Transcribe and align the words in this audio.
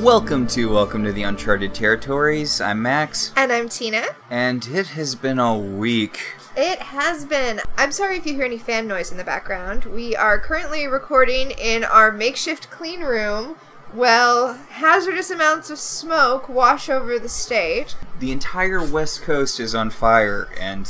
Welcome 0.00 0.46
to 0.48 0.70
Welcome 0.72 1.02
to 1.04 1.12
the 1.12 1.24
Uncharted 1.24 1.74
Territories. 1.74 2.60
I'm 2.60 2.80
Max, 2.80 3.32
And 3.36 3.52
I'm 3.52 3.68
Tina. 3.68 4.04
and 4.30 4.64
it 4.68 4.88
has 4.88 5.14
been 5.14 5.38
a 5.38 5.58
week. 5.58 6.20
It 6.56 6.78
has 6.78 7.24
been. 7.24 7.60
I'm 7.76 7.90
sorry 7.92 8.16
if 8.16 8.24
you 8.26 8.34
hear 8.34 8.44
any 8.44 8.58
fan 8.58 8.86
noise 8.86 9.10
in 9.10 9.16
the 9.18 9.24
background. 9.24 9.84
We 9.86 10.14
are 10.14 10.38
currently 10.38 10.86
recording 10.86 11.50
in 11.52 11.82
our 11.84 12.12
makeshift 12.12 12.70
clean 12.70 13.00
room. 13.00 13.56
Well, 13.92 14.54
hazardous 14.70 15.30
amounts 15.30 15.68
of 15.70 15.78
smoke 15.78 16.48
wash 16.48 16.88
over 16.88 17.18
the 17.18 17.28
state. 17.28 17.96
The 18.20 18.30
entire 18.32 18.84
West 18.84 19.22
Coast 19.22 19.58
is 19.58 19.74
on 19.74 19.90
fire, 19.90 20.48
and 20.60 20.88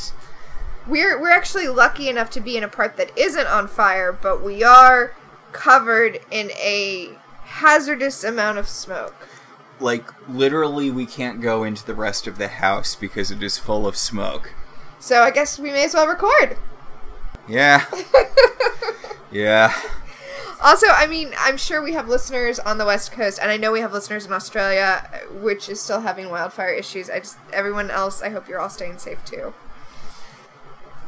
We're 0.86 1.18
we're 1.20 1.32
actually 1.32 1.68
lucky 1.68 2.08
enough 2.08 2.30
to 2.30 2.40
be 2.40 2.56
in 2.56 2.64
a 2.64 2.68
part 2.68 2.96
that 2.98 3.16
isn't 3.16 3.46
on 3.46 3.68
fire, 3.68 4.12
but 4.12 4.42
we 4.42 4.62
are 4.62 5.14
covered 5.52 6.20
in 6.30 6.50
a 6.52 7.10
hazardous 7.58 8.24
amount 8.24 8.58
of 8.58 8.68
smoke. 8.68 9.28
like 9.80 10.04
literally, 10.28 10.90
we 10.90 11.06
can't 11.06 11.40
go 11.40 11.64
into 11.64 11.86
the 11.86 11.94
rest 11.94 12.26
of 12.26 12.38
the 12.38 12.48
house 12.48 12.94
because 12.94 13.30
it 13.30 13.42
is 13.42 13.58
full 13.58 13.86
of 13.86 13.96
smoke. 13.96 14.52
So 14.98 15.22
I 15.22 15.30
guess 15.30 15.58
we 15.58 15.70
may 15.70 15.84
as 15.84 15.94
well 15.94 16.08
record. 16.08 16.56
Yeah. 17.48 17.84
yeah. 19.32 19.72
Also, 20.60 20.88
I 20.88 21.06
mean, 21.06 21.30
I'm 21.38 21.56
sure 21.56 21.80
we 21.80 21.92
have 21.92 22.08
listeners 22.08 22.58
on 22.58 22.78
the 22.78 22.84
West 22.84 23.12
Coast, 23.12 23.38
and 23.40 23.50
I 23.50 23.56
know 23.56 23.70
we 23.70 23.80
have 23.80 23.92
listeners 23.92 24.26
in 24.26 24.32
Australia, 24.32 25.08
which 25.30 25.68
is 25.68 25.80
still 25.80 26.00
having 26.00 26.30
wildfire 26.30 26.72
issues. 26.72 27.08
I 27.08 27.20
just, 27.20 27.38
everyone 27.52 27.90
else, 27.90 28.22
I 28.22 28.30
hope 28.30 28.48
you're 28.48 28.58
all 28.58 28.68
staying 28.68 28.98
safe 28.98 29.24
too. 29.24 29.54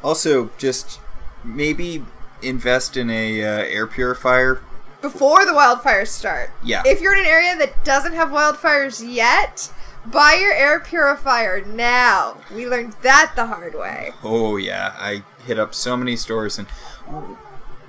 Also, 0.05 0.51
just 0.57 1.01
maybe 1.43 2.05
invest 2.43 2.97
in 2.97 3.11
a 3.11 3.43
uh, 3.43 3.65
air 3.65 3.89
purifier. 3.89 4.63
Before 5.01 5.45
the 5.47 5.53
wildfires 5.53 6.09
start. 6.09 6.51
Yeah. 6.63 6.83
If 6.85 7.01
you're 7.01 7.15
in 7.15 7.21
an 7.21 7.27
area 7.27 7.57
that 7.57 7.85
doesn't 7.85 8.13
have 8.13 8.29
wildfires 8.29 9.03
yet, 9.07 9.73
buy 10.07 10.35
your 10.41 10.53
air 10.53 10.81
purifier 10.81 11.65
now. 11.65 12.37
We 12.55 12.67
learned 12.67 12.95
that 13.03 13.33
the 13.37 13.47
hard 13.47 13.75
way. 13.75 14.13
Oh 14.23 14.57
yeah, 14.57 14.95
I 14.99 15.23
hit 15.47 15.59
up 15.59 15.75
so 15.75 15.97
many 15.97 16.17
stores 16.17 16.59
and 16.59 16.69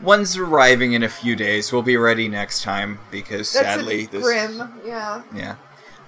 one's 0.01 0.37
arriving 0.37 0.93
in 0.93 1.03
a 1.03 1.09
few 1.09 1.35
days. 1.35 1.71
We'll 1.71 1.81
be 1.81 1.97
ready 1.97 2.27
next 2.27 2.63
time 2.63 2.99
because 3.11 3.51
That's 3.53 3.75
sadly 3.75 4.05
this 4.05 4.23
grim. 4.23 4.81
Yeah. 4.85 5.23
yeah. 5.33 5.55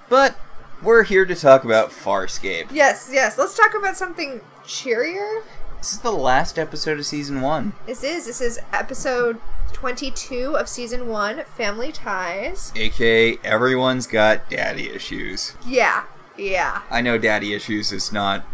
But 0.08 0.36
we're 0.82 1.04
here 1.04 1.24
to 1.24 1.34
talk 1.34 1.64
about 1.64 1.90
Farscape. 1.90 2.68
Yes, 2.70 3.08
yes. 3.12 3.38
Let's 3.38 3.56
talk 3.56 3.74
about 3.74 3.96
something 3.96 4.40
cheerier. 4.66 5.42
This 5.84 5.92
is 5.92 6.00
the 6.00 6.12
last 6.12 6.58
episode 6.58 6.98
of 6.98 7.04
season 7.04 7.42
1, 7.42 7.74
This 7.84 8.02
is 8.02 8.24
this 8.24 8.40
is 8.40 8.58
episode 8.72 9.38
22 9.74 10.56
of 10.56 10.66
season 10.66 11.08
1, 11.08 11.44
Family 11.44 11.92
Ties. 11.92 12.72
aka 12.74 13.36
everyone's 13.44 14.06
got 14.06 14.48
daddy 14.48 14.88
issues. 14.88 15.58
Yeah. 15.66 16.04
Yeah. 16.38 16.80
I 16.90 17.02
know 17.02 17.18
daddy 17.18 17.52
issues 17.52 17.92
is 17.92 18.14
not 18.14 18.46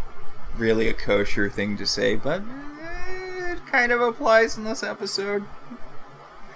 really 0.59 0.89
a 0.89 0.93
kosher 0.93 1.49
thing 1.49 1.77
to 1.77 1.87
say, 1.87 2.17
but 2.17 2.41
eh, 2.41 3.53
it 3.53 3.65
kind 3.65 3.93
of 3.93 4.01
applies 4.01 4.59
in 4.59 4.65
this 4.65 4.83
episode. 4.83 5.45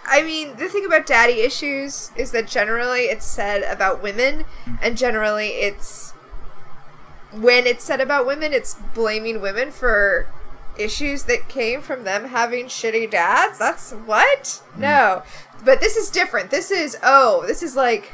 I 0.04 0.24
mean, 0.24 0.56
the 0.56 0.68
thing 0.68 0.84
about 0.84 1.06
daddy 1.06 1.42
issues 1.42 2.10
is 2.16 2.32
that 2.32 2.48
generally 2.48 3.02
it's 3.02 3.24
said 3.24 3.62
about 3.62 4.02
women, 4.02 4.44
and 4.82 4.98
generally 4.98 5.50
it's 5.50 6.14
when 7.30 7.64
it's 7.64 7.84
said 7.84 8.00
about 8.00 8.26
women, 8.26 8.52
it's 8.52 8.74
blaming 8.92 9.40
women 9.40 9.70
for 9.70 10.26
issues 10.78 11.24
that 11.24 11.48
came 11.48 11.80
from 11.80 12.04
them 12.04 12.26
having 12.26 12.66
shitty 12.66 13.10
dads. 13.10 13.58
That's 13.58 13.92
what? 13.92 14.62
Hmm. 14.74 14.80
No. 14.80 15.22
But 15.64 15.80
this 15.80 15.96
is 15.96 16.10
different. 16.10 16.50
This 16.50 16.70
is, 16.70 16.96
oh, 17.02 17.44
this 17.46 17.62
is 17.62 17.76
like 17.76 18.12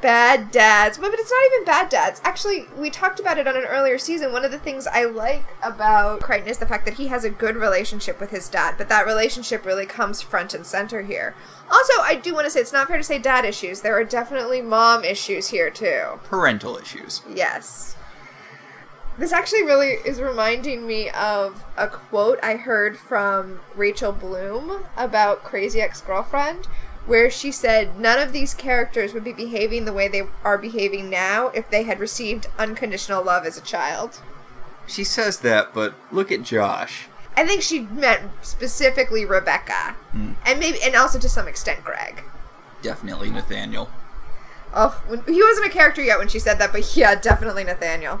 bad 0.00 0.50
dads. 0.50 0.98
But 0.98 1.12
it's 1.14 1.30
not 1.30 1.52
even 1.52 1.64
bad 1.64 1.88
dads. 1.88 2.20
Actually, 2.24 2.66
we 2.76 2.90
talked 2.90 3.20
about 3.20 3.38
it 3.38 3.46
on 3.46 3.56
an 3.56 3.64
earlier 3.64 3.98
season. 3.98 4.32
One 4.32 4.44
of 4.44 4.50
the 4.50 4.58
things 4.58 4.86
I 4.86 5.04
like 5.04 5.44
about 5.62 6.20
Crichton 6.20 6.48
is 6.48 6.58
the 6.58 6.66
fact 6.66 6.84
that 6.86 6.94
he 6.94 7.08
has 7.08 7.24
a 7.24 7.30
good 7.30 7.56
relationship 7.56 8.20
with 8.20 8.30
his 8.30 8.48
dad, 8.48 8.74
but 8.78 8.88
that 8.88 9.06
relationship 9.06 9.64
really 9.64 9.86
comes 9.86 10.22
front 10.22 10.54
and 10.54 10.64
center 10.64 11.02
here. 11.02 11.34
Also, 11.70 11.94
I 12.02 12.14
do 12.14 12.34
want 12.34 12.46
to 12.46 12.50
say 12.50 12.60
it's 12.60 12.72
not 12.72 12.88
fair 12.88 12.96
to 12.96 13.04
say 13.04 13.18
dad 13.18 13.44
issues. 13.44 13.80
There 13.80 13.96
are 13.96 14.04
definitely 14.04 14.62
mom 14.62 15.04
issues 15.04 15.48
here 15.48 15.70
too. 15.70 16.20
Parental 16.24 16.76
issues. 16.76 17.22
Yes. 17.32 17.96
This 19.18 19.32
actually 19.32 19.64
really 19.64 19.98
is 20.04 20.20
reminding 20.20 20.86
me 20.86 21.10
of 21.10 21.64
a 21.76 21.88
quote 21.88 22.38
I 22.42 22.54
heard 22.54 22.96
from 22.96 23.60
Rachel 23.74 24.12
Bloom 24.12 24.84
about 24.96 25.44
Crazy 25.44 25.80
Ex 25.80 26.00
Girlfriend, 26.00 26.66
where 27.06 27.30
she 27.30 27.52
said 27.52 27.98
none 27.98 28.18
of 28.18 28.32
these 28.32 28.54
characters 28.54 29.12
would 29.12 29.24
be 29.24 29.32
behaving 29.32 29.84
the 29.84 29.92
way 29.92 30.08
they 30.08 30.22
are 30.44 30.56
behaving 30.56 31.10
now 31.10 31.48
if 31.48 31.68
they 31.68 31.82
had 31.82 32.00
received 32.00 32.46
unconditional 32.58 33.22
love 33.22 33.44
as 33.44 33.58
a 33.58 33.62
child. 33.62 34.20
She 34.86 35.04
says 35.04 35.40
that, 35.40 35.74
but 35.74 35.94
look 36.10 36.32
at 36.32 36.42
Josh. 36.42 37.08
I 37.36 37.46
think 37.46 37.62
she 37.62 37.80
meant 37.80 38.30
specifically 38.42 39.24
Rebecca, 39.24 39.96
hmm. 40.12 40.32
and 40.44 40.58
maybe, 40.58 40.78
and 40.82 40.94
also 40.94 41.18
to 41.18 41.28
some 41.28 41.46
extent 41.46 41.84
Greg. 41.84 42.22
Definitely 42.82 43.30
Nathaniel. 43.30 43.88
Oh, 44.74 45.02
when, 45.08 45.22
he 45.24 45.42
wasn't 45.42 45.66
a 45.66 45.70
character 45.70 46.02
yet 46.02 46.18
when 46.18 46.28
she 46.28 46.38
said 46.38 46.58
that, 46.58 46.72
but 46.72 46.96
yeah, 46.96 47.14
definitely 47.14 47.64
Nathaniel. 47.64 48.20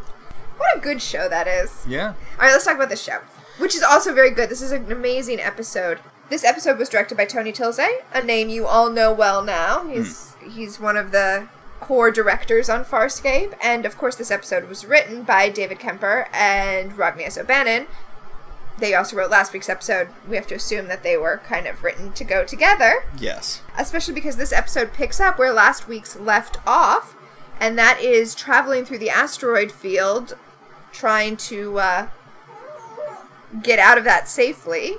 What 0.60 0.76
a 0.76 0.80
good 0.80 1.00
show 1.00 1.26
that 1.28 1.48
is. 1.48 1.84
Yeah. 1.88 2.08
All 2.08 2.14
right, 2.38 2.52
let's 2.52 2.64
talk 2.66 2.76
about 2.76 2.90
this 2.90 3.02
show, 3.02 3.20
which 3.58 3.74
is 3.74 3.82
also 3.82 4.12
very 4.14 4.30
good. 4.30 4.50
This 4.50 4.60
is 4.60 4.72
an 4.72 4.92
amazing 4.92 5.40
episode. 5.40 6.00
This 6.28 6.44
episode 6.44 6.78
was 6.78 6.88
directed 6.90 7.16
by 7.16 7.24
Tony 7.24 7.50
Tilse, 7.50 7.80
a 8.12 8.22
name 8.22 8.50
you 8.50 8.66
all 8.66 8.90
know 8.90 9.10
well 9.12 9.42
now. 9.42 9.80
Hmm. 9.80 9.90
He's 9.92 10.34
he's 10.52 10.78
one 10.78 10.96
of 10.98 11.12
the 11.12 11.48
core 11.80 12.10
directors 12.10 12.68
on 12.68 12.84
Farscape, 12.84 13.54
and 13.62 13.86
of 13.86 13.96
course, 13.96 14.16
this 14.16 14.30
episode 14.30 14.68
was 14.68 14.84
written 14.84 15.22
by 15.22 15.48
David 15.48 15.78
Kemper 15.80 16.28
and 16.32 16.92
Rockne 16.92 17.36
O'Bannon. 17.38 17.86
They 18.78 18.94
also 18.94 19.16
wrote 19.16 19.30
last 19.30 19.52
week's 19.54 19.68
episode. 19.68 20.08
We 20.28 20.36
have 20.36 20.46
to 20.48 20.54
assume 20.54 20.88
that 20.88 21.02
they 21.02 21.16
were 21.16 21.38
kind 21.38 21.66
of 21.66 21.82
written 21.82 22.12
to 22.12 22.24
go 22.24 22.44
together 22.44 23.04
Yes. 23.18 23.60
especially 23.78 24.14
because 24.14 24.36
this 24.36 24.52
episode 24.52 24.92
picks 24.92 25.20
up 25.20 25.38
where 25.38 25.52
last 25.52 25.88
week's 25.88 26.16
left 26.16 26.58
off, 26.66 27.14
and 27.58 27.78
that 27.78 28.00
is 28.00 28.34
traveling 28.34 28.84
through 28.84 28.98
the 28.98 29.10
asteroid 29.10 29.72
field, 29.72 30.34
trying 30.92 31.36
to 31.36 31.78
uh, 31.78 32.08
get 33.62 33.78
out 33.78 33.98
of 33.98 34.04
that 34.04 34.28
safely. 34.28 34.94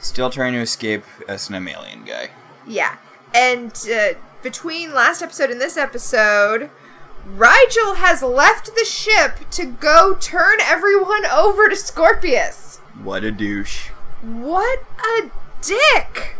Still 0.00 0.30
trying 0.30 0.52
to 0.54 0.60
escape 0.60 1.04
as 1.28 1.48
an 1.48 1.54
alien 1.68 2.04
guy. 2.04 2.30
Yeah, 2.66 2.96
and 3.34 3.72
uh, 3.92 4.14
between 4.42 4.92
last 4.92 5.22
episode 5.22 5.50
and 5.50 5.60
this 5.60 5.76
episode. 5.76 6.70
Rygel 7.36 7.96
has 7.96 8.20
left 8.20 8.74
the 8.74 8.84
ship 8.84 9.48
to 9.52 9.64
go 9.64 10.16
turn 10.18 10.58
everyone 10.60 11.24
over 11.26 11.68
to 11.68 11.76
Scorpius. 11.76 12.78
What 13.00 13.22
a 13.22 13.30
douche. 13.30 13.90
What 14.22 14.80
a 14.98 15.30
dick! 15.60 16.36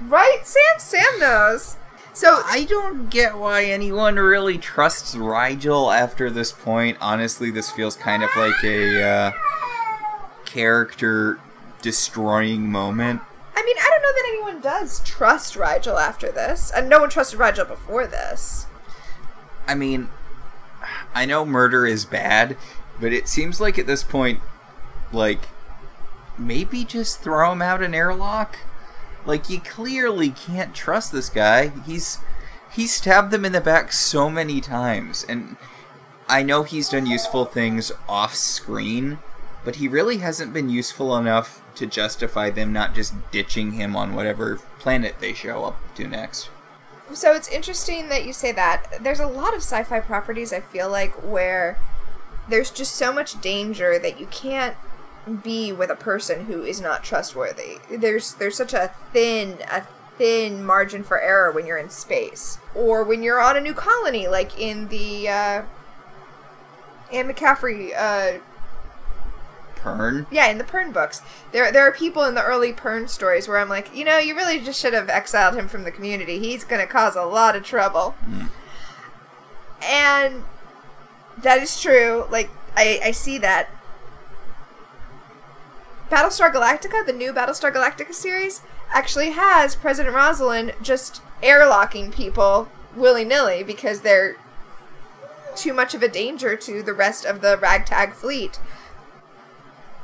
Right, 0.00 0.40
Sam? 0.44 0.78
Sam 0.78 1.18
knows. 1.18 1.76
So 2.14 2.42
I 2.44 2.64
don't 2.64 3.10
get 3.10 3.36
why 3.36 3.64
anyone 3.64 4.14
really 4.14 4.56
trusts 4.56 5.16
Rygel 5.16 5.92
after 5.92 6.30
this 6.30 6.52
point. 6.52 6.96
Honestly, 7.00 7.50
this 7.50 7.72
feels 7.72 7.96
kind 7.96 8.22
of 8.22 8.30
like 8.36 8.62
a 8.62 9.02
uh, 9.02 9.32
character 10.44 11.40
destroying 11.82 12.70
moment. 12.70 13.20
I 13.56 13.64
mean, 13.64 13.76
I 13.78 13.90
don't 13.90 14.02
know 14.02 14.12
that 14.12 14.28
anyone 14.28 14.60
does 14.60 15.00
trust 15.00 15.54
Rygel 15.54 16.00
after 16.00 16.30
this, 16.30 16.70
and 16.70 16.88
no 16.88 17.00
one 17.00 17.10
trusted 17.10 17.40
Rygel 17.40 17.66
before 17.66 18.06
this. 18.06 18.66
I 19.66 19.74
mean, 19.74 20.08
I 21.14 21.24
know 21.26 21.44
murder 21.44 21.84
is 21.84 22.04
bad, 22.04 22.56
but 23.00 23.12
it 23.12 23.26
seems 23.26 23.60
like 23.60 23.76
at 23.76 23.88
this 23.88 24.04
point, 24.04 24.38
like, 25.12 25.48
maybe 26.38 26.84
just 26.84 27.20
throw 27.20 27.50
him 27.50 27.60
out 27.60 27.82
an 27.82 27.92
airlock? 27.92 28.56
Like, 29.26 29.48
you 29.48 29.60
clearly 29.60 30.30
can't 30.30 30.74
trust 30.74 31.12
this 31.12 31.28
guy. 31.28 31.72
He's. 31.86 32.18
He 32.72 32.88
stabbed 32.88 33.30
them 33.30 33.44
in 33.44 33.52
the 33.52 33.60
back 33.60 33.92
so 33.92 34.28
many 34.28 34.60
times, 34.60 35.24
and 35.28 35.56
I 36.28 36.42
know 36.42 36.64
he's 36.64 36.88
done 36.88 37.06
useful 37.06 37.44
things 37.44 37.92
off 38.08 38.34
screen, 38.34 39.18
but 39.64 39.76
he 39.76 39.86
really 39.86 40.16
hasn't 40.16 40.52
been 40.52 40.68
useful 40.68 41.16
enough 41.16 41.62
to 41.76 41.86
justify 41.86 42.50
them 42.50 42.72
not 42.72 42.92
just 42.92 43.14
ditching 43.30 43.72
him 43.72 43.94
on 43.94 44.14
whatever 44.16 44.56
planet 44.80 45.16
they 45.20 45.34
show 45.34 45.64
up 45.64 45.76
to 45.94 46.08
next. 46.08 46.50
So 47.12 47.32
it's 47.32 47.48
interesting 47.48 48.08
that 48.08 48.24
you 48.26 48.32
say 48.32 48.50
that. 48.52 49.04
There's 49.04 49.20
a 49.20 49.26
lot 49.28 49.54
of 49.54 49.60
sci 49.60 49.84
fi 49.84 50.00
properties, 50.00 50.52
I 50.52 50.58
feel 50.58 50.90
like, 50.90 51.12
where 51.22 51.78
there's 52.48 52.70
just 52.70 52.96
so 52.96 53.12
much 53.12 53.40
danger 53.40 53.98
that 54.00 54.18
you 54.18 54.26
can't 54.26 54.76
be 55.42 55.72
with 55.72 55.90
a 55.90 55.96
person 55.96 56.46
who 56.46 56.62
is 56.64 56.80
not 56.80 57.02
trustworthy. 57.02 57.78
There's 57.90 58.34
there's 58.34 58.56
such 58.56 58.74
a 58.74 58.92
thin 59.12 59.58
a 59.70 59.82
thin 60.18 60.64
margin 60.64 61.02
for 61.02 61.20
error 61.20 61.50
when 61.50 61.66
you're 61.66 61.78
in 61.78 61.90
space 61.90 62.58
or 62.74 63.02
when 63.02 63.22
you're 63.22 63.40
on 63.40 63.56
a 63.56 63.60
new 63.60 63.74
colony 63.74 64.28
like 64.28 64.58
in 64.58 64.88
the 64.88 65.28
uh 65.28 65.62
Anne 67.12 67.28
McCaffrey 67.28 67.92
uh 67.96 68.38
Pern. 69.76 70.26
Yeah, 70.30 70.48
in 70.48 70.56
the 70.58 70.64
Pern 70.64 70.92
books, 70.92 71.20
there 71.52 71.70
there 71.70 71.86
are 71.86 71.92
people 71.92 72.24
in 72.24 72.34
the 72.34 72.42
early 72.42 72.72
Pern 72.72 73.08
stories 73.08 73.46
where 73.46 73.58
I'm 73.58 73.68
like, 73.68 73.94
you 73.94 74.04
know, 74.04 74.16
you 74.18 74.34
really 74.34 74.58
just 74.58 74.80
should 74.80 74.94
have 74.94 75.10
exiled 75.10 75.54
him 75.54 75.68
from 75.68 75.84
the 75.84 75.90
community. 75.90 76.38
He's 76.38 76.64
going 76.64 76.80
to 76.80 76.90
cause 76.90 77.16
a 77.16 77.24
lot 77.24 77.54
of 77.54 77.64
trouble. 77.64 78.14
And 79.82 80.44
that 81.36 81.62
is 81.62 81.78
true. 81.80 82.26
Like 82.30 82.50
I 82.76 83.00
I 83.04 83.10
see 83.10 83.36
that. 83.38 83.68
Battlestar 86.10 86.52
Galactica, 86.52 87.04
the 87.04 87.12
new 87.12 87.32
Battlestar 87.32 87.72
Galactica 87.72 88.12
series, 88.12 88.60
actually 88.92 89.30
has 89.30 89.74
President 89.74 90.14
Roslin 90.14 90.72
just 90.82 91.22
airlocking 91.42 92.12
people 92.12 92.68
willy 92.94 93.24
nilly 93.24 93.62
because 93.62 94.00
they're 94.00 94.36
too 95.56 95.72
much 95.72 95.94
of 95.94 96.02
a 96.02 96.08
danger 96.08 96.56
to 96.56 96.82
the 96.82 96.92
rest 96.92 97.24
of 97.24 97.40
the 97.40 97.56
ragtag 97.56 98.12
fleet. 98.12 98.58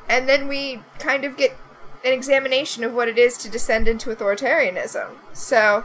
And 0.08 0.28
then 0.28 0.48
we 0.48 0.82
kind 0.98 1.24
of 1.24 1.36
get 1.36 1.56
an 2.04 2.12
examination 2.12 2.82
of 2.82 2.94
what 2.94 3.08
it 3.08 3.18
is 3.18 3.36
to 3.38 3.50
descend 3.50 3.86
into 3.86 4.10
authoritarianism. 4.10 5.10
So, 5.32 5.84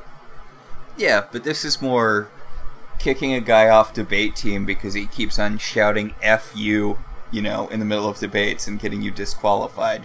Yeah, 0.98 1.26
but 1.32 1.44
this 1.44 1.66
is 1.66 1.82
more 1.82 2.30
kicking 3.00 3.34
a 3.34 3.42
guy 3.42 3.68
off 3.68 3.94
debate 3.94 4.36
team 4.36 4.66
because 4.66 4.94
he 4.94 5.06
keeps 5.06 5.38
on 5.38 5.58
shouting 5.58 6.16
"f 6.22 6.54
you," 6.56 6.98
you 7.32 7.42
know, 7.42 7.68
in 7.68 7.80
the 7.80 7.86
middle 7.86 8.08
of 8.08 8.18
debates 8.20 8.68
and 8.68 8.80
getting 8.80 9.02
you 9.02 9.12
disqualified. 9.12 10.04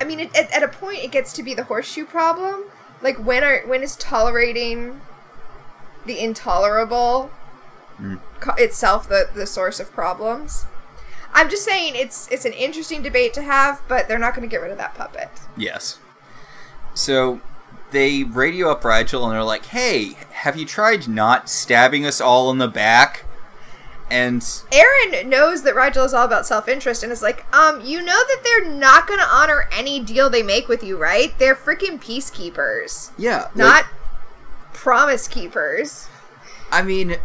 I 0.00 0.04
mean, 0.04 0.20
it, 0.20 0.36
at, 0.36 0.50
at 0.52 0.62
a 0.62 0.68
point, 0.68 1.02
it 1.02 1.10
gets 1.10 1.32
to 1.34 1.42
be 1.42 1.54
the 1.54 1.64
horseshoe 1.64 2.04
problem. 2.04 2.64
Like, 3.02 3.16
when 3.24 3.44
are 3.44 3.66
when 3.66 3.82
is 3.82 3.96
tolerating 3.96 5.00
the 6.06 6.18
intolerable 6.20 7.30
mm. 8.00 8.20
co- 8.40 8.54
itself 8.54 9.08
the 9.08 9.28
the 9.34 9.46
source 9.46 9.80
of 9.80 9.92
problems? 9.92 10.66
I'm 11.32 11.48
just 11.48 11.64
saying 11.64 11.94
it's 11.94 12.28
it's 12.28 12.44
an 12.44 12.52
interesting 12.52 13.02
debate 13.02 13.34
to 13.34 13.42
have, 13.42 13.82
but 13.88 14.08
they're 14.08 14.18
not 14.18 14.34
going 14.34 14.48
to 14.48 14.50
get 14.50 14.60
rid 14.62 14.72
of 14.72 14.78
that 14.78 14.94
puppet. 14.94 15.30
Yes. 15.56 15.98
So 16.94 17.40
they 17.90 18.24
radio 18.24 18.70
up 18.70 18.82
Rygel 18.82 19.24
and 19.24 19.32
they're 19.32 19.44
like, 19.44 19.66
"Hey, 19.66 20.16
have 20.32 20.56
you 20.56 20.66
tried 20.66 21.08
not 21.08 21.48
stabbing 21.48 22.04
us 22.04 22.20
all 22.20 22.50
in 22.50 22.58
the 22.58 22.68
back?" 22.68 23.24
And 24.10 24.40
Aeryn 24.40 25.26
knows 25.26 25.62
that 25.64 25.74
Rygel 25.74 26.04
is 26.06 26.14
all 26.14 26.24
about 26.24 26.46
self 26.46 26.68
interest 26.68 27.02
and 27.02 27.12
is 27.12 27.22
like, 27.22 27.44
um, 27.54 27.84
you 27.84 28.00
know 28.00 28.16
that 28.16 28.40
they're 28.42 28.70
not 28.70 29.06
going 29.06 29.20
to 29.20 29.26
honor 29.26 29.68
any 29.72 30.00
deal 30.00 30.30
they 30.30 30.42
make 30.42 30.68
with 30.68 30.82
you, 30.82 30.96
right? 30.96 31.38
They're 31.38 31.54
freaking 31.54 32.00
peacekeepers, 32.00 33.10
yeah, 33.18 33.48
not 33.54 33.84
promise 34.72 35.28
keepers. 35.28 36.08
I 36.70 36.82
mean, 36.82 37.16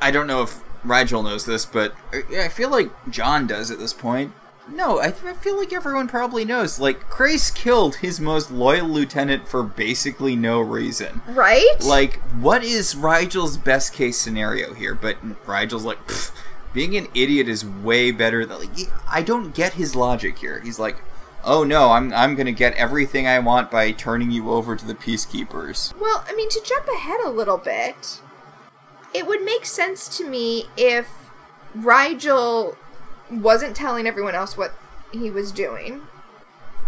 I 0.00 0.10
don't 0.10 0.26
know 0.26 0.42
if 0.42 0.62
Rygel 0.84 1.24
knows 1.24 1.46
this, 1.46 1.64
but 1.64 1.94
I 2.12 2.44
I 2.44 2.48
feel 2.48 2.70
like 2.70 2.90
John 3.08 3.46
does 3.46 3.70
at 3.70 3.78
this 3.78 3.92
point. 3.92 4.32
No, 4.72 5.00
I, 5.00 5.10
th- 5.10 5.24
I 5.24 5.34
feel 5.34 5.56
like 5.58 5.72
everyone 5.72 6.08
probably 6.08 6.44
knows. 6.44 6.80
Like, 6.80 7.08
Crais 7.10 7.50
killed 7.50 7.96
his 7.96 8.18
most 8.18 8.50
loyal 8.50 8.88
lieutenant 8.88 9.46
for 9.46 9.62
basically 9.62 10.34
no 10.34 10.60
reason. 10.60 11.20
Right? 11.28 11.76
Like, 11.84 12.20
what 12.40 12.64
is 12.64 12.94
Rygel's 12.94 13.58
best 13.58 13.92
case 13.92 14.18
scenario 14.18 14.72
here? 14.74 14.94
But 14.94 15.16
Rygel's 15.46 15.84
like, 15.84 15.98
being 16.72 16.96
an 16.96 17.08
idiot 17.14 17.48
is 17.48 17.64
way 17.66 18.10
better 18.10 18.46
than. 18.46 18.60
Like, 18.60 18.90
I 19.08 19.22
don't 19.22 19.54
get 19.54 19.74
his 19.74 19.94
logic 19.94 20.38
here. 20.38 20.60
He's 20.60 20.78
like, 20.78 20.96
oh 21.44 21.64
no, 21.64 21.90
I'm 21.92 22.12
I'm 22.12 22.34
gonna 22.34 22.52
get 22.52 22.74
everything 22.74 23.26
I 23.26 23.38
want 23.40 23.70
by 23.70 23.92
turning 23.92 24.30
you 24.30 24.50
over 24.50 24.76
to 24.76 24.86
the 24.86 24.94
peacekeepers. 24.94 25.98
Well, 26.00 26.24
I 26.26 26.34
mean, 26.34 26.48
to 26.50 26.62
jump 26.64 26.88
ahead 26.88 27.20
a 27.24 27.30
little 27.30 27.58
bit, 27.58 28.20
it 29.14 29.26
would 29.26 29.42
make 29.42 29.66
sense 29.66 30.08
to 30.18 30.28
me 30.28 30.66
if 30.76 31.08
Rygel 31.76 32.76
wasn't 33.32 33.76
telling 33.76 34.06
everyone 34.06 34.34
else 34.34 34.56
what 34.56 34.74
he 35.12 35.30
was 35.30 35.52
doing, 35.52 36.02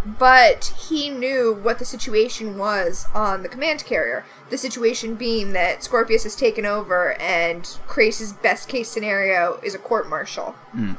but 0.04 0.72
he 0.88 1.08
knew 1.08 1.52
what 1.54 1.78
the 1.78 1.84
situation 1.84 2.58
was 2.58 3.06
on 3.14 3.42
the 3.42 3.48
command 3.48 3.84
carrier. 3.84 4.24
The 4.50 4.58
situation 4.58 5.14
being 5.14 5.52
that 5.52 5.82
Scorpius 5.82 6.24
has 6.24 6.36
taken 6.36 6.66
over, 6.66 7.14
and 7.20 7.64
Crais's 7.86 8.32
best 8.32 8.68
case 8.68 8.90
scenario 8.90 9.58
is 9.62 9.74
a 9.74 9.78
court 9.78 10.08
martial. 10.08 10.52
Hmm. 10.72 10.92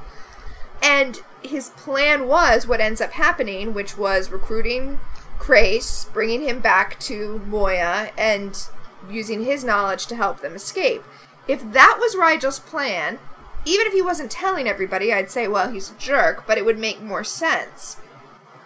And 0.81 1.21
his 1.43 1.69
plan 1.69 2.27
was 2.27 2.67
what 2.67 2.81
ends 2.81 3.01
up 3.01 3.11
happening, 3.11 3.73
which 3.73 3.97
was 3.97 4.31
recruiting 4.31 4.99
Crais, 5.37 6.05
bringing 6.11 6.41
him 6.41 6.59
back 6.59 6.99
to 7.01 7.39
Moya, 7.45 8.11
and 8.17 8.67
using 9.09 9.45
his 9.45 9.63
knowledge 9.63 10.07
to 10.07 10.15
help 10.15 10.41
them 10.41 10.55
escape. 10.55 11.03
If 11.47 11.71
that 11.73 11.97
was 11.99 12.15
Rygel's 12.15 12.59
plan, 12.59 13.19
even 13.65 13.87
if 13.87 13.93
he 13.93 14.01
wasn't 14.01 14.31
telling 14.31 14.67
everybody, 14.67 15.11
I'd 15.11 15.31
say, 15.31 15.47
well, 15.47 15.71
he's 15.71 15.91
a 15.91 15.95
jerk, 15.95 16.45
but 16.47 16.57
it 16.57 16.65
would 16.65 16.79
make 16.79 17.01
more 17.01 17.23
sense. 17.23 17.97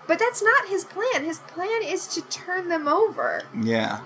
But 0.08 0.20
that's 0.20 0.44
not 0.44 0.68
his 0.68 0.86
plan. 0.86 1.24
His 1.24 1.40
plan 1.40 1.84
is 1.84 2.08
to 2.08 2.22
turn 2.24 2.70
them 2.70 2.88
over. 2.88 3.44
Yeah. 3.60 4.02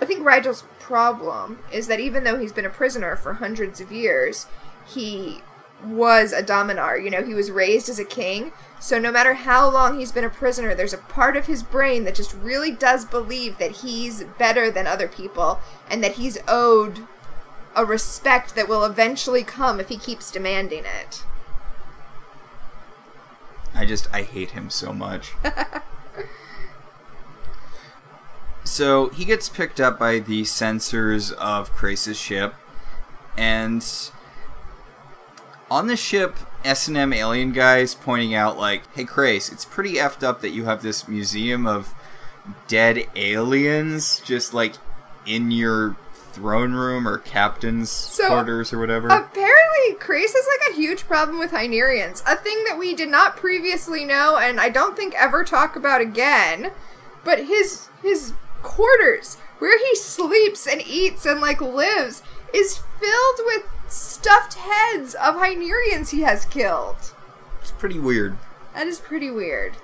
I 0.00 0.04
think 0.04 0.24
Rygel's 0.24 0.64
problem 0.78 1.60
is 1.72 1.86
that 1.86 2.00
even 2.00 2.24
though 2.24 2.38
he's 2.38 2.52
been 2.52 2.66
a 2.66 2.70
prisoner 2.70 3.16
for 3.16 3.34
hundreds 3.34 3.80
of 3.80 3.90
years, 3.90 4.46
he 4.86 5.40
was 5.84 6.32
a 6.32 6.42
dominar. 6.42 6.98
You 6.98 7.10
know, 7.10 7.22
he 7.22 7.34
was 7.34 7.50
raised 7.50 7.88
as 7.88 7.98
a 7.98 8.04
king. 8.04 8.52
So 8.78 8.98
no 8.98 9.10
matter 9.10 9.34
how 9.34 9.70
long 9.70 9.98
he's 9.98 10.12
been 10.12 10.24
a 10.24 10.30
prisoner, 10.30 10.74
there's 10.74 10.92
a 10.92 10.98
part 10.98 11.36
of 11.36 11.46
his 11.46 11.62
brain 11.62 12.04
that 12.04 12.14
just 12.14 12.34
really 12.34 12.70
does 12.70 13.04
believe 13.04 13.58
that 13.58 13.78
he's 13.78 14.24
better 14.38 14.70
than 14.70 14.86
other 14.86 15.08
people 15.08 15.60
and 15.90 16.02
that 16.02 16.12
he's 16.12 16.38
owed 16.46 17.06
a 17.76 17.84
respect 17.84 18.54
that 18.54 18.68
will 18.68 18.84
eventually 18.84 19.44
come 19.44 19.78
if 19.78 19.90
he 19.90 19.98
keeps 19.98 20.32
demanding 20.32 20.84
it. 20.84 21.22
I 23.74 23.84
just 23.84 24.08
I 24.12 24.22
hate 24.22 24.52
him 24.52 24.70
so 24.70 24.92
much. 24.92 25.34
so 28.64 29.10
he 29.10 29.26
gets 29.26 29.50
picked 29.50 29.78
up 29.78 29.98
by 29.98 30.18
the 30.18 30.42
sensors 30.42 31.32
of 31.34 31.70
Crais's 31.72 32.18
ship, 32.18 32.54
and 33.36 33.86
on 35.70 35.88
the 35.88 35.96
ship, 35.96 36.36
S 36.64 36.88
and 36.88 36.96
M 36.96 37.12
alien 37.12 37.52
guys 37.52 37.94
pointing 37.94 38.34
out 38.34 38.56
like, 38.56 38.90
"Hey, 38.94 39.04
Crais, 39.04 39.52
it's 39.52 39.66
pretty 39.66 39.94
effed 39.94 40.22
up 40.22 40.40
that 40.40 40.50
you 40.50 40.64
have 40.64 40.82
this 40.82 41.06
museum 41.06 41.66
of 41.66 41.94
dead 42.68 43.06
aliens 43.14 44.22
just 44.24 44.54
like 44.54 44.74
in 45.26 45.50
your 45.50 45.96
throne 46.36 46.72
room 46.74 47.08
or 47.08 47.18
captain's 47.18 48.20
quarters 48.26 48.72
or 48.72 48.78
whatever." 48.78 49.08
Apparently, 49.08 49.94
Crais 49.98 50.32
has 50.32 50.46
like 50.46 50.70
a 50.70 50.76
huge 50.76 51.06
problem 51.06 51.38
with 51.38 51.52
Hynerians, 51.52 52.22
a 52.26 52.36
thing 52.36 52.64
that 52.64 52.78
we 52.78 52.94
did 52.94 53.08
not 53.08 53.36
previously 53.36 54.04
know, 54.04 54.36
and 54.36 54.60
I 54.60 54.68
don't 54.68 54.96
think 54.96 55.14
ever 55.14 55.44
talk 55.44 55.76
about 55.76 56.00
again. 56.00 56.72
But 57.24 57.46
his 57.46 57.88
his 58.02 58.34
quarters, 58.62 59.36
where 59.58 59.78
he 59.78 59.96
sleeps 59.96 60.66
and 60.66 60.82
eats 60.86 61.26
and 61.26 61.40
like 61.40 61.60
lives, 61.60 62.22
is 62.52 62.80
filled 63.00 63.40
with 63.46 63.62
stuffed 63.88 64.54
heads 64.54 65.14
of 65.14 65.36
Hynerians 65.36 66.10
he 66.10 66.22
has 66.22 66.44
killed. 66.44 67.14
it's 67.60 67.70
pretty 67.72 67.98
weird. 67.98 68.36
That 68.74 68.86
is 68.86 69.00
pretty 69.00 69.30
weird. 69.30 69.76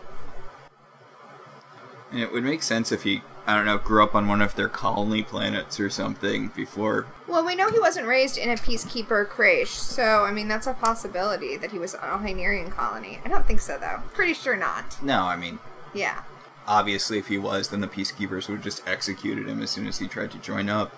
And 2.11 2.21
it 2.21 2.33
would 2.33 2.45
make 2.45 2.63
sense 2.63 2.93
if 2.93 3.05
he, 3.05 3.23
I 3.47 3.57
don't 3.57 3.67
know, 3.67 3.77
grew 3.79 4.05
up 4.05 4.15
on 4.15 4.29
one 4.29 4.41
of 4.41 4.55
their 4.55 4.69
colony 4.69 5.23
planets 5.25 5.81
or 5.81 5.91
something 5.91 6.49
before. 6.55 7.07
Well, 7.27 7.45
we 7.45 7.57
know 7.57 7.71
he 7.71 7.81
wasn't 7.81 8.07
raised 8.07 8.39
in 8.39 8.49
a 8.51 8.55
peacekeeper 8.55 9.29
creche, 9.29 9.71
so 9.71 10.25
I 10.25 10.31
mean 10.33 10.47
that's 10.49 10.67
a 10.69 10.75
possibility 10.75 11.57
that 11.57 11.73
he 11.73 11.79
was 11.79 11.95
on 11.97 12.25
a 12.25 12.29
Hynerian 12.29 12.71
colony. 12.71 13.19
I 13.25 13.29
don't 13.29 13.45
think 13.47 13.61
so 13.61 13.79
though. 13.79 14.01
Pretty 14.15 14.35
sure 14.35 14.57
not. 14.57 15.03
No, 15.03 15.25
I 15.25 15.35
mean, 15.37 15.59
Yeah. 15.93 16.23
obviously, 16.69 17.19
if 17.19 17.27
he 17.27 17.39
was, 17.39 17.69
then 17.71 17.81
the 17.81 17.89
peacekeepers 17.89 18.49
would 18.49 18.57
have 18.59 18.65
just 18.65 18.87
executed 18.87 19.49
him 19.49 19.61
as 19.61 19.71
soon 19.71 19.89
as 19.89 19.99
he 19.99 20.07
tried 20.07 20.31
to 20.33 20.39
join 20.39 20.69
up. 20.69 20.93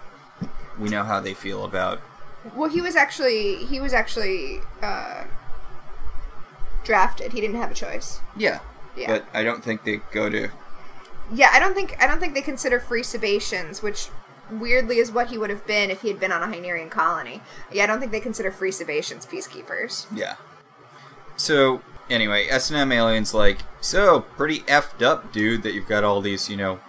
We 0.79 0.91
know 0.91 1.05
how 1.05 1.21
they 1.21 1.33
feel 1.35 1.65
about. 1.65 2.01
Well, 2.55 2.69
he 2.69 2.83
was 2.83 2.95
actually 2.95 3.65
he 3.65 3.81
was 3.81 3.95
actually 3.95 4.61
uh, 4.83 5.25
drafted. 6.85 7.33
He 7.33 7.41
didn't 7.41 7.57
have 7.57 7.71
a 7.71 7.75
choice. 7.75 8.21
Yeah, 8.37 8.61
Yeah. 8.97 9.07
but 9.07 9.25
I 9.33 9.43
don't 9.45 9.65
think 9.65 9.85
they 9.85 10.01
go 10.13 10.29
to. 10.29 10.49
Yeah, 11.33 11.51
I 11.53 11.59
don't 11.59 11.75
think 11.75 11.97
I 12.03 12.07
don't 12.07 12.21
think 12.21 12.35
they 12.35 12.43
consider 12.43 12.81
free 12.81 13.03
Sebaceans, 13.03 13.83
which 13.83 14.09
weirdly 14.51 14.99
is 14.99 15.11
what 15.11 15.29
he 15.29 15.39
would 15.39 15.51
have 15.51 15.67
been 15.67 15.91
if 15.91 16.03
he 16.03 16.09
had 16.09 16.21
been 16.21 16.33
on 16.33 16.43
a 16.43 16.55
Hynerian 16.55 16.91
colony. 16.91 17.41
Yeah, 17.73 17.85
I 17.85 17.87
don't 17.87 18.01
think 18.01 18.13
they 18.13 18.21
consider 18.21 18.51
free 18.51 18.71
Sebaceans 18.71 19.27
peacekeepers. 19.27 20.07
Yeah. 20.15 20.37
So 21.37 21.83
anyway, 22.11 22.47
S 22.49 22.71
and 22.71 22.79
M 22.79 22.93
aliens 22.93 23.35
like 23.35 23.59
so 23.81 24.21
pretty 24.21 24.61
effed 24.61 25.03
up, 25.03 25.33
dude. 25.33 25.63
That 25.63 25.73
you've 25.73 25.89
got 25.89 26.05
all 26.05 26.21
these, 26.21 26.49
you 26.49 26.57
know, 26.57 26.81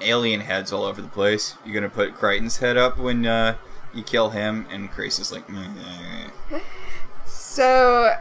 alien 0.00 0.40
heads 0.40 0.72
all 0.72 0.84
over 0.84 1.00
the 1.00 1.08
place. 1.08 1.54
You're 1.64 1.74
gonna 1.74 1.88
put 1.88 2.14
Crichton's 2.14 2.58
head 2.58 2.76
up 2.76 2.98
when 2.98 3.26
uh, 3.26 3.56
you 3.94 4.02
kill 4.02 4.30
him? 4.30 4.66
And 4.70 4.90
Crais 4.90 5.18
is 5.18 5.32
like, 5.32 5.48
"Meh, 5.48 5.68
eh." 6.50 6.60
So 7.24 8.16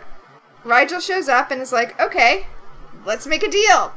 Rygel 0.64 1.02
shows 1.02 1.28
up 1.28 1.52
and 1.52 1.62
is 1.62 1.72
like, 1.72 2.00
"Okay, 2.00 2.48
let's 3.06 3.28
make 3.28 3.44
a 3.44 3.50
deal." 3.50 3.94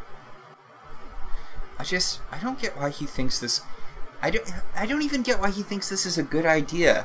I 1.78 1.84
just 1.84 2.20
I 2.30 2.38
don't 2.38 2.60
get 2.60 2.76
why 2.76 2.90
he 2.90 3.06
thinks 3.06 3.38
this. 3.38 3.62
I 4.20 4.30
don't 4.30 4.50
I 4.74 4.86
don't 4.86 5.02
even 5.02 5.22
get 5.22 5.40
why 5.40 5.50
he 5.50 5.62
thinks 5.62 5.88
this 5.88 6.06
is 6.06 6.18
a 6.18 6.22
good 6.22 6.46
idea. 6.46 7.04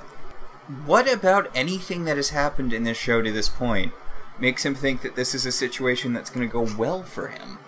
What 0.85 1.11
about 1.11 1.51
anything 1.53 2.05
that 2.05 2.17
has 2.17 2.29
happened 2.29 2.73
in 2.73 2.83
this 2.83 2.97
show 2.97 3.21
to 3.21 3.31
this 3.31 3.49
point 3.49 3.93
makes 4.39 4.65
him 4.65 4.75
think 4.75 5.01
that 5.01 5.15
this 5.15 5.35
is 5.35 5.45
a 5.45 5.51
situation 5.51 6.13
that's 6.13 6.29
going 6.29 6.47
to 6.47 6.51
go 6.51 6.67
well 6.77 7.03
for 7.03 7.27
him. 7.27 7.59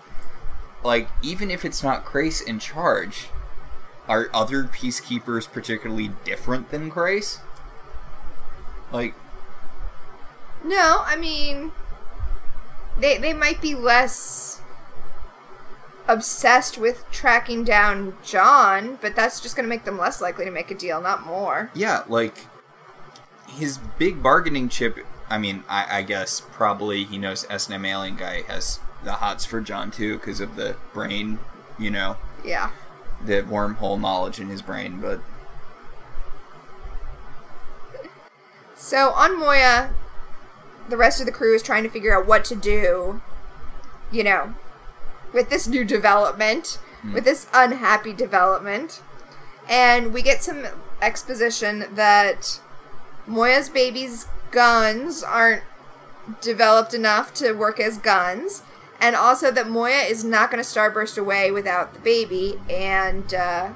Like, 0.82 1.08
even 1.22 1.50
if 1.50 1.64
it's 1.64 1.82
not 1.82 2.04
Crais 2.04 2.40
in 2.40 2.58
charge, 2.58 3.28
are 4.08 4.28
other 4.32 4.64
peacekeepers 4.64 5.50
particularly 5.50 6.10
different 6.24 6.70
than 6.70 6.90
Crais? 6.90 7.40
Like, 8.92 9.14
No, 10.64 11.02
I 11.04 11.16
mean, 11.16 11.72
they 12.98 13.18
they 13.18 13.32
might 13.32 13.60
be 13.60 13.74
less 13.74 14.55
obsessed 16.08 16.78
with 16.78 17.04
tracking 17.10 17.64
down 17.64 18.16
John, 18.24 18.98
but 19.00 19.16
that's 19.16 19.40
just 19.40 19.56
going 19.56 19.64
to 19.64 19.68
make 19.68 19.84
them 19.84 19.98
less 19.98 20.20
likely 20.20 20.44
to 20.44 20.50
make 20.50 20.70
a 20.70 20.74
deal, 20.74 21.00
not 21.00 21.26
more. 21.26 21.70
yeah, 21.74 22.04
like 22.08 22.46
his 23.48 23.78
big 23.98 24.22
bargaining 24.22 24.68
chip. 24.68 24.98
I 25.28 25.38
mean, 25.38 25.64
I, 25.68 25.98
I 25.98 26.02
guess 26.02 26.40
probably 26.52 27.04
he 27.04 27.18
knows 27.18 27.46
S&M 27.50 27.84
alien 27.84 28.16
guy 28.16 28.42
has 28.42 28.78
the 29.02 29.12
hots 29.14 29.44
for 29.44 29.60
John 29.60 29.90
too 29.90 30.18
because 30.18 30.40
of 30.40 30.56
the 30.56 30.76
brain, 30.92 31.38
you 31.78 31.90
know, 31.90 32.16
Yeah. 32.44 32.70
the 33.24 33.42
wormhole 33.42 34.00
knowledge 34.00 34.38
in 34.40 34.48
his 34.48 34.62
brain. 34.62 35.00
But 35.00 35.20
So 38.74 39.10
on 39.10 39.38
Moya, 39.38 39.90
the 40.88 40.96
rest 40.96 41.18
of 41.20 41.26
the 41.26 41.32
crew 41.32 41.54
is 41.54 41.62
trying 41.62 41.82
to 41.82 41.88
figure 41.88 42.16
out 42.16 42.26
what 42.26 42.44
to 42.46 42.54
do, 42.54 43.20
you 44.12 44.22
know, 44.22 44.54
with 45.36 45.50
this 45.50 45.68
new 45.68 45.84
development, 45.84 46.78
with 47.14 47.24
this 47.24 47.46
unhappy 47.54 48.12
development. 48.12 49.02
And 49.68 50.12
we 50.12 50.22
get 50.22 50.42
some 50.42 50.66
exposition 51.00 51.84
that 51.94 52.60
Moya's 53.26 53.68
baby's 53.68 54.26
guns 54.50 55.22
aren't 55.22 55.62
developed 56.40 56.94
enough 56.94 57.34
to 57.34 57.52
work 57.52 57.78
as 57.78 57.98
guns. 57.98 58.62
And 58.98 59.14
also 59.14 59.50
that 59.50 59.68
Moya 59.68 60.04
is 60.08 60.24
not 60.24 60.50
going 60.50 60.64
to 60.64 60.68
starburst 60.68 61.18
away 61.18 61.50
without 61.50 61.92
the 61.92 62.00
baby, 62.00 62.58
and 62.70 63.34
uh, 63.34 63.74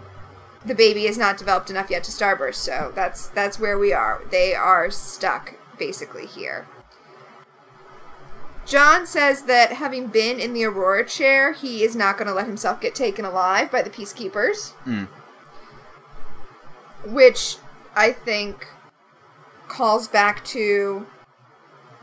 the 0.64 0.74
baby 0.74 1.04
is 1.04 1.18
not 1.18 1.36
developed 1.36 1.68
enough 1.68 1.90
yet 1.90 2.04
to 2.04 2.10
starburst. 2.10 2.54
So 2.54 2.90
that's 2.94 3.28
that's 3.28 3.60
where 3.60 3.78
we 3.78 3.92
are. 3.92 4.22
They 4.30 4.54
are 4.54 4.90
stuck 4.90 5.56
basically 5.78 6.24
here. 6.24 6.66
John 8.70 9.04
says 9.04 9.42
that 9.42 9.72
having 9.72 10.06
been 10.06 10.38
in 10.38 10.54
the 10.54 10.64
Aurora 10.64 11.04
chair, 11.04 11.52
he 11.52 11.82
is 11.82 11.96
not 11.96 12.16
going 12.16 12.28
to 12.28 12.32
let 12.32 12.46
himself 12.46 12.80
get 12.80 12.94
taken 12.94 13.24
alive 13.24 13.68
by 13.68 13.82
the 13.82 13.90
peacekeepers. 13.90 14.70
Hmm. 14.84 15.04
Which 17.04 17.56
I 17.96 18.12
think 18.12 18.68
calls 19.66 20.06
back 20.06 20.44
to 20.44 21.04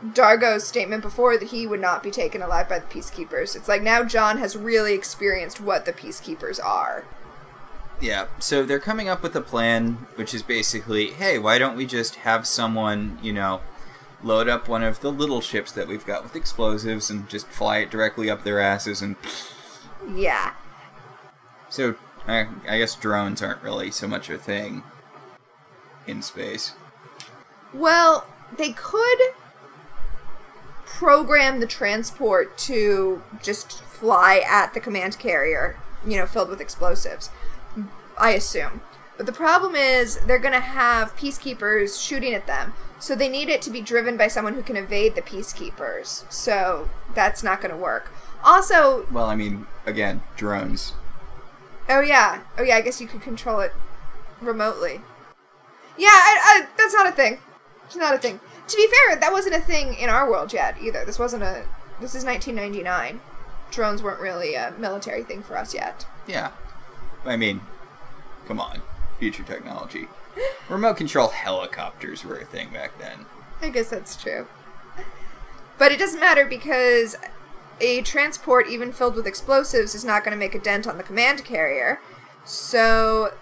Dargo's 0.04 0.66
statement 0.66 1.00
before 1.00 1.38
that 1.38 1.48
he 1.48 1.66
would 1.66 1.80
not 1.80 2.02
be 2.02 2.10
taken 2.10 2.42
alive 2.42 2.68
by 2.68 2.80
the 2.80 2.86
peacekeepers. 2.86 3.56
It's 3.56 3.66
like 3.66 3.80
now 3.80 4.04
John 4.04 4.36
has 4.36 4.54
really 4.54 4.92
experienced 4.92 5.62
what 5.62 5.86
the 5.86 5.92
peacekeepers 5.94 6.62
are. 6.62 7.06
Yeah, 7.98 8.26
so 8.40 8.62
they're 8.62 8.78
coming 8.78 9.08
up 9.08 9.22
with 9.22 9.34
a 9.34 9.40
plan, 9.40 10.06
which 10.16 10.34
is 10.34 10.42
basically, 10.42 11.12
hey, 11.12 11.38
why 11.38 11.56
don't 11.56 11.78
we 11.78 11.86
just 11.86 12.16
have 12.16 12.46
someone, 12.46 13.18
you 13.22 13.32
know, 13.32 13.62
load 14.22 14.48
up 14.48 14.68
one 14.68 14.82
of 14.82 15.00
the 15.00 15.12
little 15.12 15.40
ships 15.40 15.72
that 15.72 15.88
we've 15.88 16.04
got 16.04 16.22
with 16.22 16.36
explosives 16.36 17.10
and 17.10 17.28
just 17.28 17.46
fly 17.48 17.78
it 17.78 17.90
directly 17.90 18.30
up 18.30 18.44
their 18.44 18.60
asses 18.60 19.02
and. 19.02 19.16
Yeah. 20.14 20.54
So, 21.68 21.96
I, 22.26 22.46
I 22.68 22.78
guess 22.78 22.94
drones 22.94 23.42
aren't 23.42 23.62
really 23.62 23.90
so 23.90 24.08
much 24.08 24.30
a 24.30 24.38
thing 24.38 24.82
in 26.06 26.22
space. 26.22 26.72
Well, 27.72 28.26
they 28.56 28.72
could 28.72 29.18
program 30.86 31.60
the 31.60 31.66
transport 31.66 32.56
to 32.58 33.22
just 33.42 33.82
fly 33.82 34.42
at 34.48 34.74
the 34.74 34.80
command 34.80 35.18
carrier, 35.18 35.78
you 36.06 36.16
know, 36.16 36.26
filled 36.26 36.48
with 36.48 36.60
explosives. 36.60 37.30
I 38.16 38.30
assume. 38.30 38.80
But 39.16 39.26
the 39.26 39.32
problem 39.32 39.74
is 39.74 40.18
they're 40.20 40.38
going 40.38 40.54
to 40.54 40.60
have 40.60 41.16
peacekeepers 41.16 42.02
shooting 42.02 42.34
at 42.34 42.46
them. 42.46 42.72
So 42.98 43.14
they 43.14 43.28
need 43.28 43.48
it 43.48 43.62
to 43.62 43.70
be 43.70 43.80
driven 43.80 44.16
by 44.16 44.28
someone 44.28 44.54
who 44.54 44.62
can 44.62 44.76
evade 44.76 45.14
the 45.14 45.22
peacekeepers. 45.22 46.30
So 46.32 46.90
that's 47.14 47.42
not 47.42 47.60
going 47.60 47.70
to 47.70 47.76
work. 47.76 48.10
Also, 48.44 49.06
Well, 49.10 49.26
I 49.26 49.36
mean, 49.36 49.66
again, 49.86 50.22
drones. 50.36 50.94
Oh 51.88 52.00
yeah. 52.00 52.42
Oh 52.58 52.62
yeah. 52.62 52.76
I 52.76 52.80
guess 52.80 53.00
you 53.00 53.06
could 53.06 53.22
control 53.22 53.60
it 53.60 53.72
remotely. 54.40 55.00
Yeah, 55.96 56.08
I, 56.10 56.38
I, 56.44 56.66
that's 56.76 56.94
not 56.94 57.06
a 57.08 57.12
thing. 57.12 57.38
It's 57.86 57.96
not 57.96 58.14
a 58.14 58.18
thing. 58.18 58.40
To 58.68 58.76
be 58.76 58.86
fair, 58.86 59.16
that 59.16 59.32
wasn't 59.32 59.54
a 59.56 59.60
thing 59.60 59.94
in 59.94 60.08
our 60.08 60.30
world 60.30 60.52
yet 60.52 60.76
either. 60.80 61.04
This 61.04 61.18
wasn't 61.18 61.42
a. 61.42 61.64
This 62.00 62.14
is 62.14 62.24
1999. 62.24 63.20
Drones 63.70 64.02
weren't 64.02 64.20
really 64.20 64.54
a 64.54 64.72
military 64.78 65.24
thing 65.24 65.42
for 65.42 65.56
us 65.56 65.74
yet. 65.74 66.06
Yeah. 66.26 66.50
I 67.24 67.36
mean, 67.36 67.60
come 68.46 68.60
on. 68.60 68.82
Future 69.18 69.42
technology. 69.42 70.06
Remote 70.68 70.96
control 70.96 71.28
helicopters 71.28 72.24
were 72.24 72.36
a 72.36 72.44
thing 72.44 72.70
back 72.70 72.98
then. 72.98 73.26
I 73.60 73.70
guess 73.70 73.90
that's 73.90 74.20
true. 74.20 74.46
But 75.78 75.92
it 75.92 75.98
doesn't 75.98 76.20
matter 76.20 76.44
because 76.44 77.16
a 77.80 78.02
transport, 78.02 78.68
even 78.68 78.92
filled 78.92 79.14
with 79.14 79.26
explosives, 79.26 79.94
is 79.94 80.04
not 80.04 80.24
going 80.24 80.32
to 80.32 80.38
make 80.38 80.54
a 80.54 80.58
dent 80.58 80.86
on 80.86 80.96
the 80.98 81.04
command 81.04 81.44
carrier. 81.44 82.00
So 82.44 83.32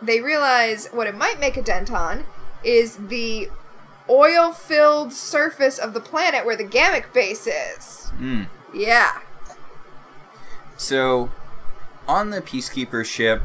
they 0.00 0.20
realize 0.20 0.88
what 0.92 1.06
it 1.06 1.16
might 1.16 1.40
make 1.40 1.56
a 1.56 1.62
dent 1.62 1.90
on 1.90 2.24
is 2.62 2.96
the 3.08 3.50
oil 4.08 4.52
filled 4.52 5.12
surface 5.12 5.78
of 5.78 5.94
the 5.94 6.00
planet 6.00 6.44
where 6.44 6.56
the 6.56 6.64
Gammak 6.64 7.12
base 7.12 7.46
is. 7.46 8.08
Hmm. 8.10 8.44
Yeah. 8.74 9.20
So, 10.76 11.30
on 12.06 12.30
the 12.30 12.40
Peacekeeper 12.40 13.04
ship, 13.04 13.42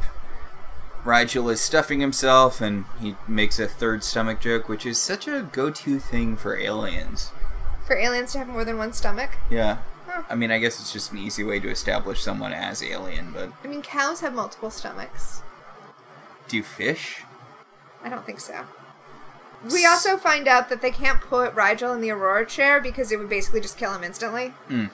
Rygel 1.04 1.52
is 1.52 1.60
stuffing 1.60 2.00
himself 2.00 2.62
and 2.62 2.86
he 3.02 3.16
makes 3.28 3.60
a 3.60 3.68
third 3.68 4.04
stomach 4.04 4.40
joke, 4.40 4.70
which 4.70 4.86
is 4.86 4.98
such 4.98 5.28
a 5.28 5.48
go 5.52 5.70
to 5.70 6.00
thing 6.00 6.38
for 6.38 6.58
aliens. 6.58 7.32
For 7.86 7.98
aliens 7.98 8.32
to 8.34 8.40
have 8.40 8.48
more 8.48 8.64
than 8.64 8.78
one 8.78 8.94
stomach. 8.94 9.32
Yeah. 9.50 9.80
Huh. 10.08 10.24
I 10.30 10.36
mean, 10.36 10.52
I 10.52 10.60
guess 10.60 10.80
it's 10.80 10.94
just 10.94 11.12
an 11.12 11.18
easy 11.18 11.44
way 11.44 11.60
to 11.60 11.70
establish 11.70 12.22
someone 12.22 12.54
as 12.54 12.82
alien, 12.82 13.32
but 13.34 13.52
I 13.64 13.68
mean, 13.68 13.82
cows 13.82 14.22
have 14.22 14.34
multiple 14.34 14.70
stomachs. 14.70 15.42
do 16.48 16.64
fish? 16.64 17.24
I 18.04 18.10
don't 18.10 18.26
think 18.26 18.40
so. 18.40 18.66
We 19.74 19.86
also 19.86 20.18
find 20.18 20.48
out 20.48 20.68
that 20.70 20.82
they 20.82 20.92
can't 20.92 21.22
put 21.22 21.56
Rygel 21.56 21.96
in 21.96 22.02
the 22.02 22.12
Aurora 22.12 22.46
chair 22.46 22.82
because 22.82 23.12
it 23.12 23.20
would 23.20 23.30
basically 23.30 23.62
just 23.62 23.78
kill 23.78 23.94
him 23.94 24.04
instantly. 24.04 24.50
Hmm. 24.68 24.86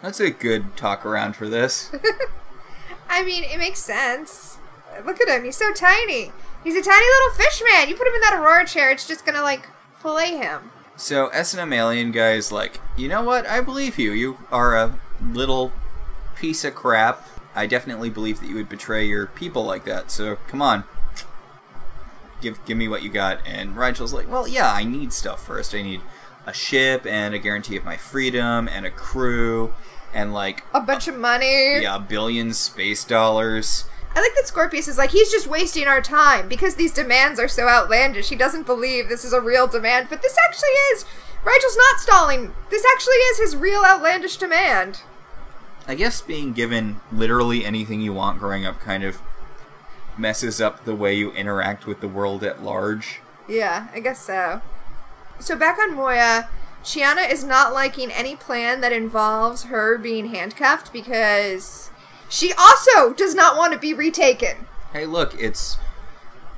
That's 0.00 0.20
a 0.20 0.30
good 0.30 0.76
talk 0.76 1.04
around 1.04 1.34
for 1.34 1.48
this. 1.48 1.90
I 3.08 3.24
mean, 3.24 3.42
it 3.44 3.58
makes 3.58 3.80
sense. 3.80 4.58
Look 5.04 5.20
at 5.20 5.28
him, 5.28 5.44
he's 5.44 5.56
so 5.56 5.72
tiny. 5.72 6.32
He's 6.62 6.74
a 6.76 6.82
tiny 6.82 7.06
little 7.06 7.34
fish 7.36 7.62
man. 7.72 7.88
You 7.88 7.94
put 7.96 8.06
him 8.06 8.14
in 8.14 8.20
that 8.22 8.34
Aurora 8.34 8.66
chair, 8.66 8.90
it's 8.90 9.06
just 9.06 9.24
gonna, 9.26 9.42
like, 9.42 9.68
fillet 10.00 10.36
him. 10.36 10.70
So 10.96 11.26
S&M 11.28 11.72
alien 11.72 12.12
guy 12.12 12.32
is 12.32 12.52
like, 12.52 12.80
you 12.96 13.08
know 13.08 13.22
what? 13.22 13.46
I 13.46 13.60
believe 13.60 13.98
you. 13.98 14.12
You 14.12 14.38
are 14.52 14.76
a 14.76 14.98
little 15.32 15.72
piece 16.36 16.64
of 16.64 16.74
crap. 16.74 17.26
I 17.54 17.66
definitely 17.66 18.10
believe 18.10 18.40
that 18.40 18.48
you 18.48 18.54
would 18.56 18.68
betray 18.68 19.04
your 19.06 19.26
people 19.26 19.64
like 19.64 19.84
that. 19.84 20.10
So 20.10 20.36
come 20.48 20.62
on, 20.62 20.84
give 22.40 22.64
give 22.64 22.76
me 22.76 22.88
what 22.88 23.02
you 23.02 23.10
got. 23.10 23.40
And 23.46 23.76
Rygel's 23.76 24.12
like, 24.12 24.30
well, 24.30 24.46
yeah, 24.46 24.70
I 24.72 24.84
need 24.84 25.12
stuff 25.12 25.44
first. 25.44 25.74
I 25.74 25.82
need 25.82 26.00
a 26.46 26.52
ship 26.52 27.06
and 27.06 27.34
a 27.34 27.38
guarantee 27.38 27.76
of 27.76 27.84
my 27.84 27.96
freedom 27.96 28.68
and 28.68 28.84
a 28.86 28.90
crew 28.90 29.74
and 30.12 30.32
like 30.34 30.62
A 30.74 30.80
bunch 30.80 31.08
of 31.08 31.16
money. 31.16 31.80
yeah, 31.80 31.96
a 31.96 32.00
billion 32.00 32.52
space 32.52 33.04
dollars. 33.04 33.84
I 34.16 34.20
like 34.20 34.34
that 34.36 34.46
Scorpius 34.46 34.86
is 34.86 34.96
like, 34.96 35.10
he's 35.10 35.30
just 35.30 35.48
wasting 35.48 35.86
our 35.86 36.00
time 36.00 36.48
because 36.48 36.76
these 36.76 36.92
demands 36.92 37.40
are 37.40 37.48
so 37.48 37.68
outlandish. 37.68 38.28
He 38.28 38.36
doesn't 38.36 38.66
believe 38.66 39.08
this 39.08 39.24
is 39.24 39.32
a 39.32 39.40
real 39.40 39.66
demand, 39.66 40.08
but 40.08 40.22
this 40.22 40.36
actually 40.48 40.68
is. 40.92 41.04
Rygel's 41.44 41.76
not 41.76 42.00
stalling. 42.00 42.52
This 42.70 42.84
actually 42.92 43.16
is 43.16 43.38
his 43.38 43.56
real 43.56 43.82
outlandish 43.84 44.36
demand. 44.36 45.00
I 45.86 45.94
guess 45.94 46.22
being 46.22 46.52
given 46.52 47.00
literally 47.12 47.64
anything 47.64 48.00
you 48.00 48.12
want 48.12 48.38
growing 48.38 48.64
up 48.64 48.80
kind 48.80 49.04
of 49.04 49.20
messes 50.16 50.60
up 50.60 50.84
the 50.84 50.94
way 50.94 51.14
you 51.14 51.32
interact 51.32 51.86
with 51.86 52.00
the 52.00 52.08
world 52.08 52.42
at 52.44 52.62
large. 52.62 53.20
Yeah, 53.48 53.88
I 53.92 54.00
guess 54.00 54.20
so. 54.20 54.62
So 55.40 55.56
back 55.56 55.78
on 55.78 55.94
Moya, 55.94 56.48
Chiana 56.82 57.30
is 57.30 57.44
not 57.44 57.72
liking 57.72 58.10
any 58.10 58.36
plan 58.36 58.80
that 58.80 58.92
involves 58.92 59.64
her 59.64 59.98
being 59.98 60.26
handcuffed 60.26 60.92
because 60.92 61.90
she 62.34 62.52
also 62.54 63.12
does 63.12 63.34
not 63.34 63.56
want 63.56 63.72
to 63.72 63.78
be 63.78 63.94
retaken. 63.94 64.66
Hey, 64.92 65.06
look, 65.06 65.40
it's 65.40 65.78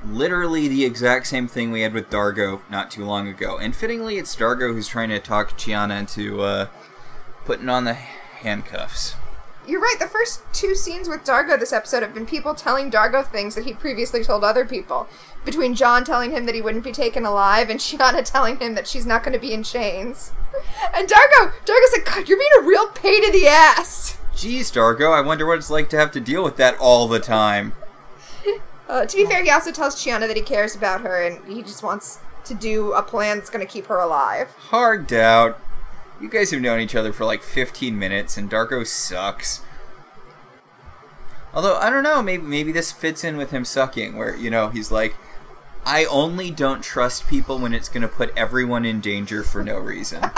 literally 0.03 0.67
the 0.67 0.83
exact 0.83 1.27
same 1.27 1.47
thing 1.47 1.71
we 1.71 1.81
had 1.81 1.93
with 1.93 2.09
Dargo 2.09 2.61
not 2.69 2.89
too 2.89 3.05
long 3.05 3.27
ago. 3.27 3.57
And 3.57 3.75
fittingly, 3.75 4.17
it's 4.17 4.35
Dargo 4.35 4.73
who's 4.73 4.87
trying 4.87 5.09
to 5.09 5.19
talk 5.19 5.57
Chiana 5.57 5.99
into 5.99 6.41
uh, 6.41 6.67
putting 7.45 7.69
on 7.69 7.83
the 7.83 7.93
handcuffs. 7.93 9.15
you're 9.67 9.79
right. 9.79 9.97
The 9.99 10.07
first 10.07 10.41
two 10.51 10.73
scenes 10.73 11.07
with 11.07 11.23
Dargo 11.23 11.59
this 11.59 11.73
episode 11.73 12.01
have 12.01 12.13
been 12.13 12.25
people 12.25 12.55
telling 12.55 12.89
Dargo 12.89 13.23
things 13.23 13.53
that 13.53 13.65
he 13.65 13.73
previously 13.73 14.23
told 14.23 14.43
other 14.43 14.65
people. 14.65 15.07
Between 15.45 15.75
John 15.75 16.03
telling 16.03 16.31
him 16.31 16.47
that 16.47 16.55
he 16.55 16.61
wouldn't 16.61 16.83
be 16.83 16.91
taken 16.91 17.23
alive 17.23 17.69
and 17.69 17.79
Chiana 17.79 18.23
telling 18.23 18.57
him 18.57 18.73
that 18.73 18.87
she's 18.87 19.05
not 19.05 19.23
going 19.23 19.33
to 19.33 19.39
be 19.39 19.53
in 19.53 19.61
chains. 19.61 20.31
And 20.95 21.07
Dargo, 21.07 21.53
Dargo 21.65 21.87
said, 21.89 22.05
God, 22.05 22.27
you're 22.27 22.39
being 22.39 22.49
a 22.59 22.63
real 22.63 22.87
pain 22.87 23.23
in 23.23 23.31
the 23.31 23.47
ass. 23.47 24.17
Geez, 24.37 24.71
Dargo, 24.71 25.11
I 25.11 25.21
wonder 25.21 25.47
what 25.47 25.57
it's 25.57 25.71
like 25.71 25.89
to 25.89 25.97
have 25.97 26.11
to 26.11 26.19
deal 26.19 26.43
with 26.43 26.57
that 26.57 26.77
all 26.77 27.07
the 27.07 27.19
time. 27.19 27.73
Uh, 28.89 29.05
to 29.05 29.17
be 29.17 29.25
fair, 29.25 29.43
he 29.43 29.49
also 29.49 29.69
tells 29.69 29.97
Chiana 29.97 30.29
that 30.29 30.37
he 30.37 30.41
cares 30.41 30.73
about 30.73 31.01
her 31.01 31.21
and 31.21 31.45
he 31.45 31.61
just 31.61 31.83
wants 31.83 32.19
to 32.45 32.53
do 32.53 32.93
a 32.93 33.01
plan 33.01 33.35
that's 33.35 33.49
going 33.49 33.65
to 33.65 33.69
keep 33.69 33.87
her 33.87 33.99
alive. 33.99 34.49
Hard 34.69 35.07
doubt. 35.07 35.59
You 36.21 36.29
guys 36.29 36.51
have 36.51 36.61
known 36.61 36.79
each 36.79 36.95
other 36.95 37.11
for 37.11 37.25
like 37.25 37.43
15 37.43 37.99
minutes, 37.99 38.37
and 38.37 38.49
Dargo 38.49 38.87
sucks. 38.87 39.61
Although 41.53 41.75
I 41.75 41.89
don't 41.89 42.03
know, 42.03 42.23
maybe 42.23 42.43
maybe 42.43 42.71
this 42.71 42.93
fits 42.93 43.25
in 43.25 43.35
with 43.35 43.51
him 43.51 43.65
sucking, 43.65 44.15
where 44.15 44.35
you 44.37 44.49
know 44.49 44.69
he's 44.69 44.89
like, 44.89 45.15
I 45.85 46.05
only 46.05 46.49
don't 46.49 46.81
trust 46.81 47.27
people 47.27 47.59
when 47.59 47.73
it's 47.73 47.89
going 47.89 48.03
to 48.03 48.07
put 48.07 48.31
everyone 48.37 48.85
in 48.85 49.01
danger 49.01 49.43
for 49.43 49.63
no 49.63 49.77
reason. 49.77 50.23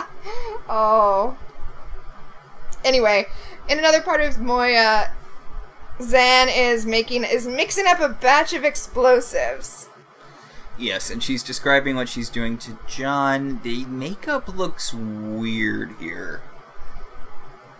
Oh. 0.72 1.36
Anyway, 2.86 3.26
in 3.70 3.80
another 3.80 4.02
part 4.02 4.22
of 4.22 4.40
Moya, 4.40 5.12
Zhaan 6.00 6.48
is 6.56 6.86
making 6.86 7.24
is 7.24 7.48
mixing 7.48 7.86
up 7.88 8.00
a 8.00 8.10
batch 8.10 8.54
of 8.54 8.64
explosives. 8.64 9.88
yes, 10.78 11.10
and 11.10 11.22
she's 11.22 11.44
describing 11.44 11.96
what 11.96 12.08
she's 12.10 12.30
doing 12.30 12.58
to 12.60 12.78
John. 12.88 13.60
The 13.64 13.86
makeup 13.86 14.48
looks 14.48 14.94
weird 14.94 15.94
here. 16.00 16.42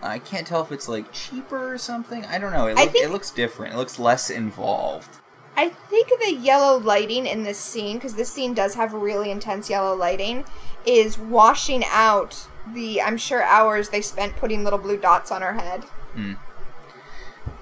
I 0.02 0.18
can't 0.18 0.46
tell 0.46 0.62
if 0.62 0.72
it's 0.72 0.88
like 0.88 1.12
cheaper 1.12 1.72
or 1.72 1.78
something. 1.78 2.24
I 2.26 2.38
don't 2.38 2.52
know. 2.52 2.66
It, 2.66 2.76
look, 2.76 2.90
think- 2.92 3.04
it 3.04 3.10
looks 3.10 3.30
different. 3.30 3.74
It 3.74 3.76
looks 3.76 3.98
less 3.98 4.30
involved. 4.30 5.16
I 5.56 5.68
think 5.68 6.08
the 6.24 6.32
yellow 6.32 6.78
lighting 6.78 7.26
in 7.26 7.42
this 7.42 7.58
scene, 7.58 7.96
because 7.96 8.14
this 8.14 8.32
scene 8.32 8.54
does 8.54 8.74
have 8.76 8.94
really 8.94 9.30
intense 9.30 9.68
yellow 9.68 9.94
lighting, 9.94 10.44
is 10.86 11.18
washing 11.18 11.84
out 11.90 12.48
the, 12.72 13.00
I'm 13.02 13.16
sure, 13.16 13.42
hours 13.42 13.88
they 13.88 14.02
spent 14.02 14.36
putting 14.36 14.64
little 14.64 14.78
blue 14.78 14.96
dots 14.96 15.30
on 15.30 15.42
her 15.42 15.54
head. 15.54 15.84
Hmm. 16.14 16.34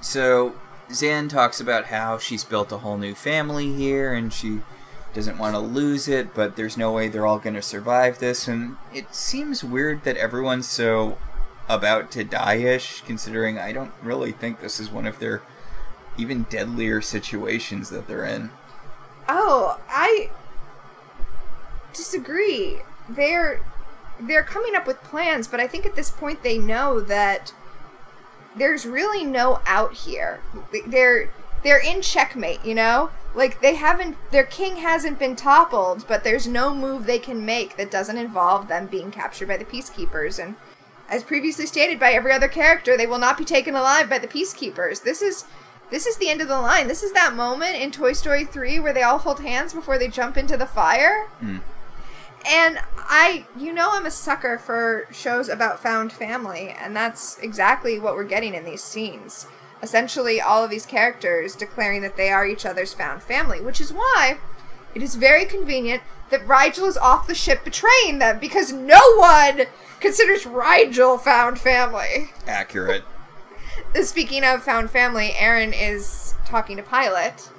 So 0.00 0.54
Zhaan 0.88 1.28
talks 1.28 1.60
about 1.60 1.86
how 1.86 2.18
she's 2.18 2.44
built 2.44 2.72
a 2.72 2.78
whole 2.78 2.96
new 2.96 3.14
family 3.14 3.74
here 3.74 4.14
and 4.14 4.32
she 4.32 4.60
doesn't 5.14 5.38
want 5.38 5.54
to 5.54 5.60
lose 5.60 6.08
it, 6.08 6.34
but 6.34 6.56
there's 6.56 6.76
no 6.76 6.92
way 6.92 7.08
they're 7.08 7.26
all 7.26 7.38
going 7.38 7.54
to 7.54 7.62
survive 7.62 8.18
this. 8.18 8.46
And 8.46 8.76
it 8.94 9.14
seems 9.14 9.64
weird 9.64 10.04
that 10.04 10.16
everyone's 10.16 10.68
so 10.68 11.18
about 11.68 12.10
to 12.12 12.24
die-ish, 12.24 13.02
considering 13.02 13.58
I 13.58 13.72
don't 13.72 13.92
really 14.02 14.32
think 14.32 14.60
this 14.60 14.80
is 14.80 14.90
one 14.90 15.06
of 15.06 15.18
their 15.18 15.42
even 16.16 16.44
deadlier 16.44 17.00
situations 17.00 17.90
that 17.90 18.06
they're 18.06 18.24
in. 18.24 18.50
Oh, 19.28 19.78
I 19.88 20.30
disagree. 21.92 22.78
They're 23.08 23.60
they're 24.20 24.42
coming 24.42 24.74
up 24.74 24.86
with 24.86 25.02
plans, 25.02 25.46
but 25.48 25.60
I 25.60 25.66
think 25.66 25.86
at 25.86 25.96
this 25.96 26.10
point 26.10 26.42
they 26.42 26.58
know 26.58 27.00
that 27.00 27.52
there's 28.56 28.86
really 28.86 29.24
no 29.24 29.60
out 29.66 29.94
here. 29.94 30.40
They're 30.86 31.30
they're 31.64 31.80
in 31.80 32.02
checkmate, 32.02 32.64
you 32.64 32.74
know? 32.74 33.10
Like 33.34 33.60
they 33.60 33.74
haven't 33.74 34.16
their 34.30 34.44
king 34.44 34.76
hasn't 34.76 35.18
been 35.18 35.36
toppled, 35.36 36.06
but 36.08 36.24
there's 36.24 36.46
no 36.46 36.74
move 36.74 37.06
they 37.06 37.18
can 37.18 37.44
make 37.44 37.76
that 37.76 37.90
doesn't 37.90 38.16
involve 38.16 38.68
them 38.68 38.86
being 38.86 39.10
captured 39.10 39.48
by 39.48 39.56
the 39.56 39.64
peacekeepers 39.64 40.42
and 40.42 40.56
as 41.08 41.24
previously 41.24 41.66
stated 41.66 41.98
by 41.98 42.12
every 42.12 42.32
other 42.32 42.48
character, 42.48 42.96
they 42.96 43.06
will 43.06 43.18
not 43.18 43.38
be 43.38 43.44
taken 43.44 43.74
alive 43.74 44.10
by 44.10 44.18
the 44.18 44.28
peacekeepers. 44.28 45.02
This 45.02 45.22
is 45.22 45.44
this 45.90 46.06
is 46.06 46.18
the 46.18 46.28
end 46.28 46.42
of 46.42 46.48
the 46.48 46.60
line. 46.60 46.86
This 46.86 47.02
is 47.02 47.12
that 47.12 47.34
moment 47.34 47.76
in 47.76 47.90
Toy 47.90 48.12
Story 48.12 48.44
3 48.44 48.78
where 48.80 48.92
they 48.92 49.02
all 49.02 49.18
hold 49.18 49.40
hands 49.40 49.72
before 49.72 49.98
they 49.98 50.08
jump 50.08 50.36
into 50.36 50.56
the 50.56 50.66
fire. 50.66 51.26
Hmm. 51.40 51.58
And 52.48 52.78
I, 52.96 53.46
you 53.56 53.72
know, 53.72 53.90
I'm 53.92 54.06
a 54.06 54.10
sucker 54.10 54.58
for 54.58 55.06
shows 55.12 55.48
about 55.48 55.82
found 55.82 56.12
family, 56.12 56.70
and 56.70 56.96
that's 56.96 57.38
exactly 57.38 57.98
what 57.98 58.14
we're 58.14 58.24
getting 58.24 58.54
in 58.54 58.64
these 58.64 58.82
scenes. 58.82 59.46
Essentially, 59.82 60.40
all 60.40 60.64
of 60.64 60.70
these 60.70 60.86
characters 60.86 61.54
declaring 61.54 62.00
that 62.02 62.16
they 62.16 62.30
are 62.30 62.46
each 62.46 62.64
other's 62.64 62.94
found 62.94 63.22
family, 63.22 63.60
which 63.60 63.80
is 63.80 63.92
why 63.92 64.38
it 64.94 65.02
is 65.02 65.14
very 65.14 65.44
convenient 65.44 66.02
that 66.30 66.46
Rygel 66.46 66.88
is 66.88 66.96
off 66.96 67.26
the 67.26 67.34
ship 67.34 67.64
betraying 67.64 68.18
them 68.18 68.38
because 68.38 68.72
no 68.72 69.00
one 69.16 69.62
considers 70.00 70.44
Rygel 70.44 71.20
found 71.20 71.60
family. 71.60 72.30
Accurate. 72.46 73.04
Speaking 74.02 74.44
of 74.44 74.62
found 74.62 74.90
family, 74.90 75.30
Aeryn 75.36 75.74
is 75.78 76.34
talking 76.44 76.76
to 76.76 76.82
Pilot. 76.82 77.50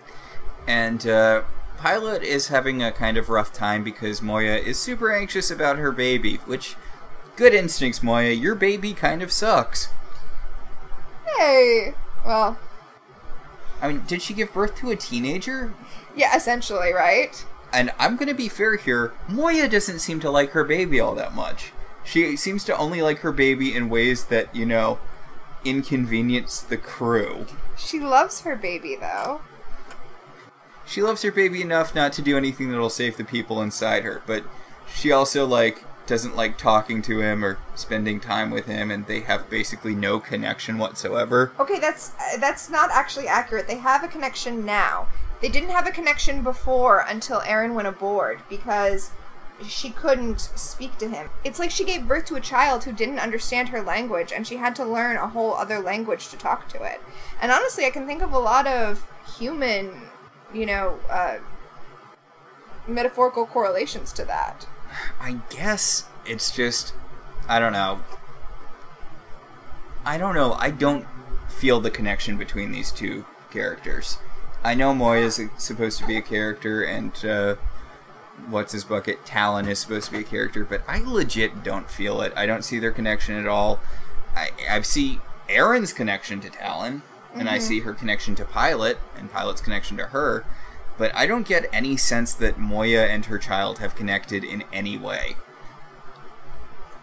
And 0.67 1.05
uh, 1.07 1.43
Pilot 1.79 2.23
is 2.23 2.49
having 2.49 2.83
a 2.83 2.91
kind 2.91 3.17
of 3.17 3.29
rough 3.29 3.53
time 3.53 3.85
because 3.85 4.21
Moya 4.21 4.57
is 4.57 4.77
super 4.77 5.13
anxious 5.13 5.49
about 5.49 5.77
her 5.77 5.93
baby, 5.93 6.35
which, 6.45 6.75
good 7.37 7.53
instincts, 7.53 8.03
Moya. 8.03 8.31
Your 8.31 8.53
baby 8.53 8.93
kind 8.93 9.23
of 9.23 9.31
sucks. 9.31 9.87
Hey! 11.37 11.93
Well, 12.25 12.59
I 13.81 13.87
mean, 13.87 14.03
did 14.05 14.21
she 14.21 14.33
give 14.33 14.53
birth 14.53 14.75
to 14.77 14.91
a 14.91 14.97
teenager? 14.97 15.73
yeah, 16.15 16.35
essentially, 16.35 16.91
right? 16.91 17.45
And 17.71 17.93
I'm 17.97 18.17
gonna 18.17 18.33
be 18.33 18.49
fair 18.49 18.75
here, 18.75 19.13
Moya 19.29 19.69
doesn't 19.69 19.99
seem 19.99 20.19
to 20.19 20.29
like 20.29 20.51
her 20.51 20.65
baby 20.65 20.99
all 20.99 21.15
that 21.15 21.33
much. 21.33 21.71
She 22.03 22.35
seems 22.35 22.65
to 22.65 22.77
only 22.77 23.01
like 23.01 23.19
her 23.19 23.31
baby 23.31 23.73
in 23.73 23.89
ways 23.89 24.25
that, 24.25 24.53
you 24.53 24.65
know, 24.65 24.99
inconvenience 25.63 26.59
the 26.59 26.77
crew. 26.77 27.45
She 27.77 27.99
loves 27.99 28.41
her 28.41 28.55
baby, 28.57 28.97
though. 28.99 29.41
She 30.89 31.03
loves 31.03 31.21
her 31.21 31.31
baby 31.31 31.61
enough 31.61 31.93
not 31.93 32.13
to 32.13 32.23
do 32.23 32.35
anything 32.35 32.71
that'll 32.71 32.89
save 32.89 33.15
the 33.15 33.23
people 33.23 33.61
inside 33.61 34.03
her, 34.03 34.23
but 34.25 34.43
she 34.91 35.11
also, 35.11 35.45
like, 35.45 35.83
doesn't 36.07 36.35
like 36.35 36.57
talking 36.57 37.03
to 37.03 37.21
him 37.21 37.45
or 37.45 37.59
spending 37.75 38.19
time 38.19 38.49
with 38.49 38.65
him, 38.65 38.89
and 38.89 39.05
they 39.05 39.19
have 39.19 39.49
basically 39.51 39.93
no 39.93 40.19
connection 40.19 40.79
whatsoever. 40.79 41.51
Okay, 41.59 41.79
that's 41.79 42.13
uh, 42.19 42.37
that's 42.39 42.71
not 42.71 42.89
actually 42.91 43.27
accurate. 43.27 43.67
They 43.67 43.77
have 43.77 44.03
a 44.03 44.07
connection 44.07 44.65
now. 44.65 45.07
They 45.41 45.49
didn't 45.49 45.69
have 45.69 45.85
a 45.85 45.91
connection 45.91 46.41
before 46.41 47.05
until 47.07 47.41
Aeryn 47.41 47.75
went 47.75 47.87
aboard 47.87 48.39
because 48.49 49.11
she 49.67 49.91
couldn't 49.91 50.39
speak 50.39 50.97
to 50.97 51.07
him. 51.07 51.29
It's 51.43 51.59
like 51.59 51.69
she 51.69 51.83
gave 51.85 52.07
birth 52.07 52.25
to 52.25 52.35
a 52.35 52.41
child 52.41 52.85
who 52.85 52.91
didn't 52.91 53.19
understand 53.19 53.69
her 53.69 53.81
language 53.81 54.31
and 54.31 54.47
she 54.47 54.57
had 54.57 54.75
to 54.77 54.85
learn 54.85 55.17
a 55.17 55.27
whole 55.27 55.53
other 55.53 55.79
language 55.79 56.29
to 56.29 56.37
talk 56.37 56.67
to 56.69 56.83
it. 56.83 57.01
And 57.41 57.51
honestly, 57.51 57.85
I 57.85 57.89
can 57.89 58.07
think 58.07 58.21
of 58.21 58.31
a 58.31 58.39
lot 58.39 58.67
of 58.67 59.07
human, 59.37 60.08
you 60.53 60.65
know, 60.65 60.99
uh, 61.09 61.37
metaphorical 62.87 63.45
correlations 63.45 64.11
to 64.13 64.25
that. 64.25 64.67
I 65.19 65.39
guess 65.49 66.05
it's 66.25 66.51
just 66.51 66.93
I 67.47 67.59
don't 67.59 67.73
know. 67.73 68.01
I 70.05 70.17
don't 70.17 70.35
know. 70.35 70.53
I 70.53 70.71
don't 70.71 71.05
feel 71.47 71.79
the 71.79 71.91
connection 71.91 72.37
between 72.37 72.71
these 72.71 72.91
two 72.91 73.25
characters. 73.51 74.17
I 74.63 74.75
know 74.75 74.93
Moya 74.93 75.25
is 75.25 75.41
supposed 75.57 75.99
to 75.99 76.07
be 76.07 76.17
a 76.17 76.21
character, 76.21 76.83
and 76.83 77.13
uh, 77.25 77.55
what's 78.49 78.73
his 78.73 78.83
bucket? 78.83 79.25
Talyn 79.25 79.67
is 79.67 79.79
supposed 79.79 80.07
to 80.07 80.11
be 80.11 80.19
a 80.19 80.23
character, 80.23 80.65
but 80.65 80.81
I 80.87 80.99
legit 80.99 81.63
don't 81.63 81.89
feel 81.89 82.21
it. 82.21 82.33
I 82.35 82.45
don't 82.45 82.63
see 82.63 82.79
their 82.79 82.91
connection 82.91 83.35
at 83.35 83.47
all. 83.47 83.79
I 84.35 84.51
I 84.69 84.81
see 84.81 85.21
Aeryn's 85.47 85.93
connection 85.93 86.39
to 86.41 86.49
Talyn, 86.49 87.01
and 87.33 87.49
I 87.49 87.59
see 87.59 87.77
mm-hmm. 87.77 87.87
her 87.87 87.93
connection 87.93 88.35
to 88.35 88.45
Pilot, 88.45 88.97
and 89.17 89.31
Pilot's 89.31 89.61
connection 89.61 89.97
to 89.97 90.07
her. 90.07 90.45
But 90.97 91.15
I 91.15 91.25
don't 91.25 91.47
get 91.47 91.69
any 91.71 91.95
sense 91.95 92.33
that 92.33 92.57
Moya 92.57 93.05
and 93.05 93.25
her 93.25 93.37
child 93.37 93.79
have 93.79 93.95
connected 93.95 94.43
in 94.43 94.63
any 94.73 94.97
way. 94.97 95.37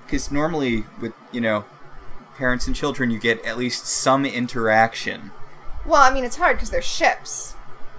Because 0.04 0.30
normally, 0.30 0.84
with, 1.00 1.14
you 1.32 1.40
know, 1.40 1.64
parents 2.36 2.66
and 2.66 2.76
children, 2.76 3.10
you 3.10 3.18
get 3.18 3.44
at 3.44 3.56
least 3.56 3.86
some 3.86 4.26
interaction. 4.26 5.30
Well, 5.86 6.02
I 6.02 6.12
mean, 6.12 6.24
it's 6.24 6.36
hard 6.36 6.56
because 6.56 6.70
they're 6.70 6.82
ships, 6.82 7.54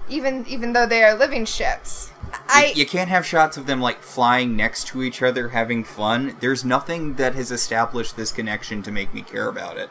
even 0.07 0.45
even 0.47 0.73
though 0.73 0.85
they 0.85 1.03
are 1.03 1.17
living 1.17 1.45
ships. 1.45 2.11
I 2.47 2.73
you 2.75 2.85
can't 2.85 3.09
have 3.09 3.25
shots 3.25 3.57
of 3.57 3.65
them, 3.65 3.81
like, 3.81 4.03
flying 4.03 4.55
next 4.55 4.87
to 4.87 5.01
each 5.01 5.23
other 5.23 5.49
having 5.49 5.83
fun. 5.83 6.35
There's 6.39 6.63
nothing 6.63 7.15
that 7.15 7.35
has 7.35 7.51
established 7.51 8.15
this 8.15 8.31
connection 8.31 8.83
to 8.83 8.91
make 8.91 9.13
me 9.13 9.21
care 9.21 9.47
about 9.47 9.77
it. 9.77 9.89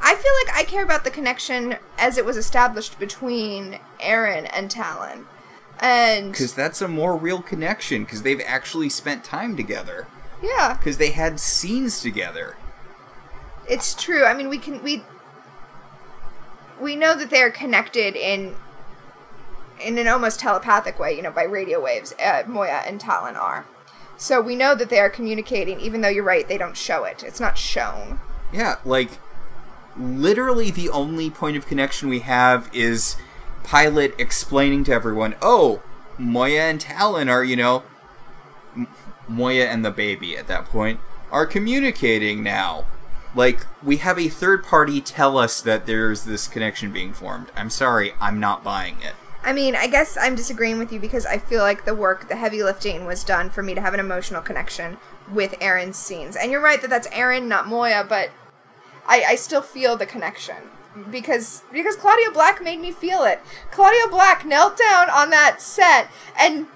I 0.00 0.14
feel 0.14 0.32
like 0.44 0.56
I 0.56 0.64
care 0.64 0.84
about 0.84 1.04
the 1.04 1.10
connection 1.10 1.76
as 1.98 2.16
it 2.18 2.24
was 2.24 2.36
established 2.36 2.98
between 2.98 3.78
Aeryn 4.00 4.48
and 4.52 4.70
Talyn. 4.70 5.24
And 5.80 6.32
Because 6.32 6.54
that's 6.54 6.80
a 6.80 6.88
more 6.88 7.16
real 7.16 7.40
connection, 7.42 8.04
because 8.04 8.22
they've 8.22 8.40
actually 8.44 8.88
spent 8.88 9.24
time 9.24 9.56
together. 9.56 10.06
yeah, 10.42 10.74
Because 10.78 10.98
they 10.98 11.10
had 11.10 11.38
scenes 11.40 12.00
together. 12.00 12.56
it's 13.68 13.94
true. 13.94 14.24
I 14.24 14.34
mean, 14.34 14.48
we 14.48 14.58
can 14.58 14.82
we 14.82 15.02
we 16.80 16.94
know 16.96 17.14
that 17.16 17.30
they 17.30 17.42
are 17.42 17.50
connected 17.50 18.14
in 18.16 18.54
in 19.80 19.98
an 19.98 20.08
almost 20.08 20.40
telepathic 20.40 20.98
way, 20.98 21.14
you 21.14 21.22
know, 21.22 21.30
by 21.30 21.42
radio 21.44 21.80
waves. 21.80 22.12
Uh, 22.24 22.42
Moya 22.46 22.82
and 22.86 23.00
Talyn 23.00 23.36
are. 23.36 23.64
So 24.16 24.40
we 24.40 24.56
know 24.56 24.74
that 24.74 24.88
they 24.90 24.98
are 24.98 25.10
communicating, 25.10 25.80
even 25.80 26.00
though 26.00 26.08
you're 26.08 26.24
right, 26.24 26.48
they 26.48 26.58
don't 26.58 26.76
show 26.76 27.04
it. 27.04 27.22
It's 27.22 27.38
not 27.38 27.56
shown. 27.56 28.18
Yeah, 28.52 28.76
like 28.84 29.10
literally 29.96 30.70
the 30.70 30.88
only 30.88 31.30
point 31.30 31.56
of 31.56 31.66
connection 31.66 32.08
we 32.08 32.20
have 32.20 32.70
is 32.72 33.16
Pilot 33.64 34.14
explaining 34.18 34.84
to 34.84 34.92
everyone, 34.92 35.34
"Oh, 35.42 35.82
Moya 36.16 36.62
and 36.62 36.80
Talyn 36.80 37.30
are, 37.30 37.44
you 37.44 37.56
know, 37.56 37.82
M- 38.74 38.88
Moya 39.26 39.66
and 39.66 39.84
the 39.84 39.90
baby 39.90 40.36
at 40.36 40.46
that 40.46 40.64
point 40.66 41.00
are 41.30 41.44
communicating 41.46 42.42
now." 42.42 42.86
Like 43.34 43.66
we 43.82 43.98
have 43.98 44.18
a 44.18 44.28
third 44.28 44.64
party 44.64 45.00
tell 45.00 45.36
us 45.36 45.60
that 45.60 45.86
there's 45.86 46.24
this 46.24 46.48
connection 46.48 46.92
being 46.92 47.12
formed. 47.12 47.48
I'm 47.54 47.70
sorry, 47.70 48.14
I'm 48.20 48.40
not 48.40 48.64
buying 48.64 48.96
it. 49.02 49.14
I 49.44 49.52
mean, 49.52 49.76
I 49.76 49.86
guess 49.86 50.16
I'm 50.18 50.34
disagreeing 50.34 50.78
with 50.78 50.92
you 50.92 50.98
because 50.98 51.24
I 51.24 51.38
feel 51.38 51.62
like 51.62 51.84
the 51.84 51.94
work, 51.94 52.28
the 52.28 52.36
heavy 52.36 52.62
lifting, 52.62 53.06
was 53.06 53.22
done 53.22 53.50
for 53.50 53.62
me 53.62 53.74
to 53.74 53.80
have 53.80 53.94
an 53.94 54.00
emotional 54.00 54.42
connection 54.42 54.96
with 55.32 55.52
Aeryn's 55.60 55.96
scenes. 55.96 56.36
And 56.36 56.50
you're 56.50 56.60
right 56.60 56.80
that 56.80 56.90
that's 56.90 57.08
Aeryn, 57.08 57.46
not 57.46 57.68
Moya, 57.68 58.04
but 58.06 58.30
I, 59.08 59.24
I 59.28 59.34
still 59.34 59.62
feel 59.62 59.96
the 59.96 60.06
connection 60.06 60.56
because 61.10 61.62
because 61.72 61.96
Claudia 61.96 62.30
Black 62.32 62.62
made 62.62 62.80
me 62.80 62.92
feel 62.92 63.24
it. 63.24 63.40
Claudia 63.70 64.08
Black 64.10 64.44
knelt 64.44 64.78
down 64.78 65.10
on 65.10 65.30
that 65.30 65.60
set 65.60 66.08
and 66.38 66.66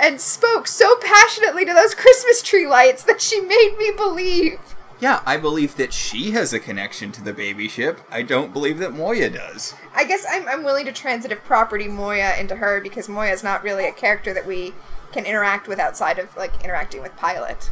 and 0.00 0.20
spoke 0.20 0.66
so 0.66 0.96
passionately 1.00 1.64
to 1.64 1.72
those 1.72 1.94
Christmas 1.94 2.42
tree 2.42 2.66
lights 2.66 3.04
that 3.04 3.20
she 3.20 3.40
made 3.40 3.76
me 3.78 3.92
believe. 3.96 4.58
Yeah, 4.98 5.20
I 5.26 5.36
believe 5.36 5.76
that 5.76 5.92
she 5.92 6.30
has 6.30 6.54
a 6.54 6.60
connection 6.60 7.12
to 7.12 7.22
the 7.22 7.34
baby 7.34 7.68
ship. 7.68 8.00
I 8.10 8.22
don't 8.22 8.52
believe 8.52 8.78
that 8.78 8.94
Moya 8.94 9.28
does. 9.28 9.74
I 9.94 10.04
guess 10.04 10.24
I'm, 10.28 10.48
I'm 10.48 10.64
willing 10.64 10.86
to 10.86 10.92
transitive 10.92 11.44
property 11.44 11.86
Moya 11.86 12.34
into 12.38 12.56
her 12.56 12.80
because 12.80 13.06
Moya 13.06 13.32
is 13.32 13.44
not 13.44 13.62
really 13.62 13.86
a 13.86 13.92
character 13.92 14.32
that 14.32 14.46
we 14.46 14.72
can 15.12 15.26
interact 15.26 15.68
with 15.68 15.78
outside 15.78 16.18
of 16.18 16.34
like 16.36 16.64
interacting 16.64 17.02
with 17.02 17.14
Pilot. 17.16 17.70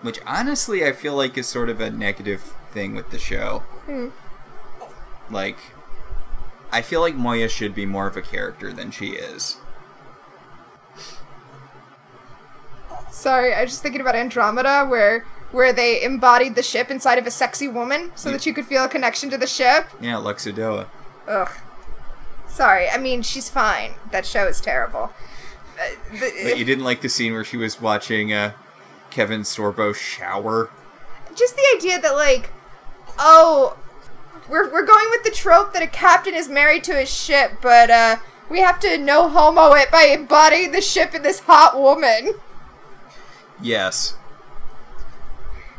Which 0.00 0.20
honestly 0.26 0.86
I 0.86 0.92
feel 0.92 1.14
like 1.14 1.36
is 1.36 1.46
sort 1.46 1.68
of 1.68 1.82
a 1.82 1.90
negative 1.90 2.54
thing 2.72 2.94
with 2.94 3.10
the 3.10 3.18
show. 3.18 3.60
Hmm. 3.86 4.08
Like 5.30 5.58
I 6.72 6.82
feel 6.82 7.00
like 7.00 7.14
Moya 7.14 7.48
should 7.48 7.74
be 7.74 7.86
more 7.86 8.06
of 8.06 8.16
a 8.16 8.22
character 8.22 8.72
than 8.72 8.90
she 8.90 9.10
is. 9.10 9.56
Sorry, 13.10 13.52
I 13.54 13.62
was 13.62 13.72
just 13.72 13.82
thinking 13.82 14.00
about 14.00 14.14
Andromeda, 14.14 14.86
where 14.86 15.24
where 15.52 15.72
they 15.72 16.02
embodied 16.02 16.54
the 16.54 16.62
ship 16.62 16.90
inside 16.90 17.18
of 17.18 17.26
a 17.26 17.30
sexy 17.30 17.66
woman, 17.68 18.12
so 18.14 18.30
that 18.30 18.46
you 18.46 18.54
could 18.54 18.66
feel 18.66 18.84
a 18.84 18.88
connection 18.88 19.30
to 19.30 19.36
the 19.36 19.46
ship. 19.48 19.86
Yeah, 20.00 20.14
Lexa 20.14 20.52
Doig. 20.54 20.86
Ugh. 21.26 21.50
Sorry, 22.48 22.88
I 22.88 22.98
mean 22.98 23.22
she's 23.22 23.48
fine. 23.50 23.92
That 24.12 24.26
show 24.26 24.46
is 24.46 24.60
terrible. 24.60 25.12
Uh, 25.80 25.94
the- 26.12 26.32
But 26.44 26.58
you 26.58 26.64
didn't 26.64 26.84
like 26.84 27.00
the 27.00 27.08
scene 27.08 27.32
where 27.32 27.44
she 27.44 27.56
was 27.56 27.80
watching 27.80 28.32
uh, 28.32 28.52
Kevin 29.10 29.42
Sorbo 29.42 29.94
shower. 29.94 30.70
just 31.34 31.56
the 31.56 31.64
idea 31.76 32.00
that 32.00 32.14
like, 32.14 32.50
oh, 33.20 33.76
we're 34.48 34.70
we're 34.72 34.84
going 34.84 35.06
with 35.10 35.22
the 35.22 35.30
trope 35.30 35.72
that 35.74 35.82
a 35.82 35.86
captain 35.86 36.34
is 36.34 36.48
married 36.48 36.82
to 36.84 36.94
his 36.94 37.08
ship, 37.08 37.52
but 37.62 37.90
uh, 37.90 38.16
we 38.48 38.60
have 38.60 38.80
to 38.80 38.98
no 38.98 39.28
homo 39.28 39.72
it 39.74 39.90
by 39.90 40.04
embodying 40.04 40.72
the 40.72 40.80
ship 40.80 41.14
in 41.14 41.22
this 41.22 41.40
hot 41.40 41.78
woman. 41.78 42.34
Yes. 43.62 44.14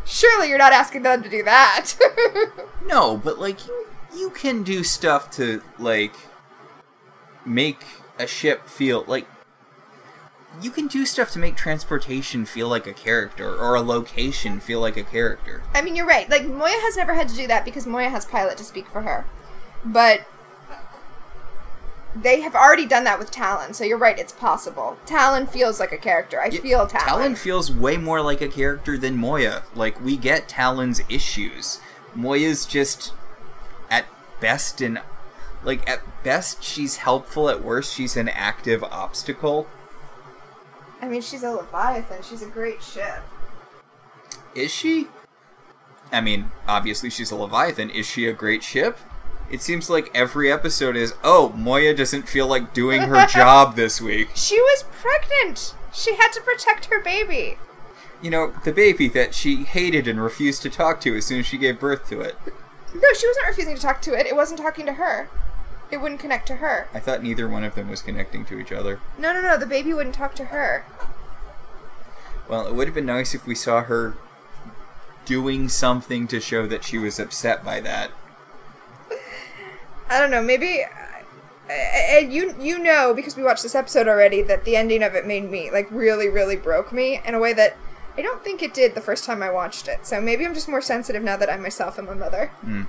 Surely 0.06 0.50
you're 0.50 0.58
not 0.58 0.74
asking 0.74 1.04
them 1.04 1.24
to 1.24 1.30
do 1.30 1.44
that. 1.44 1.94
No, 2.84 3.16
but 3.16 3.40
like 3.40 3.68
you, 3.68 3.88
you 4.14 4.30
can 4.32 4.64
do 4.64 4.84
stuff 4.84 5.32
to 5.32 5.62
like 5.80 6.16
make 7.46 7.84
a 8.20 8.28
ship 8.28 8.68
feel 8.68 9.06
like 9.08 9.28
you 10.62 10.72
can 10.72 10.88
do 10.88 11.06
stuff 11.06 11.32
to 11.32 11.40
make 11.40 11.56
transportation 11.56 12.46
feel 12.46 12.68
like 12.68 12.86
a 12.88 12.94
character 12.94 13.56
or 13.56 13.76
a 13.76 13.82
location 13.82 14.60
feel 14.60 14.80
like 14.82 14.98
a 14.98 15.04
character. 15.04 15.64
I 15.74 15.82
mean, 15.82 15.96
you're 15.96 16.06
right. 16.06 16.30
Like 16.30 16.46
Moya 16.46 16.80
has 16.82 16.98
never 16.98 17.14
had 17.14 17.30
to 17.30 17.36
do 17.36 17.48
that 17.48 17.64
because 17.64 17.88
Moya 17.88 18.10
has 18.10 18.26
Pilot 18.26 18.58
to 18.58 18.64
speak 18.64 18.88
for 18.88 19.02
her, 19.04 19.26
but 19.86 20.22
they 22.16 22.42
have 22.42 22.56
already 22.56 22.86
done 22.86 23.06
that 23.06 23.20
with 23.20 23.32
Talyn. 23.32 23.74
So 23.74 23.84
you're 23.84 23.98
right. 23.98 24.20
It's 24.20 24.34
possible. 24.34 24.98
Talyn 25.06 25.48
feels 25.48 25.80
like 25.80 25.92
a 25.94 25.98
character. 25.98 26.42
I 26.42 26.48
Yeah, 26.48 26.60
feel 26.60 26.88
Talyn. 26.88 27.08
Talyn 27.08 27.38
feels 27.38 27.72
way 27.72 27.98
more 27.98 28.22
like 28.22 28.42
a 28.42 28.50
character 28.50 28.98
than 28.98 29.16
Moya. 29.16 29.64
Like 29.74 30.04
we 30.04 30.18
get 30.18 30.50
Talyn's 30.50 31.02
issues. 31.10 31.80
Moya's 32.14 32.66
just 32.66 33.14
at 33.90 34.06
best 34.42 34.82
an 34.82 35.00
like 35.64 35.88
at 35.90 36.02
best 36.24 36.64
she's 36.64 36.98
helpful 36.98 37.48
at 37.50 37.64
worst 37.64 37.94
she's 37.94 38.18
an 38.18 38.28
active 38.28 38.84
obstacle. 38.84 39.68
I 41.02 41.08
mean, 41.08 41.22
she's 41.22 41.44
a 41.44 41.52
Leviathan. 41.52 42.22
She's 42.22 42.44
a 42.44 42.48
great 42.48 42.82
ship. 42.84 43.22
Is 44.54 44.72
she? 44.72 45.08
I 46.12 46.22
mean, 46.22 46.52
obviously 46.68 47.10
she's 47.10 47.32
a 47.32 47.36
Leviathan. 47.36 47.90
Is 47.90 48.06
she 48.06 48.28
a 48.28 48.34
great 48.34 48.64
ship? 48.64 48.98
It 49.50 49.62
seems 49.62 49.90
like 49.90 50.10
every 50.14 50.52
episode 50.52 50.96
is, 50.96 51.14
oh, 51.24 51.50
Moya 51.50 51.94
doesn't 51.94 52.30
feel 52.30 52.48
like 52.48 52.74
doing 52.74 53.02
her 53.02 53.26
job 53.30 53.76
this 53.76 54.00
week. 54.00 54.30
She 54.36 54.60
was 54.62 54.86
pregnant. 54.92 55.76
She 55.94 56.16
had 56.16 56.32
to 56.34 56.42
protect 56.42 56.86
her 56.86 57.02
baby. 57.02 57.58
You 58.22 58.30
know, 58.30 58.54
the 58.64 58.72
baby 58.72 59.10
that 59.10 59.34
she 59.34 59.64
hated 59.64 60.08
and 60.08 60.22
refused 60.22 60.62
to 60.62 60.70
talk 60.70 61.02
to 61.02 61.18
as 61.18 61.26
soon 61.26 61.40
as 61.40 61.46
she 61.46 61.58
gave 61.58 61.80
birth 61.80 62.08
to 62.10 62.22
it. 62.22 62.36
No, 62.94 63.14
she 63.14 63.28
wasn't 63.28 63.48
refusing 63.48 63.76
to 63.76 63.82
talk 63.82 64.02
to 64.04 64.14
it. 64.14 64.26
It 64.26 64.36
wasn't 64.36 64.60
talking 64.62 64.86
to 64.86 64.94
her. 64.94 65.28
It 65.92 66.00
wouldn't 66.00 66.22
connect 66.22 66.48
to 66.48 66.56
her. 66.56 66.88
I 66.94 67.00
thought 67.00 67.22
neither 67.22 67.48
one 67.48 67.64
of 67.64 67.76
them 67.76 67.90
was 67.90 68.02
connecting 68.02 68.46
to 68.46 68.60
each 68.60 68.72
other. 68.72 69.00
No, 69.18 69.34
no, 69.34 69.42
no. 69.42 69.58
The 69.58 69.66
baby 69.66 69.94
wouldn't 69.94 70.16
talk 70.16 70.34
to 70.36 70.46
her. 70.46 70.86
Well, 72.48 72.66
it 72.66 72.74
would 72.74 72.88
have 72.88 72.96
been 72.96 73.06
nice 73.06 73.36
if 73.36 73.46
we 73.46 73.56
saw 73.56 73.84
her 73.84 74.16
doing 75.26 75.70
something 75.70 76.28
to 76.28 76.40
show 76.40 76.66
that 76.68 76.84
she 76.84 76.98
was 76.98 77.20
upset 77.20 77.64
by 77.64 77.80
that. 77.82 78.12
I 80.10 80.20
don't 80.20 80.32
know. 80.32 80.42
Maybe. 80.42 80.86
And 81.70 82.34
you 82.34 82.54
you 82.60 82.80
know 82.80 83.14
because 83.14 83.38
we 83.38 83.44
watched 83.44 83.64
this 83.64 83.76
episode 83.76 84.08
already 84.10 84.42
that 84.42 84.66
the 84.66 84.76
ending 84.76 85.04
of 85.04 85.16
it 85.16 85.26
made 85.26 85.50
me 85.50 85.72
like 85.72 85.90
really 85.90 86.28
really 86.28 86.58
broke 86.58 86.92
me 86.92 87.22
in 87.26 87.34
a 87.34 87.40
way 87.40 87.54
that 87.54 87.78
I 88.18 88.22
don't 88.22 88.44
think 88.44 88.62
it 88.62 88.74
did 88.74 88.94
the 88.94 89.00
first 89.00 89.24
time 89.24 89.42
I 89.42 89.50
watched 89.50 89.88
it. 89.88 90.06
So 90.06 90.20
maybe 90.20 90.46
I'm 90.46 90.54
just 90.54 90.68
more 90.68 90.82
sensitive 90.82 91.24
now 91.24 91.38
that 91.38 91.50
I 91.50 91.56
myself 91.56 91.98
am 91.98 92.10
a 92.10 92.16
mother. 92.16 92.52
Mm. 92.66 92.88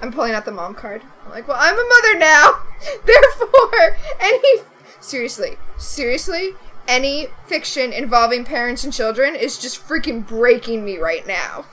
I'm 0.00 0.12
pulling 0.12 0.32
out 0.32 0.44
the 0.44 0.52
mom 0.52 0.74
card. 0.74 1.02
I'm 1.24 1.30
like, 1.30 1.48
well, 1.48 1.58
I'm 1.58 1.74
a 1.74 1.88
mother 1.88 2.18
now. 2.18 2.62
Therefore, 3.04 3.96
any 4.20 4.62
seriously, 5.00 5.56
seriously, 5.76 6.54
any 6.86 7.28
fiction 7.46 7.92
involving 7.92 8.44
parents 8.44 8.84
and 8.84 8.92
children 8.92 9.34
is 9.34 9.58
just 9.58 9.86
freaking 9.86 10.26
breaking 10.26 10.84
me 10.84 10.98
right 10.98 11.26
now. 11.26 11.66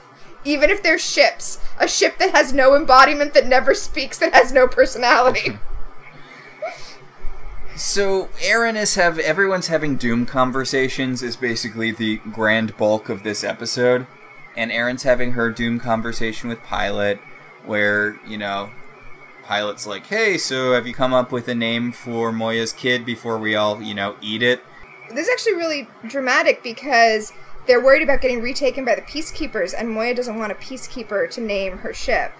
Even 0.44 0.70
if 0.70 0.82
they're 0.82 0.98
ships, 0.98 1.58
a 1.78 1.88
ship 1.88 2.18
that 2.18 2.32
has 2.32 2.52
no 2.52 2.76
embodiment, 2.76 3.34
that 3.34 3.46
never 3.46 3.74
speaks, 3.74 4.18
that 4.18 4.34
has 4.34 4.52
no 4.52 4.66
personality. 4.68 5.58
So 7.76 8.30
Aeryn 8.40 8.74
is 8.74 8.94
have 8.94 9.18
everyone's 9.18 9.66
having 9.66 9.96
Doom 9.96 10.24
conversations 10.24 11.22
is 11.22 11.36
basically 11.36 11.90
the 11.90 12.16
grand 12.32 12.74
bulk 12.78 13.10
of 13.10 13.22
this 13.22 13.44
episode, 13.44 14.06
and 14.56 14.70
Aeryn's 14.70 15.02
having 15.02 15.32
her 15.32 15.50
Doom 15.50 15.78
conversation 15.78 16.48
with 16.48 16.62
Pilot, 16.62 17.20
where 17.66 18.18
you 18.26 18.38
know, 18.38 18.70
Pilot's 19.44 19.86
like, 19.86 20.06
"Hey, 20.06 20.38
so 20.38 20.72
have 20.72 20.86
you 20.86 20.94
come 20.94 21.12
up 21.12 21.32
with 21.32 21.48
a 21.48 21.54
name 21.54 21.92
for 21.92 22.32
Moya's 22.32 22.72
kid 22.72 23.04
before 23.04 23.38
we 23.38 23.54
all 23.54 23.82
you 23.82 23.94
know 23.94 24.16
eat 24.20 24.42
it?" 24.42 24.62
this 25.10 25.28
is 25.28 25.32
actually 25.32 25.54
really 25.54 25.88
dramatic 26.06 26.62
because 26.62 27.32
they're 27.66 27.82
worried 27.82 28.02
about 28.02 28.20
getting 28.20 28.40
retaken 28.40 28.84
by 28.84 28.94
the 28.94 29.02
peacekeepers, 29.02 29.74
and 29.76 29.90
Moya 29.90 30.14
doesn't 30.14 30.38
want 30.38 30.52
a 30.52 30.56
peacekeeper 30.56 31.30
to 31.30 31.40
name 31.40 31.78
her 31.78 31.92
ship. 31.92 32.32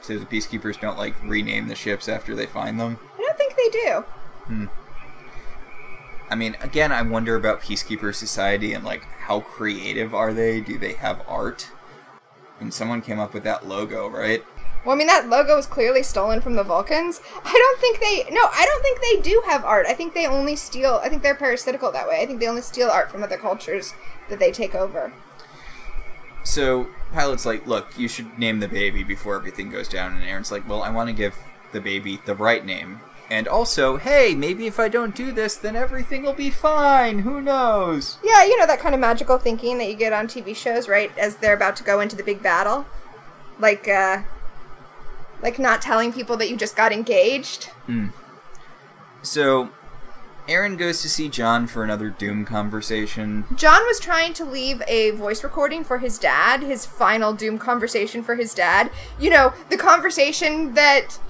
So 0.00 0.18
the 0.18 0.26
peacekeepers 0.26 0.80
don't 0.80 0.98
like 0.98 1.14
rename 1.22 1.68
the 1.68 1.74
ships 1.74 2.08
after 2.08 2.34
they 2.34 2.46
find 2.46 2.80
them. 2.80 2.98
I 3.18 3.22
don't 3.22 3.36
think 3.36 3.54
they 3.56 3.68
do. 3.68 4.04
hmm 4.46 4.66
I 6.30 6.36
mean, 6.36 6.56
again, 6.60 6.92
I 6.92 7.02
wonder 7.02 7.34
about 7.34 7.60
Peacekeeper 7.60 8.14
Society 8.14 8.72
and 8.72 8.84
like 8.84 9.02
how 9.02 9.40
creative 9.40 10.14
are 10.14 10.32
they? 10.32 10.60
Do 10.60 10.78
they 10.78 10.92
have 10.92 11.22
art? 11.26 11.70
And 12.60 12.72
someone 12.72 13.00
came 13.00 13.18
up 13.18 13.34
with 13.34 13.42
that 13.44 13.66
logo, 13.66 14.08
right? 14.08 14.44
Well, 14.84 14.94
I 14.94 14.98
mean, 14.98 15.08
that 15.08 15.28
logo 15.28 15.58
is 15.58 15.66
clearly 15.66 16.02
stolen 16.02 16.40
from 16.40 16.56
the 16.56 16.62
Vulcans. 16.62 17.20
I 17.44 17.52
don't 17.52 17.80
think 17.80 18.00
they. 18.00 18.34
No, 18.34 18.48
I 18.52 18.64
don't 18.64 18.82
think 18.82 19.00
they 19.00 19.20
do 19.20 19.42
have 19.46 19.64
art. 19.64 19.86
I 19.86 19.92
think 19.92 20.14
they 20.14 20.26
only 20.26 20.56
steal. 20.56 21.00
I 21.02 21.08
think 21.08 21.22
they're 21.22 21.34
parasitical 21.34 21.92
that 21.92 22.08
way. 22.08 22.22
I 22.22 22.26
think 22.26 22.40
they 22.40 22.48
only 22.48 22.62
steal 22.62 22.88
art 22.88 23.10
from 23.10 23.22
other 23.22 23.36
cultures 23.36 23.92
that 24.30 24.38
they 24.38 24.50
take 24.50 24.74
over. 24.74 25.12
So 26.44 26.88
Pilot's 27.12 27.44
like, 27.44 27.66
look, 27.66 27.98
you 27.98 28.08
should 28.08 28.38
name 28.38 28.60
the 28.60 28.68
baby 28.68 29.04
before 29.04 29.36
everything 29.36 29.70
goes 29.70 29.88
down. 29.88 30.14
And 30.14 30.24
Aeryn's 30.24 30.50
like, 30.50 30.66
well, 30.66 30.82
I 30.82 30.90
want 30.90 31.08
to 31.08 31.14
give 31.14 31.36
the 31.72 31.80
baby 31.80 32.20
the 32.24 32.34
right 32.34 32.64
name. 32.64 33.00
And 33.30 33.46
also, 33.46 33.96
hey, 33.96 34.34
maybe 34.34 34.66
if 34.66 34.80
I 34.80 34.88
don't 34.88 35.14
do 35.14 35.30
this, 35.30 35.56
then 35.56 35.76
everything 35.76 36.24
will 36.24 36.34
be 36.34 36.50
fine. 36.50 37.20
Who 37.20 37.40
knows? 37.40 38.18
Yeah, 38.24 38.44
you 38.44 38.58
know 38.58 38.66
that 38.66 38.80
kind 38.80 38.94
of 38.94 39.00
magical 39.00 39.38
thinking 39.38 39.78
that 39.78 39.88
you 39.88 39.94
get 39.94 40.12
on 40.12 40.26
TV 40.26 40.54
shows, 40.54 40.88
right? 40.88 41.16
As 41.16 41.36
they're 41.36 41.54
about 41.54 41.76
to 41.76 41.84
go 41.84 42.00
into 42.00 42.16
the 42.16 42.24
big 42.24 42.42
battle, 42.42 42.86
like, 43.60 43.86
uh, 43.86 44.22
like 45.42 45.60
not 45.60 45.80
telling 45.80 46.12
people 46.12 46.36
that 46.38 46.50
you 46.50 46.56
just 46.56 46.74
got 46.74 46.92
engaged. 46.92 47.70
So 49.22 49.70
Aeryn 50.48 50.76
goes 50.76 51.00
to 51.02 51.08
see 51.08 51.28
John 51.28 51.68
for 51.68 51.84
another 51.84 52.10
Doom 52.10 52.44
conversation. 52.44 53.44
John 53.54 53.82
was 53.86 54.00
trying 54.00 54.32
to 54.34 54.44
leave 54.44 54.82
a 54.88 55.12
voice 55.12 55.44
recording 55.44 55.84
for 55.84 55.98
his 55.98 56.18
dad, 56.18 56.62
his 56.62 56.84
final 56.84 57.32
Doom 57.32 57.58
conversation 57.58 58.24
for 58.24 58.34
his 58.34 58.54
dad. 58.54 58.90
You 59.20 59.30
know, 59.30 59.52
the 59.68 59.76
conversation 59.76 60.74
that 60.74 61.20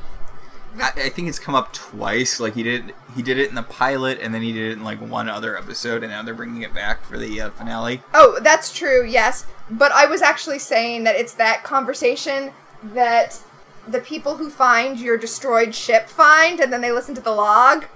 I, 0.78 0.92
I 0.96 1.08
think 1.08 1.28
it's 1.28 1.38
come 1.38 1.54
up 1.54 1.72
twice. 1.72 2.40
Like 2.40 2.54
he 2.54 2.62
did, 2.62 2.94
he 3.16 3.22
did 3.22 3.38
it 3.38 3.48
in 3.48 3.54
the 3.54 3.62
pilot, 3.62 4.20
and 4.20 4.34
then 4.34 4.42
he 4.42 4.52
did 4.52 4.70
it 4.70 4.72
in 4.74 4.84
like 4.84 5.00
one 5.00 5.28
other 5.28 5.56
episode, 5.56 6.02
and 6.02 6.12
now 6.12 6.22
they're 6.22 6.34
bringing 6.34 6.62
it 6.62 6.74
back 6.74 7.04
for 7.04 7.18
the 7.18 7.40
uh, 7.40 7.50
finale. 7.50 8.02
Oh, 8.14 8.38
that's 8.42 8.72
true, 8.72 9.04
yes. 9.04 9.46
But 9.70 9.92
I 9.92 10.06
was 10.06 10.22
actually 10.22 10.58
saying 10.58 11.04
that 11.04 11.16
it's 11.16 11.34
that 11.34 11.64
conversation 11.64 12.52
that 12.82 13.40
the 13.86 14.00
people 14.00 14.36
who 14.36 14.50
find 14.50 14.98
your 14.98 15.16
destroyed 15.16 15.74
ship 15.74 16.08
find, 16.08 16.60
and 16.60 16.72
then 16.72 16.80
they 16.80 16.92
listen 16.92 17.14
to 17.14 17.20
the 17.20 17.32
log. 17.32 17.86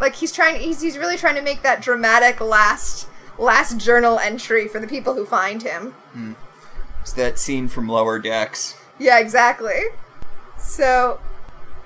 Like 0.00 0.16
he's 0.16 0.32
trying, 0.32 0.60
he's 0.60 0.80
he's 0.80 0.98
really 0.98 1.16
trying 1.16 1.36
to 1.36 1.42
make 1.42 1.62
that 1.62 1.82
dramatic 1.82 2.40
last 2.40 3.08
last 3.38 3.78
journal 3.78 4.18
entry 4.18 4.68
for 4.68 4.78
the 4.78 4.86
people 4.86 5.14
who 5.14 5.24
find 5.24 5.62
him. 5.62 5.94
It's 7.00 7.12
that 7.14 7.38
scene 7.38 7.68
from 7.68 7.88
Lower 7.88 8.18
Decks. 8.18 8.76
Yeah, 8.98 9.18
exactly. 9.18 9.80
So, 10.58 11.18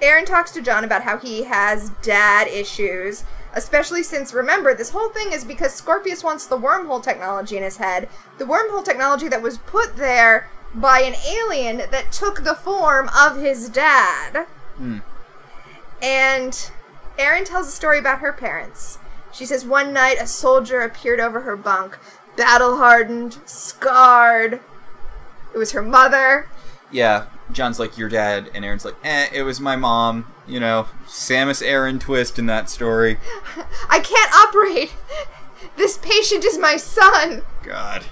Aeryn 0.01 0.27
talks 0.27 0.51
to 0.53 0.63
John 0.63 0.85
about 0.85 1.03
how 1.03 1.19
he 1.19 1.45
has 1.45 1.91
dad 2.03 2.49
issues, 2.49 3.25
especially 3.55 4.03
since, 4.03 4.35
remember, 4.35 4.75
this 4.75 4.91
whole 4.91 5.09
thing 5.09 5.33
is 5.33 5.45
because 5.45 5.73
Scorpius 5.73 6.23
wants 6.23 6.47
the 6.47 6.59
wormhole 6.59 7.03
technology 7.03 7.57
in 7.57 7.63
his 7.63 7.79
head. 7.79 8.09
The 8.39 8.45
wormhole 8.45 8.85
technology 8.85 9.29
that 9.29 9.43
was 9.43 9.59
put 9.59 9.97
there 9.97 10.51
by 10.75 11.01
an 11.01 11.15
alien 11.27 11.79
that 11.91 12.13
took 12.13 12.45
the 12.45 12.55
form 12.55 13.09
of 13.19 13.39
his 13.39 13.71
dad. 13.71 14.47
Hmm. 14.77 14.99
And 16.03 16.71
Aeryn 17.19 17.47
tells 17.47 17.69
a 17.69 17.71
story 17.71 17.99
about 17.99 18.19
her 18.19 18.33
parents. 18.33 18.99
She 19.33 19.47
says 19.47 19.65
one 19.65 19.93
night 19.93 20.19
a 20.21 20.27
soldier 20.27 20.81
appeared 20.81 21.21
over 21.21 21.41
her 21.41 21.57
bunk, 21.57 21.99
battle 22.37 22.77
hardened, 22.77 23.39
scarred. 23.47 24.61
It 25.55 25.59
was 25.59 25.73
her 25.73 25.83
mother. 25.83 26.49
Yeah, 26.91 27.27
John's 27.51 27.79
like 27.79 27.99
your 27.99 28.09
dad, 28.09 28.51
and 28.55 28.65
Aeryn's 28.65 28.85
like, 28.85 28.97
eh, 29.03 29.29
it 29.33 29.43
was 29.43 29.61
my 29.61 29.77
mom. 29.77 30.33
You 30.47 30.61
know, 30.61 30.87
Samus 31.07 31.67
Aran 31.67 31.99
twist 31.99 32.39
in 32.39 32.47
that 32.47 32.71
story. 32.71 33.19
I 33.89 33.99
can't 34.01 34.33
operate. 34.35 34.95
This 35.77 35.99
patient 35.99 36.45
is 36.45 36.59
my 36.59 36.77
son. 36.77 37.43
God. 37.65 38.05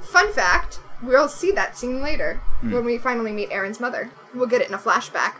Fun 0.00 0.32
fact 0.32 0.78
we'll 1.06 1.28
see 1.28 1.50
that 1.52 1.76
scene 1.76 2.00
later 2.00 2.40
when 2.62 2.84
we 2.84 2.98
finally 2.98 3.32
meet 3.32 3.50
Aeryn's 3.50 3.80
mother. 3.80 4.10
We'll 4.34 4.46
get 4.46 4.62
it 4.62 4.68
in 4.68 4.74
a 4.74 4.78
flashback. 4.78 5.34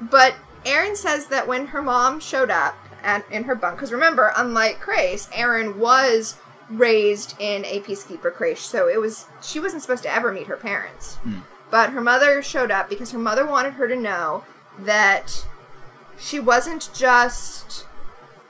But 0.00 0.34
Aeryn 0.64 0.96
says 0.96 1.26
that 1.28 1.48
when 1.48 1.68
her 1.68 1.82
mom 1.82 2.20
showed 2.20 2.50
up 2.50 2.76
at, 3.02 3.24
in 3.30 3.44
her 3.44 3.54
bunk, 3.54 3.76
because 3.76 3.92
remember, 3.92 4.32
unlike 4.36 4.80
Crais, 4.80 5.28
Aeryn 5.28 5.76
was 5.76 6.36
raised 6.70 7.34
in 7.40 7.64
a 7.64 7.80
peacekeeper 7.80 8.32
creche, 8.32 8.60
so 8.60 8.88
it 8.88 9.00
was 9.00 9.26
she 9.42 9.60
wasn't 9.60 9.82
supposed 9.82 10.02
to 10.02 10.14
ever 10.14 10.32
meet 10.32 10.46
her 10.46 10.56
parents. 10.56 11.16
Hmm. 11.16 11.40
But 11.70 11.90
her 11.90 12.00
mother 12.00 12.42
showed 12.42 12.70
up 12.70 12.88
because 12.88 13.10
her 13.12 13.18
mother 13.18 13.46
wanted 13.46 13.74
her 13.74 13.88
to 13.88 13.96
know 13.96 14.44
that 14.78 15.46
she 16.18 16.40
wasn't 16.40 16.90
just 16.94 17.86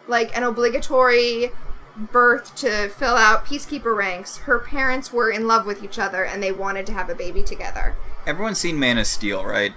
like 0.07 0.37
an 0.37 0.43
obligatory 0.43 1.51
birth 1.97 2.55
to 2.57 2.89
fill 2.89 3.17
out 3.17 3.45
peacekeeper 3.45 3.97
ranks. 3.97 4.39
Her 4.39 4.59
parents 4.59 5.13
were 5.13 5.31
in 5.31 5.47
love 5.47 5.67
with 5.67 5.83
each 5.83 5.99
other 5.99 6.25
and 6.25 6.43
they 6.43 6.53
wanted 6.53 6.87
to 6.87 6.93
have 6.93 7.11
a 7.11 7.15
baby 7.15 7.43
together. 7.43 7.97
Everyone's 8.27 8.59
seen 8.59 8.79
Man 8.79 8.99
of 8.99 9.07
Steel, 9.07 9.45
right? 9.45 9.73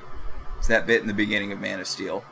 It's 0.59 0.67
that 0.67 0.85
bit 0.85 1.01
in 1.01 1.07
the 1.07 1.13
beginning 1.13 1.51
of 1.51 1.59
Man 1.59 1.79
of 1.79 1.87
Steel. 1.87 2.23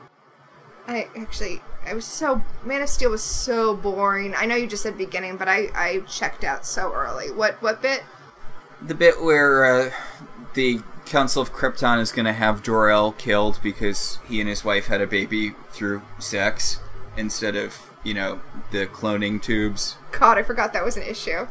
I 0.88 1.08
actually, 1.18 1.62
I 1.86 1.94
was 1.94 2.06
so 2.06 2.42
Man 2.64 2.82
of 2.82 2.90
Steel 2.90 3.12
was 3.12 3.24
so 3.24 3.76
boring. 3.76 4.36
I 4.36 4.46
know 4.46 4.56
you 4.56 4.68
just 4.68 4.84
said 4.84 4.98
beginning, 4.98 5.38
but 5.38 5.48
I 5.48 5.70
I 5.74 6.04
checked 6.08 6.44
out 6.44 6.66
so 6.66 6.94
early. 6.94 7.32
What 7.32 7.62
what 7.62 7.82
bit? 7.82 8.04
The 8.82 8.96
bit 8.96 9.22
where 9.22 9.66
uh, 9.66 9.92
the 10.54 10.82
Council 11.06 11.42
of 11.42 11.52
Krypton 11.52 12.00
is 12.00 12.12
going 12.12 12.26
to 12.26 12.34
have 12.34 12.62
Jor-El 12.62 13.14
killed 13.14 13.60
because 13.64 14.20
he 14.28 14.40
and 14.40 14.48
his 14.48 14.64
wife 14.64 14.88
had 14.88 15.02
a 15.02 15.08
baby 15.08 15.56
through 15.72 16.04
sex 16.20 16.80
instead 17.18 17.56
of, 17.56 17.90
you 18.04 18.14
know, 18.14 18.40
the 18.72 18.86
cloning 18.86 19.42
tubes. 19.42 19.98
God, 20.12 20.38
I 20.38 20.44
forgot 20.44 20.72
that 20.74 20.86
was 20.86 20.98
an 20.98 21.04
issue. 21.04 21.48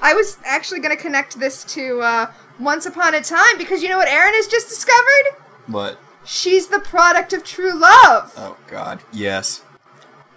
I 0.00 0.14
was 0.14 0.38
actually 0.44 0.80
going 0.80 0.96
to 0.96 1.00
connect 1.00 1.38
this 1.38 1.62
to 1.64 2.00
uh, 2.00 2.32
Once 2.58 2.86
Upon 2.86 3.14
a 3.14 3.22
Time 3.22 3.58
because 3.58 3.82
you 3.82 3.88
know 3.88 3.98
what 3.98 4.08
Aaron 4.08 4.32
has 4.34 4.46
just 4.46 4.68
discovered? 4.68 5.42
But, 5.68 5.98
She's 6.24 6.68
the 6.68 6.80
product 6.80 7.32
of 7.32 7.44
true 7.44 7.78
love. 7.78 8.32
oh 8.36 8.56
god, 8.66 9.00
yes. 9.12 9.62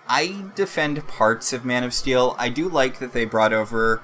I 0.08 0.46
defend 0.56 1.08
parts 1.08 1.54
of 1.54 1.64
Man 1.64 1.84
of 1.84 1.94
Steel. 1.94 2.36
I 2.38 2.50
do 2.50 2.68
like 2.68 3.00
that 3.00 3.14
they 3.14 3.26
brought 3.26 3.54
over 3.54 4.02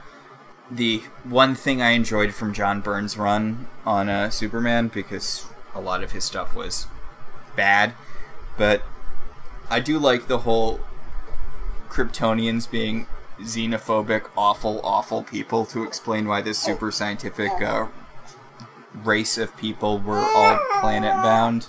the 0.72 1.04
one 1.24 1.56
thing 1.56 1.82
I 1.82 1.92
enjoyed 1.92 2.34
from 2.34 2.54
John 2.54 2.82
Byrne's 2.82 3.18
run 3.18 3.68
on 3.86 4.10
uh, 4.10 4.30
Superman 4.30 4.90
because 4.90 5.46
a 5.74 5.82
lot 5.82 6.04
of 6.04 6.12
his 6.12 6.24
stuff 6.24 6.56
was 6.56 6.88
bad, 7.56 7.94
but 8.58 8.84
I 9.70 9.80
do 9.80 10.00
like 10.00 10.28
the 10.28 10.40
whole 10.40 10.80
Kryptonians 11.90 12.70
being 12.70 13.08
xenophobic, 13.40 14.30
awful, 14.36 14.80
awful 14.84 15.24
people 15.24 15.66
to 15.68 15.84
explain 15.84 16.28
why 16.28 16.42
this 16.42 16.58
super 16.58 16.92
scientific 16.92 17.52
uh, 17.62 17.88
race 19.04 19.38
of 19.38 19.56
people 19.58 20.00
were 20.00 20.18
all 20.18 20.60
planet 20.80 21.14
bound. 21.24 21.68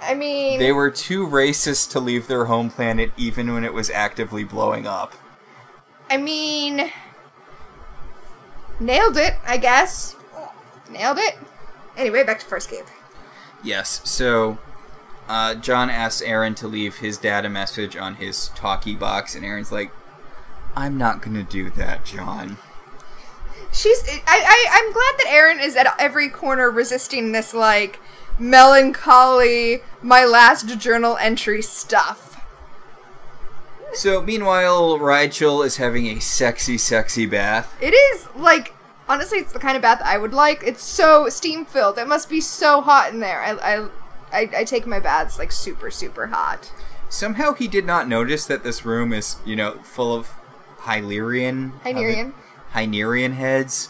I 0.00 0.14
mean, 0.14 0.58
They 0.58 0.72
were 0.72 0.90
too 0.90 1.26
racist 1.26 1.90
to 1.92 2.00
leave 2.00 2.26
their 2.26 2.46
home 2.46 2.70
planet 2.70 3.12
even 3.16 3.52
when 3.52 3.64
it 3.64 3.72
was 3.72 3.88
actively 3.90 4.42
blowing 4.42 4.86
up. 4.86 5.14
I 6.10 6.16
mean, 6.16 6.90
nailed 8.80 9.16
it, 9.16 9.34
I 9.46 9.56
guess. 9.58 10.16
Nailed 10.90 11.18
it. 11.18 11.38
Anyway, 11.96 12.24
back 12.24 12.40
to 12.40 12.46
Farscape. 12.46 12.86
Yes, 13.62 14.00
so 14.04 14.58
uh, 15.28 15.54
John 15.54 15.88
asks 15.88 16.22
Aeryn 16.22 16.56
to 16.56 16.66
leave 16.66 16.96
his 16.96 17.16
dad 17.16 17.44
a 17.44 17.48
message 17.50 17.96
on 17.96 18.16
his 18.16 18.48
talkie 18.48 18.96
box, 18.96 19.34
and 19.34 19.44
Aeryn's 19.44 19.70
like, 19.70 19.92
I'm 20.74 20.98
not 20.98 21.22
gonna 21.22 21.44
do 21.44 21.70
that, 21.70 22.04
John. 22.04 22.58
She's. 23.72 24.02
I, 24.08 24.20
I. 24.26 24.66
I'm 24.70 24.92
glad 24.92 25.14
that 25.18 25.26
Aeryn 25.28 25.64
is 25.64 25.76
at 25.76 25.94
every 25.98 26.28
corner 26.28 26.70
resisting 26.70 27.32
this 27.32 27.54
like 27.54 27.98
melancholy, 28.38 29.82
my 30.02 30.24
last 30.24 30.78
journal 30.78 31.16
entry 31.18 31.62
stuff. 31.62 32.40
So, 33.94 34.22
meanwhile, 34.22 34.98
Rygel 34.98 35.64
is 35.64 35.76
having 35.76 36.06
a 36.06 36.20
sexy, 36.20 36.78
sexy 36.78 37.26
bath. 37.26 37.74
It 37.80 37.94
is 37.94 38.28
like 38.36 38.74
honestly, 39.08 39.38
it's 39.38 39.52
the 39.52 39.58
kind 39.58 39.76
of 39.76 39.82
bath 39.82 40.00
I 40.04 40.18
would 40.18 40.32
like. 40.32 40.62
It's 40.64 40.82
so 40.82 41.28
steam 41.28 41.64
filled. 41.64 41.98
It 41.98 42.08
must 42.08 42.28
be 42.28 42.40
so 42.40 42.80
hot 42.80 43.12
in 43.12 43.20
there. 43.20 43.42
I. 43.42 43.52
I 43.52 43.88
I, 44.32 44.48
I 44.56 44.64
take 44.64 44.86
my 44.86 44.98
baths 44.98 45.38
like 45.38 45.52
super 45.52 45.90
super 45.90 46.28
hot. 46.28 46.72
Somehow 47.10 47.52
he 47.52 47.68
did 47.68 47.84
not 47.84 48.08
notice 48.08 48.46
that 48.46 48.64
this 48.64 48.86
room 48.86 49.12
is, 49.12 49.36
you 49.44 49.54
know, 49.54 49.74
full 49.82 50.14
of 50.14 50.30
Hylian. 50.78 51.78
Hynerian. 51.82 52.32
Hynerian 52.74 53.34
heads. 53.34 53.88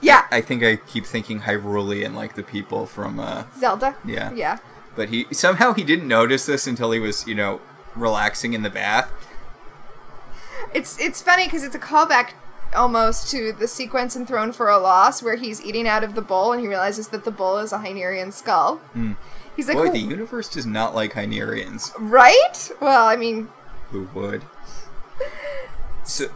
Yeah, 0.00 0.26
I 0.30 0.40
think 0.40 0.62
I 0.62 0.76
keep 0.76 1.06
thinking 1.06 1.40
Hyrulean, 1.40 2.14
like 2.14 2.34
the 2.34 2.42
people 2.42 2.86
from, 2.86 3.18
uh, 3.18 3.44
Zelda. 3.58 3.96
Yeah. 4.04 4.32
Yeah. 4.34 4.58
but 4.94 5.08
he 5.08 5.26
somehow 5.32 5.72
he 5.72 5.82
didn't 5.84 6.06
notice 6.08 6.46
this 6.46 6.66
until 6.66 6.90
he 6.92 6.98
was, 7.00 7.26
you 7.26 7.34
know, 7.34 7.60
relaxing 7.94 8.52
in 8.52 8.62
the 8.62 8.70
bath. 8.70 9.10
It's 10.74 10.98
it's 11.00 11.22
funny 11.22 11.44
because 11.46 11.64
it's 11.64 11.74
a 11.74 11.78
callback 11.78 12.30
almost 12.74 13.30
to 13.30 13.52
the 13.52 13.66
sequence 13.68 14.16
in 14.16 14.26
Throne 14.26 14.52
for 14.52 14.68
a 14.68 14.76
Loss 14.78 15.22
where 15.22 15.36
he's 15.36 15.64
eating 15.64 15.86
out 15.88 16.04
of 16.04 16.14
the 16.14 16.20
bowl 16.22 16.52
and 16.52 16.60
he 16.60 16.68
realizes 16.68 17.08
that 17.08 17.24
the 17.24 17.30
bowl 17.30 17.58
is 17.58 17.72
a 17.72 17.78
Hynerian 17.78 18.32
skull. 18.32 18.80
He's 19.56 19.68
like, 19.68 19.76
Boy, 19.78 19.88
"Wh- 19.88 19.92
the 19.92 19.98
universe 20.00 20.48
does 20.50 20.66
not 20.66 20.94
like 20.94 21.14
Hynerians. 21.14 21.92
right? 21.98 22.70
Well, 22.80 23.06
I 23.06 23.16
mean, 23.16 23.48
Who 23.90 24.08
would? 24.14 24.42
So, 26.04 26.26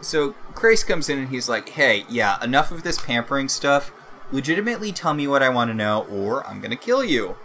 so 0.00 0.34
Crais 0.54 0.84
comes 0.84 1.08
in 1.08 1.18
and 1.18 1.28
he's 1.28 1.48
like, 1.48 1.70
"Hey, 1.70 2.04
yeah, 2.08 2.42
enough 2.42 2.70
of 2.70 2.82
this 2.82 2.98
pampering 2.98 3.48
stuff. 3.48 3.92
Legitimately, 4.32 4.92
tell 4.92 5.14
me 5.14 5.26
what 5.26 5.42
I 5.42 5.48
want 5.48 5.70
to 5.70 5.74
know, 5.74 6.06
or 6.10 6.46
I'm 6.46 6.60
gonna 6.60 6.76
kill 6.76 7.04
you." 7.04 7.36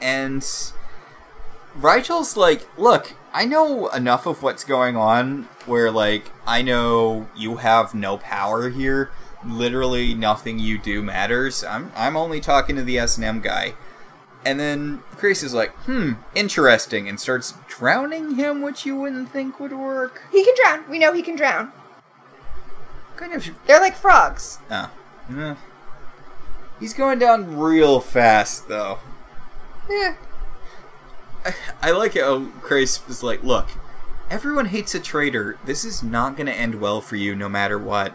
And 0.00 0.44
Rygel's 1.74 2.36
like, 2.36 2.68
"Look, 2.76 3.14
I 3.32 3.44
know 3.44 3.88
enough 3.88 4.26
of 4.26 4.42
what's 4.42 4.64
going 4.64 4.96
on. 4.96 5.48
Where 5.66 5.90
like 5.90 6.32
I 6.46 6.62
know 6.62 7.28
you 7.36 7.56
have 7.56 7.94
no 7.94 8.18
power 8.18 8.70
here. 8.70 9.10
Literally, 9.44 10.14
nothing 10.14 10.58
you 10.58 10.78
do 10.78 11.02
matters. 11.02 11.62
I'm 11.64 11.92
I'm 11.96 12.16
only 12.16 12.40
talking 12.40 12.76
to 12.76 12.82
the 12.82 12.98
S 12.98 13.16
and 13.16 13.24
M 13.24 13.40
guy." 13.40 13.74
And 14.48 14.58
then 14.58 15.02
is 15.22 15.52
like, 15.52 15.72
hmm, 15.84 16.12
interesting, 16.34 17.06
and 17.06 17.20
starts 17.20 17.52
drowning 17.68 18.36
him, 18.36 18.62
which 18.62 18.86
you 18.86 18.96
wouldn't 18.96 19.30
think 19.30 19.60
would 19.60 19.74
work. 19.74 20.22
he 20.32 20.42
can 20.42 20.54
drown. 20.56 20.88
We 20.88 20.98
know 20.98 21.12
he 21.12 21.20
can 21.20 21.36
drown. 21.36 21.70
Kind 23.16 23.34
of. 23.34 23.46
They're 23.66 23.78
like 23.78 23.94
frogs. 23.94 24.58
Oh. 24.70 24.90
eh. 25.36 25.54
He's 26.80 26.94
going 26.94 27.18
down 27.18 27.58
real 27.58 28.00
fast, 28.00 28.68
though. 28.68 29.00
Yeah. 29.90 30.16
I, 31.44 31.54
I 31.82 31.90
like 31.90 32.14
how 32.14 32.46
Crais 32.62 33.06
is 33.06 33.22
like, 33.22 33.42
look, 33.42 33.68
everyone 34.30 34.66
hates 34.66 34.94
a 34.94 35.00
traitor. 35.00 35.58
This 35.66 35.84
is 35.84 36.02
not 36.02 36.36
going 36.38 36.46
to 36.46 36.54
end 36.54 36.80
well 36.80 37.02
for 37.02 37.16
you 37.16 37.36
no 37.36 37.50
matter 37.50 37.78
what. 37.78 38.14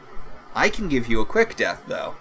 I 0.56 0.70
can 0.70 0.90
give 0.90 1.08
you 1.08 1.22
a 1.22 1.28
quick 1.28 1.56
death, 1.56 1.84
though. 1.88 2.16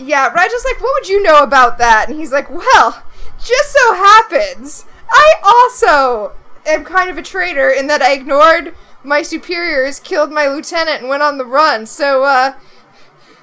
Yeah, 0.00 0.32
Rygel's 0.32 0.64
like, 0.64 0.80
what 0.80 0.94
would 0.94 1.08
you 1.08 1.22
know 1.22 1.42
about 1.42 1.76
that? 1.76 2.06
And 2.08 2.18
he's 2.18 2.32
like, 2.32 2.50
well, 2.50 3.02
just 3.38 3.72
so 3.72 3.94
happens, 3.94 4.86
I 5.10 5.34
also 5.44 6.32
am 6.64 6.84
kind 6.84 7.10
of 7.10 7.18
a 7.18 7.22
traitor 7.22 7.70
in 7.70 7.86
that 7.88 8.00
I 8.00 8.14
ignored 8.14 8.74
my 9.04 9.20
superiors, 9.20 10.00
killed 10.00 10.32
my 10.32 10.48
lieutenant, 10.48 11.00
and 11.00 11.08
went 11.08 11.22
on 11.22 11.36
the 11.36 11.44
run. 11.44 11.84
So, 11.84 12.24
uh, 12.24 12.54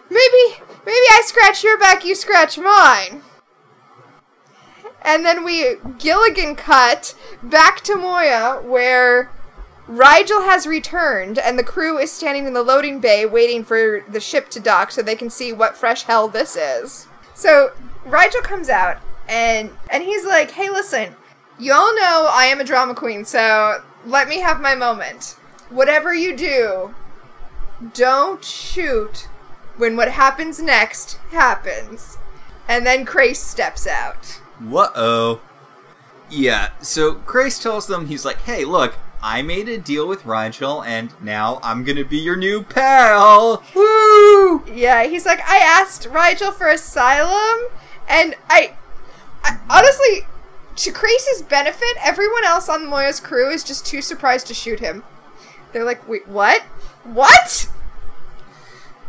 maybe, 0.10 0.62
maybe 0.84 1.06
I 1.12 1.22
scratch 1.26 1.64
your 1.64 1.78
back, 1.78 2.04
you 2.04 2.16
scratch 2.16 2.58
mine. 2.58 3.22
And 5.04 5.24
then 5.24 5.46
we 5.46 5.76
Gilligan 6.00 6.56
cut 6.56 7.16
back 7.44 7.82
to 7.82 7.96
Moya, 7.96 8.62
where 8.64 9.32
Rygel 9.88 10.46
has 10.46 10.68
returned, 10.68 11.40
and 11.40 11.58
the 11.58 11.64
crew 11.64 11.98
is 11.98 12.12
standing 12.12 12.46
in 12.46 12.54
the 12.54 12.64
loading 12.64 13.00
bay 13.00 13.26
waiting 13.26 13.64
for 13.64 14.04
the 14.08 14.20
ship 14.20 14.50
to 14.50 14.60
dock 14.60 14.92
so 14.92 15.02
they 15.02 15.16
can 15.16 15.30
see 15.30 15.54
what 15.54 15.78
fresh 15.78 16.04
hell 16.04 16.28
this 16.28 16.56
is. 16.56 17.08
So 17.34 17.72
Rygel 18.06 18.44
comes 18.44 18.70
out, 18.70 18.98
and 19.28 19.72
and 19.90 20.04
he's 20.04 20.26
like, 20.26 20.52
"Hey, 20.52 20.70
listen, 20.70 21.16
you 21.58 21.74
all 21.74 21.96
know 21.96 22.28
I 22.30 22.46
am 22.46 22.60
a 22.60 22.66
drama 22.66 22.96
queen, 22.96 23.24
so 23.24 23.82
let 24.06 24.28
me 24.28 24.40
have 24.40 24.60
my 24.60 24.76
moment. 24.76 25.38
Whatever 25.70 26.14
you 26.14 26.36
do, 26.36 26.94
don't 27.94 28.44
shoot 28.44 29.28
when 29.78 29.96
what 29.96 30.12
happens 30.12 30.60
next 30.60 31.20
happens." 31.32 32.18
And 32.68 32.86
then 32.86 33.06
Crais 33.06 33.40
steps 33.40 33.88
out. 33.88 34.42
Whoa. 34.60 34.90
oh. 34.96 35.42
Yeah, 36.30 36.72
so 36.82 37.16
Crais 37.16 37.58
tells 37.62 37.88
them, 37.88 38.08
he's 38.08 38.26
like, 38.26 38.42
hey, 38.42 38.66
look, 38.66 38.96
I 39.22 39.42
made 39.42 39.68
a 39.68 39.78
deal 39.78 40.08
with 40.08 40.24
Rygel, 40.24 40.86
and 40.86 41.12
now 41.22 41.60
I'm 41.64 41.84
gonna 41.84 42.06
be 42.06 42.18
your 42.18 42.36
new 42.36 42.64
pal! 42.64 43.64
Woo! 43.74 44.64
Yeah, 44.72 45.04
he's 45.06 45.26
like, 45.26 45.42
I 45.48 45.58
asked 45.58 46.08
Rygel 46.10 46.54
for 46.54 46.68
asylum, 46.68 47.70
and 48.08 48.36
I, 48.50 48.76
I 49.44 49.58
honestly, 49.70 50.28
to 50.76 50.92
Crais's 50.92 51.42
benefit, 51.42 51.98
everyone 52.04 52.46
else 52.46 52.70
on 52.70 52.86
Moya's 52.88 53.20
crew 53.20 53.50
is 53.50 53.64
just 53.64 53.86
too 53.86 54.02
surprised 54.02 54.48
to 54.48 54.54
shoot 54.54 54.80
him. 54.80 55.04
They're 55.72 55.84
like, 55.84 56.08
wait, 56.08 56.28
what? 56.28 56.62
What? 57.04 57.70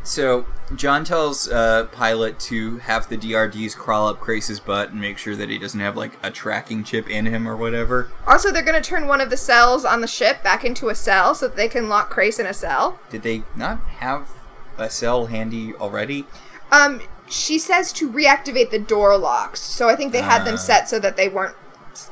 So, 0.03 0.47
John 0.77 1.05
tells 1.05 1.49
uh, 1.49 1.87
Pilot 1.93 2.39
to 2.41 2.79
have 2.79 3.09
the 3.09 3.17
DRDs 3.17 3.75
crawl 3.77 4.09
up 4.09 4.21
Crais's 4.21 4.61
butt 4.61 4.91
and 4.91 5.01
make 5.01 5.17
sure 5.19 5.35
that 5.35 5.49
he 5.49 5.59
doesn't 5.59 5.81
have, 5.81 5.97
like, 5.97 6.13
a 6.23 6.31
tracking 6.31 6.85
chip 6.85 7.09
in 7.09 7.27
him 7.27 7.49
or 7.49 7.57
whatever. 7.57 8.11
Also, 8.27 8.51
they're 8.53 8.63
gonna 8.63 8.81
turn 8.83 9.07
one 9.07 9.21
of 9.21 9.31
the 9.31 9.37
cells 9.37 9.85
on 9.85 10.01
the 10.03 10.07
ship 10.07 10.43
back 10.43 10.65
into 10.65 10.89
a 10.91 10.95
cell 10.95 11.35
so 11.35 11.49
that 11.49 11.57
they 11.57 11.69
can 11.69 11.89
lock 11.89 12.11
Crais 12.11 12.39
in 12.39 12.47
a 12.47 12.53
cell. 12.55 12.99
Did 13.11 13.23
they 13.23 13.45
not 13.57 13.81
have 13.99 14.29
a 14.77 14.91
cell 14.91 15.27
handy 15.27 15.75
already? 15.75 16.27
Um, 16.71 17.01
she 17.29 17.59
says 17.59 17.93
to 17.95 18.11
reactivate 18.11 18.71
the 18.71 18.79
door 18.79 19.17
locks, 19.17 19.61
so 19.61 19.89
I 19.89 19.97
think 19.97 20.13
they 20.13 20.21
had 20.23 20.45
them 20.45 20.55
Ah. 20.55 20.59
set 20.59 20.89
so 20.89 20.99
that 20.99 21.17
they 21.17 21.29
weren't, 21.29 21.57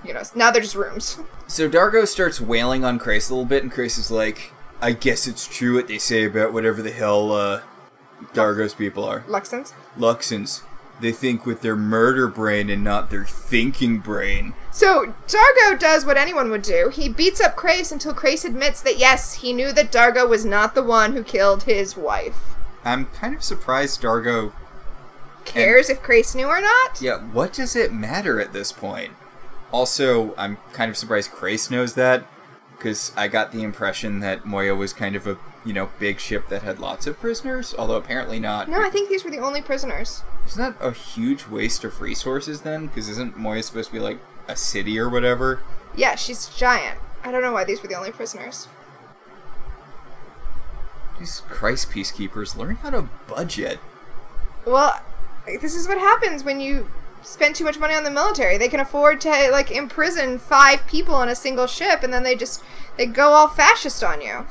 you 0.05 0.15
know, 0.15 0.23
now 0.35 0.51
they're 0.51 0.63
just 0.63 0.75
rooms. 0.77 1.19
So 1.49 1.69
Dargo 1.71 2.09
starts 2.09 2.41
wailing 2.41 2.85
on 2.85 2.99
Crais 2.99 3.31
a 3.31 3.33
little 3.33 3.45
bit, 3.45 3.63
and 3.63 3.71
Crais 3.71 3.99
is 3.99 4.11
like, 4.11 4.51
I 4.83 4.91
guess 4.91 5.29
it's 5.29 5.47
true 5.47 5.75
what 5.77 5.87
they 5.87 5.99
say 5.99 6.25
about 6.25 6.53
whatever 6.53 6.83
the 6.83 6.91
hell 6.91 7.31
uh, 7.31 7.61
Dargo's 8.33 8.75
people 8.75 9.05
are. 9.05 9.21
Luxans. 9.23 9.73
Luxans. 9.99 10.63
They 10.99 11.13
think 11.13 11.45
with 11.45 11.61
their 11.61 11.77
murder 11.77 12.27
brain 12.27 12.71
and 12.71 12.83
not 12.83 13.11
their 13.11 13.27
thinking 13.27 13.99
brain. 13.99 14.55
So 14.73 15.15
Dargo 15.29 15.79
does 15.79 16.07
what 16.07 16.17
anyone 16.17 16.51
would 16.51 16.63
do. 16.63 16.91
He 16.91 17.11
beats 17.11 17.41
up 17.41 17.55
Crais 17.55 17.93
until 17.93 18.15
Crais 18.15 18.47
admits 18.47 18.81
that 18.81 18.99
yes, 18.99 19.35
he 19.35 19.53
knew 19.53 19.73
that 19.73 19.93
Dargo 19.93 20.27
was 20.27 20.47
not 20.47 20.75
the 20.75 20.83
one 20.83 21.13
who 21.13 21.23
killed 21.23 21.65
his 21.65 21.97
wife. 21.97 22.57
I'm 22.83 23.07
kind 23.07 23.35
of 23.35 23.43
surprised 23.43 24.01
Dargo. 24.01 24.53
Cares 25.45 25.91
if 25.91 26.03
Crais 26.03 26.35
knew 26.35 26.47
or 26.47 26.61
not? 26.61 27.01
Yeah, 27.01 27.19
what 27.19 27.53
does 27.53 27.77
it 27.77 27.93
matter 27.93 28.41
at 28.41 28.53
this 28.53 28.73
point? 28.73 29.13
Also, 29.73 30.35
I'm 30.37 30.57
kind 30.73 30.91
of 30.91 30.97
surprised 30.97 31.31
Crais 31.31 31.71
knows 31.71 31.95
that, 31.95 32.25
because 32.77 33.13
I 33.17 33.29
got 33.29 33.53
the 33.53 33.63
impression 33.63 34.21
that 34.21 34.47
Moya 34.47 34.75
was 34.75 34.93
kind 34.93 35.15
of 35.15 35.27
a, 35.27 35.37
you 35.67 35.73
know, 35.73 35.91
big 35.99 36.21
ship 36.21 36.49
that 36.49 36.63
had 36.63 36.79
lots 36.79 37.09
of 37.09 37.19
prisoners, 37.19 37.75
although 37.77 37.97
apparently 37.97 38.39
not. 38.39 38.69
No, 38.69 38.81
I 38.81 38.89
think 38.89 39.09
these 39.09 39.25
were 39.25 39.31
the 39.33 39.39
only 39.39 39.61
prisoners. 39.61 40.23
Isn't 40.47 40.63
that 40.63 40.87
a 40.87 40.93
huge 40.93 41.49
waste 41.49 41.83
of 41.83 42.01
resources 42.01 42.63
then? 42.63 42.87
Because 42.87 43.09
isn't 43.09 43.37
Moya 43.37 43.65
supposed 43.65 43.89
to 43.89 43.95
be 43.95 43.99
like 43.99 44.21
a 44.47 44.55
city 44.55 44.97
or 44.97 45.11
whatever? 45.11 45.61
Yeah, 45.97 46.15
she's 46.15 46.49
giant. 46.51 47.01
I 47.25 47.33
don't 47.33 47.43
know 47.43 47.53
why 47.53 47.65
these 47.65 47.83
were 47.83 47.89
the 47.89 47.97
only 47.97 48.13
prisoners. 48.13 48.69
These 51.19 51.43
Christ 51.49 51.91
peacekeepers 51.91 52.57
learn 52.57 52.77
how 52.77 52.91
to 52.91 53.09
budget. 53.27 53.81
Well, 54.65 55.01
this 55.47 55.75
is 55.75 55.89
what 55.89 55.99
happens 55.99 56.45
when 56.45 56.61
you 56.61 56.89
spend 57.23 57.57
too 57.57 57.65
much 57.65 57.79
money 57.79 57.95
on 57.95 58.05
the 58.05 58.11
military. 58.11 58.57
They 58.57 58.69
can 58.69 58.79
afford 58.79 59.21
to 59.23 59.51
like 59.51 59.73
imprison 59.73 60.39
five 60.39 60.87
people 60.87 61.15
on 61.17 61.29
a 61.29 61.35
single 61.35 61.67
ship, 61.67 62.05
and 62.05 62.13
then 62.13 62.23
they 62.23 62.37
just 62.37 62.63
they 62.97 63.07
go 63.07 63.31
all 63.31 63.49
fascist 63.49 64.05
on 64.05 64.21
you. 64.21 64.47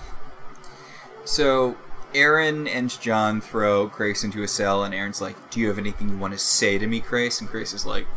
So 1.26 1.76
Aeryn 2.14 2.70
and 2.70 2.90
John 3.02 3.42
throw 3.42 3.90
Crais 3.90 4.24
into 4.24 4.42
a 4.44 4.48
cell, 4.48 4.84
and 4.84 4.94
Aeryn's 4.94 5.22
like, 5.22 5.36
"Do 5.50 5.60
you 5.60 5.68
have 5.68 5.78
anything 5.78 6.10
you 6.10 6.18
want 6.18 6.34
to 6.34 6.40
say 6.40 6.78
to 6.78 6.88
me, 6.88 7.02
Crais?" 7.02 7.42
And 7.42 7.50
Crais 7.50 7.74
is 7.74 7.86
like, 7.86 8.08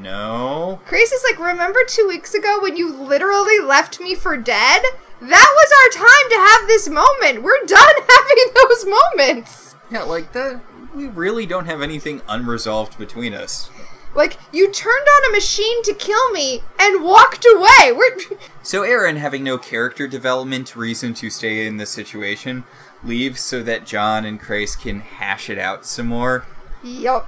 "No." 0.00 0.80
Crais 0.86 1.10
is 1.10 1.24
like, 1.28 1.38
remember 1.38 1.80
two 1.88 2.06
weeks 2.06 2.34
ago 2.34 2.58
when 2.60 2.76
you 2.76 2.92
literally 2.94 3.58
left 3.58 4.00
me 4.00 4.14
for 4.14 4.36
dead? 4.36 4.82
That 5.20 5.54
was 5.54 5.98
our 5.98 6.06
time 6.06 6.30
to 6.30 6.36
have 6.36 6.66
this 6.66 6.88
moment. 6.88 7.42
We're 7.42 7.66
done 7.66 7.94
having 8.08 8.54
those 8.54 8.86
moments. 8.86 9.74
Yeah, 9.90 10.02
like 10.02 10.32
that. 10.32 10.60
We 10.94 11.06
really 11.06 11.46
don't 11.46 11.66
have 11.66 11.82
anything 11.82 12.22
unresolved 12.28 12.98
between 12.98 13.34
us. 13.34 13.70
Like, 14.14 14.38
you 14.52 14.72
turned 14.72 15.06
on 15.06 15.30
a 15.30 15.34
machine 15.34 15.82
to 15.84 15.94
kill 15.94 16.30
me 16.32 16.62
and 16.78 17.04
walked 17.04 17.44
away. 17.44 17.92
We're. 17.92 18.16
So 18.62 18.82
Aeryn, 18.82 19.16
having 19.16 19.42
no 19.42 19.56
character 19.56 20.06
development 20.06 20.76
reason 20.76 21.14
to 21.14 21.30
stay 21.30 21.66
in 21.66 21.78
this 21.78 21.90
situation, 21.90 22.64
leaves 23.02 23.40
so 23.40 23.62
that 23.62 23.86
John 23.86 24.24
and 24.24 24.38
Crais 24.38 24.76
can 24.76 25.00
hash 25.00 25.48
it 25.48 25.58
out 25.58 25.86
some 25.86 26.08
more. 26.08 26.44
Yup. 26.82 27.26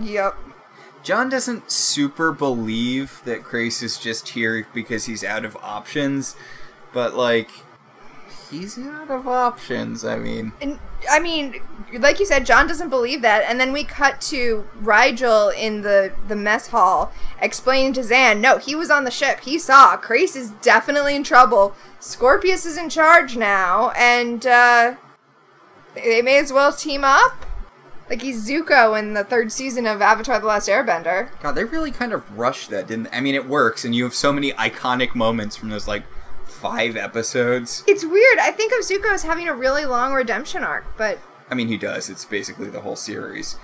Yup. 0.00 0.38
John 1.02 1.28
doesn't 1.28 1.70
super 1.70 2.32
believe 2.32 3.20
that 3.24 3.42
Crais 3.42 3.82
is 3.82 3.98
just 3.98 4.30
here 4.30 4.66
because 4.72 5.06
he's 5.06 5.24
out 5.24 5.44
of 5.44 5.56
options, 5.56 6.36
but 6.92 7.14
like 7.14 7.50
he's 8.52 8.78
out 8.78 9.10
of 9.10 9.26
options. 9.26 10.04
I 10.04 10.18
mean, 10.18 10.52
And 10.60 10.78
I 11.10 11.18
mean, 11.18 11.56
like 11.98 12.20
you 12.20 12.26
said, 12.26 12.46
John 12.46 12.66
doesn't 12.66 12.90
believe 12.90 13.22
that, 13.22 13.44
and 13.46 13.58
then 13.58 13.72
we 13.72 13.84
cut 13.84 14.20
to 14.22 14.66
Rygel 14.80 15.54
in 15.56 15.82
the 15.82 16.12
the 16.28 16.36
mess 16.36 16.68
hall 16.68 17.12
explaining 17.40 17.92
to 17.94 18.00
Zhaan, 18.00 18.40
no, 18.40 18.58
he 18.58 18.74
was 18.74 18.90
on 18.90 19.04
the 19.04 19.10
ship. 19.10 19.40
He 19.40 19.58
saw 19.58 19.96
Crais 19.96 20.36
is 20.36 20.50
definitely 20.62 21.16
in 21.16 21.24
trouble. 21.24 21.74
Scorpius 21.98 22.64
is 22.64 22.78
in 22.78 22.88
charge 22.88 23.36
now, 23.36 23.90
and 23.90 24.46
uh, 24.46 24.94
they 25.94 26.22
may 26.22 26.38
as 26.38 26.52
well 26.52 26.72
team 26.72 27.04
up. 27.04 27.46
Like 28.10 28.22
he's 28.22 28.46
Zuko 28.48 28.98
in 28.98 29.14
the 29.14 29.24
third 29.24 29.50
season 29.50 29.86
of 29.86 30.02
Avatar: 30.02 30.38
The 30.38 30.46
Last 30.46 30.68
Airbender. 30.68 31.30
God, 31.40 31.52
they 31.52 31.64
really 31.64 31.90
kind 31.90 32.12
of 32.12 32.38
rushed 32.38 32.70
that, 32.70 32.86
didn't? 32.88 33.08
I 33.12 33.20
mean, 33.20 33.34
it 33.34 33.48
works, 33.48 33.84
and 33.84 33.94
you 33.94 34.04
have 34.04 34.14
so 34.14 34.32
many 34.32 34.52
iconic 34.52 35.14
moments 35.14 35.56
from 35.56 35.70
those 35.70 35.88
like 35.88 36.04
five 36.62 36.96
episodes. 36.96 37.82
It's 37.86 38.04
weird. 38.04 38.38
I 38.38 38.52
think 38.52 38.72
of 38.72 38.78
Zuko 38.86 39.12
as 39.12 39.24
having 39.24 39.48
a 39.48 39.54
really 39.54 39.84
long 39.84 40.12
redemption 40.14 40.62
arc, 40.62 40.96
but 40.96 41.18
I 41.50 41.54
mean, 41.54 41.68
he 41.68 41.76
does. 41.76 42.08
It's 42.08 42.24
basically 42.24 42.70
the 42.70 42.80
whole 42.80 42.96
series. 42.96 43.56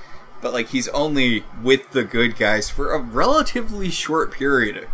But, 0.43 0.53
like, 0.53 0.69
he's 0.69 0.87
only 0.89 1.45
with 1.63 1.91
the 1.91 2.05
good 2.05 2.37
guys 2.37 2.69
for 2.71 2.93
a 2.93 2.99
relatively 2.99 3.91
short 3.91 4.31
period. 4.31 4.87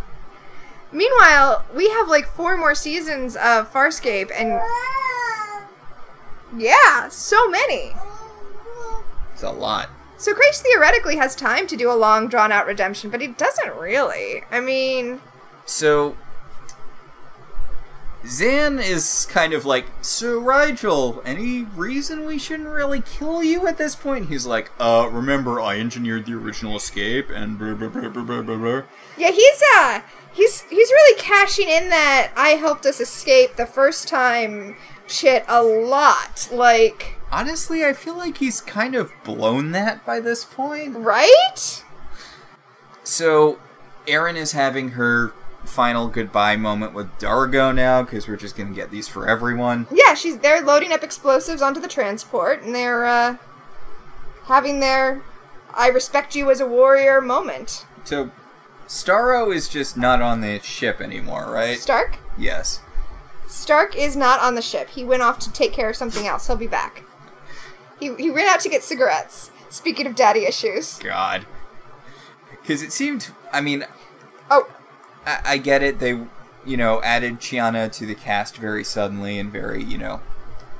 meanwhile, 0.91 1.65
we 1.75 1.89
have 1.89 2.07
like 2.07 2.25
four 2.27 2.55
more 2.57 2.73
seasons 2.73 3.35
of 3.35 3.71
Farscape, 3.71 4.31
and 4.33 4.59
yeah, 6.57 7.09
so 7.09 7.49
many. 7.49 7.93
It's 9.33 9.43
a 9.43 9.51
lot. 9.51 9.89
So 10.17 10.33
Crais 10.33 10.61
theoretically 10.61 11.17
has 11.17 11.35
time 11.35 11.67
to 11.67 11.75
do 11.75 11.91
a 11.91 11.93
long, 11.93 12.29
drawn 12.29 12.51
out 12.51 12.65
redemption, 12.65 13.09
but 13.09 13.19
he 13.21 13.27
doesn't 13.27 13.75
really. 13.75 14.43
I 14.49 14.61
mean, 14.61 15.19
So, 15.65 16.15
Zhaan 18.25 18.83
is 18.83 19.27
kind 19.29 19.53
of 19.53 19.65
like, 19.65 19.85
So, 20.01 20.41
Rygel, 20.41 21.21
any 21.25 21.63
reason 21.63 22.25
we 22.25 22.37
shouldn't 22.39 22.69
really 22.69 23.01
kill 23.01 23.43
you 23.43 23.67
at 23.67 23.77
this 23.77 23.95
point? 23.95 24.29
He's 24.29 24.45
like, 24.45 24.71
Uh, 24.79 25.07
remember, 25.11 25.61
I 25.61 25.79
engineered 25.79 26.25
the 26.25 26.33
original 26.33 26.75
escape, 26.75 27.29
and 27.29 27.57
blah, 27.59 27.73
blah, 27.75 27.87
blah, 27.89 28.09
blah, 28.09 28.23
blah, 28.23 28.41
blah, 28.41 28.55
blah. 28.57 28.81
yeah, 29.17 29.31
he's 29.31 29.61
uh, 29.77 30.01
he's 30.33 30.61
he's 30.63 30.89
really 30.89 31.21
cashing 31.21 31.69
in 31.69 31.89
that 31.89 32.31
I 32.35 32.49
helped 32.49 32.85
us 32.85 32.99
escape 32.99 33.55
the 33.57 33.65
first 33.67 34.07
time 34.07 34.75
shit 35.07 35.45
a 35.47 35.61
lot. 35.63 36.49
Like, 36.51 37.19
Honestly, 37.31 37.85
I 37.85 37.93
feel 37.93 38.15
like 38.17 38.37
he's 38.37 38.59
kind 38.61 38.95
of 38.95 39.11
blown 39.23 39.71
that 39.71 40.03
by 40.05 40.19
this 40.19 40.43
point. 40.45 40.95
right? 40.97 41.83
So, 43.03 43.59
Aeryn 44.07 44.35
is 44.35 44.53
having 44.53 44.89
her 44.91 45.33
final 45.65 46.07
goodbye 46.07 46.55
moment 46.55 46.93
with 46.93 47.07
Dargo 47.19 47.73
now 47.73 48.01
because 48.03 48.27
we're 48.27 48.35
just 48.37 48.55
gonna 48.55 48.73
get 48.73 48.91
these 48.91 49.07
for 49.07 49.27
everyone. 49.27 49.87
Yeah, 49.91 50.13
she's 50.13 50.39
they're 50.39 50.61
loading 50.61 50.91
up 50.91 51.03
explosives 51.03 51.61
onto 51.61 51.79
the 51.79 51.87
transport 51.87 52.61
and 52.63 52.73
they're 52.73 53.05
uh, 53.05 53.37
having 54.45 54.79
their 54.79 55.21
"I 55.73 55.87
respect 55.89 56.35
you 56.35 56.49
as 56.51 56.59
a 56.59 56.67
warrior" 56.67 57.21
moment. 57.21 57.85
So, 58.03 58.31
Starro 58.87 59.53
is 59.53 59.67
just 59.67 59.97
not 59.97 60.21
on 60.21 60.41
the 60.41 60.59
ship 60.59 61.01
anymore, 61.01 61.49
right? 61.51 61.77
Stark. 61.79 62.17
yes. 62.37 62.81
Stark 63.47 63.95
is 63.95 64.15
not 64.15 64.39
on 64.41 64.55
the 64.55 64.61
ship. 64.61 64.89
He 64.89 65.03
went 65.03 65.21
off 65.21 65.37
to 65.39 65.51
take 65.51 65.71
care 65.71 65.89
of 65.89 65.95
something 65.95 66.25
else. 66.25 66.47
He'll 66.47 66.55
be 66.55 66.65
back. 66.67 67.03
He, 67.99 68.13
he 68.15 68.29
ran 68.29 68.47
out 68.47 68.59
to 68.61 68.69
get 68.69 68.83
cigarettes. 68.83 69.51
Speaking 69.69 70.07
of 70.07 70.15
daddy 70.15 70.45
issues. 70.45 70.97
God. 70.99 71.45
Because 72.49 72.81
it 72.81 72.91
seemed. 72.91 73.29
I 73.53 73.61
mean, 73.61 73.85
Oh, 74.49 74.67
I, 75.25 75.39
I 75.45 75.57
get 75.57 75.81
it. 75.83 75.99
They, 75.99 76.19
you 76.65 76.77
know, 76.77 77.01
added 77.03 77.39
Chiana 77.39 77.91
to 77.93 78.05
the 78.05 78.15
cast 78.15 78.57
very 78.57 78.83
suddenly 78.83 79.39
and 79.39 79.51
very, 79.51 79.83
you 79.83 79.97
know, 79.97 80.21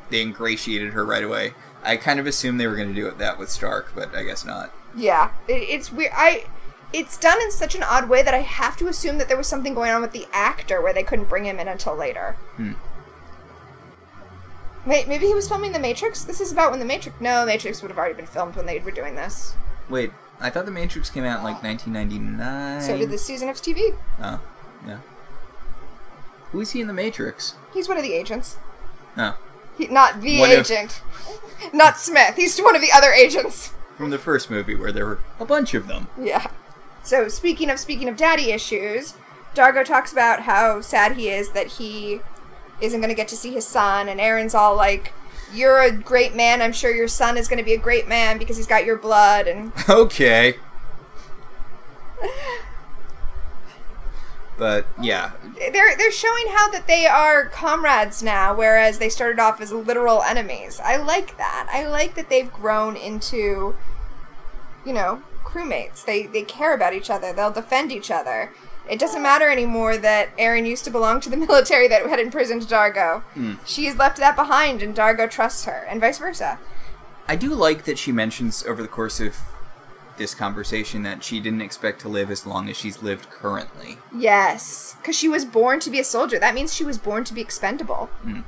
they 0.09 0.21
ingratiated 0.21 0.93
her 0.93 1.05
right 1.05 1.23
away. 1.23 1.53
I 1.83 1.97
kind 1.97 2.19
of 2.19 2.25
assumed 2.27 2.59
they 2.59 2.67
were 2.67 2.75
going 2.75 2.89
to 2.89 2.95
do 2.95 3.07
it 3.07 3.17
that 3.19 3.37
with 3.37 3.49
Stark, 3.49 3.91
but 3.93 4.15
I 4.15 4.23
guess 4.23 4.43
not. 4.45 4.71
yeah. 4.95 5.31
It, 5.47 5.61
it's 5.63 5.91
weird. 5.91 6.11
I. 6.15 6.45
It's 6.93 7.17
done 7.17 7.41
in 7.41 7.51
such 7.51 7.75
an 7.75 7.83
odd 7.83 8.07
way 8.07 8.23
that 8.23 8.33
I 8.33 8.37
have 8.39 8.77
to 8.77 8.87
assume 8.87 9.17
that 9.17 9.27
there 9.27 9.35
was 9.35 9.47
something 9.47 9.73
going 9.73 9.91
on 9.91 10.01
with 10.01 10.13
the 10.13 10.27
actor 10.31 10.81
where 10.81 10.93
they 10.93 11.03
couldn't 11.03 11.27
bring 11.27 11.43
him 11.43 11.59
in 11.59 11.67
until 11.67 11.93
later. 11.93 12.37
Hmm. 12.55 12.73
Wait, 14.85 15.07
maybe 15.07 15.25
he 15.25 15.33
was 15.33 15.47
filming 15.47 15.71
The 15.73 15.79
Matrix? 15.79 16.23
This 16.23 16.39
is 16.39 16.51
about 16.51 16.71
when 16.71 16.79
The 16.79 16.85
Matrix. 16.85 17.19
No, 17.19 17.45
Matrix 17.45 17.81
would 17.81 17.89
have 17.89 17.97
already 17.97 18.13
been 18.13 18.27
filmed 18.27 18.55
when 18.55 18.65
they 18.65 18.79
were 18.79 18.91
doing 18.91 19.15
this. 19.15 19.55
Wait, 19.89 20.11
I 20.39 20.49
thought 20.49 20.65
The 20.65 20.71
Matrix 20.71 21.09
came 21.09 21.23
out 21.23 21.39
in 21.39 21.43
like 21.45 21.63
1999. 21.63 22.81
So 22.81 22.97
did 22.97 23.09
this 23.09 23.23
season 23.25 23.49
of 23.49 23.55
TV. 23.57 23.95
Oh, 24.21 24.41
yeah. 24.85 24.99
Who 26.51 26.61
is 26.61 26.71
he 26.71 26.81
in 26.81 26.87
The 26.87 26.93
Matrix? 26.93 27.55
He's 27.73 27.87
one 27.87 27.97
of 27.97 28.03
the 28.03 28.13
agents. 28.13 28.57
Oh, 29.17 29.37
He, 29.77 29.87
not 29.87 30.21
the 30.21 30.41
agent. 30.43 31.01
not 31.73 31.97
Smith. 31.97 32.35
He's 32.35 32.59
one 32.59 32.75
of 32.75 32.81
the 32.81 32.91
other 32.93 33.11
agents. 33.11 33.71
from 33.97 34.09
the 34.09 34.17
first 34.19 34.49
movie 34.49 34.75
where 34.75 34.91
there 34.91 35.05
were 35.05 35.19
a 35.39 35.45
bunch 35.45 35.73
of 35.73 35.87
them. 35.87 36.07
Yeah. 36.21 36.47
So 37.03 37.27
speaking 37.29 37.69
of 37.69 37.79
speaking 37.79 38.09
of 38.09 38.17
daddy 38.17 38.51
issues, 38.51 39.13
Dargo 39.53 39.85
talks 39.85 40.11
about 40.11 40.41
how 40.41 40.81
sad 40.81 41.13
he 41.13 41.29
is 41.29 41.51
that 41.51 41.67
he 41.67 42.19
isn't 42.81 42.99
going 42.99 43.09
to 43.09 43.15
get 43.15 43.29
to 43.29 43.37
see 43.37 43.53
his 43.53 43.65
son, 43.65 44.09
and 44.09 44.19
Aeryn's 44.19 44.53
all 44.53 44.75
like, 44.75 45.13
"You're 45.55 45.81
a 45.81 45.91
great 45.91 46.35
man. 46.35 46.61
I'm 46.61 46.73
sure 46.73 46.91
your 46.91 47.07
son 47.07 47.37
is 47.37 47.47
going 47.47 47.59
to 47.59 47.65
be 47.65 47.73
a 47.73 47.79
great 47.79 48.07
man 48.07 48.37
because 48.37 48.57
he's 48.57 48.67
got 48.67 48.85
your 48.85 48.97
blood." 48.97 49.47
And 49.47 49.71
Okay. 49.89 50.55
But 54.57 54.87
yeah, 55.01 55.31
they're 55.57 55.97
they're 55.97 56.11
showing 56.11 56.45
how 56.55 56.69
that 56.69 56.87
they 56.87 57.05
are 57.05 57.45
comrades 57.45 58.23
now, 58.23 58.55
whereas 58.55 58.99
they 58.99 59.09
started 59.09 59.37
off 59.37 59.59
as 59.59 59.73
literal 59.73 60.21
enemies. 60.21 60.79
I 60.83 60.95
like 60.95 61.37
that. 61.37 61.67
I 61.71 61.85
like 61.85 62.15
that 62.15 62.29
they've 62.29 62.51
grown 62.51 62.95
into, 62.95 63.75
you 64.85 64.93
know, 64.93 65.21
crewmates. 65.43 66.05
They 66.05 66.23
they 66.23 66.43
care 66.43 66.73
about 66.73 66.93
each 66.93 67.09
other. 67.09 67.33
They'll 67.33 67.51
defend 67.51 67.91
each 67.91 68.09
other. 68.09 68.53
It 68.89 68.99
doesn't 68.99 69.21
matter 69.21 69.49
anymore 69.49 69.97
that 69.97 70.35
Aeryn 70.37 70.67
used 70.67 70.83
to 70.85 70.91
belong 70.91 71.19
to 71.21 71.29
the 71.29 71.37
military 71.47 71.87
that 71.87 72.05
had 72.05 72.19
imprisoned 72.19 72.63
Dargo. 72.63 73.21
Hmm. 73.33 73.53
She's 73.65 73.95
left 73.97 74.17
that 74.17 74.35
behind, 74.35 74.81
and 74.81 74.95
Dargo 74.95 75.29
trusts 75.29 75.65
her, 75.65 75.85
and 75.89 75.99
vice 75.99 76.19
versa. 76.19 76.59
I 77.27 77.35
do 77.35 77.53
like 77.53 77.85
that 77.85 77.97
she 77.97 78.11
mentions 78.11 78.63
over 78.65 78.81
the 78.81 78.87
course 78.87 79.19
of 79.19 79.37
this 80.17 80.33
conversation 80.33 81.03
that 81.03 81.23
she 81.23 81.39
didn't 81.39 81.61
expect 81.61 81.99
to 82.01 82.09
live 82.09 82.31
as 82.31 82.45
long 82.45 82.69
as 82.69 82.77
she's 82.77 83.01
lived 83.01 83.29
currently. 83.29 83.97
Yes, 84.15 84.95
because 85.01 85.15
she 85.15 85.27
was 85.27 85.43
born 85.43 85.79
to 85.81 85.89
be 85.89 85.99
a 85.99 86.03
soldier. 86.03 86.39
That 86.39 86.55
means 86.55 86.73
she 86.73 86.85
was 86.85 86.97
born 86.97 87.23
to 87.25 87.33
be 87.33 87.41
expendable. 87.41 88.07
Hmm. 88.21 88.41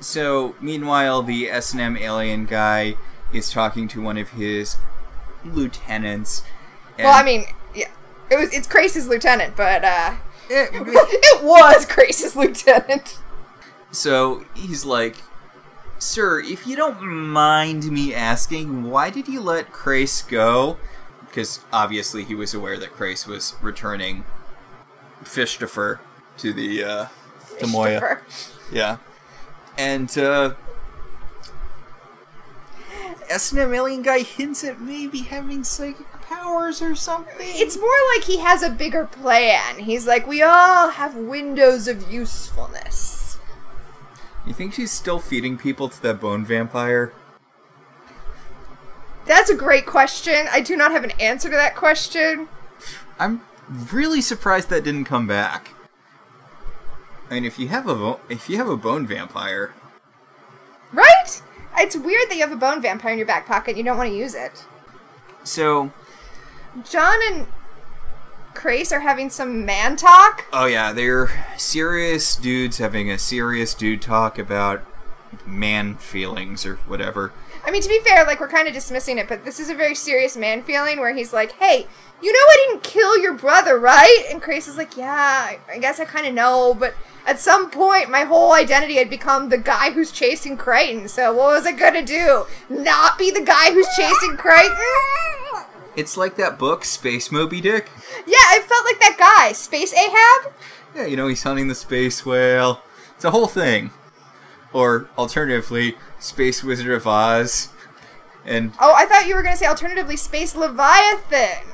So, 0.00 0.54
meanwhile, 0.60 1.22
the 1.22 1.50
S&M 1.50 1.96
alien 1.96 2.44
guy 2.46 2.96
is 3.32 3.50
talking 3.50 3.88
to 3.88 4.00
one 4.00 4.16
of 4.16 4.30
his 4.30 4.76
lieutenants. 5.44 6.42
Well, 6.98 7.16
I 7.16 7.24
mean, 7.24 7.46
it 8.30 8.38
was 8.38 8.52
it's 8.52 8.66
Crais's 8.66 9.08
lieutenant, 9.08 9.56
but 9.56 9.84
uh, 9.84 10.14
Eh, 10.50 10.66
it 10.72 11.44
was 11.44 11.84
Crais's 11.84 12.34
lieutenant. 12.34 13.18
So 13.90 14.44
he's 14.54 14.84
like, 14.84 15.16
Sir, 15.98 16.40
if 16.40 16.66
you 16.66 16.76
don't 16.76 17.02
mind 17.02 17.90
me 17.90 18.14
asking, 18.14 18.84
why 18.84 19.10
did 19.10 19.28
you 19.28 19.40
let 19.40 19.72
Crais 19.72 20.22
go? 20.22 20.78
Because 21.26 21.60
obviously 21.72 22.24
he 22.24 22.34
was 22.34 22.54
aware 22.54 22.78
that 22.78 22.92
Crais 22.92 23.26
was 23.26 23.56
returning 23.60 24.24
Fishtifer 25.22 25.98
to 26.38 26.52
the, 26.52 26.84
uh, 26.84 27.06
to 27.58 27.66
Moya. 27.66 28.20
Yeah. 28.72 28.98
And, 29.76 30.16
uh, 30.16 30.54
S&M 33.28 33.74
alien 33.74 34.02
guy 34.02 34.20
hints 34.20 34.64
at 34.64 34.80
maybe 34.80 35.20
having 35.20 35.62
psychic 35.64 36.06
powers 36.28 36.82
or 36.82 36.94
something. 36.94 37.34
It's 37.40 37.76
more 37.78 37.88
like 38.14 38.24
he 38.24 38.38
has 38.38 38.62
a 38.62 38.70
bigger 38.70 39.04
plan. 39.06 39.78
He's 39.78 40.06
like, 40.06 40.26
we 40.26 40.42
all 40.42 40.90
have 40.90 41.14
windows 41.14 41.88
of 41.88 42.10
usefulness. 42.10 43.38
You 44.46 44.52
think 44.54 44.74
she's 44.74 44.90
still 44.92 45.18
feeding 45.18 45.58
people 45.58 45.88
to 45.88 46.02
that 46.02 46.20
bone 46.20 46.44
vampire? 46.44 47.12
That's 49.26 49.50
a 49.50 49.54
great 49.54 49.84
question. 49.86 50.46
I 50.50 50.60
do 50.60 50.74
not 50.76 50.92
have 50.92 51.04
an 51.04 51.12
answer 51.20 51.50
to 51.50 51.56
that 51.56 51.76
question. 51.76 52.48
I'm 53.18 53.42
really 53.92 54.20
surprised 54.22 54.70
that 54.70 54.84
didn't 54.84 55.04
come 55.04 55.26
back. 55.26 55.70
I 57.30 57.34
mean, 57.34 57.44
if 57.44 57.58
you 57.58 57.68
have 57.68 57.86
a 57.86 57.94
vo- 57.94 58.20
if 58.30 58.48
you 58.48 58.56
have 58.56 58.68
a 58.68 58.76
bone 58.76 59.06
vampire, 59.06 59.74
Right? 60.92 61.42
It's 61.76 61.94
weird 61.94 62.30
that 62.30 62.36
you 62.36 62.40
have 62.40 62.52
a 62.52 62.56
bone 62.56 62.80
vampire 62.80 63.12
in 63.12 63.18
your 63.18 63.26
back 63.26 63.46
pocket 63.46 63.72
and 63.72 63.78
you 63.78 63.84
don't 63.84 63.98
want 63.98 64.08
to 64.10 64.16
use 64.16 64.34
it. 64.34 64.64
so 65.44 65.92
John 66.88 67.18
and 67.32 67.46
Crais 68.54 68.92
are 68.92 69.00
having 69.00 69.30
some 69.30 69.64
man 69.64 69.96
talk. 69.96 70.44
oh 70.52 70.66
yeah, 70.66 70.92
they're 70.92 71.30
serious 71.56 72.34
dudes 72.36 72.78
having 72.78 73.10
a 73.10 73.18
serious 73.18 73.74
dude 73.74 74.02
talk 74.02 74.38
about 74.38 74.82
man 75.46 75.94
feelings 75.96 76.64
or 76.66 76.76
whatever. 76.86 77.32
I 77.64 77.70
mean, 77.70 77.82
to 77.82 77.88
be 77.88 78.00
fair, 78.00 78.24
like, 78.24 78.40
we're 78.40 78.48
kind 78.48 78.66
of 78.66 78.72
dismissing 78.74 79.18
it, 79.18 79.28
but 79.28 79.44
this 79.44 79.60
is 79.60 79.68
a 79.68 79.74
very 79.74 79.94
serious 79.94 80.36
man 80.36 80.62
feeling 80.62 80.98
where 81.00 81.14
he's 81.14 81.32
like, 81.34 81.52
hey, 81.52 81.86
you 82.22 82.32
know 82.32 82.38
I 82.38 82.66
didn't 82.68 82.82
kill 82.82 83.18
your 83.18 83.34
brother, 83.34 83.78
right? 83.78 84.24
And 84.30 84.40
Crais 84.40 84.66
is 84.68 84.76
like, 84.78 84.96
yeah, 84.96 85.12
I- 85.12 85.58
I 85.70 85.78
guess 85.78 86.00
I 86.00 86.04
kind 86.06 86.26
of 86.26 86.32
know, 86.34 86.74
but 86.74 86.94
at 87.26 87.38
some 87.38 87.70
point, 87.70 88.10
my 88.10 88.22
whole 88.24 88.52
identity 88.54 88.94
had 88.96 89.10
become 89.10 89.50
the 89.50 89.58
guy 89.58 89.90
who's 89.90 90.10
chasing 90.10 90.56
Crichton, 90.56 91.08
so 91.08 91.32
what 91.34 91.48
was 91.48 91.66
I 91.66 91.72
gonna 91.72 92.04
do? 92.04 92.46
Not 92.70 93.18
be 93.18 93.30
the 93.30 93.42
guy 93.42 93.72
who's 93.72 93.88
chasing 93.96 94.36
Crichton? 94.38 94.74
It's 95.98 96.16
like 96.16 96.36
that 96.36 96.60
book, 96.60 96.84
Space 96.84 97.32
Moby 97.32 97.60
Dick. 97.60 97.90
Yeah, 98.24 98.36
I 98.36 98.60
felt 98.64 98.84
like 98.84 99.00
that 99.00 99.16
guy, 99.18 99.52
Space 99.52 99.92
Ahab. 99.92 100.52
Yeah, 100.94 101.06
you 101.06 101.16
know 101.16 101.26
he's 101.26 101.42
hunting 101.42 101.66
the 101.66 101.74
space 101.74 102.24
whale. 102.24 102.82
It's 103.16 103.24
a 103.24 103.32
whole 103.32 103.48
thing. 103.48 103.90
Or 104.72 105.08
alternatively, 105.18 105.96
Space 106.20 106.62
Wizard 106.62 106.92
of 106.92 107.04
Oz. 107.04 107.70
And 108.44 108.72
Oh, 108.80 108.94
I 108.96 109.06
thought 109.06 109.26
you 109.26 109.34
were 109.34 109.42
gonna 109.42 109.56
say 109.56 109.66
alternatively 109.66 110.16
Space 110.16 110.54
Leviathan. 110.54 111.66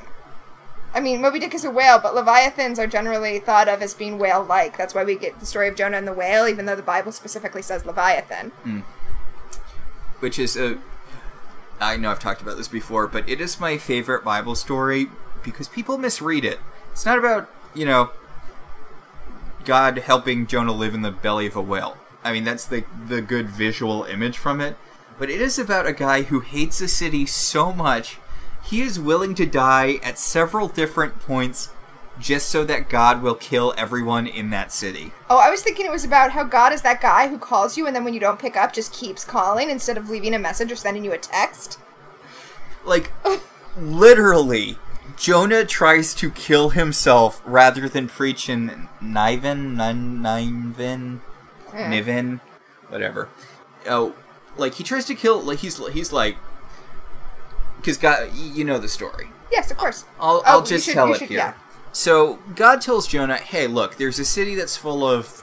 I 0.91 1.01
mean, 1.01 1.21
Moby 1.21 1.37
Dick 1.37 1.53
is 1.53 1.63
a 1.63 1.69
whale, 1.69 1.99
but 1.99 2.15
Leviathans 2.15 2.79
are 2.79 2.87
generally 2.87 3.37
thought 3.37 3.67
of 3.69 3.83
as 3.83 3.93
being 3.93 4.17
whale 4.17 4.43
like. 4.43 4.75
That's 4.75 4.95
why 4.95 5.03
we 5.03 5.15
get 5.17 5.39
the 5.39 5.45
story 5.45 5.67
of 5.67 5.75
Jonah 5.75 5.97
and 5.97 6.07
the 6.07 6.13
whale, 6.13 6.47
even 6.47 6.65
though 6.65 6.75
the 6.75 6.81
Bible 6.81 7.11
specifically 7.11 7.61
says 7.61 7.85
Leviathan. 7.85 8.49
Hmm. 8.63 8.79
which 10.19 10.39
is 10.39 10.57
a 10.57 10.79
I 11.79 11.97
know 11.97 12.11
I've 12.11 12.19
talked 12.19 12.41
about 12.41 12.57
this 12.57 12.67
before, 12.67 13.07
but 13.07 13.27
it 13.27 13.41
is 13.41 13.59
my 13.59 13.77
favorite 13.77 14.23
Bible 14.23 14.55
story 14.55 15.09
because 15.43 15.67
people 15.67 15.97
misread 15.97 16.45
it. 16.45 16.59
It's 16.91 17.05
not 17.05 17.19
about, 17.19 17.49
you 17.73 17.85
know, 17.85 18.11
God 19.65 19.97
helping 19.97 20.47
Jonah 20.47 20.71
live 20.71 20.93
in 20.93 21.01
the 21.01 21.11
belly 21.11 21.47
of 21.47 21.55
a 21.55 21.61
whale. 21.61 21.97
I 22.23 22.31
mean, 22.31 22.43
that's 22.43 22.65
the 22.65 22.85
the 23.07 23.21
good 23.21 23.49
visual 23.49 24.03
image 24.03 24.37
from 24.37 24.61
it, 24.61 24.77
but 25.19 25.29
it 25.29 25.41
is 25.41 25.59
about 25.59 25.85
a 25.85 25.93
guy 25.93 26.23
who 26.23 26.39
hates 26.39 26.81
a 26.81 26.87
city 26.87 27.25
so 27.25 27.71
much 27.71 28.19
he 28.65 28.81
is 28.81 28.99
willing 28.99 29.35
to 29.35 29.45
die 29.45 29.99
at 30.01 30.17
several 30.17 30.67
different 30.67 31.19
points 31.19 31.69
just 32.19 32.49
so 32.49 32.63
that 32.65 32.89
God 32.89 33.21
will 33.21 33.35
kill 33.35 33.73
everyone 33.77 34.25
in 34.27 34.49
that 34.51 34.71
city. 34.71 35.11
Oh, 35.29 35.37
I 35.37 35.49
was 35.49 35.61
thinking 35.61 35.85
it 35.85 35.91
was 35.91 36.03
about 36.05 36.31
how 36.31 36.43
God 36.43 36.71
is 36.73 36.81
that 36.83 37.01
guy 37.01 37.27
who 37.27 37.37
calls 37.37 37.77
you 37.77 37.87
and 37.87 37.95
then 37.95 38.03
when 38.03 38.13
you 38.13 38.19
don't 38.19 38.39
pick 38.39 38.55
up, 38.55 38.71
just 38.73 38.93
keeps 38.93 39.25
calling 39.25 39.69
instead 39.69 39.97
of 39.97 40.09
leaving 40.09 40.33
a 40.33 40.39
message 40.39 40.71
or 40.71 40.75
sending 40.75 41.03
you 41.03 41.11
a 41.11 41.17
text. 41.17 41.77
Like, 42.85 43.11
literally, 43.77 44.77
Jonah 45.17 45.65
tries 45.65 46.13
to 46.15 46.29
kill 46.31 46.69
himself 46.69 47.41
rather 47.45 47.87
than 47.89 48.07
preach 48.07 48.49
in 48.49 48.87
Niven, 49.01 49.75
Niven, 49.75 51.21
Eh. 51.73 51.87
Niven, 51.89 52.39
whatever. 52.89 53.27
Oh, 53.87 54.15
like 54.57 54.75
he 54.75 54.83
tries 54.83 55.05
to 55.05 55.15
kill. 55.15 55.41
Like 55.41 55.59
he's 55.59 55.85
he's 55.89 56.13
like, 56.13 56.37
because 57.77 57.97
God, 57.97 58.33
you 58.33 58.63
know 58.63 58.77
the 58.79 58.87
story. 58.87 59.29
Yes, 59.51 59.69
of 59.71 59.77
course. 59.77 60.05
I'll 60.19 60.37
Oh, 60.37 60.43
I'll 60.45 60.59
you 60.61 60.65
just 60.67 60.85
should- 60.85 60.93
tell 60.93 61.13
it 61.13 61.19
should- 61.19 61.29
here. 61.29 61.37
yeah. 61.39 61.53
So 61.95 62.39
God 62.55 62.81
tells 62.81 63.07
Jonah, 63.07 63.37
"Hey, 63.37 63.67
look, 63.67 63.95
there's 63.95 64.19
a 64.19 64.25
city 64.25 64.53
that's 64.53 64.75
full 64.75 65.07
of 65.07 65.41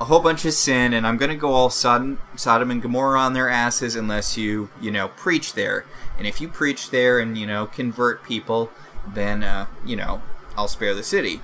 a 0.00 0.06
whole 0.06 0.18
bunch 0.18 0.44
of 0.44 0.52
sin, 0.52 0.92
and 0.92 1.06
I'm 1.06 1.16
gonna 1.16 1.36
go 1.36 1.54
all 1.54 1.70
Sodom, 1.70 2.18
Sodom 2.34 2.72
and 2.72 2.82
Gomorrah 2.82 3.20
on 3.20 3.34
their 3.34 3.48
asses 3.48 3.94
unless 3.94 4.36
you, 4.36 4.68
you 4.80 4.90
know, 4.90 5.08
preach 5.16 5.52
there. 5.52 5.84
And 6.18 6.26
if 6.26 6.40
you 6.40 6.48
preach 6.48 6.90
there 6.90 7.20
and 7.20 7.38
you 7.38 7.46
know 7.46 7.66
convert 7.66 8.24
people, 8.24 8.72
then 9.06 9.44
uh, 9.44 9.66
you 9.86 9.94
know 9.94 10.22
I'll 10.56 10.66
spare 10.66 10.92
the 10.92 11.04
city." 11.04 11.40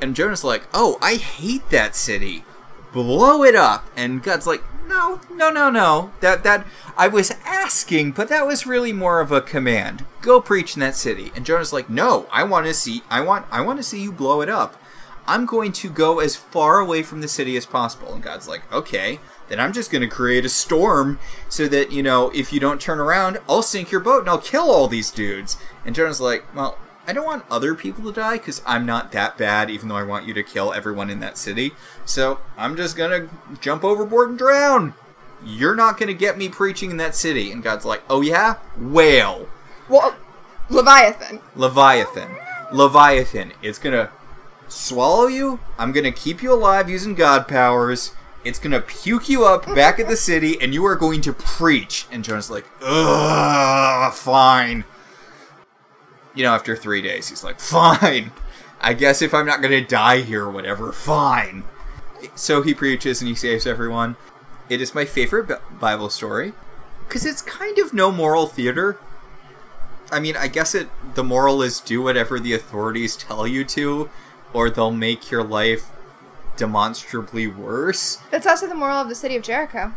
And 0.00 0.16
Jonah's 0.16 0.42
like, 0.42 0.66
"Oh, 0.72 0.96
I 1.02 1.16
hate 1.16 1.68
that 1.68 1.94
city. 1.94 2.46
Blow 2.94 3.44
it 3.44 3.54
up." 3.54 3.90
And 3.94 4.22
God's 4.22 4.46
like, 4.46 4.64
"No, 4.88 5.20
no, 5.30 5.50
no, 5.50 5.70
no. 5.70 6.12
That 6.20 6.42
that 6.44 6.66
I 6.96 7.06
was 7.08 7.32
asking, 7.44 8.12
but 8.12 8.28
that 8.28 8.46
was 8.46 8.66
really 8.66 8.92
more 8.92 9.20
of 9.20 9.30
a 9.30 9.40
command. 9.40 10.04
Go 10.20 10.40
preach 10.40 10.74
in 10.74 10.80
that 10.80 10.96
city." 10.96 11.30
And 11.36 11.44
Jonah's 11.44 11.72
like, 11.72 11.90
"No, 11.90 12.26
I 12.32 12.42
want 12.44 12.66
to 12.66 12.74
see 12.74 13.02
I 13.10 13.20
want 13.20 13.46
I 13.50 13.60
want 13.60 13.78
to 13.78 13.82
see 13.82 14.00
you 14.00 14.10
blow 14.12 14.40
it 14.40 14.48
up. 14.48 14.80
I'm 15.26 15.44
going 15.44 15.72
to 15.72 15.90
go 15.90 16.20
as 16.20 16.36
far 16.36 16.78
away 16.78 17.02
from 17.02 17.20
the 17.20 17.28
city 17.28 17.56
as 17.56 17.66
possible." 17.66 18.14
And 18.14 18.22
God's 18.22 18.48
like, 18.48 18.62
"Okay, 18.72 19.20
then 19.48 19.60
I'm 19.60 19.72
just 19.72 19.90
going 19.90 20.02
to 20.02 20.08
create 20.08 20.44
a 20.44 20.48
storm 20.48 21.18
so 21.48 21.68
that, 21.68 21.92
you 21.92 22.02
know, 22.02 22.30
if 22.34 22.52
you 22.52 22.60
don't 22.60 22.80
turn 22.80 22.98
around, 22.98 23.38
I'll 23.48 23.62
sink 23.62 23.90
your 23.90 24.00
boat 24.00 24.20
and 24.20 24.28
I'll 24.28 24.38
kill 24.38 24.70
all 24.70 24.88
these 24.88 25.10
dudes." 25.10 25.56
And 25.84 25.94
Jonah's 25.94 26.20
like, 26.20 26.44
"Well, 26.54 26.78
I 27.08 27.14
don't 27.14 27.24
want 27.24 27.46
other 27.50 27.74
people 27.74 28.04
to 28.04 28.12
die 28.12 28.36
because 28.36 28.60
I'm 28.66 28.84
not 28.84 29.12
that 29.12 29.38
bad, 29.38 29.70
even 29.70 29.88
though 29.88 29.96
I 29.96 30.02
want 30.02 30.26
you 30.26 30.34
to 30.34 30.42
kill 30.42 30.74
everyone 30.74 31.08
in 31.08 31.20
that 31.20 31.38
city. 31.38 31.72
So 32.04 32.38
I'm 32.54 32.76
just 32.76 32.98
gonna 32.98 33.30
jump 33.62 33.82
overboard 33.82 34.28
and 34.28 34.38
drown. 34.38 34.92
You're 35.42 35.74
not 35.74 35.96
gonna 35.98 36.12
get 36.12 36.36
me 36.36 36.50
preaching 36.50 36.90
in 36.90 36.98
that 36.98 37.14
city. 37.14 37.50
And 37.50 37.62
God's 37.62 37.86
like, 37.86 38.02
oh 38.10 38.20
yeah? 38.20 38.56
Whale. 38.76 39.48
Well, 39.88 40.16
Leviathan. 40.68 41.40
Leviathan. 41.56 42.28
Leviathan. 42.72 43.54
It's 43.62 43.78
gonna 43.78 44.10
swallow 44.68 45.28
you. 45.28 45.60
I'm 45.78 45.92
gonna 45.92 46.12
keep 46.12 46.42
you 46.42 46.52
alive 46.52 46.90
using 46.90 47.14
God 47.14 47.48
powers. 47.48 48.12
It's 48.44 48.58
gonna 48.58 48.82
puke 48.82 49.30
you 49.30 49.46
up 49.46 49.64
back 49.74 49.98
at 49.98 50.08
the 50.08 50.16
city, 50.30 50.60
and 50.60 50.74
you 50.74 50.84
are 50.84 50.94
going 50.94 51.22
to 51.22 51.32
preach. 51.32 52.06
And 52.12 52.22
Jonah's 52.22 52.50
like, 52.50 52.66
ugh, 52.82 54.12
fine 54.12 54.84
you 56.38 56.44
know, 56.44 56.54
after 56.54 56.76
three 56.76 57.02
days, 57.02 57.28
he's 57.28 57.42
like, 57.42 57.58
fine. 57.58 58.30
I 58.80 58.92
guess 58.92 59.22
if 59.22 59.34
I'm 59.34 59.44
not 59.44 59.60
going 59.60 59.72
to 59.72 59.84
die 59.84 60.20
here 60.20 60.44
or 60.44 60.50
whatever, 60.50 60.92
fine. 60.92 61.64
So 62.36 62.62
he 62.62 62.74
preaches 62.74 63.20
and 63.20 63.28
he 63.28 63.34
saves 63.34 63.66
everyone. 63.66 64.14
It 64.68 64.80
is 64.80 64.94
my 64.94 65.04
favorite 65.04 65.50
Bible 65.80 66.08
story 66.10 66.52
because 67.08 67.26
it's 67.26 67.42
kind 67.42 67.76
of 67.78 67.92
no 67.92 68.12
moral 68.12 68.46
theater. 68.46 69.00
I 70.12 70.20
mean, 70.20 70.36
I 70.36 70.46
guess 70.46 70.76
it 70.76 70.88
the 71.16 71.24
moral 71.24 71.60
is 71.60 71.80
do 71.80 72.02
whatever 72.02 72.38
the 72.38 72.54
authorities 72.54 73.16
tell 73.16 73.44
you 73.44 73.64
to, 73.64 74.08
or 74.52 74.70
they'll 74.70 74.92
make 74.92 75.32
your 75.32 75.42
life 75.42 75.90
demonstrably 76.56 77.48
worse. 77.48 78.18
That's 78.30 78.46
also 78.46 78.68
the 78.68 78.76
moral 78.76 78.98
of 78.98 79.08
the 79.08 79.16
city 79.16 79.34
of 79.34 79.42
Jericho. 79.42 79.92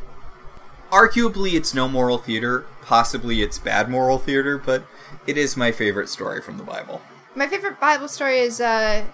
Arguably, 0.91 1.53
it's 1.53 1.75
no 1.75 1.87
moral 1.87 2.17
theater. 2.17 2.65
Possibly, 2.81 3.43
it's 3.43 3.59
bad 3.59 3.89
moral 3.89 4.17
theater, 4.17 4.57
but 4.57 4.85
it 5.27 5.37
is 5.37 5.55
my 5.55 5.71
favorite 5.71 6.09
story 6.09 6.41
from 6.41 6.57
the 6.57 6.63
Bible. 6.63 7.01
My 7.35 7.47
favorite 7.47 7.79
Bible 7.79 8.07
story 8.07 8.39
is 8.39 8.59
uh, 8.59 9.05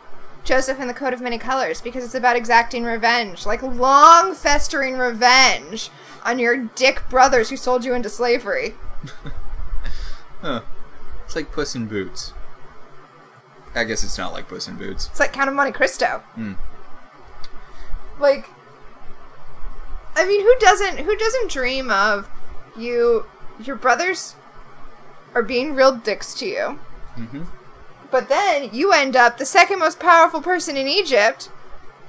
Joseph 0.43 0.79
and 0.79 0.89
the 0.89 0.93
Coat 0.93 1.13
of 1.13 1.21
Many 1.21 1.37
Colors 1.37 1.81
because 1.81 2.03
it's 2.03 2.15
about 2.15 2.35
exacting 2.35 2.83
revenge, 2.83 3.45
like 3.45 3.61
long 3.61 4.33
festering 4.33 4.97
revenge 4.97 5.89
on 6.23 6.39
your 6.39 6.57
dick 6.57 7.03
brothers 7.09 7.49
who 7.49 7.57
sold 7.57 7.85
you 7.85 7.93
into 7.93 8.09
slavery. 8.09 8.75
huh. 10.41 10.61
It's 11.25 11.35
like 11.35 11.51
Puss 11.51 11.75
in 11.75 11.87
Boots. 11.87 12.33
I 13.75 13.83
guess 13.83 14.03
it's 14.03 14.17
not 14.17 14.33
like 14.33 14.47
Puss 14.47 14.67
in 14.67 14.77
Boots. 14.77 15.07
It's 15.07 15.19
like 15.19 15.33
Count 15.33 15.49
of 15.49 15.55
Monte 15.55 15.73
Cristo. 15.73 16.23
Hmm. 16.35 16.53
Like, 18.19 18.49
I 20.15 20.25
mean, 20.25 20.41
who 20.41 20.55
doesn't? 20.59 20.99
Who 20.99 21.15
doesn't 21.15 21.51
dream 21.51 21.91
of 21.91 22.29
you? 22.75 23.25
Your 23.59 23.75
brothers 23.75 24.35
are 25.37 25.43
being 25.43 25.75
real 25.75 25.95
dicks 25.95 26.33
to 26.33 26.47
you. 26.47 26.79
Mm-hmm. 27.15 27.43
But 28.09 28.27
then 28.27 28.69
you 28.73 28.91
end 28.91 29.15
up 29.15 29.37
the 29.37 29.45
second 29.45 29.79
most 29.79 29.99
powerful 29.99 30.41
person 30.41 30.75
in 30.75 30.87
Egypt, 30.87 31.51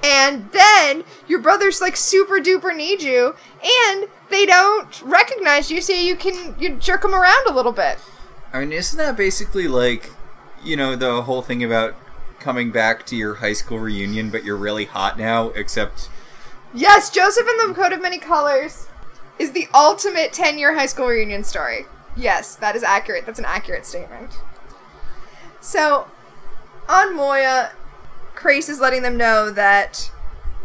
and 0.03 0.51
then 0.53 1.05
your 1.27 1.41
brothers 1.41 1.81
like 1.81 1.97
super 1.97 2.41
duper 2.41 2.75
need 2.75 3.03
you, 3.03 3.35
and 3.63 4.09
they 4.31 4.47
don't 4.47 5.03
recognize 5.03 5.71
you, 5.71 5.83
so 5.83 5.93
you 5.93 6.17
can 6.17 6.55
you 6.59 6.77
jerk 6.77 7.03
them 7.03 7.15
around 7.15 7.47
a 7.47 7.53
little 7.53 7.73
bit. 7.73 7.99
I 8.53 8.61
mean, 8.61 8.73
isn't 8.73 8.97
that 8.97 9.17
basically 9.17 9.69
like, 9.69 10.11
you 10.65 10.77
know, 10.77 10.97
the 10.97 11.23
whole 11.23 11.43
thing 11.43 11.63
about 11.63 11.95
coming 12.41 12.71
back 12.71 13.05
to 13.07 13.17
your 13.17 13.35
high 13.37 13.53
school 13.53 13.79
reunion, 13.79 14.31
but 14.31 14.45
you're 14.45 14.57
really 14.57 14.87
hot 14.87 15.19
now, 15.19 15.49
except. 15.51 16.09
Yes, 16.73 17.11
Joseph 17.11 17.47
and 17.47 17.71
the 17.71 17.75
Coat 17.75 17.93
of 17.93 18.01
Many 18.01 18.19
Colors 18.19 18.87
is 19.39 19.53
the 19.53 19.69
ultimate 19.75 20.33
10 20.33 20.59
year 20.59 20.75
high 20.75 20.87
school 20.87 21.09
reunion 21.09 21.45
story. 21.45 21.85
Yes, 22.19 22.57
that 22.57 22.75
is 22.75 22.83
accurate. 22.83 23.25
That's 23.27 23.39
an 23.39 23.45
accurate 23.45 23.87
statement. 23.87 24.41
So, 25.61 26.09
on 26.89 27.15
Moya, 27.15 27.73
Crais 28.35 28.69
is 28.69 28.81
letting 28.81 29.03
them 29.03 29.17
know 29.17 29.51
that 29.51 30.11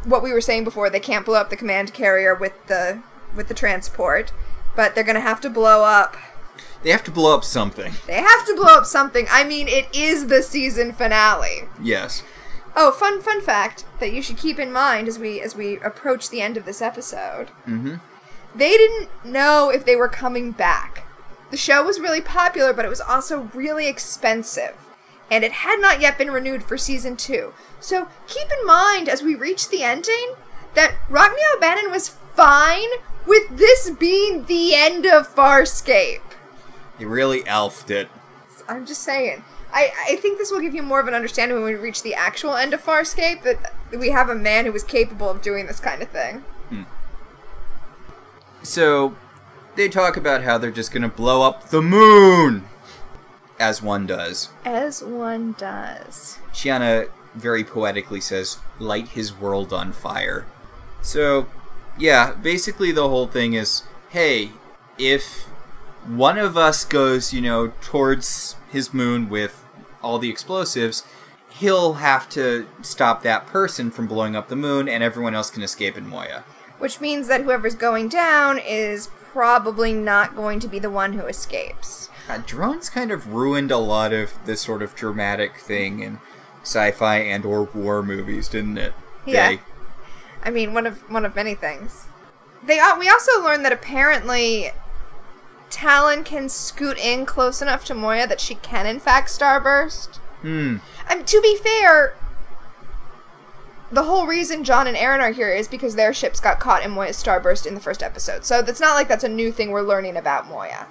what 0.04 0.24
we 0.24 0.34
were 0.34 0.42
saying 0.42 0.64
before, 0.64 0.90
they 0.90 1.00
can't 1.00 1.26
blow 1.26 1.40
up 1.40 1.50
the 1.50 1.56
command 1.56 1.94
carrier 1.94 2.36
with 2.36 2.68
the 2.68 3.02
with 3.36 3.48
the 3.48 3.54
transport, 3.54 4.32
but 4.76 4.94
they're 4.94 5.04
gonna 5.04 5.20
have 5.20 5.42
to 5.42 5.50
blow 5.50 5.84
up. 5.84 6.18
They 6.84 6.92
have 6.92 7.04
to 7.06 7.12
blow 7.12 7.36
up 7.36 7.44
something. 7.44 7.94
They 8.08 8.22
have 8.22 8.46
to 8.46 8.56
blow 8.56 8.74
up 8.76 8.86
something. 8.86 9.26
I 9.32 9.44
mean, 9.44 9.68
it 9.68 9.88
is 9.96 10.28
the 10.28 10.44
season 10.44 10.92
finale. 10.92 11.70
Yes. 11.82 12.24
Oh, 12.76 12.92
fun 12.92 13.22
fun 13.22 13.42
fact 13.42 13.86
that 14.00 14.12
you 14.12 14.22
should 14.22 14.38
keep 14.38 14.60
in 14.60 14.72
mind 14.72 15.08
as 15.08 15.20
we 15.20 15.40
as 15.40 15.56
we 15.56 15.80
approach 15.80 16.30
the 16.30 16.42
end 16.42 16.58
of 16.58 16.66
this 16.66 16.82
episode. 16.82 17.48
Mm-hmm. 17.68 17.96
They 18.56 18.72
didn't 18.72 19.10
know 19.26 19.70
if 19.70 19.86
they 19.86 19.96
were 19.96 20.08
coming 20.10 20.52
back. 20.52 21.03
The 21.54 21.58
show 21.58 21.84
was 21.84 22.00
really 22.00 22.20
popular, 22.20 22.74
but 22.74 22.84
it 22.84 22.90
was 22.90 23.00
also 23.00 23.52
really 23.54 23.88
expensive. 23.88 24.76
And 25.30 25.44
it 25.44 25.52
had 25.52 25.80
not 25.80 26.02
yet 26.02 26.18
been 26.18 26.32
renewed 26.32 26.64
for 26.64 26.80
season 26.80 27.16
two. 27.16 27.54
So 27.80 28.08
keep 28.26 28.48
in 28.48 28.66
mind 28.66 29.08
as 29.08 29.22
we 29.22 29.36
reach 29.36 29.70
the 29.70 29.84
ending 29.84 30.34
that 30.74 30.96
Me 31.12 31.44
O'Bannon 31.56 31.92
was 31.92 32.10
fine 32.10 32.90
with 33.28 33.56
this 33.56 33.92
being 33.92 34.46
the 34.46 34.74
end 34.74 35.06
of 35.06 35.28
Farscape. 35.36 36.24
He 36.98 37.06
really 37.06 37.44
elfed 37.44 37.92
it. 37.92 38.10
I'm 38.68 38.88
just 38.88 39.04
saying. 39.04 39.44
I, 39.72 39.92
I 40.10 40.16
think 40.16 40.40
this 40.40 40.50
will 40.50 40.60
give 40.60 40.74
you 40.74 40.82
more 40.82 41.02
of 41.02 41.08
an 41.08 41.14
understanding 41.14 41.56
when 41.56 41.66
we 41.66 41.76
reach 41.76 42.02
the 42.02 42.16
actual 42.16 42.56
end 42.56 42.74
of 42.74 42.84
Farscape 42.84 43.44
that 43.44 43.76
we 43.92 44.10
have 44.10 44.28
a 44.28 44.34
man 44.34 44.66
who 44.66 44.72
was 44.72 44.84
capable 44.84 45.30
of 45.30 45.44
doing 45.44 45.68
this 45.68 45.80
kind 45.80 46.02
of 46.02 46.10
thing. 46.10 46.38
Hmm. 46.70 46.84
So, 48.64 49.16
they 49.76 49.90
talk 49.90 50.18
about 50.18 50.44
how 50.44 50.58
they're 50.58 50.72
just 50.72 50.92
going 50.92 51.04
to 51.04 51.10
blow 51.10 51.42
up 51.42 51.70
the 51.70 51.82
moon, 51.82 52.66
as 53.60 53.82
one 53.82 54.06
does. 54.06 54.50
As 54.66 55.04
one 55.04 55.54
does. 55.58 56.40
Chiana 56.54 57.10
very 57.36 57.64
poetically 57.64 58.22
says, 58.22 58.58
light 58.80 59.10
his 59.10 59.34
world 59.34 59.74
on 59.74 59.92
fire. 59.92 60.46
So, 61.02 61.48
yeah, 61.98 62.34
basically 62.34 62.92
the 62.92 63.10
whole 63.10 63.28
thing 63.28 63.54
is 63.54 63.84
hey, 64.14 64.52
if 65.00 65.46
one 66.06 66.38
of 66.38 66.56
us 66.56 66.86
goes, 66.86 67.34
you 67.34 67.42
know, 67.42 67.74
towards 67.82 68.56
his 68.72 68.94
moon 68.94 69.28
with 69.28 69.66
all 70.04 70.20
the 70.20 70.30
explosives, 70.30 71.04
he'll 71.50 71.96
have 71.96 72.30
to 72.30 72.68
stop 72.84 73.24
that 73.24 73.48
person 73.48 73.90
from 73.90 74.06
blowing 74.06 74.36
up 74.36 74.50
the 74.50 74.56
moon, 74.56 74.88
and 74.88 75.04
everyone 75.04 75.34
else 75.34 75.50
can 75.50 75.64
escape 75.64 75.98
in 75.98 76.08
Moya. 76.08 76.44
Which 76.78 77.02
means 77.02 77.28
that 77.28 77.42
whoever's 77.42 77.76
going 77.76 78.10
down 78.10 78.60
is 78.60 79.10
probably 79.34 79.94
not 79.94 80.36
going 80.36 80.60
to 80.60 80.68
be 80.68 80.80
the 80.80 80.92
one 80.92 81.14
who 81.14 81.26
escapes. 81.26 82.10
Uh, 82.30 82.38
drones 82.46 82.90
kind 82.90 83.12
of 83.12 83.34
ruined 83.34 83.72
a 83.72 83.78
lot 83.78 84.14
of 84.14 84.34
this 84.46 84.62
sort 84.62 84.82
of 84.82 84.96
dramatic 84.96 85.58
thing 85.58 86.00
in 86.00 86.20
sci-fi 86.62 87.18
and 87.18 87.44
or 87.44 87.64
war 87.64 88.04
movies, 88.04 88.48
didn't 88.48 88.78
it? 88.78 88.94
Yeah. 89.26 89.50
They... 89.50 89.60
I 90.44 90.52
mean, 90.52 90.74
one 90.74 90.86
of 90.86 91.10
one 91.10 91.26
of 91.26 91.36
many 91.36 91.56
things. 91.56 92.06
They 92.66 92.80
we 93.00 93.10
also 93.10 93.44
learned 93.44 93.66
that 93.66 93.74
apparently 93.74 94.72
Talyn 95.70 96.24
can 96.24 96.48
scoot 96.48 96.98
in 96.98 97.26
close 97.26 97.62
enough 97.62 97.84
to 97.86 97.96
Moya 97.96 98.28
that 98.28 98.40
she 98.40 98.56
can 98.56 98.86
in 98.86 99.00
fact 99.00 99.30
starburst. 99.30 100.18
Hmm. 100.42 100.78
Mean, 101.10 101.26
to 101.26 101.42
be 101.42 101.58
fair, 101.58 102.16
the 103.94 104.04
whole 104.04 104.26
reason 104.26 104.64
John 104.64 104.88
and 104.88 104.98
Aeryn 104.98 105.20
are 105.20 105.32
here 105.32 105.52
is 105.52 105.68
because 105.68 105.96
their 105.96 106.14
ships 106.14 106.40
got 106.40 106.60
caught 106.60 106.84
in 106.84 106.92
Moya's 106.92 107.22
starburst 107.22 107.66
in 107.66 107.76
the 107.76 107.80
first 107.80 108.02
episode. 108.02 108.44
So 108.44 108.60
it's 108.60 108.80
not 108.80 108.96
like 108.96 109.08
that's 109.08 109.24
a 109.24 109.30
new 109.30 109.52
thing 109.52 109.72
we're 109.72 109.82
learning 109.82 110.18
about 110.18 110.48
Moya. 110.48 110.88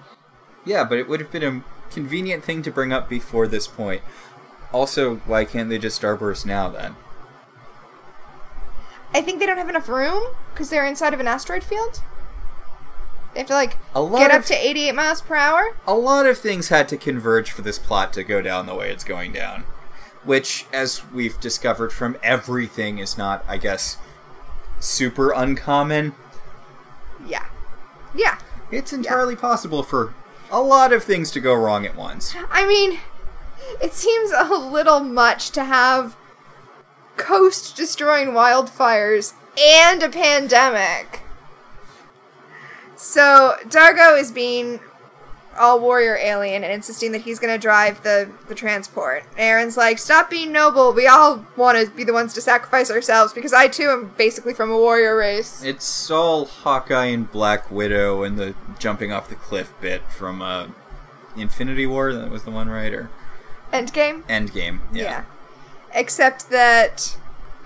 Yeah, 0.65 0.85
but 0.85 0.99
it 0.99 1.09
would 1.09 1.21
have 1.21 1.33
been 1.33 1.43
a 1.43 1.65
convenient 1.91 2.45
thing 2.45 2.63
to 2.63 2.71
bring 2.71 2.93
up 2.93 3.09
before 3.09 3.49
this 3.49 3.67
point. 3.67 4.03
Also, 4.73 5.17
why 5.27 5.45
can't 5.45 5.69
they 5.69 5.79
just 5.79 6.01
starburst 6.01 6.47
now 6.47 6.69
then? 6.69 6.97
I 9.13 9.21
think 9.21 9.41
they 9.41 9.47
don't 9.47 9.59
have 9.59 9.69
enough 9.69 9.89
room 9.89 10.23
because 10.55 10.71
they're 10.71 10.87
inside 10.87 11.13
of 11.13 11.21
an 11.21 11.29
asteroid 11.29 11.65
field. 11.65 12.01
They 13.35 13.41
have 13.41 13.49
to 13.49 13.55
like 13.55 13.77
get 13.95 14.31
up 14.31 14.45
to 14.45 14.55
88 14.55 14.95
miles 14.95 15.21
per 15.21 15.35
hour. 15.35 15.77
A 15.87 15.95
lot 15.95 16.27
of 16.27 16.39
things 16.39 16.69
had 16.69 16.89
to 16.89 16.97
converge 16.97 17.51
for 17.51 17.63
this 17.63 17.79
plot 17.79 18.13
to 18.15 18.25
go 18.25 18.41
down 18.41 18.67
the 18.67 18.75
way 18.75 18.91
it's 18.91 19.05
going 19.05 19.33
down. 19.33 19.65
Which, 20.25 20.67
as 20.73 21.03
we've 21.13 21.39
discovered 21.41 21.93
from 21.93 22.17
everything, 22.23 22.99
is 22.99 23.19
not, 23.19 23.45
I 23.49 23.59
guess, 23.59 23.97
super 24.81 25.33
uncommon. 25.33 26.15
Yeah. 27.27 27.47
Yeah. 28.15 28.39
It's 28.71 28.93
entirely 28.93 29.37
possible 29.37 29.83
for 29.83 30.15
a 30.51 30.61
lot 30.61 30.93
of 30.93 31.03
things 31.05 31.31
to 31.33 31.41
go 31.41 31.55
wrong 31.55 31.87
at 31.87 31.97
once. 31.97 32.35
I 32.51 32.67
mean, 32.67 33.01
it 33.81 33.95
seems 33.95 34.31
a 34.33 34.45
little 34.45 35.01
much 35.01 35.51
to 35.51 35.65
have 35.65 36.17
coast 37.17 37.77
destroying 37.77 38.29
wildfires 38.29 39.35
and 39.59 40.03
a 40.03 40.09
pandemic. 40.09 41.21
So, 42.97 43.57
Dargo 43.65 44.19
is 44.19 44.31
being 44.31 44.81
all 45.59 45.81
warrior 45.81 46.17
alien 46.17 46.65
and 46.65 46.73
insisting 46.73 47.13
that 47.13 47.23
he's 47.23 47.39
going 47.39 47.53
to 47.53 47.59
drive 47.59 48.03
the, 48.03 48.31
the 48.49 48.55
transport. 48.55 49.25
Aeryn's 49.37 49.77
like, 49.77 49.99
Stop 49.99 50.31
being 50.31 50.53
noble. 50.53 50.93
We 50.93 51.07
all 51.07 51.47
want 51.57 51.79
to 51.79 51.91
be 51.95 52.05
the 52.05 52.13
ones 52.13 52.33
to 52.35 52.41
sacrifice 52.41 52.91
ourselves 52.91 53.33
because 53.33 53.53
I 53.53 53.69
too 53.69 53.89
am 53.91 54.13
basically 54.17 54.55
from 54.55 54.71
a 54.71 54.77
warrior 54.77 55.17
race. 55.17 55.63
It's 55.63 56.11
all 56.11 56.47
Hawkeye 56.47 57.07
and 57.07 57.31
Black 57.31 57.71
Widow 57.71 58.23
and 58.23 58.39
the 58.39 58.55
jumping 58.79 59.13
off 59.13 59.29
the 59.29 59.35
cliff 59.35 59.73
bit 59.81 60.03
from 60.11 60.43
uh, 60.43 60.69
Infinity 61.37 61.87
War. 61.87 62.13
That 62.13 62.31
was 62.31 62.45
the 62.45 62.51
one, 62.51 62.69
right? 62.69 62.93
Or 62.93 63.11
Endgame? 63.73 64.23
Endgame. 64.25 64.81
Yeah. 64.93 65.03
Yeah. 65.03 65.25
Except 65.95 66.51
that 66.51 67.17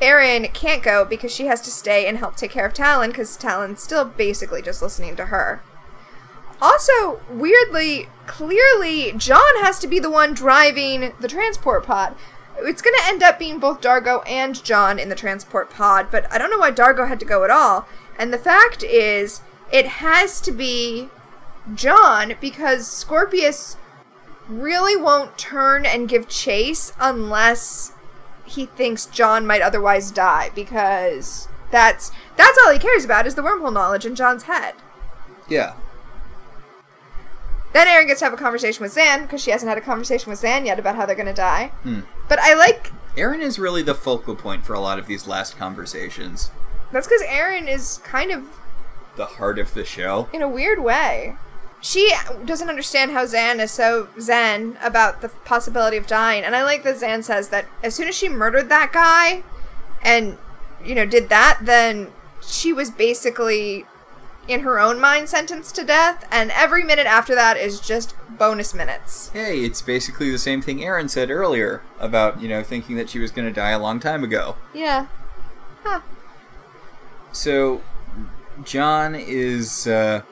Aeryn 0.00 0.52
can't 0.52 0.82
go 0.82 1.04
because 1.04 1.32
she 1.32 1.46
has 1.46 1.60
to 1.62 1.70
stay 1.70 2.06
and 2.06 2.18
help 2.18 2.36
take 2.36 2.50
care 2.50 2.66
of 2.66 2.74
Talyn 2.74 3.08
because 3.08 3.36
Talyn's 3.36 3.82
still 3.82 4.04
basically 4.04 4.62
just 4.62 4.82
listening 4.82 5.16
to 5.16 5.26
her. 5.26 5.62
Also, 6.60 7.20
weirdly, 7.30 8.08
clearly, 8.26 9.12
John 9.12 9.62
has 9.62 9.78
to 9.80 9.86
be 9.86 9.98
the 9.98 10.10
one 10.10 10.34
driving 10.34 11.12
the 11.20 11.28
transport 11.28 11.84
pod. 11.84 12.14
It's 12.58 12.80
going 12.80 12.96
to 12.96 13.06
end 13.06 13.22
up 13.22 13.38
being 13.38 13.58
both 13.58 13.82
Dargo 13.82 14.22
and 14.26 14.62
John 14.64 14.98
in 14.98 15.10
the 15.10 15.14
transport 15.14 15.70
pod, 15.70 16.08
but 16.10 16.30
I 16.32 16.38
don't 16.38 16.50
know 16.50 16.58
why 16.58 16.72
Dargo 16.72 17.08
had 17.08 17.20
to 17.20 17.26
go 17.26 17.44
at 17.44 17.50
all. 17.50 17.86
And 18.18 18.32
the 18.32 18.38
fact 18.38 18.82
is, 18.82 19.42
it 19.70 19.86
has 19.86 20.40
to 20.42 20.52
be 20.52 21.10
John 21.74 22.34
because 22.40 22.86
Scorpius 22.86 23.76
really 24.48 24.96
won't 24.96 25.36
turn 25.36 25.84
and 25.84 26.08
give 26.08 26.28
chase 26.28 26.92
unless 26.98 27.92
he 28.46 28.66
thinks 28.66 29.06
John 29.06 29.46
might 29.46 29.60
otherwise 29.60 30.10
die 30.10 30.50
because 30.54 31.48
that's 31.70 32.12
that's 32.36 32.56
all 32.64 32.72
he 32.72 32.78
cares 32.78 33.04
about 33.04 33.26
is 33.26 33.34
the 33.34 33.42
wormhole 33.42 33.72
knowledge 33.72 34.06
in 34.06 34.14
John's 34.14 34.44
head. 34.44 34.74
Yeah. 35.48 35.74
Then 37.76 37.88
Aeryn 37.88 38.06
gets 38.06 38.20
to 38.20 38.24
have 38.24 38.32
a 38.32 38.38
conversation 38.38 38.82
with 38.82 38.94
Zhaan 38.94 39.24
because 39.24 39.42
she 39.42 39.50
hasn't 39.50 39.68
had 39.68 39.76
a 39.76 39.82
conversation 39.82 40.30
with 40.30 40.40
Zhaan 40.40 40.64
yet 40.64 40.78
about 40.78 40.96
how 40.96 41.04
they're 41.04 41.14
going 41.14 41.26
to 41.26 41.34
die. 41.34 41.72
Hmm. 41.82 42.00
But 42.26 42.38
I 42.38 42.54
like 42.54 42.90
Aeryn 43.18 43.42
is 43.42 43.58
really 43.58 43.82
the 43.82 43.94
focal 43.94 44.34
point 44.34 44.64
for 44.64 44.72
a 44.72 44.80
lot 44.80 44.98
of 44.98 45.06
these 45.06 45.26
last 45.26 45.58
conversations. 45.58 46.50
that's 46.90 47.06
because 47.06 47.20
Aeryn 47.24 47.68
is 47.68 47.98
kind 48.02 48.30
of 48.30 48.44
The 49.16 49.26
heart 49.26 49.58
of 49.58 49.74
the 49.74 49.84
show. 49.84 50.30
in 50.32 50.40
a 50.40 50.48
weird 50.48 50.82
way. 50.82 51.36
She 51.82 52.14
doesn't 52.46 52.70
understand 52.70 53.10
how 53.10 53.26
Zhaan 53.26 53.58
is 53.60 53.72
so 53.72 54.08
zen 54.18 54.78
about 54.82 55.20
the 55.20 55.28
possibility 55.28 55.98
of 55.98 56.06
dying, 56.06 56.44
and 56.44 56.56
I 56.56 56.64
like 56.64 56.82
that 56.84 56.96
Zhaan 56.96 57.22
says 57.22 57.50
that 57.50 57.66
as 57.84 57.94
soon 57.94 58.08
as 58.08 58.14
she 58.14 58.30
murdered 58.30 58.70
that 58.70 58.90
guy, 58.90 59.42
and 60.02 60.38
you 60.82 60.94
know 60.94 61.04
did 61.04 61.28
that, 61.28 61.58
then 61.60 62.10
she 62.40 62.72
was 62.72 62.90
basically 62.90 63.84
in 64.48 64.60
her 64.60 64.78
own 64.78 65.00
mind 65.00 65.28
sentenced 65.28 65.74
to 65.76 65.84
death, 65.84 66.26
and 66.30 66.50
every 66.52 66.84
minute 66.84 67.06
after 67.06 67.34
that 67.34 67.56
is 67.56 67.80
just 67.80 68.14
bonus 68.28 68.74
minutes. 68.74 69.30
Hey, 69.30 69.64
it's 69.64 69.82
basically 69.82 70.30
the 70.30 70.38
same 70.38 70.62
thing 70.62 70.78
Aeryn 70.78 71.10
said 71.10 71.30
earlier 71.30 71.82
about, 71.98 72.40
you 72.40 72.48
know, 72.48 72.62
thinking 72.62 72.96
that 72.96 73.10
she 73.10 73.18
was 73.18 73.30
going 73.30 73.46
to 73.46 73.54
die 73.54 73.70
a 73.70 73.78
long 73.78 74.00
time 74.00 74.22
ago. 74.22 74.56
Yeah. 74.74 75.06
Huh. 75.82 76.00
So, 77.32 77.82
John 78.64 79.14
is 79.14 79.86
uh, 79.86 80.22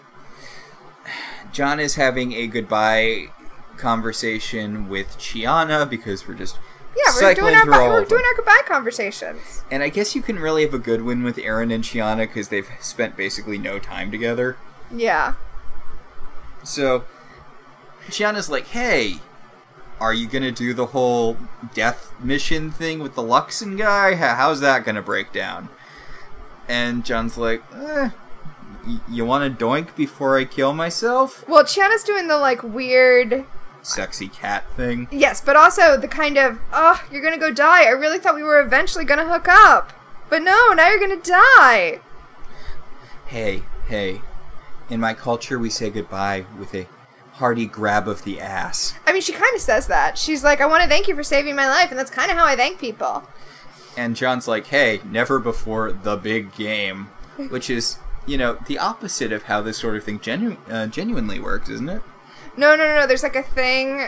John 1.53 1.79
is 1.79 1.95
having 1.97 2.33
a 2.33 2.47
goodbye 2.47 3.29
conversation 3.77 4.89
with 4.89 5.19
Chiana 5.19 5.89
because 5.89 6.27
we're 6.27 6.35
just 6.35 6.59
Yeah, 6.97 7.13
we're 7.15 7.35
doing 7.35 7.55
our 7.55 7.63
through 7.63 7.73
bi- 7.73 7.79
all 7.79 7.89
we're 7.91 8.05
doing 8.05 8.23
our 8.25 8.35
goodbye 8.35 8.63
conversations. 8.67 9.65
And 9.71 9.83
I 9.83 9.89
guess 9.89 10.15
you 10.15 10.23
can 10.23 10.39
really 10.39 10.63
have 10.65 10.75
a 10.75 10.79
good 10.79 11.05
one 11.05 11.23
with 11.23 11.37
Aeryn 11.37 11.73
and 11.75 11.83
Chiana 11.85 12.19
because 12.29 12.49
they've 12.49 12.69
spent 12.81 13.17
basically 13.17 13.59
no 13.59 13.79
time 13.79 14.11
together. 14.11 14.57
Yeah. 14.95 15.35
So, 16.63 17.05
Chiana's 18.09 18.49
like, 18.49 18.67
"Hey, 18.69 19.21
are 20.01 20.15
you 20.15 20.27
gonna 20.29 20.53
do 20.53 20.73
the 20.75 20.87
whole 20.87 21.37
death 21.75 22.13
mission 22.21 22.71
thing 22.71 23.01
with 23.01 23.15
the 23.15 23.23
Luxan 23.23 23.77
guy? 23.77 24.15
How's 24.15 24.61
that 24.61 24.85
gonna 24.85 25.03
break 25.03 25.33
down?" 25.33 25.69
And 26.69 27.05
John's 27.05 27.37
like, 27.37 27.63
eh, 27.75 28.11
y- 28.87 29.01
"You 29.09 29.25
want 29.25 29.59
to 29.59 29.65
doink 29.65 29.95
before 29.97 30.39
I 30.39 30.45
kill 30.45 30.73
myself?" 30.73 31.45
Well, 31.49 31.65
Chiana's 31.65 32.03
doing 32.03 32.29
the 32.29 32.39
like 32.39 32.63
weird 32.63 33.45
Sexy 33.85 34.29
cat 34.29 34.65
thing. 34.77 35.09
Yes, 35.11 35.43
but 35.43 35.57
also 35.57 35.97
the 35.99 36.09
kind 36.09 36.39
of, 36.39 36.59
oh, 36.73 37.05
you're 37.13 37.23
gonna 37.23 37.39
go 37.39 37.53
die. 37.53 37.85
I 37.85 37.91
really 37.91 38.19
thought 38.19 38.35
we 38.35 38.43
were 38.43 38.59
eventually 38.61 39.05
gonna 39.05 39.29
hook 39.29 39.47
up. 39.47 39.93
But 40.31 40.43
no, 40.43 40.73
now 40.73 40.89
you're 40.89 40.99
gonna 40.99 41.21
die. 41.21 42.01
Hey, 43.27 43.63
hey. 43.87 44.23
In 44.89 45.01
my 45.01 45.13
culture, 45.13 45.59
we 45.59 45.69
say 45.69 45.91
goodbye 45.91 46.47
with 46.59 46.75
a 46.75 46.87
hearty 47.33 47.67
grab 47.67 48.09
of 48.09 48.25
the 48.25 48.41
ass. 48.41 48.95
I 49.07 49.13
mean, 49.13 49.21
she 49.23 49.33
kind 49.33 49.55
of 49.55 49.61
says 49.61 49.87
that. 49.89 50.17
She's 50.17 50.43
like, 50.43 50.61
I 50.61 50.67
want 50.67 50.83
to 50.83 50.89
thank 50.89 51.07
you 51.07 51.15
for 51.15 51.23
saving 51.23 51.55
my 51.55 51.67
life, 51.67 51.91
and 51.91 51.99
that's 51.99 52.11
kind 52.11 52.31
of 52.31 52.37
how 52.39 52.47
I 52.47 52.57
thank 52.57 52.79
people. 52.79 53.25
And 53.97 54.17
John's 54.17 54.49
like, 54.49 54.67
hey, 54.69 55.01
never 55.05 55.39
before 55.39 55.93
the 55.93 56.17
big 56.17 56.55
game. 56.55 57.09
Which 57.51 57.69
is, 57.69 57.99
you 58.27 58.39
know, 58.39 58.59
the 58.67 58.79
opposite 58.79 59.33
of 59.33 59.45
how 59.45 59.61
this 59.61 59.77
sort 59.79 59.97
of 59.97 60.05
thing 60.05 60.21
genu- 60.21 60.57
uh, 60.71 60.87
genuinely 60.87 61.39
works, 61.41 61.69
isn't 61.69 61.89
it? 61.89 62.03
No, 62.57 62.77
no, 62.77 62.87
no, 62.87 63.01
no. 63.01 63.07
There's 63.07 63.23
like 63.23 63.37
a 63.37 63.43
thing. 63.43 64.07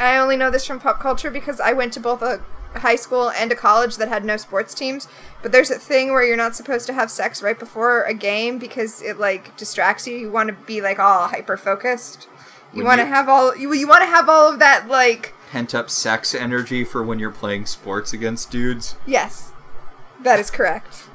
I 0.00 0.16
only 0.18 0.36
know 0.36 0.50
this 0.50 0.66
from 0.66 0.80
pop 0.80 1.00
culture 1.00 1.30
because 1.30 1.60
I 1.60 1.72
went 1.72 1.92
to 1.94 2.00
both 2.00 2.22
a 2.22 2.40
high 2.74 2.96
school 2.96 3.30
and 3.30 3.50
a 3.50 3.56
college 3.56 3.96
that 3.96 4.08
had 4.08 4.24
no 4.24 4.36
sports 4.36 4.74
teams. 4.74 5.08
But 5.42 5.52
there's 5.52 5.70
a 5.70 5.78
thing 5.78 6.12
where 6.12 6.24
you're 6.24 6.36
not 6.36 6.56
supposed 6.56 6.86
to 6.86 6.92
have 6.92 7.10
sex 7.10 7.42
right 7.42 7.58
before 7.58 8.02
a 8.02 8.14
game 8.14 8.58
because 8.58 9.02
it 9.02 9.18
like 9.18 9.56
distracts 9.56 10.06
you. 10.06 10.16
You 10.16 10.30
want 10.30 10.48
to 10.48 10.54
be 10.66 10.80
like 10.80 10.98
all 10.98 11.28
hyper 11.28 11.56
focused. 11.56 12.28
You 12.72 12.84
want 12.84 13.00
to 13.00 13.06
have 13.06 13.28
all 13.28 13.56
you, 13.56 13.72
you 13.72 13.88
want 13.88 14.02
to 14.02 14.08
have 14.08 14.28
all 14.28 14.52
of 14.52 14.58
that 14.58 14.88
like 14.88 15.34
Pent 15.50 15.74
up 15.74 15.88
sex 15.88 16.34
energy 16.34 16.84
for 16.84 17.02
when 17.02 17.18
you're 17.18 17.30
playing 17.30 17.64
sports 17.64 18.12
against 18.12 18.50
dudes. 18.50 18.96
Yes, 19.06 19.52
that 20.22 20.38
is 20.38 20.50
correct. 20.50 21.07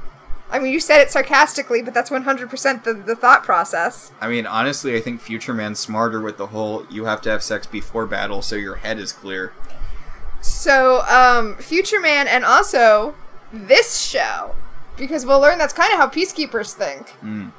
I 0.53 0.59
mean, 0.59 0.71
you 0.71 0.79
said 0.79 1.01
it 1.01 1.09
sarcastically, 1.09 1.81
but 1.81 1.95
that's 1.95 2.11
100% 2.11 2.83
the, 2.83 2.93
the 2.93 3.15
thought 3.15 3.43
process. 3.43 4.11
I 4.21 4.29
mean, 4.29 4.45
honestly, 4.45 4.95
I 4.95 5.01
think 5.01 5.19
Future 5.19 5.53
Man's 5.53 5.79
smarter 5.79 6.21
with 6.21 6.37
the 6.37 6.47
whole 6.47 6.85
you 6.91 7.05
have 7.05 7.21
to 7.21 7.31
have 7.31 7.41
sex 7.41 7.65
before 7.65 8.05
battle 8.05 8.43
so 8.43 8.55
your 8.55 8.75
head 8.75 8.99
is 8.99 9.11
clear. 9.11 9.51
So, 10.41 11.01
um, 11.09 11.55
Future 11.55 11.99
Man 11.99 12.27
and 12.27 12.45
also 12.45 13.15
this 13.51 13.97
show, 13.97 14.53
because 14.95 15.25
we'll 15.25 15.39
learn 15.39 15.57
that's 15.57 15.73
kind 15.73 15.91
of 15.91 15.97
how 15.97 16.07
peacekeepers 16.07 16.73
think. 16.73 17.07
Mm. 17.23 17.51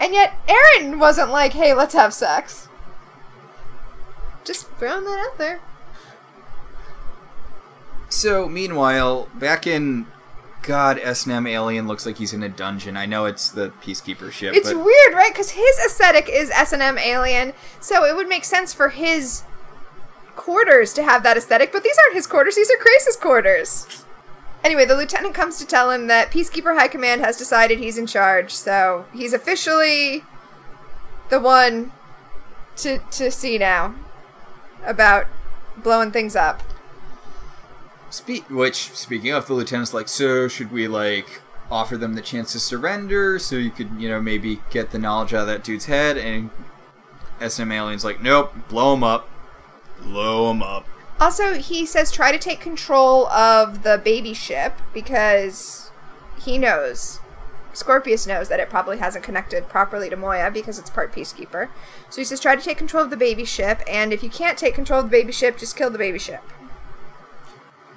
And 0.00 0.12
yet, 0.12 0.34
Aeryn 0.48 0.98
wasn't 0.98 1.30
like, 1.30 1.52
hey, 1.52 1.74
let's 1.74 1.94
have 1.94 2.12
sex. 2.12 2.68
Just 4.44 4.66
throwing 4.72 5.04
that 5.04 5.28
out 5.30 5.38
there. 5.38 5.60
So, 8.08 8.48
meanwhile, 8.48 9.28
back 9.34 9.64
in 9.64 10.06
God, 10.66 10.98
S&M 10.98 11.46
Alien 11.46 11.86
looks 11.86 12.04
like 12.04 12.18
he's 12.18 12.32
in 12.32 12.42
a 12.42 12.48
dungeon. 12.48 12.96
I 12.96 13.06
know 13.06 13.24
it's 13.24 13.50
the 13.50 13.70
Peacekeeper 13.82 14.32
ship, 14.32 14.52
It's 14.54 14.72
but 14.72 14.84
weird, 14.84 15.14
right? 15.14 15.32
Because 15.32 15.50
his 15.50 15.78
aesthetic 15.84 16.28
is 16.28 16.50
S&M 16.50 16.98
alien, 16.98 17.52
so 17.80 18.04
it 18.04 18.16
would 18.16 18.28
make 18.28 18.44
sense 18.44 18.74
for 18.74 18.88
his 18.88 19.44
quarters 20.34 20.92
to 20.94 21.04
have 21.04 21.22
that 21.22 21.36
aesthetic, 21.36 21.72
but 21.72 21.84
these 21.84 21.96
aren't 22.04 22.14
his 22.14 22.26
quarters, 22.26 22.56
these 22.56 22.70
are 22.70 22.76
Crais's 22.76 23.16
quarters. 23.16 24.04
Anyway, 24.64 24.84
the 24.84 24.96
lieutenant 24.96 25.34
comes 25.34 25.58
to 25.58 25.66
tell 25.66 25.92
him 25.92 26.08
that 26.08 26.32
Peacekeeper 26.32 26.76
High 26.76 26.88
Command 26.88 27.20
has 27.20 27.36
decided 27.36 27.78
he's 27.78 27.96
in 27.96 28.06
charge, 28.06 28.50
so 28.50 29.06
he's 29.14 29.32
officially 29.32 30.24
the 31.28 31.38
one 31.38 31.92
to 32.76 32.98
to 33.12 33.30
see 33.30 33.58
now 33.58 33.94
about 34.84 35.26
blowing 35.76 36.10
things 36.10 36.34
up. 36.34 36.62
Spe- 38.10 38.48
which, 38.50 38.90
speaking 38.92 39.32
of, 39.32 39.46
the 39.46 39.54
lieutenant's 39.54 39.94
like, 39.94 40.08
so 40.08 40.48
should 40.48 40.70
we, 40.70 40.88
like, 40.88 41.40
offer 41.70 41.96
them 41.96 42.14
the 42.14 42.22
chance 42.22 42.52
to 42.52 42.60
surrender 42.60 43.38
so 43.38 43.56
you 43.56 43.70
could, 43.70 43.90
you 43.98 44.08
know, 44.08 44.20
maybe 44.20 44.60
get 44.70 44.90
the 44.90 44.98
knowledge 44.98 45.34
out 45.34 45.42
of 45.42 45.46
that 45.48 45.64
dude's 45.64 45.86
head? 45.86 46.16
And 46.16 46.50
SM 47.40 47.70
Alien's 47.70 48.04
like, 48.04 48.22
nope, 48.22 48.54
blow 48.68 48.94
him 48.94 49.02
up. 49.02 49.28
Blow 50.00 50.50
him 50.50 50.62
up. 50.62 50.86
Also, 51.18 51.54
he 51.54 51.86
says 51.86 52.12
try 52.12 52.30
to 52.30 52.38
take 52.38 52.60
control 52.60 53.26
of 53.28 53.82
the 53.82 54.00
baby 54.02 54.34
ship 54.34 54.74
because 54.92 55.90
he 56.38 56.58
knows. 56.58 57.20
Scorpius 57.72 58.26
knows 58.26 58.48
that 58.48 58.60
it 58.60 58.70
probably 58.70 58.98
hasn't 58.98 59.24
connected 59.24 59.68
properly 59.68 60.08
to 60.08 60.16
Moya 60.16 60.50
because 60.50 60.78
it's 60.78 60.90
part 60.90 61.12
Peacekeeper. 61.12 61.68
So 62.10 62.20
he 62.20 62.24
says 62.24 62.40
try 62.40 62.56
to 62.56 62.62
take 62.62 62.78
control 62.78 63.04
of 63.04 63.10
the 63.10 63.16
baby 63.16 63.44
ship, 63.44 63.82
and 63.86 64.12
if 64.12 64.22
you 64.22 64.30
can't 64.30 64.58
take 64.58 64.74
control 64.74 65.00
of 65.00 65.06
the 65.06 65.10
baby 65.10 65.32
ship, 65.32 65.58
just 65.58 65.76
kill 65.76 65.90
the 65.90 65.98
baby 65.98 66.18
ship. 66.18 66.42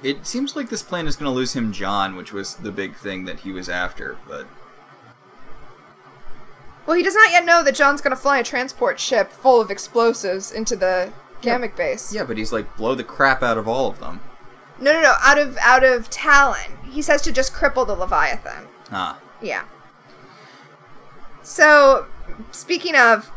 It 0.02 0.26
seems 0.26 0.56
like 0.56 0.70
this 0.70 0.82
plan 0.84 1.08
is 1.08 1.16
going 1.16 1.30
to 1.30 1.36
lose 1.36 1.54
him 1.54 1.72
John, 1.74 2.16
which 2.16 2.32
was 2.32 2.56
the 2.56 2.72
big 2.72 2.96
thing 2.96 3.26
that 3.26 3.42
he 3.42 3.52
was 3.52 3.68
after, 3.68 4.18
but 4.28 4.48
Well, 6.86 6.96
he 6.96 7.04
does 7.04 7.16
not 7.16 7.32
yet 7.32 7.46
know 7.46 7.64
that 7.64 7.76
John's 7.76 8.02
going 8.02 8.16
to 8.16 8.22
fly 8.22 8.40
a 8.40 8.44
transport 8.44 9.00
ship 9.00 9.32
full 9.32 9.60
of 9.62 9.70
explosives 9.70 10.52
into 10.52 10.76
the 10.76 11.12
Gammak 11.42 11.76
base. 11.76 12.14
yeah, 12.14 12.24
but 12.24 12.38
he's 12.38 12.52
like 12.52 12.76
blow 12.78 12.96
the 12.96 13.04
crap 13.04 13.44
out 13.44 13.58
of 13.58 13.68
all 13.68 13.88
of 13.90 14.00
them. 14.00 14.22
No, 14.80 14.94
no, 14.94 15.02
no. 15.02 15.14
Out 15.22 15.38
of 15.38 15.58
out 15.58 15.84
of 15.84 16.10
Talyn, 16.10 16.86
he 16.90 17.02
says 17.02 17.22
to 17.24 17.32
just 17.32 17.54
cripple 17.54 17.86
the 17.86 17.96
Leviathan. 17.96 18.68
Ah, 18.92 19.20
Yeah. 19.42 19.64
So, 21.44 22.06
speaking 22.52 22.96
of 22.96 23.32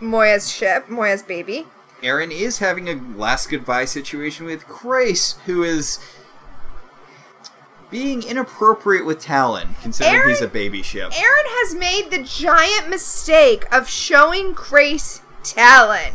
Moya's 0.00 0.50
ship, 0.52 0.88
Moya's 0.88 1.22
baby, 1.22 1.66
Aeryn 2.02 2.30
is 2.30 2.58
having 2.58 2.88
a 2.88 2.94
last 3.16 3.50
goodbye 3.50 3.84
situation 3.84 4.46
with 4.46 4.66
Crais, 4.66 5.38
who 5.46 5.62
is 5.62 5.98
being 7.90 8.22
inappropriate 8.22 9.04
with 9.04 9.20
Talyn, 9.22 9.80
considering 9.82 10.22
Aeryn- 10.22 10.28
he's 10.28 10.40
a 10.40 10.48
baby 10.48 10.82
ship. 10.82 11.10
Aeryn 11.10 11.46
has 11.62 11.74
made 11.74 12.10
the 12.10 12.22
giant 12.22 12.88
mistake 12.88 13.66
of 13.72 13.88
showing 13.88 14.54
Crais 14.54 15.22
Talyn. 15.42 16.12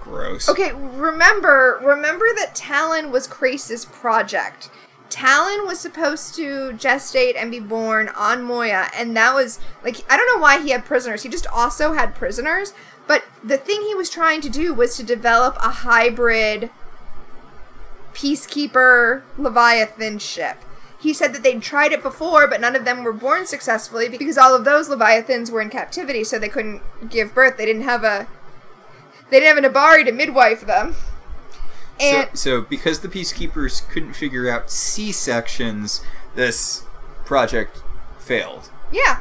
Gross. 0.00 0.48
Okay, 0.48 0.72
remember 0.72 1.80
remember 1.82 2.26
that 2.36 2.54
Talyn 2.54 3.10
was 3.10 3.26
Crais's 3.26 3.84
project. 3.86 4.70
Talyn 5.08 5.66
was 5.66 5.78
supposed 5.78 6.34
to 6.34 6.72
gestate 6.72 7.36
and 7.36 7.50
be 7.50 7.60
born 7.60 8.08
on 8.08 8.42
Moya, 8.42 8.88
and 8.96 9.16
that 9.16 9.34
was 9.34 9.60
like 9.82 10.04
I 10.10 10.16
don't 10.16 10.26
know 10.26 10.42
why 10.42 10.60
he 10.60 10.70
had 10.70 10.84
prisoners. 10.84 11.22
He 11.22 11.28
just 11.28 11.46
also 11.46 11.92
had 11.92 12.14
prisoners, 12.14 12.74
but 13.06 13.24
the 13.42 13.58
thing 13.58 13.82
he 13.82 13.94
was 13.94 14.10
trying 14.10 14.40
to 14.42 14.48
do 14.48 14.72
was 14.72 14.96
to 14.96 15.02
develop 15.02 15.56
a 15.56 15.70
hybrid 15.70 16.70
peacekeeper 18.14 19.22
leviathan 19.36 20.18
ship. 20.18 20.56
He 20.98 21.12
said 21.12 21.34
that 21.34 21.42
they'd 21.42 21.60
tried 21.60 21.92
it 21.92 22.02
before, 22.02 22.46
but 22.46 22.60
none 22.60 22.74
of 22.74 22.86
them 22.86 23.04
were 23.04 23.12
born 23.12 23.46
successfully 23.46 24.08
because 24.08 24.38
all 24.38 24.54
of 24.54 24.64
those 24.64 24.88
leviathans 24.88 25.50
were 25.50 25.60
in 25.60 25.68
captivity, 25.68 26.24
so 26.24 26.38
they 26.38 26.48
couldn't 26.48 26.80
give 27.10 27.34
birth. 27.34 27.58
They 27.58 27.66
didn't 27.66 27.82
have 27.82 28.04
a 28.04 28.26
they 29.30 29.40
didn't 29.40 29.56
have 29.56 29.64
an 29.64 29.70
Abari 29.70 30.04
to 30.04 30.12
midwife 30.12 30.62
them. 30.62 30.94
And 32.00 32.28
so, 32.32 32.60
so 32.60 32.62
because 32.62 33.00
the 33.00 33.08
peacekeepers 33.08 33.86
couldn't 33.88 34.14
figure 34.14 34.48
out 34.48 34.70
C 34.70 35.12
sections, 35.12 36.02
this 36.34 36.84
project 37.24 37.82
failed. 38.18 38.70
yeah, 38.90 39.20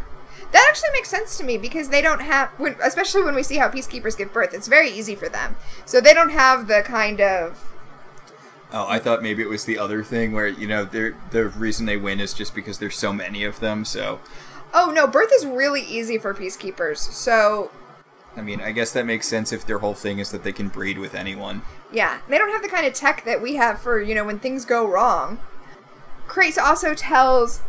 that 0.53 0.65
actually 0.69 0.91
makes 0.93 1.09
sense 1.09 1.37
to 1.37 1.43
me 1.43 1.57
because 1.57 1.89
they 1.89 2.01
don't 2.01 2.21
have, 2.21 2.49
when, 2.57 2.75
especially 2.83 3.23
when 3.23 3.35
we 3.35 3.43
see 3.43 3.57
how 3.57 3.69
peacekeepers 3.69 4.17
give 4.17 4.31
birth, 4.31 4.53
it's 4.53 4.67
very 4.67 4.89
easy 4.89 5.15
for 5.15 5.27
them. 5.27 5.55
So 5.85 5.99
they 5.99 6.13
don't 6.13 6.31
have 6.31 6.67
the 6.67 6.81
kind 6.83 7.19
of 7.19 7.69
Oh, 8.75 8.87
I 8.89 8.97
thought 8.97 9.21
maybe 9.21 9.43
it 9.43 9.49
was 9.49 9.65
the 9.65 9.77
other 9.77 10.03
thing 10.03 10.31
where 10.31 10.47
you 10.47 10.67
know 10.67 10.83
they're, 10.83 11.15
the 11.29 11.45
reason 11.45 11.85
they 11.85 11.97
win 11.97 12.19
is 12.19 12.33
just 12.33 12.55
because 12.55 12.79
there's 12.79 12.97
so 12.97 13.13
many 13.13 13.43
of 13.43 13.59
them. 13.59 13.85
So, 13.85 14.19
oh 14.73 14.91
no, 14.91 15.05
birth 15.05 15.29
is 15.31 15.45
really 15.45 15.83
easy 15.83 16.17
for 16.17 16.33
peacekeepers. 16.33 16.97
So 16.97 17.69
I 18.35 18.41
mean, 18.41 18.61
I 18.61 18.71
guess 18.71 18.91
that 18.93 19.05
makes 19.05 19.27
sense 19.27 19.53
if 19.53 19.65
their 19.65 19.77
whole 19.79 19.93
thing 19.93 20.17
is 20.17 20.31
that 20.31 20.43
they 20.43 20.51
can 20.51 20.69
breed 20.69 20.97
with 20.97 21.13
anyone. 21.13 21.61
Yeah, 21.91 22.19
they 22.27 22.39
don't 22.39 22.51
have 22.51 22.63
the 22.63 22.69
kind 22.69 22.87
of 22.87 22.93
tech 22.93 23.25
that 23.25 23.41
we 23.41 23.55
have 23.55 23.79
for, 23.79 24.01
you 24.01 24.15
know, 24.15 24.25
when 24.25 24.39
things 24.39 24.65
go 24.65 24.87
wrong. 24.87 25.39
Crais 26.27 26.57
also 26.57 26.95
tells 26.95 27.61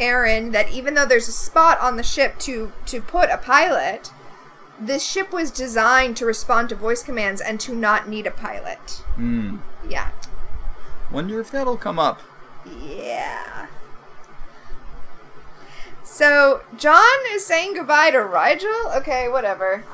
Aeryn 0.00 0.52
that 0.52 0.70
even 0.70 0.94
though 0.94 1.06
there's 1.06 1.28
a 1.28 1.32
spot 1.32 1.80
on 1.80 1.96
the 1.96 2.02
ship 2.02 2.38
to 2.40 2.72
to 2.86 3.00
put 3.00 3.30
a 3.30 3.38
pilot, 3.38 4.10
this 4.80 5.04
ship 5.04 5.32
was 5.32 5.50
designed 5.50 6.16
to 6.18 6.26
respond 6.26 6.68
to 6.68 6.74
voice 6.74 7.02
commands 7.02 7.40
and 7.40 7.58
to 7.60 7.74
not 7.74 8.08
need 8.08 8.26
a 8.26 8.30
pilot. 8.30 9.02
Hmm. 9.16 9.58
Yeah. 9.88 10.10
Wonder 11.10 11.40
if 11.40 11.50
that'll 11.50 11.76
come 11.76 11.98
up. 11.98 12.20
Yeah. 12.64 13.66
So, 16.02 16.62
John 16.78 17.18
is 17.32 17.44
saying 17.44 17.74
goodbye 17.74 18.10
to 18.10 18.18
Rygel? 18.18 18.96
Okay, 18.96 19.28
whatever. 19.28 19.84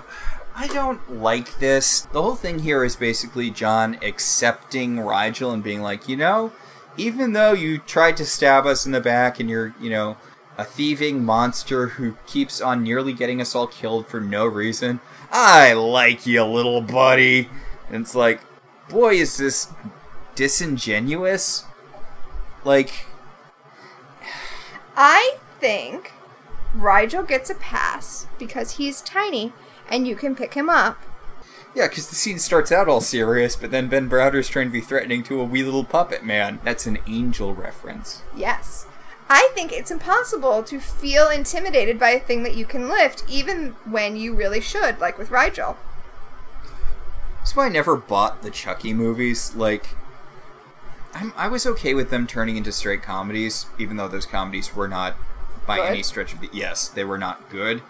I 0.54 0.66
don't 0.68 1.20
like 1.20 1.58
this. 1.58 2.02
The 2.02 2.22
whole 2.22 2.36
thing 2.36 2.60
here 2.60 2.84
is 2.84 2.96
basically 2.96 3.50
John 3.50 3.98
accepting 4.02 4.96
Rygel 4.96 5.52
and 5.52 5.62
being 5.62 5.80
like, 5.80 6.08
you 6.08 6.16
know, 6.16 6.52
even 6.96 7.32
though 7.32 7.52
you 7.52 7.78
tried 7.78 8.16
to 8.18 8.26
stab 8.26 8.66
us 8.66 8.86
in 8.86 8.92
the 8.92 9.00
back 9.00 9.40
and 9.40 9.48
you're, 9.48 9.74
you 9.80 9.90
know, 9.90 10.16
a 10.58 10.64
thieving 10.64 11.24
monster 11.24 11.88
who 11.88 12.16
keeps 12.26 12.60
on 12.60 12.82
nearly 12.82 13.12
getting 13.12 13.40
us 13.40 13.54
all 13.54 13.66
killed 13.66 14.06
for 14.06 14.20
no 14.20 14.46
reason, 14.46 15.00
I 15.30 15.72
like 15.72 16.26
you, 16.26 16.44
little 16.44 16.82
buddy. 16.82 17.48
And 17.88 18.02
it's 18.02 18.14
like, 18.14 18.40
boy, 18.88 19.14
is 19.14 19.36
this 19.38 19.68
disingenuous? 20.34 21.64
Like, 22.64 23.06
I 24.96 25.38
think 25.58 26.12
Rygel 26.76 27.26
gets 27.26 27.50
a 27.50 27.54
pass 27.54 28.26
because 28.38 28.72
he's 28.72 29.00
tiny 29.00 29.52
and 29.90 30.06
you 30.06 30.16
can 30.16 30.36
pick 30.36 30.54
him 30.54 30.68
up. 30.68 30.98
Yeah, 31.74 31.88
because 31.88 32.08
the 32.08 32.14
scene 32.14 32.38
starts 32.38 32.70
out 32.70 32.88
all 32.88 33.00
serious, 33.00 33.56
but 33.56 33.70
then 33.70 33.88
Ben 33.88 34.08
Browder's 34.08 34.48
trying 34.48 34.66
to 34.66 34.72
be 34.72 34.80
threatening 34.80 35.22
to 35.24 35.40
a 35.40 35.44
wee 35.44 35.62
little 35.62 35.84
puppet 35.84 36.22
man. 36.22 36.60
That's 36.64 36.86
an 36.86 36.98
angel 37.06 37.54
reference. 37.54 38.22
Yes. 38.36 38.86
I 39.30 39.50
think 39.54 39.72
it's 39.72 39.90
impossible 39.90 40.62
to 40.64 40.78
feel 40.78 41.30
intimidated 41.30 41.98
by 41.98 42.10
a 42.10 42.20
thing 42.20 42.42
that 42.42 42.54
you 42.54 42.66
can 42.66 42.90
lift, 42.90 43.24
even 43.26 43.70
when 43.86 44.16
you 44.16 44.34
really 44.34 44.60
should, 44.60 45.00
like 45.00 45.16
with 45.16 45.30
Rygel. 45.30 45.76
That's 47.38 47.56
why 47.56 47.66
I 47.66 47.70
never 47.70 47.96
bought 47.96 48.42
the 48.42 48.50
Chucky 48.50 48.92
movies. 48.92 49.54
Like, 49.54 49.96
I'm, 51.14 51.32
I 51.36 51.48
was 51.48 51.64
okay 51.66 51.94
with 51.94 52.10
them 52.10 52.26
turning 52.26 52.58
into 52.58 52.72
straight 52.72 53.02
comedies, 53.02 53.66
even 53.78 53.96
though 53.96 54.08
those 54.08 54.26
comedies 54.26 54.76
were 54.76 54.88
not, 54.88 55.16
by 55.66 55.76
Good? 55.76 55.88
any 55.88 56.02
stretch 56.02 56.34
of 56.34 56.40
the 56.40 56.50
yes, 56.52 56.88
they 56.88 57.04
were 57.04 57.18
not 57.18 57.48
good. 57.48 57.82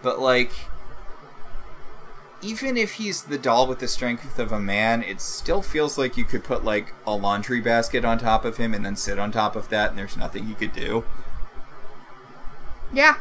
But 0.00 0.18
like, 0.18 0.52
even 2.42 2.76
if 2.76 2.94
he's 2.94 3.22
the 3.22 3.38
doll 3.38 3.66
with 3.66 3.80
the 3.80 3.88
strength 3.88 4.38
of 4.38 4.52
a 4.52 4.60
man, 4.60 5.02
it 5.02 5.20
still 5.20 5.62
feels 5.62 5.98
like 5.98 6.16
you 6.16 6.24
could 6.24 6.44
put 6.44 6.64
like 6.64 6.94
a 7.06 7.14
laundry 7.14 7.60
basket 7.60 8.04
on 8.04 8.18
top 8.18 8.44
of 8.44 8.56
him 8.58 8.74
and 8.74 8.84
then 8.84 8.96
sit 8.96 9.18
on 9.18 9.32
top 9.32 9.56
of 9.56 9.68
that, 9.70 9.90
and 9.90 9.98
there's 9.98 10.16
nothing 10.16 10.48
you 10.48 10.54
could 10.54 10.72
do. 10.72 11.04
Yeah. 12.92 13.16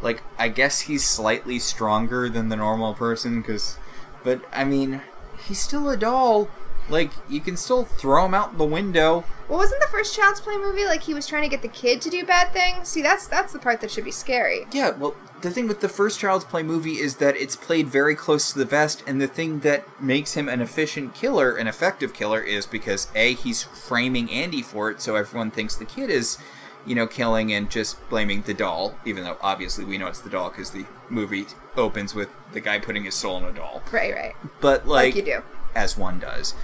like 0.00 0.22
I 0.38 0.48
guess 0.48 0.80
he's 0.82 1.04
slightly 1.04 1.58
stronger 1.58 2.28
than 2.28 2.48
the 2.48 2.56
normal 2.56 2.94
person 2.94 3.42
cuz 3.42 3.78
but 4.22 4.42
I 4.52 4.64
mean 4.64 5.02
he's 5.46 5.58
still 5.60 5.88
a 5.90 5.96
doll 5.96 6.48
like 6.90 7.10
you 7.28 7.40
can 7.40 7.56
still 7.56 7.84
throw 7.84 8.24
him 8.26 8.34
out 8.34 8.56
the 8.58 8.64
window 8.64 9.24
Well, 9.48 9.58
wasn't 9.58 9.80
the 9.80 9.88
first 9.88 10.14
Child's 10.16 10.40
Play 10.40 10.56
movie 10.56 10.84
like 10.84 11.02
he 11.02 11.14
was 11.14 11.26
trying 11.26 11.42
to 11.42 11.48
get 11.48 11.62
the 11.62 11.68
kid 11.68 12.00
to 12.02 12.10
do 12.10 12.24
bad 12.24 12.52
things? 12.52 12.88
See, 12.88 13.02
that's 13.02 13.26
that's 13.26 13.52
the 13.52 13.58
part 13.58 13.80
that 13.80 13.90
should 13.90 14.04
be 14.04 14.10
scary. 14.10 14.66
yeah 14.72 14.90
well 14.90 15.14
the 15.40 15.50
thing 15.52 15.68
with 15.68 15.80
the 15.80 15.88
first 15.88 16.18
child's 16.18 16.44
play 16.44 16.64
movie 16.64 16.98
is 16.98 17.18
that 17.18 17.36
it's 17.36 17.54
played 17.54 17.86
very 17.86 18.16
close 18.16 18.52
to 18.52 18.58
the 18.58 18.64
vest 18.64 19.04
and 19.06 19.20
the 19.20 19.28
thing 19.28 19.60
that 19.60 19.84
makes 20.02 20.34
him 20.34 20.48
an 20.48 20.60
efficient 20.60 21.14
killer 21.14 21.54
an 21.54 21.68
effective 21.68 22.12
killer 22.12 22.40
is 22.40 22.66
because 22.66 23.06
a 23.14 23.34
he's 23.34 23.62
framing 23.62 24.28
Andy 24.32 24.62
for 24.62 24.90
it 24.90 25.00
so 25.00 25.14
everyone 25.14 25.52
thinks 25.52 25.76
the 25.76 25.84
kid 25.84 26.10
is 26.10 26.38
you 26.84 26.96
know 26.96 27.06
killing 27.06 27.52
and 27.52 27.70
just 27.70 27.96
blaming 28.08 28.42
the 28.42 28.54
doll 28.54 28.96
even 29.04 29.22
though 29.22 29.36
obviously 29.40 29.84
we 29.84 29.96
know 29.96 30.08
it's 30.08 30.20
the 30.22 30.30
doll 30.30 30.48
because 30.50 30.72
the 30.72 30.84
movie 31.08 31.46
opens 31.76 32.16
with 32.16 32.30
the 32.52 32.60
guy 32.60 32.80
putting 32.80 33.04
his 33.04 33.14
soul 33.14 33.36
in 33.38 33.44
a 33.44 33.52
doll 33.52 33.80
Right, 33.92 34.12
right. 34.12 34.34
but 34.60 34.88
Like, 34.88 35.14
like, 35.14 35.16
you 35.16 35.22
do. 35.22 35.42
as 35.72 35.96
one 35.96 36.18
does. 36.18 36.54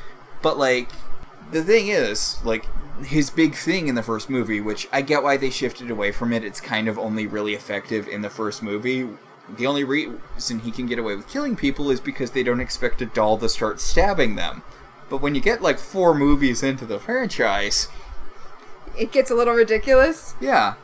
But 0.45 0.59
like 0.59 0.91
the 1.51 1.65
thing 1.65 1.89
is, 1.89 2.39
like 2.45 2.67
his 3.05 3.31
big 3.31 3.55
thing 3.57 3.89
in 3.89 3.97
the 3.97 4.03
first 4.03 4.31
movie, 4.31 4.61
which 4.61 4.87
I 4.93 5.03
get 5.03 5.23
why 5.25 5.37
they 5.37 5.51
shifted 5.51 5.91
away 5.91 6.13
from 6.13 6.33
it. 6.33 6.45
It's 6.45 6.61
kind 6.61 6.87
of 6.87 6.99
only 6.99 7.27
really 7.27 7.55
effective 7.55 8.07
in 8.07 8.21
the 8.23 8.31
first 8.31 8.63
movie. 8.63 9.09
The 9.57 9.67
only 9.67 9.85
reason 9.85 10.61
he 10.61 10.71
can 10.71 10.87
get 10.87 10.99
away 10.99 11.17
with 11.17 11.29
killing 11.29 11.57
people 11.57 11.91
is 11.91 12.01
because 12.01 12.31
they 12.31 12.43
don't 12.43 12.61
expect 12.61 13.03
a 13.03 13.07
doll 13.07 13.37
to 13.39 13.49
start 13.49 13.81
stabbing 13.81 14.37
them. 14.37 14.63
But 15.11 15.21
when 15.23 15.35
you 15.35 15.41
get 15.41 15.61
like 15.63 15.79
four 15.79 16.15
movies 16.15 16.63
into 16.63 16.87
the 16.87 16.99
franchise, 16.99 17.89
It 18.97 19.13
gets 19.13 19.31
a 19.31 19.35
little 19.35 19.55
ridiculous. 19.55 20.35
yeah. 20.41 20.75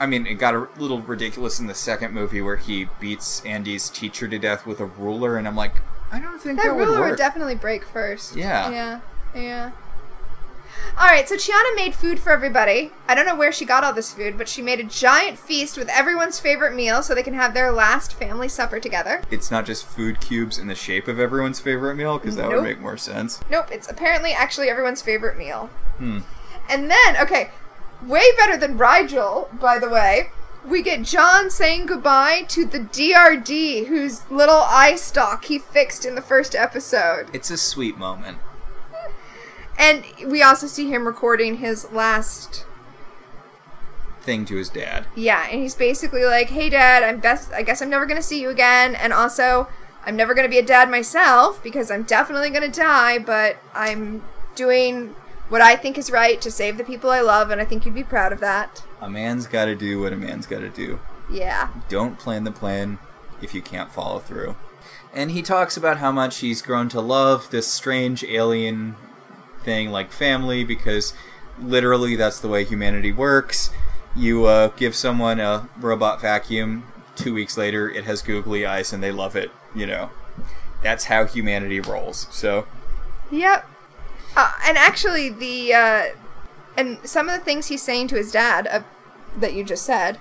I 0.00 0.06
mean, 0.06 0.26
it 0.26 0.34
got 0.34 0.54
a 0.54 0.68
little 0.78 1.02
ridiculous 1.02 1.58
in 1.60 1.66
the 1.66 1.74
second 1.74 2.14
movie 2.14 2.40
where 2.40 2.56
he 2.56 2.88
beats 3.00 3.44
Andy's 3.44 3.88
teacher 3.90 4.28
to 4.28 4.38
death 4.38 4.64
with 4.64 4.78
a 4.80 4.84
ruler, 4.86 5.36
and 5.36 5.46
I'm 5.48 5.56
like, 5.56 5.82
I 6.10 6.18
don't 6.18 6.40
think 6.40 6.58
that, 6.58 6.66
That 6.66 6.76
would 6.76 6.86
ruler 6.86 7.00
work. 7.00 7.10
would 7.10 7.18
definitely 7.18 7.54
break 7.54 7.84
first. 7.84 8.34
Yeah. 8.36 8.70
Yeah. 8.70 9.00
Yeah. 9.34 9.70
All 10.98 11.06
right, 11.06 11.28
so 11.28 11.34
Chiana 11.36 11.74
made 11.76 11.94
food 11.94 12.18
for 12.20 12.30
everybody. 12.30 12.92
I 13.08 13.14
don't 13.14 13.26
know 13.26 13.34
where 13.36 13.52
she 13.52 13.64
got 13.64 13.84
all 13.84 13.92
this 13.92 14.12
food, 14.12 14.36
but 14.38 14.48
she 14.48 14.62
made 14.62 14.80
a 14.80 14.84
giant 14.84 15.38
feast 15.38 15.76
with 15.76 15.88
everyone's 15.88 16.38
favorite 16.40 16.74
meal 16.74 17.02
so 17.02 17.14
they 17.14 17.22
can 17.22 17.34
have 17.34 17.52
their 17.54 17.70
last 17.72 18.14
family 18.14 18.48
supper 18.48 18.78
together. 18.80 19.22
it's 19.30 19.50
not 19.50 19.64
just 19.66 19.84
food 19.86 20.20
cubes 20.20 20.58
in 20.58 20.66
the 20.66 20.74
shape 20.74 21.06
of 21.08 21.18
everyone's 21.18 21.60
favorite 21.60 21.94
meal 21.94 22.18
because 22.18 22.36
that 22.36 22.44
Nope. 22.44 22.54
would 22.56 22.62
make 22.64 22.80
more 22.80 22.96
sense. 22.96 23.40
Nope, 23.50 23.66
it's 23.70 23.88
apparently 23.88 24.32
actually 24.32 24.68
everyone's 24.68 25.02
favorite 25.02 25.36
meal. 25.38 25.68
Hmm. 25.98 26.20
And 26.68 26.90
then, 26.90 27.16
okay, 27.20 27.50
way 28.02 28.24
better 28.36 28.56
than 28.56 28.78
Rygel, 28.78 29.58
by 29.60 29.78
the 29.78 29.88
way. 29.88 30.30
We 30.68 30.82
get 30.82 31.02
John 31.02 31.50
saying 31.50 31.86
goodbye 31.86 32.42
to 32.48 32.66
the 32.66 32.80
DRD 32.80 33.86
whose 33.86 34.30
little 34.30 34.62
eye 34.66 34.96
stalk 34.96 35.46
he 35.46 35.58
fixed 35.58 36.04
in 36.04 36.14
the 36.14 36.20
first 36.20 36.54
episode. 36.54 37.28
It's 37.32 37.50
a 37.50 37.56
sweet 37.56 37.96
moment. 37.96 38.38
And 39.78 40.04
we 40.26 40.42
also 40.42 40.66
see 40.66 40.90
him 40.90 41.06
recording 41.06 41.58
his 41.58 41.90
last 41.92 42.66
Thing 44.20 44.44
to 44.44 44.56
his 44.56 44.68
dad. 44.68 45.06
Yeah, 45.14 45.46
and 45.50 45.62
he's 45.62 45.74
basically 45.74 46.22
like, 46.22 46.50
"Hey, 46.50 46.68
Dad, 46.68 47.02
I'm 47.02 47.18
best. 47.18 47.50
I 47.50 47.62
guess 47.62 47.80
I'm 47.80 47.88
never 47.88 48.04
gonna 48.04 48.20
see 48.20 48.42
you 48.42 48.50
again, 48.50 48.94
and 48.94 49.10
also, 49.10 49.68
I'm 50.04 50.16
never 50.16 50.34
gonna 50.34 50.50
be 50.50 50.58
a 50.58 50.62
dad 50.62 50.90
myself 50.90 51.62
because 51.62 51.90
I'm 51.90 52.02
definitely 52.02 52.50
gonna 52.50 52.68
die. 52.68 53.18
But 53.18 53.56
I'm 53.74 54.22
doing 54.54 55.14
what 55.48 55.60
I 55.60 55.76
think 55.76 55.98
is 55.98 56.10
right 56.10 56.40
to 56.40 56.50
save 56.50 56.76
the 56.78 56.84
people 56.84 57.10
I 57.10 57.20
love, 57.20 57.50
and 57.50 57.60
I 57.60 57.64
think 57.64 57.84
you'd 57.84 57.94
be 57.94 58.04
proud 58.04 58.32
of 58.32 58.40
that. 58.40 58.84
A 59.00 59.08
man's 59.08 59.46
got 59.46 59.66
to 59.66 59.74
do 59.74 60.00
what 60.00 60.12
a 60.12 60.16
man's 60.16 60.46
got 60.46 60.60
to 60.60 60.68
do. 60.68 61.00
Yeah, 61.30 61.68
Don't 61.88 62.18
plan 62.18 62.44
the 62.44 62.50
plan 62.50 62.98
if 63.42 63.54
you 63.54 63.60
can't 63.60 63.90
follow 63.92 64.18
through. 64.18 64.56
And 65.12 65.30
he 65.30 65.42
talks 65.42 65.76
about 65.76 65.98
how 65.98 66.10
much 66.10 66.38
he's 66.38 66.62
grown 66.62 66.88
to 66.90 67.00
love 67.00 67.50
this 67.50 67.66
strange 67.66 68.24
alien 68.24 68.96
thing 69.62 69.90
like 69.90 70.12
family 70.12 70.64
because 70.64 71.12
literally 71.60 72.16
that's 72.16 72.40
the 72.40 72.48
way 72.48 72.64
humanity 72.64 73.12
works. 73.12 73.70
You 74.16 74.46
uh, 74.46 74.68
give 74.68 74.94
someone 74.94 75.38
a 75.40 75.68
robot 75.78 76.20
vacuum, 76.20 76.84
two 77.14 77.34
weeks 77.34 77.56
later 77.56 77.90
it 77.90 78.04
has 78.04 78.22
googly 78.22 78.64
eyes 78.64 78.92
and 78.92 79.02
they 79.02 79.12
love 79.12 79.36
it, 79.36 79.50
you 79.74 79.86
know. 79.86 80.10
That's 80.82 81.04
how 81.06 81.24
humanity 81.26 81.80
rolls. 81.80 82.26
So, 82.30 82.66
yep. 83.30 83.68
Uh, 84.36 84.52
and 84.64 84.78
actually, 84.78 85.28
the 85.28 85.74
uh, 85.74 86.04
and 86.76 86.98
some 87.04 87.28
of 87.28 87.38
the 87.38 87.44
things 87.44 87.66
he's 87.66 87.82
saying 87.82 88.08
to 88.08 88.16
his 88.16 88.30
dad 88.30 88.66
uh, 88.68 88.82
that 89.36 89.54
you 89.54 89.64
just 89.64 89.84
said 89.84 90.18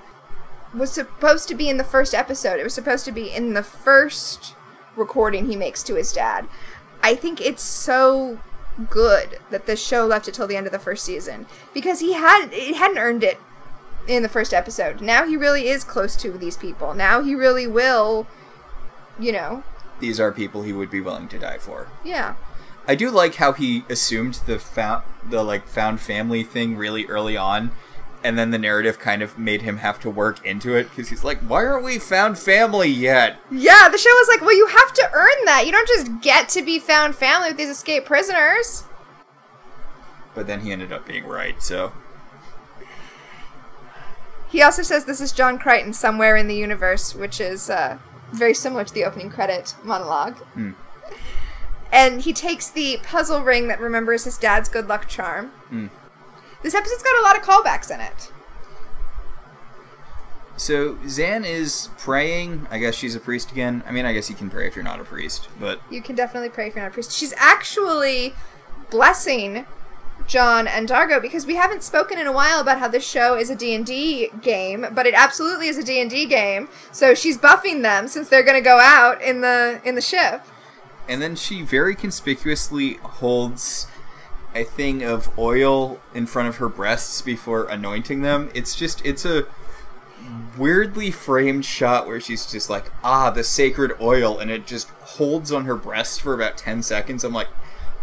was 0.74 0.92
supposed 0.92 1.48
to 1.48 1.56
be 1.56 1.70
in 1.70 1.78
the 1.78 1.84
first 1.84 2.14
episode. 2.14 2.60
It 2.60 2.64
was 2.64 2.74
supposed 2.74 3.06
to 3.06 3.12
be 3.12 3.30
in 3.30 3.54
the 3.54 3.64
first 3.64 4.56
recording 4.96 5.48
he 5.48 5.56
makes 5.56 5.84
to 5.84 5.96
his 5.96 6.12
dad. 6.12 6.48
I 7.02 7.16
think 7.16 7.40
it's 7.40 7.64
so 7.64 8.40
good 8.90 9.40
that 9.50 9.66
the 9.66 9.76
show 9.76 10.06
left 10.06 10.28
it 10.28 10.34
till 10.34 10.48
the 10.48 10.56
end 10.56 10.68
of 10.68 10.72
the 10.72 10.80
first 10.80 11.04
season 11.04 11.48
because 11.74 12.00
he 12.00 12.14
had 12.14 12.50
it 12.52 12.76
hadn't 12.76 12.98
earned 13.00 13.24
it 13.24 13.40
in 14.08 14.24
the 14.24 14.30
first 14.30 14.54
episode. 14.54 15.02
Now 15.02 15.26
he 15.26 15.36
really 15.38 15.68
is 15.68 15.84
close 15.84 16.16
to 16.18 16.32
these 16.32 16.58
people. 16.58 16.94
Now 16.94 17.22
he 17.22 17.36
really 17.36 17.68
will, 17.68 18.28
you 19.20 19.32
know, 19.32 19.64
these 20.00 20.20
are 20.20 20.32
people 20.32 20.62
he 20.62 20.74
would 20.74 20.92
be 20.92 21.02
willing 21.02 21.28
to 21.30 21.40
die 21.40 21.58
for. 21.58 21.88
yeah. 22.04 22.36
I 22.88 22.96
do 22.96 23.12
like 23.12 23.36
how 23.36 23.52
he 23.52 23.84
assumed 23.90 24.36
the 24.46 24.60
found 24.60 25.04
the 25.30 25.44
like 25.44 25.68
found 25.68 26.00
family 26.00 26.44
thing 26.44 26.78
really 26.78 27.06
early 27.06 27.36
on, 27.36 27.72
and 28.24 28.38
then 28.38 28.52
the 28.52 28.58
narrative 28.58 28.98
kind 28.98 29.22
of 29.22 29.38
made 29.38 29.62
him 29.62 29.78
have 29.78 30.00
to 30.02 30.10
work 30.10 30.46
into 30.46 30.76
it 30.76 30.90
because 30.90 31.10
he's 31.10 31.24
like, 31.24 31.40
"Why 31.40 31.66
aren't 31.66 31.84
we 31.84 32.00
found 32.00 32.40
family 32.40 32.90
yet?" 32.90 33.40
Yeah, 33.52 33.90
the 33.90 33.98
show 33.98 34.10
was 34.10 34.30
like, 34.30 34.42
well, 34.42 34.56
you 34.56 34.68
have 34.68 34.94
to 34.94 35.10
earn 35.14 35.46
that. 35.46 35.66
You 35.66 35.72
don't 35.74 35.88
just 35.88 36.22
get 36.22 36.48
to 36.50 36.62
be 36.62 36.80
found 36.80 37.16
family 37.16 37.50
with 37.50 37.58
these 37.58 37.70
escaped 37.70 38.06
prisoners. 38.06 38.86
But 40.34 40.48
then 40.48 40.62
he 40.62 40.72
ended 40.72 40.94
up 40.94 41.06
being 41.06 41.26
right. 41.26 41.62
So 41.62 41.92
He 44.50 44.62
also 44.62 44.82
says 44.82 45.06
this 45.06 45.20
is 45.20 45.32
John 45.32 45.60
Crichton 45.60 45.94
somewhere 45.94 46.38
in 46.38 46.48
the 46.48 46.56
universe, 46.56 47.14
which 47.14 47.42
is 47.42 47.70
uh, 47.70 47.98
very 48.32 48.54
similar 48.54 48.86
to 48.86 48.94
the 48.94 49.04
opening 49.04 49.30
credit 49.30 49.76
monologue. 49.84 50.38
Hmm. 50.54 50.72
And 51.92 52.22
he 52.22 52.34
takes 52.34 52.70
the 52.70 53.00
puzzle 53.04 53.42
ring 53.42 53.68
that 53.70 53.80
remembers 53.80 54.24
his 54.26 54.38
dad's 54.38 54.70
good 54.70 54.88
luck 54.88 55.08
charm. 55.08 55.48
Hmm. 55.70 55.88
This 56.64 56.76
episode's 56.76 57.04
got 57.04 57.20
a 57.20 57.24
lot 57.24 57.38
of 57.38 57.44
callbacks 57.44 57.90
in 57.94 58.00
it. 58.02 58.32
so 60.58 60.96
Zhaan 61.06 61.46
is 61.46 61.90
praying. 61.98 62.68
I 62.72 62.80
guess 62.80 62.96
she's 62.96 63.16
a 63.16 63.20
priest 63.20 63.52
again. 63.52 63.84
I 63.88 63.92
mean, 63.92 64.06
I 64.06 64.14
guess 64.14 64.30
you 64.30 64.36
can 64.36 64.50
pray 64.50 64.68
if 64.68 64.76
you're 64.76 64.84
not 64.84 65.00
a 65.00 65.04
priest, 65.04 65.48
but 65.60 65.80
You 65.90 66.02
can 66.02 66.16
definitely 66.16 66.50
pray 66.50 66.68
if 66.68 66.76
you're 66.76 66.84
not 66.84 66.92
a 66.92 66.94
priest. 66.94 67.12
She's 67.12 67.34
actually 67.38 68.34
blessing 68.90 69.66
John 70.26 70.68
and 70.68 70.90
Dargo 70.90 71.22
because 71.22 71.46
we 71.46 71.56
haven't 71.56 71.84
spoken 71.84 72.18
in 72.18 72.26
a 72.28 72.32
while 72.34 72.60
about 72.60 72.80
how 72.80 72.88
this 72.88 73.08
show 73.08 73.38
is 73.38 73.50
a 73.52 73.56
D&D 73.56 74.30
game, 74.42 74.88
but 74.94 75.06
it 75.06 75.14
absolutely 75.14 75.68
is 75.68 75.78
a 75.78 75.84
D&D 75.84 76.26
game. 76.26 76.68
So 76.92 77.14
she's 77.14 77.38
buffing 77.38 77.82
them 77.84 78.08
since 78.08 78.28
they're 78.28 78.44
going 78.44 78.58
to 78.58 78.66
go 78.68 78.80
out 78.80 79.22
in 79.22 79.42
the 79.42 79.80
in 79.86 79.94
the 79.96 80.02
ship. 80.02 80.42
And 81.08 81.22
then 81.22 81.36
she 81.36 81.62
very 81.62 81.96
conspicuously 81.96 82.96
holds 82.96 83.88
a 84.56 84.64
thing 84.64 85.04
of 85.04 85.38
oil 85.38 86.00
in 86.14 86.26
front 86.26 86.48
of 86.50 86.58
her 86.58 86.70
breasts 86.70 87.22
before 87.22 87.68
anointing 87.70 88.22
them. 88.22 88.50
It's 88.54 88.76
just 88.76 89.06
it's 89.06 89.26
a 89.26 89.46
weirdly 90.58 91.12
framed 91.12 91.66
shot 91.66 92.08
where 92.08 92.20
she's 92.20 92.52
just 92.52 92.70
like, 92.70 92.92
ah, 93.04 93.30
the 93.30 93.44
sacred 93.44 93.94
oil, 94.02 94.40
and 94.40 94.50
it 94.50 94.66
just 94.66 94.90
holds 94.90 95.52
on 95.52 95.66
her 95.66 95.76
breast 95.76 96.22
for 96.22 96.34
about 96.34 96.58
ten 96.58 96.82
seconds. 96.82 97.24
I'm 97.24 97.34
like, 97.34 97.50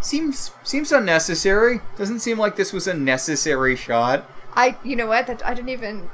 seems 0.00 0.52
seems 0.62 0.92
unnecessary. 0.92 1.80
Doesn't 1.96 2.20
seem 2.20 2.38
like 2.38 2.56
this 2.56 2.72
was 2.72 2.86
a 2.86 2.94
necessary 2.94 3.76
shot. 3.76 4.28
I 4.54 4.76
you 4.84 4.96
know 4.96 5.06
what? 5.06 5.26
That 5.26 5.44
I 5.44 5.54
didn't 5.54 5.70
even 5.70 6.10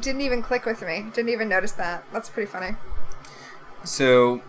didn't 0.00 0.22
even 0.22 0.42
click 0.42 0.64
with 0.64 0.82
me. 0.82 1.06
Didn't 1.12 1.30
even 1.30 1.48
notice 1.48 1.72
that. 1.72 2.04
That's 2.12 2.30
pretty 2.30 2.50
funny. 2.50 2.76
So 3.84 4.42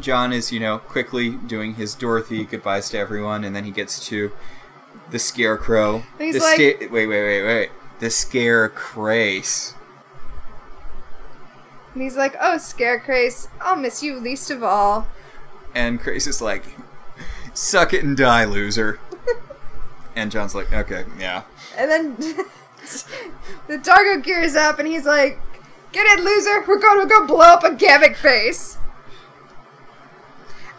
John 0.00 0.32
is, 0.32 0.52
you 0.52 0.60
know, 0.60 0.78
quickly 0.78 1.30
doing 1.30 1.74
his 1.74 1.94
Dorothy 1.94 2.44
goodbyes 2.44 2.90
to 2.90 2.98
everyone, 2.98 3.44
and 3.44 3.56
then 3.56 3.64
he 3.64 3.70
gets 3.70 4.06
to 4.08 4.32
the 5.10 5.18
scarecrow. 5.18 6.02
He's 6.18 6.34
the 6.34 6.40
like- 6.40 6.54
sta- 6.54 6.88
wait, 6.88 7.06
wait, 7.06 7.08
wait, 7.08 7.42
wait. 7.42 7.70
The 8.00 8.10
scarecrace. 8.10 9.74
And 11.94 12.02
he's 12.02 12.16
like, 12.16 12.36
"Oh, 12.38 12.58
Scarecrace, 12.58 13.48
I'll 13.58 13.76
miss 13.76 14.02
you 14.02 14.20
least 14.20 14.50
of 14.50 14.62
all." 14.62 15.08
And 15.74 15.98
Crais 15.98 16.26
is 16.26 16.42
like, 16.42 16.64
suck 17.54 17.94
it 17.94 18.04
and 18.04 18.16
die, 18.16 18.44
loser. 18.44 18.98
and 20.16 20.30
John's 20.30 20.54
like, 20.54 20.72
okay, 20.72 21.04
yeah. 21.18 21.42
And 21.76 21.90
then 21.90 22.16
the 23.66 23.78
Dargo 23.78 24.22
gears 24.22 24.54
up 24.54 24.78
and 24.78 24.86
he's 24.86 25.06
like, 25.06 25.38
Get 25.92 26.18
it, 26.18 26.22
loser! 26.22 26.62
We're 26.68 26.78
going 26.78 27.00
to 27.00 27.06
go 27.08 27.26
blow 27.26 27.40
up 27.40 27.64
a 27.64 27.70
Gammak 27.70 28.16
face! 28.16 28.76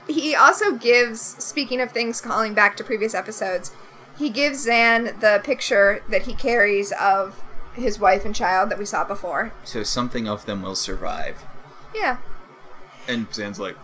He 0.08 0.34
also 0.36 0.72
gives, 0.72 1.22
speaking 1.22 1.82
of 1.82 1.92
things 1.92 2.22
calling 2.22 2.54
back 2.54 2.78
to 2.78 2.84
previous 2.84 3.14
episodes, 3.14 3.72
he 4.18 4.30
gives 4.30 4.66
Zhaan 4.66 5.20
the 5.20 5.42
picture 5.44 6.04
that 6.10 6.24
he 6.24 6.34
carries 6.34 6.92
of 6.94 7.42
his 7.74 8.00
wife 8.00 8.26
and 8.26 8.34
child 8.34 8.70
that 8.72 8.80
we 8.80 8.86
saw 8.86 9.04
before. 9.04 9.52
So 9.64 9.84
something 9.84 10.28
of 10.28 10.46
them 10.46 10.62
will 10.64 10.76
survive. 10.76 11.46
Yeah. 11.94 12.18
And 13.08 13.30
Zhaan's 13.30 13.60
like, 13.60 13.76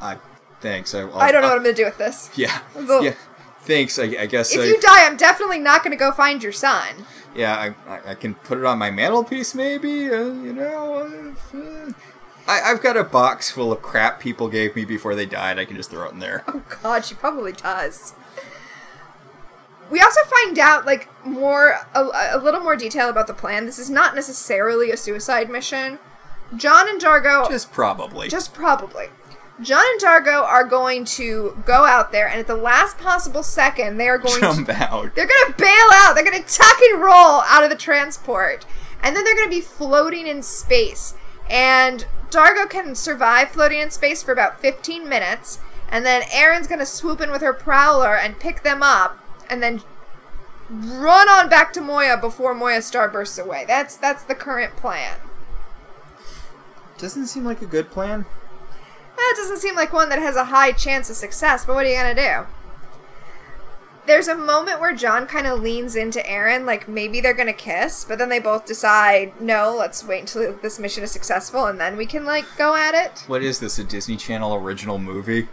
I, 0.00 0.18
thanks. 0.60 0.94
I, 0.94 1.00
I'll, 1.00 1.18
I 1.18 1.32
don't 1.32 1.42
know 1.42 1.48
I'll- 1.48 1.54
what 1.54 1.58
I'm 1.58 1.62
going 1.64 1.74
to 1.74 1.82
do 1.82 1.86
with 1.86 1.98
this. 1.98 2.30
Yeah, 2.36 2.60
yeah. 2.76 3.14
Thanks. 3.62 3.98
I, 3.98 4.04
I 4.04 4.26
guess. 4.26 4.54
If 4.54 4.60
I, 4.60 4.64
you 4.64 4.80
die, 4.80 5.06
I'm 5.06 5.16
definitely 5.16 5.58
not 5.58 5.82
going 5.82 5.90
to 5.90 5.98
go 5.98 6.12
find 6.12 6.42
your 6.42 6.52
son. 6.52 7.04
Yeah, 7.34 7.74
I, 7.86 7.92
I, 7.92 8.10
I 8.10 8.14
can 8.14 8.34
put 8.34 8.58
it 8.58 8.64
on 8.64 8.78
my 8.78 8.90
mantelpiece, 8.90 9.54
maybe. 9.54 10.08
Uh, 10.10 10.18
you 10.18 10.52
know, 10.52 11.34
uh, 11.52 11.92
I, 12.48 12.60
I've 12.64 12.82
got 12.82 12.96
a 12.96 13.04
box 13.04 13.50
full 13.50 13.72
of 13.72 13.82
crap 13.82 14.20
people 14.20 14.48
gave 14.48 14.76
me 14.76 14.84
before 14.84 15.14
they 15.14 15.26
died. 15.26 15.58
I 15.58 15.64
can 15.64 15.76
just 15.76 15.90
throw 15.90 16.06
it 16.08 16.12
in 16.12 16.18
there. 16.20 16.44
Oh 16.48 16.62
god, 16.82 17.04
she 17.04 17.14
probably 17.14 17.52
does. 17.52 18.14
We 19.90 20.00
also 20.00 20.20
find 20.24 20.58
out 20.58 20.84
like 20.86 21.08
more 21.24 21.78
a, 21.94 22.04
a 22.32 22.38
little 22.38 22.60
more 22.60 22.76
detail 22.76 23.08
about 23.08 23.26
the 23.26 23.34
plan. 23.34 23.66
This 23.66 23.78
is 23.78 23.90
not 23.90 24.14
necessarily 24.14 24.90
a 24.90 24.96
suicide 24.96 25.48
mission. 25.48 25.98
John 26.56 26.88
and 26.88 27.00
Dargo 27.00 27.48
Just 27.48 27.72
probably. 27.72 28.28
just 28.28 28.54
probably. 28.54 29.06
John 29.60 29.84
and 29.92 30.00
Dargo 30.00 30.42
are 30.42 30.64
going 30.64 31.04
to 31.06 31.60
go 31.64 31.84
out 31.86 32.12
there 32.12 32.28
and 32.28 32.38
at 32.38 32.46
the 32.46 32.54
last 32.56 32.98
possible 32.98 33.42
second 33.42 33.96
they 33.96 34.08
are 34.08 34.18
going 34.18 34.34
to 34.34 34.40
jump 34.40 34.66
to 34.66 34.74
out. 34.74 35.14
they're 35.14 35.26
going 35.26 35.52
to 35.52 35.54
bail 35.56 35.88
out. 35.94 36.14
They're 36.14 36.24
going 36.24 36.42
to 36.42 36.48
tuck 36.48 36.78
and 36.90 37.00
roll 37.00 37.40
out 37.46 37.64
of 37.64 37.70
the 37.70 37.76
transport. 37.76 38.66
And 39.02 39.16
then 39.16 39.24
they're 39.24 39.34
going 39.34 39.48
to 39.48 39.54
be 39.56 39.60
floating 39.62 40.26
in 40.26 40.42
space. 40.42 41.14
And 41.50 42.06
Dargo 42.30 42.68
can 42.68 42.94
survive 42.94 43.50
floating 43.50 43.80
in 43.80 43.90
space 43.90 44.22
for 44.22 44.32
about 44.32 44.60
15 44.60 45.08
minutes. 45.08 45.60
And 45.88 46.04
then 46.04 46.22
Aeryn's 46.22 46.66
going 46.66 46.80
to 46.80 46.86
swoop 46.86 47.20
in 47.20 47.30
with 47.30 47.42
her 47.42 47.52
prowler 47.52 48.16
and 48.16 48.40
pick 48.40 48.62
them 48.62 48.82
up. 48.82 49.18
And 49.48 49.62
then 49.62 49.82
run 50.68 51.28
on 51.28 51.48
back 51.48 51.72
to 51.74 51.80
Moya 51.80 52.16
before 52.16 52.54
Moya 52.54 52.78
starbursts 52.78 53.42
away. 53.42 53.64
That's 53.66 53.96
that's 53.96 54.24
the 54.24 54.34
current 54.34 54.76
plan. 54.76 55.18
Doesn't 56.98 57.26
seem 57.26 57.44
like 57.44 57.62
a 57.62 57.66
good 57.66 57.90
plan. 57.90 58.26
That 59.16 59.34
doesn't 59.36 59.58
seem 59.58 59.76
like 59.76 59.92
one 59.92 60.08
that 60.08 60.18
has 60.18 60.36
a 60.36 60.46
high 60.46 60.72
chance 60.72 61.08
of 61.08 61.16
success, 61.16 61.64
but 61.64 61.74
what 61.74 61.86
are 61.86 61.88
you 61.88 61.96
gonna 61.96 62.14
do? 62.14 62.46
There's 64.06 64.28
a 64.28 64.36
moment 64.36 64.80
where 64.80 64.94
John 64.94 65.26
kind 65.26 65.48
of 65.48 65.60
leans 65.60 65.96
into 65.96 66.20
Aeryn, 66.20 66.64
like 66.64 66.86
maybe 66.86 67.20
they're 67.20 67.34
gonna 67.34 67.52
kiss, 67.52 68.04
but 68.04 68.18
then 68.18 68.28
they 68.28 68.38
both 68.38 68.64
decide, 68.64 69.40
no, 69.40 69.74
let's 69.76 70.04
wait 70.04 70.20
until 70.20 70.52
this 70.62 70.78
mission 70.78 71.02
is 71.02 71.10
successful 71.10 71.66
and 71.66 71.80
then 71.80 71.96
we 71.96 72.06
can, 72.06 72.24
like, 72.24 72.44
go 72.56 72.76
at 72.76 72.94
it. 72.94 73.24
What 73.26 73.42
is 73.42 73.58
this? 73.58 73.80
A 73.80 73.84
Disney 73.84 74.16
Channel 74.16 74.54
original 74.54 74.98
movie? 74.98 75.48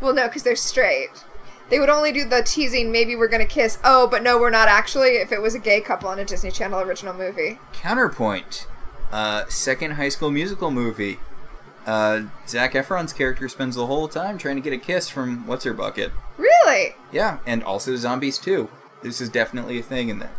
Well, 0.00 0.14
no, 0.14 0.28
because 0.28 0.44
they're 0.44 0.54
straight. 0.54 1.08
They 1.70 1.80
would 1.80 1.90
only 1.90 2.12
do 2.12 2.24
the 2.24 2.42
teasing, 2.42 2.92
maybe 2.92 3.16
we're 3.16 3.28
gonna 3.28 3.44
kiss, 3.44 3.78
oh, 3.82 4.06
but 4.06 4.22
no, 4.22 4.38
we're 4.38 4.50
not 4.50 4.68
actually, 4.68 5.16
if 5.16 5.32
it 5.32 5.42
was 5.42 5.56
a 5.56 5.58
gay 5.58 5.80
couple 5.80 6.10
in 6.12 6.20
a 6.20 6.24
Disney 6.24 6.52
Channel 6.52 6.80
original 6.80 7.14
movie. 7.14 7.58
Counterpoint. 7.72 8.68
Uh, 9.10 9.44
second 9.48 9.92
High 9.92 10.10
School 10.10 10.30
Musical 10.30 10.70
movie. 10.70 11.18
Uh, 11.88 12.24
Zac 12.46 12.74
Efron's 12.74 13.14
character 13.14 13.48
spends 13.48 13.74
the 13.74 13.86
whole 13.86 14.08
time 14.08 14.36
trying 14.36 14.56
to 14.56 14.60
get 14.60 14.74
a 14.74 14.78
kiss 14.78 15.08
from 15.08 15.46
what's 15.46 15.64
her 15.64 15.72
bucket. 15.72 16.12
Really? 16.36 16.94
Yeah, 17.10 17.38
and 17.46 17.64
also 17.64 17.96
zombies 17.96 18.36
too. 18.36 18.68
This 19.02 19.22
is 19.22 19.30
definitely 19.30 19.78
a 19.78 19.82
thing 19.82 20.10
in 20.10 20.18
there. 20.18 20.34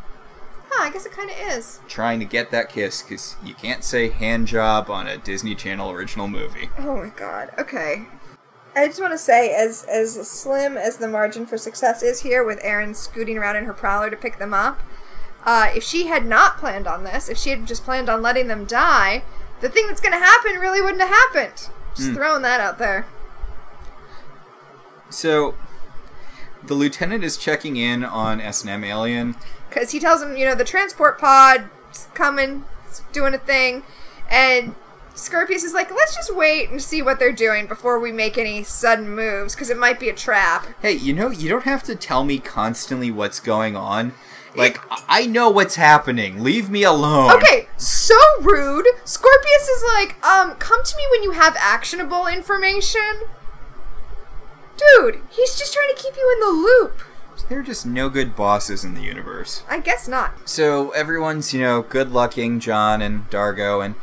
Huh, 0.69 0.83
I 0.83 0.91
guess 0.91 1.07
it 1.07 1.11
kind 1.11 1.31
of 1.31 1.35
is. 1.57 1.79
Trying 1.87 2.19
to 2.19 2.25
get 2.25 2.51
that 2.51 2.69
kiss 2.69 3.01
because 3.01 3.35
you 3.43 3.55
can't 3.55 3.83
say 3.83 4.09
hand 4.09 4.45
job 4.45 4.91
on 4.91 5.07
a 5.07 5.17
Disney 5.17 5.55
Channel 5.55 5.89
original 5.89 6.27
movie. 6.27 6.69
Oh 6.77 6.97
my 6.97 7.09
god. 7.09 7.49
Okay. 7.57 8.05
I 8.75 8.85
just 8.85 9.01
want 9.01 9.13
to 9.13 9.17
say, 9.17 9.51
as 9.51 9.83
as 9.85 10.29
slim 10.29 10.77
as 10.77 10.97
the 10.97 11.07
margin 11.07 11.47
for 11.47 11.57
success 11.57 12.03
is 12.03 12.21
here, 12.21 12.43
with 12.43 12.61
Aeryn 12.61 12.95
scooting 12.95 13.39
around 13.39 13.55
in 13.55 13.65
her 13.65 13.73
prowler 13.73 14.11
to 14.11 14.15
pick 14.15 14.37
them 14.37 14.53
up, 14.53 14.81
uh, 15.45 15.71
if 15.75 15.83
she 15.83 16.05
had 16.05 16.27
not 16.27 16.59
planned 16.59 16.85
on 16.85 17.05
this, 17.05 17.27
if 17.27 17.39
she 17.39 17.49
had 17.49 17.65
just 17.65 17.83
planned 17.83 18.07
on 18.07 18.21
letting 18.21 18.47
them 18.47 18.65
die, 18.65 19.23
the 19.61 19.69
thing 19.69 19.87
that's 19.87 20.01
going 20.01 20.13
to 20.13 20.23
happen 20.23 20.59
really 20.59 20.81
wouldn't 20.81 21.01
have 21.01 21.09
happened. 21.09 21.69
Just 21.95 22.09
hmm. 22.09 22.15
throwing 22.15 22.41
that 22.43 22.59
out 22.59 22.77
there. 22.77 23.05
So, 25.09 25.55
the 26.63 26.73
lieutenant 26.73 27.23
is 27.23 27.37
checking 27.37 27.77
in 27.77 28.03
on 28.03 28.39
S&M 28.39 28.83
Alien. 28.83 29.35
Because 29.69 29.91
he 29.91 29.99
tells 29.99 30.21
him, 30.21 30.37
you 30.37 30.45
know, 30.45 30.55
the 30.55 30.63
transport 30.63 31.19
pod's 31.19 32.07
coming, 32.13 32.65
it's 32.87 33.01
doing 33.11 33.33
a 33.33 33.37
thing, 33.37 33.83
and 34.29 34.75
Scorpius 35.15 35.63
is 35.63 35.73
like, 35.73 35.91
let's 35.91 36.15
just 36.15 36.33
wait 36.35 36.69
and 36.69 36.81
see 36.81 37.01
what 37.01 37.19
they're 37.19 37.31
doing 37.31 37.67
before 37.67 37.99
we 37.99 38.11
make 38.11 38.37
any 38.37 38.63
sudden 38.63 39.09
moves, 39.09 39.53
because 39.53 39.69
it 39.69 39.77
might 39.77 39.99
be 39.99 40.09
a 40.09 40.13
trap. 40.13 40.67
Hey, 40.81 40.93
you 40.93 41.13
know, 41.13 41.29
you 41.29 41.49
don't 41.49 41.65
have 41.65 41.83
to 41.83 41.95
tell 41.95 42.23
me 42.23 42.39
constantly 42.39 43.11
what's 43.11 43.39
going 43.39 43.75
on. 43.75 44.13
Like, 44.59 44.79
I 45.07 45.25
know 45.25 45.49
what's 45.49 45.75
happening. 45.75 46.43
Leave 46.43 46.69
me 46.69 46.83
alone. 46.83 47.31
Okay, 47.31 47.69
so 47.77 48.15
rude. 48.41 48.85
Scorpius 49.05 49.69
is 49.69 49.83
like, 49.95 50.23
um, 50.25 50.55
come 50.55 50.83
to 50.83 50.97
me 50.97 51.03
when 51.11 51.23
you 51.23 51.31
have 51.31 51.55
actionable 51.57 52.27
information. 52.27 53.21
Dude, 54.75 55.21
he's 55.29 55.57
just 55.57 55.73
trying 55.73 55.95
to 55.95 56.01
keep 56.01 56.15
you 56.17 56.31
in 56.33 56.39
the 56.41 56.61
loop. 56.61 57.01
There 57.47 57.59
are 57.59 57.63
just 57.63 57.85
no 57.85 58.09
good 58.09 58.35
bosses 58.35 58.83
in 58.83 58.95
the 58.95 59.01
universe. 59.01 59.63
I 59.69 59.79
guess 59.79 60.07
not. 60.07 60.47
So 60.47 60.91
everyone's, 60.91 61.53
you 61.53 61.61
know, 61.61 61.81
good 61.81 62.11
lucking 62.11 62.59
John 62.59 63.01
and 63.01 63.29
Dargo, 63.29 63.83
and, 63.83 63.95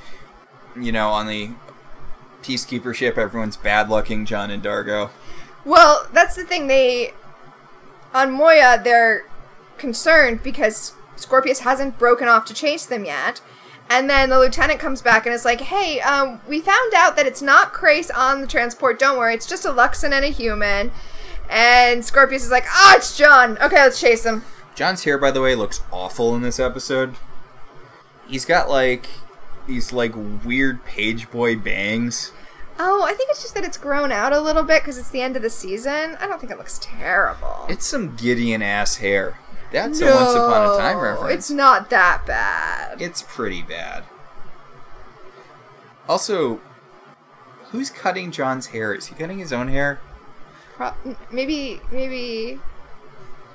you 0.83 0.91
know, 0.91 1.11
on 1.11 1.27
the 1.27 1.51
Peacekeeper 2.43 2.95
ship, 2.95 3.19
everyone's 3.19 3.57
bad 3.59 3.91
lucking 3.91 4.25
John 4.25 4.51
and 4.51 4.63
Dargo. 4.63 5.11
Well, 5.67 6.09
that's 6.13 6.35
the 6.35 6.45
thing. 6.45 6.67
They 6.67 7.13
on 8.15 8.33
Moya, 8.33 8.81
they're 8.83 9.27
concerned 9.79 10.43
because 10.43 10.95
Scorpius 11.17 11.61
hasn't 11.61 11.99
broken 11.99 12.29
off 12.29 12.45
to 12.47 12.55
chase 12.55 12.87
them 12.87 13.05
yet. 13.05 13.41
And 13.89 14.11
then 14.11 14.31
the 14.31 14.39
lieutenant 14.39 14.81
comes 14.81 15.01
back 15.01 15.27
and 15.27 15.35
is 15.35 15.45
like, 15.45 15.61
"Hey, 15.61 16.01
um, 16.01 16.41
we 16.49 16.61
found 16.61 16.93
out 16.95 17.17
that 17.17 17.27
it's 17.27 17.41
not 17.41 17.73
Crais 17.73 18.11
on 18.11 18.41
the 18.41 18.47
transport. 18.47 18.99
Don't 18.99 19.17
worry, 19.17 19.35
it's 19.35 19.47
just 19.47 19.65
a 19.65 19.71
Luxan 19.71 20.13
and 20.13 20.25
a 20.25 20.29
human." 20.29 20.91
And 21.49 22.05
Scorpius 22.05 22.45
is 22.45 22.51
like, 22.51 22.67
"Ah, 22.69 22.97
it's 22.97 23.17
John. 23.17 23.57
Okay, 23.59 23.77
let's 23.77 24.01
chase 24.01 24.25
him." 24.27 24.45
John's 24.75 25.05
hair, 25.05 25.17
by 25.17 25.31
the 25.31 25.41
way, 25.41 25.55
looks 25.55 25.81
awful 25.93 26.35
in 26.35 26.43
this 26.43 26.59
episode. 26.59 27.15
He's 28.27 28.45
got, 28.45 28.69
like, 28.69 29.07
these, 29.67 29.93
like, 29.93 30.13
weird 30.45 30.85
page 30.85 31.31
boy 31.31 31.57
bangs. 31.57 32.33
Oh, 32.79 33.05
I 33.05 33.15
think 33.15 33.31
it's 33.31 33.41
just 33.41 33.55
that 33.55 33.65
it's 33.65 33.79
grown 33.79 34.13
out 34.13 34.33
a 34.33 34.41
little 34.41 34.65
bit 34.65 34.83
because 34.83 34.99
it's 34.99 35.09
the 35.09 35.23
end 35.23 35.37
of 35.37 35.43
the 35.43 35.49
season. 35.49 36.17
I 36.21 36.27
don't 36.27 36.39
think 36.41 36.53
it 36.53 36.59
looks 36.59 36.79
terrible. 36.83 37.65
It's 37.69 37.87
some 37.87 38.17
Gideon 38.17 38.61
ass 38.63 38.97
hair. 38.97 39.39
That's 39.77 40.01
a 40.01 40.07
Once 40.07 40.35
Upon 40.35 40.75
a 40.75 40.79
Time 40.79 40.99
reference. 40.99 41.35
It's 41.35 41.51
not 41.51 41.91
that 41.91 42.25
bad. 42.27 43.03
It's 43.03 43.21
pretty 43.21 43.61
bad. 43.61 44.05
Also, 46.09 46.63
who's 47.73 47.91
cutting 47.91 48.31
John's 48.31 48.69
hair? 48.69 48.95
Is 48.95 49.09
he 49.09 49.15
cutting 49.15 49.39
his 49.39 49.53
own 49.53 49.69
hair? 49.69 50.01
Pro- 50.77 50.95
maybe, 51.31 51.83
maybe 51.93 52.59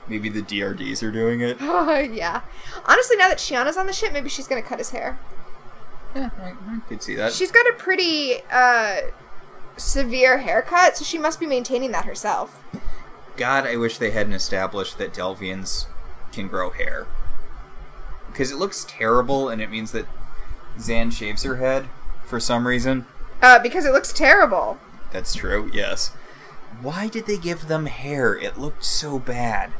Maybe 0.07 0.29
the 0.29 0.43
DRDs 0.43 1.01
are 1.01 1.11
doing 1.11 1.41
it. 1.41 1.59
yeah. 2.13 2.41
Honestly, 2.85 3.17
now 3.17 3.29
that 3.29 3.39
Chiana's 3.39 3.77
on 3.77 3.87
the 3.87 3.93
ship, 3.93 4.13
maybe 4.13 4.29
she's 4.29 4.47
gonna 4.47 4.61
cut 4.61 4.77
his 4.77 4.91
hair. 4.91 5.17
Yeah, 6.15 6.29
I, 6.39 6.49
I 6.49 6.79
could 6.87 7.01
see 7.01 7.15
that. 7.15 7.33
She's 7.33 7.51
got 7.51 7.65
a 7.65 7.73
pretty 7.79 8.41
uh, 8.51 8.97
severe 9.77 10.37
haircut, 10.37 10.97
so 10.97 11.03
she 11.03 11.17
must 11.17 11.39
be 11.39 11.47
maintaining 11.47 11.91
that 11.93 12.05
herself. 12.05 12.61
God, 13.37 13.65
I 13.65 13.75
wish 13.77 13.97
they 13.97 14.11
hadn't 14.11 14.33
established 14.33 14.99
that 14.99 15.13
Delvians 15.13 15.87
can 16.31 16.47
grow 16.47 16.69
hair. 16.71 17.07
Because 18.27 18.51
it 18.51 18.57
looks 18.57 18.85
terrible, 18.87 19.49
and 19.49 19.61
it 19.61 19.69
means 19.69 19.91
that 19.91 20.05
Zhaan 20.77 21.11
shaves 21.11 21.43
her 21.43 21.57
head 21.57 21.87
for 22.25 22.39
some 22.39 22.65
reason. 22.65 23.05
Uh, 23.41 23.59
because 23.59 23.85
it 23.85 23.91
looks 23.91 24.13
terrible. 24.13 24.77
That's 25.11 25.33
true, 25.33 25.69
yes. 25.73 26.09
Why 26.81 27.07
did 27.07 27.25
they 27.25 27.37
give 27.37 27.67
them 27.67 27.87
hair? 27.87 28.35
It 28.35 28.57
looked 28.57 28.85
so 28.85 29.19
bad. 29.19 29.71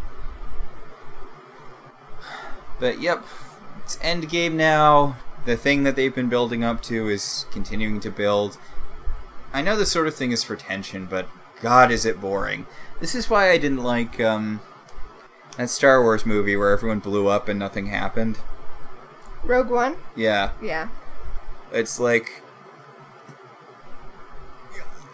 But 2.80 2.99
yep, 2.99 3.24
it's 3.84 3.97
endgame 3.97 4.54
now. 4.54 5.16
The 5.45 5.56
thing 5.56 5.84
that 5.84 5.95
they've 5.95 6.14
been 6.14 6.30
building 6.30 6.64
up 6.64 6.82
to 6.84 7.08
is 7.08 7.45
continuing 7.52 7.99
to 8.02 8.12
build. 8.12 8.58
I 9.54 9.62
know 9.62 9.76
this 9.76 9.91
sort 9.91 10.08
of 10.08 10.16
thing 10.16 10.32
is 10.32 10.43
for 10.43 10.56
tension, 10.56 11.06
but 11.06 11.28
god 11.62 11.91
is 11.91 12.06
it 12.06 12.20
boring. 12.20 12.66
This 12.99 13.16
is 13.16 13.30
why 13.30 13.52
I 13.52 13.58
didn't 13.58 13.84
like 13.84 14.20
um 14.20 14.62
that 15.62 15.70
Star 15.70 16.01
Wars 16.01 16.26
movie 16.26 16.55
where 16.55 16.72
everyone 16.72 16.99
blew 16.99 17.28
up 17.28 17.47
and 17.47 17.59
nothing 17.59 17.88
happened. 17.88 18.39
Rogue 19.43 19.70
One? 19.70 19.97
Yeah. 20.16 20.51
Yeah. 20.62 20.89
It's 21.72 21.99
like 21.99 22.41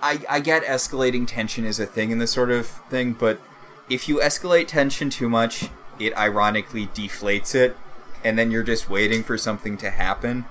I 0.01 0.21
I 0.29 0.39
get 0.39 0.63
escalating 0.63 1.27
tension 1.27 1.65
is 1.65 1.79
a 1.79 1.85
thing 1.85 2.11
in 2.11 2.19
this 2.19 2.31
sort 2.31 2.49
of 2.49 2.67
thing, 2.67 3.13
but 3.13 3.39
if 3.89 4.07
you 4.07 4.19
escalate 4.19 4.67
tension 4.67 5.09
too 5.09 5.29
much, 5.29 5.69
it 5.99 6.15
ironically 6.17 6.87
deflates 6.87 7.53
it, 7.53 7.75
and 8.23 8.39
then 8.39 8.49
you're 8.51 8.63
just 8.63 8.89
waiting 8.89 9.23
for 9.23 9.37
something 9.37 9.77
to 9.77 9.89
happen. 9.89 10.45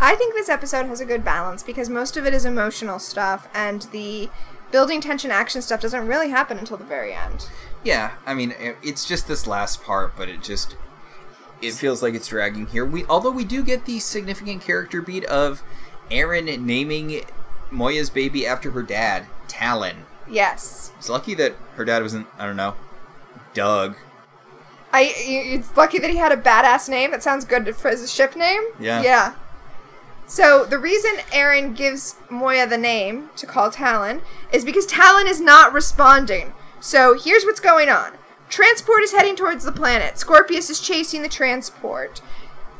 I 0.00 0.14
think 0.14 0.34
this 0.34 0.48
episode 0.48 0.86
has 0.86 1.00
a 1.00 1.06
good 1.06 1.24
balance 1.24 1.62
because 1.62 1.88
most 1.88 2.16
of 2.16 2.26
it 2.26 2.34
is 2.34 2.44
emotional 2.44 2.98
stuff, 2.98 3.48
and 3.54 3.82
the 3.92 4.30
building 4.70 5.00
tension 5.00 5.30
action 5.30 5.62
stuff 5.62 5.80
doesn't 5.80 6.06
really 6.06 6.30
happen 6.30 6.58
until 6.58 6.76
the 6.76 6.84
very 6.84 7.12
end. 7.12 7.46
Yeah, 7.84 8.12
I 8.26 8.34
mean 8.34 8.54
it's 8.82 9.06
just 9.06 9.26
this 9.28 9.46
last 9.46 9.82
part, 9.82 10.16
but 10.16 10.28
it 10.28 10.42
just 10.42 10.76
it 11.60 11.74
feels 11.74 12.02
like 12.02 12.14
it's 12.14 12.28
dragging 12.28 12.66
here. 12.66 12.84
We 12.84 13.04
although 13.06 13.30
we 13.30 13.44
do 13.44 13.62
get 13.62 13.84
the 13.84 13.98
significant 13.98 14.62
character 14.62 15.00
beat 15.02 15.24
of 15.24 15.62
Aeryn 16.10 16.60
naming 16.60 17.22
Moya's 17.70 18.10
baby 18.10 18.46
after 18.46 18.70
her 18.72 18.82
dad, 18.82 19.26
Talyn. 19.48 20.04
Yes. 20.28 20.92
It's 20.98 21.08
lucky 21.08 21.34
that 21.34 21.54
her 21.74 21.84
dad 21.84 22.02
wasn't 22.02 22.26
I 22.38 22.46
don't 22.46 22.56
know, 22.56 22.74
Doug. 23.54 23.96
I 24.92 25.12
It's 25.16 25.76
lucky 25.76 25.98
that 25.98 26.10
he 26.10 26.16
had 26.16 26.32
a 26.32 26.36
badass 26.36 26.88
name. 26.88 27.10
That 27.10 27.22
sounds 27.22 27.44
good 27.44 27.74
for 27.74 27.90
his 27.90 28.12
ship 28.12 28.36
name. 28.36 28.62
Yeah. 28.78 29.02
Yeah. 29.02 29.34
So 30.26 30.64
the 30.64 30.78
reason 30.78 31.12
Aeryn 31.30 31.76
gives 31.76 32.16
Moya 32.30 32.66
the 32.66 32.78
name 32.78 33.30
to 33.36 33.46
call 33.46 33.70
Talyn 33.70 34.22
is 34.52 34.64
because 34.64 34.86
Talyn 34.86 35.26
is 35.26 35.40
not 35.40 35.72
responding. 35.72 36.54
So 36.82 37.16
here's 37.16 37.44
what's 37.44 37.60
going 37.60 37.88
on. 37.88 38.14
Transport 38.48 39.02
is 39.04 39.12
heading 39.12 39.36
towards 39.36 39.64
the 39.64 39.70
planet. 39.72 40.18
Scorpius 40.18 40.68
is 40.68 40.80
chasing 40.80 41.22
the 41.22 41.28
transport. 41.28 42.20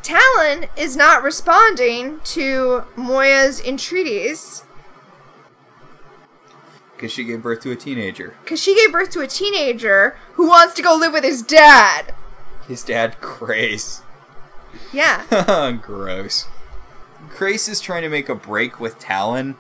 Talyn 0.03 0.69
is 0.77 0.97
not 0.97 1.23
responding 1.23 2.19
to 2.25 2.83
Moya's 2.97 3.61
entreaties 3.61 4.65
Because 6.97 7.13
she 7.13 7.23
gave 7.23 7.41
birth 7.43 7.61
to 7.63 7.71
a 7.71 7.77
teenager. 7.77 8.35
because 8.43 8.61
she 8.61 8.75
gave 8.75 8.91
birth 8.93 9.11
to 9.11 9.21
a 9.21 9.29
teenager 9.29 10.17
who 10.33 10.49
wants 10.49 10.75
to 10.75 10.83
go 10.83 10.97
live 10.97 11.13
with 11.13 11.23
his 11.23 11.43
dad. 11.43 12.13
His 12.67 12.83
dad, 12.83 13.21
Crais. 13.21 14.03
Yeah. 14.93 15.79
Gross. 15.83 16.47
Crais 17.31 17.69
is 17.69 17.81
trying 17.81 18.03
to 18.03 18.09
make 18.09 18.29
a 18.29 18.35
break 18.35 18.81
with 18.81 18.99
Talyn, 18.99 19.55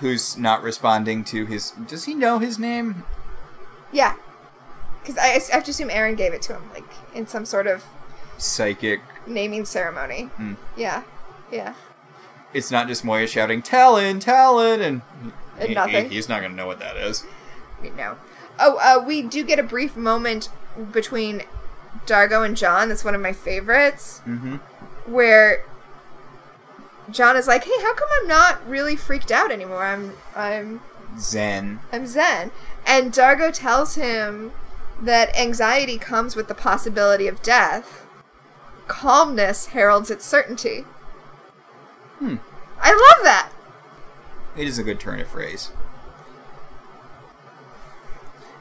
who's 0.00 0.36
not 0.36 0.62
responding 0.62 1.24
to 1.24 1.46
his. 1.46 1.70
Does 1.86 2.04
he 2.04 2.14
know 2.14 2.38
his 2.38 2.58
name? 2.58 3.04
Yeah. 3.92 4.16
Because 5.00 5.18
I, 5.18 5.26
I 5.34 5.54
have 5.54 5.64
to 5.64 5.70
assume 5.70 5.88
Aeryn 5.90 6.16
gave 6.16 6.32
it 6.32 6.42
to 6.42 6.54
him, 6.54 6.62
like, 6.72 6.84
in 7.14 7.26
some 7.26 7.44
sort 7.44 7.66
of 7.66 7.84
Psychic. 8.38 9.00
naming 9.26 9.64
ceremony. 9.64 10.24
Hmm. 10.36 10.54
Yeah. 10.76 11.02
Yeah. 11.52 11.74
It's 12.52 12.70
not 12.70 12.88
just 12.88 13.04
Moya 13.04 13.26
shouting, 13.26 13.62
Talyn, 13.62 14.20
Talyn, 14.20 14.80
and. 14.80 15.02
And 15.58 15.68
he- 15.68 15.74
nothing. 15.74 16.08
he- 16.08 16.16
he's 16.16 16.28
not 16.28 16.40
gonna 16.42 16.54
know 16.54 16.66
what 16.66 16.80
that 16.80 16.96
is. 16.96 17.24
No. 17.96 18.16
Oh, 18.58 18.78
uh, 18.78 19.04
we 19.04 19.22
do 19.22 19.44
get 19.44 19.58
a 19.58 19.62
brief 19.62 19.96
moment 19.96 20.48
between 20.92 21.42
Dargo 22.06 22.44
and 22.46 22.56
John. 22.56 22.88
That's 22.88 23.04
one 23.04 23.14
of 23.14 23.20
my 23.20 23.32
favorites. 23.32 24.20
Mm-hmm. 24.26 24.56
Where 25.12 25.64
John 27.10 27.36
is 27.36 27.46
like, 27.46 27.64
"Hey, 27.64 27.82
how 27.82 27.94
come 27.94 28.08
I'm 28.20 28.28
not 28.28 28.66
really 28.68 28.96
freaked 28.96 29.30
out 29.30 29.50
anymore? 29.50 29.84
I'm, 29.84 30.14
I'm, 30.34 30.80
Zen. 31.18 31.80
I'm 31.92 32.06
zen." 32.06 32.50
And 32.86 33.12
Dargo 33.12 33.52
tells 33.52 33.94
him 33.94 34.52
that 35.00 35.36
anxiety 35.36 35.98
comes 35.98 36.36
with 36.36 36.48
the 36.48 36.54
possibility 36.54 37.28
of 37.28 37.42
death. 37.42 38.06
Calmness 38.86 39.66
heralds 39.66 40.10
its 40.10 40.24
certainty. 40.24 40.84
Hmm. 42.18 42.36
I 42.80 42.90
love 42.90 43.24
that. 43.24 43.50
It 44.56 44.66
is 44.66 44.78
a 44.78 44.82
good 44.82 45.00
turn 45.00 45.20
of 45.20 45.28
phrase. 45.28 45.70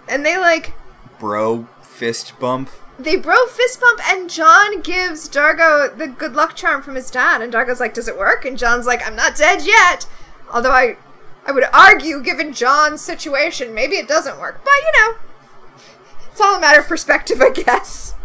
And 0.07 0.25
they 0.25 0.37
like 0.37 0.73
Bro, 1.19 1.67
fist 1.81 2.37
bump. 2.39 2.69
They 3.03 3.15
bro 3.15 3.45
fist 3.47 3.79
bump 3.79 3.99
and 4.09 4.29
John 4.29 4.81
gives 4.81 5.29
Dargo 5.29 5.95
the 5.95 6.07
good 6.07 6.33
luck 6.33 6.55
charm 6.55 6.81
from 6.81 6.95
his 6.95 7.11
dad 7.11 7.41
and 7.41 7.53
Dargo's 7.53 7.79
like, 7.79 7.93
"Does 7.93 8.07
it 8.07 8.17
work?" 8.17 8.45
And 8.45 8.57
John's 8.57 8.85
like, 8.85 9.05
"I'm 9.05 9.15
not 9.15 9.35
dead 9.35 9.65
yet." 9.65 10.07
Although 10.51 10.71
I 10.71 10.97
I 11.45 11.51
would 11.51 11.65
argue 11.73 12.21
given 12.21 12.53
John's 12.53 13.01
situation, 13.01 13.73
maybe 13.73 13.95
it 13.95 14.07
doesn't 14.07 14.39
work. 14.39 14.61
But 14.63 14.73
you 14.73 15.01
know, 15.01 15.17
it's 16.31 16.41
all 16.41 16.55
a 16.55 16.61
matter 16.61 16.79
of 16.79 16.87
perspective, 16.87 17.41
I 17.41 17.49
guess. 17.49 18.15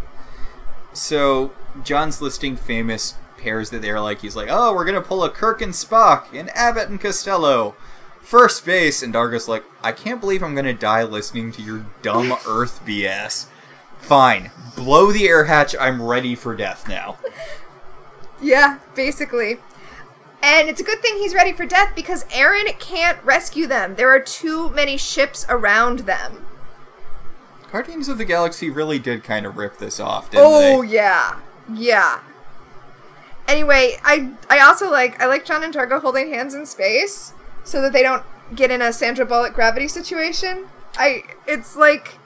So 0.92 1.52
John's 1.84 2.20
listing 2.22 2.56
famous 2.56 3.14
pairs 3.36 3.70
that 3.70 3.82
they're 3.82 4.00
like. 4.00 4.20
He's 4.20 4.36
like, 4.36 4.48
"Oh, 4.50 4.72
we're 4.74 4.84
gonna 4.84 5.00
pull 5.00 5.24
a 5.24 5.30
Kirk 5.30 5.60
and 5.60 5.72
Spock, 5.72 6.32
and 6.32 6.50
Abbott 6.56 6.88
and 6.88 7.00
Costello." 7.00 7.74
First 8.20 8.66
base, 8.66 9.02
and 9.02 9.14
Dargo's 9.14 9.48
like, 9.48 9.64
I 9.82 9.90
can't 9.90 10.20
believe 10.20 10.42
I'm 10.42 10.54
gonna 10.54 10.74
die 10.74 11.02
listening 11.02 11.50
to 11.52 11.62
your 11.62 11.86
dumb 12.02 12.36
Earth 12.46 12.82
BS. 12.84 13.46
Fine, 14.00 14.50
blow 14.76 15.12
the 15.12 15.28
air 15.28 15.44
hatch. 15.44 15.74
I'm 15.78 16.02
ready 16.02 16.34
for 16.34 16.54
death 16.56 16.88
now. 16.88 17.18
Yeah, 18.40 18.78
basically. 18.94 19.58
And 20.42 20.68
it's 20.68 20.80
a 20.80 20.84
good 20.84 21.00
thing 21.02 21.16
he's 21.18 21.34
ready 21.34 21.52
for 21.52 21.66
death 21.66 21.92
because 21.96 22.24
Aeryn 22.26 22.78
can't 22.78 23.22
rescue 23.24 23.66
them. 23.66 23.96
There 23.96 24.10
are 24.10 24.20
too 24.20 24.70
many 24.70 24.96
ships 24.96 25.44
around 25.48 26.00
them. 26.00 26.46
Guardians 27.72 28.08
of 28.08 28.16
the 28.18 28.24
Galaxy 28.24 28.70
really 28.70 28.98
did 28.98 29.24
kind 29.24 29.44
of 29.44 29.56
rip 29.56 29.78
this 29.78 29.98
off, 30.00 30.30
didn't 30.30 30.46
Oh 30.46 30.82
they? 30.82 30.88
yeah, 30.88 31.40
yeah. 31.74 32.20
Anyway, 33.46 33.96
I 34.04 34.30
I 34.48 34.60
also 34.60 34.90
like 34.90 35.20
I 35.20 35.26
like 35.26 35.44
John 35.44 35.64
and 35.64 35.74
Dargo 35.74 36.00
holding 36.00 36.32
hands 36.32 36.54
in 36.54 36.64
space 36.66 37.32
so 37.64 37.82
that 37.82 37.92
they 37.92 38.02
don't 38.02 38.22
get 38.54 38.70
in 38.70 38.80
a 38.80 38.92
Sandra 38.92 39.26
Bullock 39.26 39.54
gravity 39.54 39.88
situation. 39.88 40.66
I 40.96 41.24
it's 41.46 41.76
like 41.76 42.17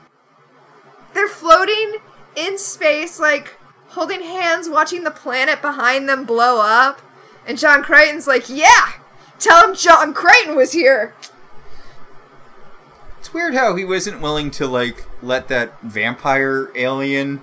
they're 1.15 1.29
floating 1.29 1.97
in 2.37 2.59
space, 2.59 3.19
like 3.21 3.57
holding 3.89 4.23
hands, 4.23 4.69
watching 4.69 5.05
the 5.05 5.11
planet 5.11 5.61
behind 5.61 6.09
them 6.09 6.25
blow 6.25 6.61
up, 6.61 7.03
and 7.47 7.59
John 7.59 7.83
Crichton's 7.83 8.27
like, 8.27 8.49
"Yeah, 8.49 8.93
tell 9.39 9.69
him 9.69 9.75
John 9.75 10.15
Crichton 10.15 10.57
was 10.57 10.73
here." 10.73 11.15
It's 13.19 13.33
weird 13.33 13.55
how 13.55 13.77
he 13.77 13.85
wasn't 13.85 14.21
willing 14.21 14.51
to 14.53 14.67
like 14.67 15.05
let 15.23 15.49
that 15.49 15.81
vampire 15.83 16.71
alien 16.75 17.43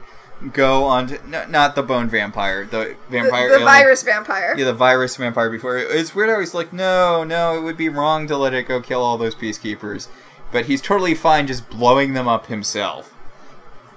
go 0.54 0.84
on. 0.86 1.08
To, 1.08 1.28
no, 1.30 1.46
not 1.48 1.76
the 1.76 1.84
bone 1.84 2.10
vampire, 2.10 2.66
the 2.66 2.96
The, 3.10 3.22
vampire. 3.22 3.48
the 3.50 3.56
alien. 3.56 3.66
virus 3.66 4.04
vampire. 4.04 4.56
Yeah, 4.58 4.66
the 4.66 4.74
virus 4.74 5.16
vampire 5.16 5.50
before. 5.50 5.78
It's 5.78 6.14
weird 6.14 6.30
how 6.30 6.40
he's 6.40 6.54
like, 6.54 6.74
no, 6.74 7.24
no, 7.24 7.58
it 7.58 7.62
would 7.62 7.78
be 7.78 7.90
wrong 7.90 8.28
to 8.28 8.36
let 8.38 8.54
it 8.54 8.68
go 8.68 8.82
kill 8.82 9.02
all 9.02 9.18
those 9.18 9.36
peacekeepers. 9.36 10.08
But 10.52 10.66
he's 10.66 10.82
totally 10.82 11.14
fine 11.16 11.48
just 11.48 11.70
blowing 11.70 12.14
them 12.14 12.28
up 12.28 12.48
himself. 12.48 13.14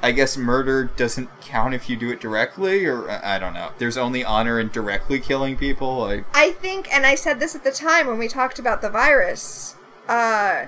I 0.02 0.12
guess 0.12 0.36
murder 0.36 0.84
doesn't 0.96 1.28
count 1.40 1.74
if 1.74 1.88
you 1.88 1.96
do 1.96 2.10
it 2.10 2.20
directly, 2.20 2.84
or 2.86 3.08
I 3.10 3.36
I 3.36 3.38
don't 3.38 3.54
know. 3.54 3.70
There's 3.78 3.96
only 3.96 4.24
honor 4.24 4.58
in 4.58 4.68
directly 4.68 5.20
killing 5.20 5.56
people. 5.56 6.04
I, 6.04 6.24
I 6.34 6.50
think, 6.52 6.92
and 6.92 7.06
I 7.06 7.14
said 7.14 7.38
this 7.38 7.54
at 7.54 7.64
the 7.64 7.70
time 7.70 8.06
when 8.06 8.18
we 8.18 8.28
talked 8.28 8.58
about 8.58 8.82
the 8.82 8.90
virus. 8.90 9.76
Uh, 10.08 10.66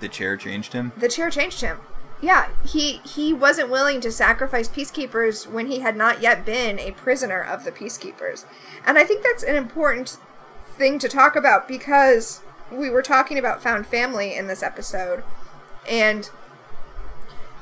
the 0.00 0.08
chair 0.08 0.36
changed 0.36 0.74
him. 0.74 0.92
the 0.96 1.08
chair 1.08 1.30
changed 1.30 1.62
him. 1.62 1.78
Yeah, 2.20 2.48
he 2.66 2.98
he 3.04 3.32
wasn't 3.32 3.70
willing 3.70 4.00
to 4.02 4.12
sacrifice 4.12 4.68
peacekeepers 4.68 5.46
when 5.50 5.66
he 5.66 5.80
had 5.80 5.96
not 5.96 6.20
yet 6.20 6.44
been 6.44 6.78
a 6.78 6.92
prisoner 6.92 7.40
of 7.40 7.64
the 7.64 7.72
peacekeepers. 7.72 8.44
And 8.86 8.98
I 8.98 9.04
think 9.04 9.22
that's 9.22 9.42
an 9.42 9.56
important 9.56 10.18
thing 10.66 10.98
to 10.98 11.08
talk 11.08 11.36
about 11.36 11.66
because 11.66 12.42
we 12.70 12.90
were 12.90 13.02
talking 13.02 13.38
about 13.38 13.62
found 13.62 13.86
family 13.86 14.34
in 14.34 14.46
this 14.46 14.62
episode 14.62 15.24
and 15.88 16.30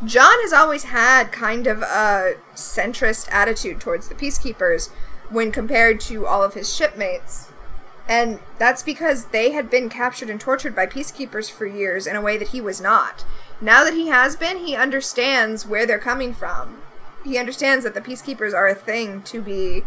John 0.04 0.40
has 0.42 0.52
always 0.52 0.84
had 0.84 1.32
kind 1.32 1.66
of 1.66 1.82
a 1.82 2.34
centrist 2.54 3.28
attitude 3.30 3.80
towards 3.80 4.08
the 4.08 4.14
peacekeepers 4.14 4.90
when 5.30 5.52
compared 5.52 6.00
to 6.00 6.26
all 6.26 6.42
of 6.42 6.54
his 6.54 6.74
shipmates. 6.74 7.50
And 8.06 8.40
that's 8.58 8.82
because 8.82 9.26
they 9.26 9.52
had 9.52 9.70
been 9.70 9.88
captured 9.88 10.28
and 10.28 10.40
tortured 10.40 10.74
by 10.74 10.86
peacekeepers 10.86 11.50
for 11.50 11.66
years 11.66 12.06
in 12.06 12.16
a 12.16 12.20
way 12.20 12.36
that 12.36 12.48
he 12.48 12.60
was 12.60 12.80
not. 12.80 13.24
Now 13.60 13.82
that 13.84 13.94
he 13.94 14.08
has 14.08 14.36
been, 14.36 14.58
he 14.58 14.76
understands 14.76 15.66
where 15.66 15.86
they're 15.86 15.98
coming 15.98 16.34
from. 16.34 16.82
He 17.24 17.38
understands 17.38 17.84
that 17.84 17.94
the 17.94 18.02
peacekeepers 18.02 18.52
are 18.52 18.68
a 18.68 18.74
thing 18.74 19.22
to 19.22 19.40
be 19.40 19.84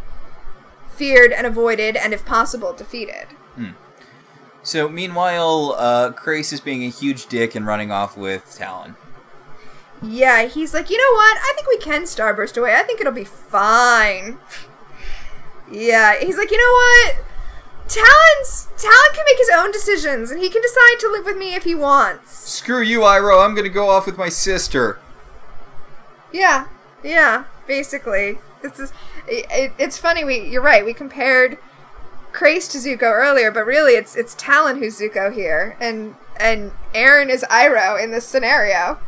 feared 0.89 1.32
and 1.32 1.45
avoided 1.45 1.95
and, 1.95 2.12
if 2.12 2.26
possible, 2.26 2.74
defeated. 2.74 3.28
So 4.64 4.89
meanwhile, 4.89 5.76
uh, 5.78 6.12
Crais 6.12 6.51
is 6.51 6.60
being 6.60 6.84
a 6.84 6.89
huge 6.89 7.28
dick 7.28 7.55
and 7.55 7.66
running 7.66 7.91
off 7.91 8.18
with 8.18 8.45
Talyn. 8.45 8.95
Yeah, 10.02 10.45
he's 10.45 10.74
like, 10.74 10.89
you 10.89 10.98
know 10.98 11.16
what? 11.18 11.38
I 11.38 11.54
think 11.56 11.68
we 11.68 11.78
can 11.78 12.04
starburst 12.04 12.58
away. 12.58 12.76
I 12.76 12.84
think 12.84 13.00
it'll 13.02 13.12
be 13.14 13.24
fine. 13.24 14.38
Yeah, 15.72 16.20
he's 16.20 16.38
like, 16.38 16.52
you 16.52 16.58
know 16.58 16.72
what? 16.72 17.26
Talyn's 17.88 18.68
Talyn 18.78 19.14
can 19.16 19.24
make 19.26 19.38
his 19.38 19.50
own 19.56 19.72
decisions, 19.72 20.30
and 20.30 20.39
he 20.41 20.50
can 20.50 20.62
decide 20.62 21.00
to 21.00 21.10
live 21.10 21.26
with 21.26 21.38
me 21.38 21.56
if 21.56 21.64
he 21.64 21.74
wants. 21.74 22.32
Screw 22.32 22.82
you, 22.82 23.00
Iroh. 23.02 23.43
I'm 23.43 23.56
gonna 23.56 23.70
go 23.70 23.89
off 23.89 24.06
with 24.06 24.18
my 24.18 24.30
sister. 24.30 25.00
Yeah, 26.32 26.68
yeah, 27.04 27.45
basically. 27.66 28.39
This 28.62 28.80
is. 28.80 28.91
It, 29.28 29.45
it- 29.50 29.74
it's 29.80 29.98
funny. 29.98 30.24
We 30.26 30.39
you're 30.50 30.62
right. 30.62 30.84
We 30.86 30.93
compared 30.93 31.58
Crais 32.34 32.68
to 32.70 32.78
Zuko 32.78 33.04
earlier, 33.04 33.52
but 33.52 33.66
really 33.66 33.93
it's 33.93 34.16
it's 34.16 34.36
Talyn 34.36 34.80
who's 34.80 35.00
Zuko 35.00 35.34
here, 35.34 35.78
and 35.80 36.16
and 36.38 36.72
Aeryn 36.93 37.30
is 37.30 37.43
Iroh 37.50 38.02
in 38.04 38.12
this 38.12 38.28
scenario. 38.28 39.00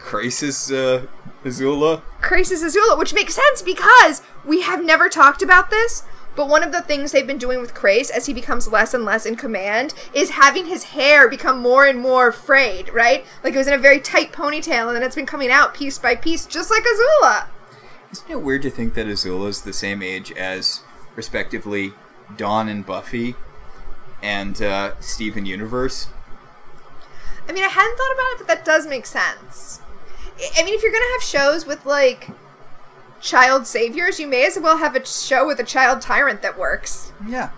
And 0.00 0.06
Crais 0.06 0.42
is 0.42 0.72
uh, 0.72 1.06
Azula. 1.44 2.02
Crais 2.20 2.50
is 2.50 2.62
Azula, 2.62 2.98
which 2.98 3.14
makes 3.14 3.34
sense 3.34 3.62
because 3.62 4.22
we 4.44 4.62
have 4.62 4.84
never 4.84 5.08
talked 5.08 5.42
about 5.42 5.70
this. 5.70 6.04
But 6.36 6.48
one 6.48 6.62
of 6.62 6.72
the 6.72 6.80
things 6.80 7.10
they've 7.12 7.26
been 7.26 7.38
doing 7.38 7.60
with 7.60 7.74
Crais 7.74 8.08
as 8.08 8.26
he 8.26 8.32
becomes 8.32 8.68
less 8.68 8.94
and 8.94 9.04
less 9.04 9.26
in 9.26 9.36
command 9.36 9.94
is 10.14 10.30
having 10.30 10.66
his 10.66 10.84
hair 10.84 11.28
become 11.28 11.58
more 11.58 11.86
and 11.86 11.98
more 11.98 12.30
frayed, 12.30 12.88
right? 12.90 13.26
Like 13.42 13.54
it 13.54 13.58
was 13.58 13.66
in 13.66 13.74
a 13.74 13.78
very 13.78 14.00
tight 14.00 14.32
ponytail 14.32 14.86
and 14.86 14.96
then 14.96 15.02
it's 15.02 15.16
been 15.16 15.26
coming 15.26 15.50
out 15.50 15.74
piece 15.74 15.98
by 15.98 16.14
piece, 16.14 16.46
just 16.46 16.70
like 16.70 16.84
Azula. 16.84 17.48
Isn't 18.12 18.30
it 18.30 18.42
weird 18.42 18.62
to 18.62 18.70
think 18.70 18.94
that 18.94 19.06
Azula 19.06 19.48
is 19.48 19.62
the 19.62 19.72
same 19.72 20.02
age 20.02 20.32
as, 20.32 20.82
respectively, 21.16 21.92
Dawn 22.36 22.68
and 22.68 22.86
Buffy, 22.86 23.34
and 24.22 24.62
uh, 24.62 24.98
Steven 25.00 25.46
Universe? 25.46 26.08
I 27.48 27.52
mean, 27.52 27.64
I 27.64 27.68
hadn't 27.68 27.96
thought 27.96 28.12
about 28.12 28.32
it, 28.32 28.38
but 28.38 28.48
that 28.48 28.64
does 28.64 28.86
make 28.86 29.06
sense. 29.06 29.79
I- 30.58 30.62
mean, 30.62 30.74
if 30.74 30.82
you're 30.82 30.92
gonna 30.92 31.04
have 31.12 31.22
shows 31.22 31.66
with 31.66 31.84
like 31.86 32.28
child 33.20 33.66
saviors, 33.66 34.18
you 34.18 34.26
may 34.26 34.46
as 34.46 34.58
well 34.58 34.78
have 34.78 34.96
a 34.96 35.04
show 35.04 35.46
with 35.46 35.58
a 35.60 35.64
child 35.64 36.00
tyrant 36.00 36.42
that 36.42 36.58
works. 36.58 37.12
Yeah. 37.26 37.50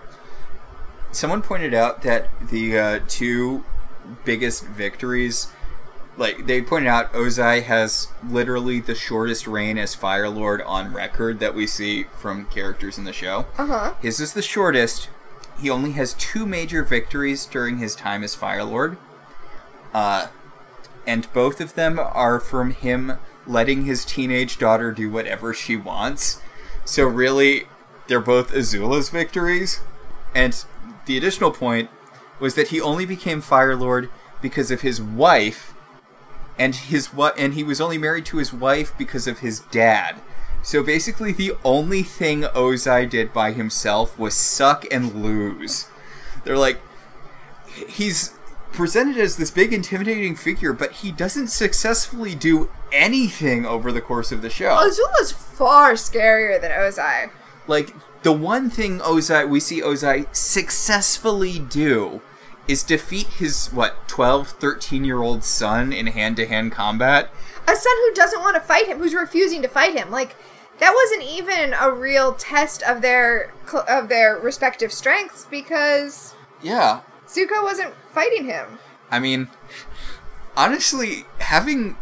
Someone 1.11 1.41
pointed 1.41 1.73
out 1.73 2.01
that 2.01 2.29
the 2.49 2.77
uh, 2.77 2.99
two 3.07 3.63
biggest 4.25 4.65
victories, 4.65 5.47
like 6.17 6.47
they 6.47 6.61
pointed 6.61 6.89
out, 6.89 7.13
Ozai 7.13 7.63
has 7.63 8.07
literally 8.27 8.79
the 8.79 8.95
shortest 8.95 9.47
reign 9.47 9.77
as 9.77 9.93
Fire 9.95 10.27
Lord 10.27 10.61
on 10.63 10.91
record 10.93 11.39
that 11.39 11.53
we 11.55 11.67
see 11.67 12.05
from 12.17 12.45
characters 12.47 12.97
in 12.97 13.03
the 13.03 13.13
show. 13.13 13.45
Uh 13.57 13.67
huh. 13.67 13.93
His 14.01 14.19
is 14.19 14.33
the 14.33 14.41
shortest. 14.41 15.09
He 15.59 15.69
only 15.69 15.91
has 15.91 16.13
two 16.15 16.45
major 16.47 16.83
victories 16.83 17.45
during 17.45 17.77
his 17.77 17.95
time 17.95 18.23
as 18.23 18.33
Fire 18.35 18.63
Lord. 18.63 18.97
Uh, 19.93 20.27
and 21.05 21.31
both 21.33 21.59
of 21.59 21.75
them 21.75 21.99
are 21.99 22.39
from 22.39 22.71
him 22.71 23.13
letting 23.45 23.85
his 23.85 24.05
teenage 24.05 24.57
daughter 24.57 24.91
do 24.91 25.09
whatever 25.09 25.53
she 25.53 25.75
wants. 25.75 26.41
So 26.85 27.05
really, 27.05 27.67
they're 28.07 28.19
both 28.19 28.51
Azula's 28.51 29.09
victories. 29.09 29.81
And 30.35 30.63
the 31.05 31.17
additional 31.17 31.51
point 31.51 31.89
was 32.39 32.55
that 32.55 32.69
he 32.69 32.81
only 32.81 33.05
became 33.05 33.41
Fire 33.41 33.75
Lord 33.75 34.09
because 34.41 34.71
of 34.71 34.81
his 34.81 35.01
wife, 35.01 35.73
and 36.59 36.75
his 36.75 37.13
what, 37.13 37.37
and 37.37 37.53
he 37.53 37.63
was 37.63 37.79
only 37.79 37.97
married 37.97 38.25
to 38.27 38.37
his 38.37 38.53
wife 38.53 38.93
because 38.97 39.27
of 39.27 39.39
his 39.39 39.59
dad. 39.59 40.17
So 40.61 40.83
basically, 40.83 41.31
the 41.31 41.53
only 41.63 42.03
thing 42.03 42.43
Ozai 42.43 43.09
did 43.09 43.33
by 43.33 43.51
himself 43.51 44.17
was 44.17 44.33
suck 44.33 44.85
and 44.91 45.23
lose. 45.23 45.87
They're 46.43 46.57
like, 46.57 46.79
he's 47.87 48.33
presented 48.73 49.17
as 49.17 49.37
this 49.37 49.51
big, 49.51 49.71
intimidating 49.71 50.35
figure, 50.35 50.73
but 50.73 50.91
he 50.91 51.11
doesn't 51.11 51.47
successfully 51.47 52.35
do 52.35 52.69
anything 52.91 53.65
over 53.65 53.91
the 53.91 54.01
course 54.01 54.31
of 54.31 54.41
the 54.41 54.49
show. 54.49 54.75
Azula's 54.75 55.31
far 55.31 55.93
scarier 55.93 56.59
than 56.59 56.71
Ozai. 56.71 57.29
Like, 57.67 57.93
the 58.23 58.33
one 58.33 58.69
thing 58.69 58.99
Ozai, 58.99 59.47
we 59.47 59.59
see 59.59 59.81
Ozai 59.81 60.33
successfully 60.35 61.59
do 61.59 62.21
is 62.67 62.83
defeat 62.83 63.27
his, 63.27 63.67
what, 63.67 64.07
12, 64.07 64.49
13 64.49 65.03
year 65.03 65.21
old 65.21 65.43
son 65.43 65.91
in 65.93 66.07
hand 66.07 66.37
to 66.37 66.47
hand 66.47 66.71
combat. 66.71 67.29
A 67.67 67.75
son 67.75 67.93
who 68.01 68.13
doesn't 68.13 68.41
want 68.41 68.55
to 68.55 68.61
fight 68.61 68.87
him, 68.87 68.97
who's 68.97 69.13
refusing 69.13 69.61
to 69.61 69.67
fight 69.67 69.95
him. 69.95 70.11
Like, 70.11 70.35
that 70.79 70.93
wasn't 70.93 71.23
even 71.23 71.73
a 71.79 71.91
real 71.91 72.33
test 72.33 72.83
of 72.83 73.01
their 73.01 73.53
of 73.87 74.09
their 74.09 74.37
respective 74.37 74.91
strengths 74.91 75.45
because 75.45 76.33
Yeah. 76.61 77.01
Zuko 77.33 77.63
wasn't 77.63 77.93
fighting 78.13 78.45
him. 78.45 78.79
I 79.09 79.19
mean, 79.19 79.47
honestly, 80.55 81.25
having 81.39 81.97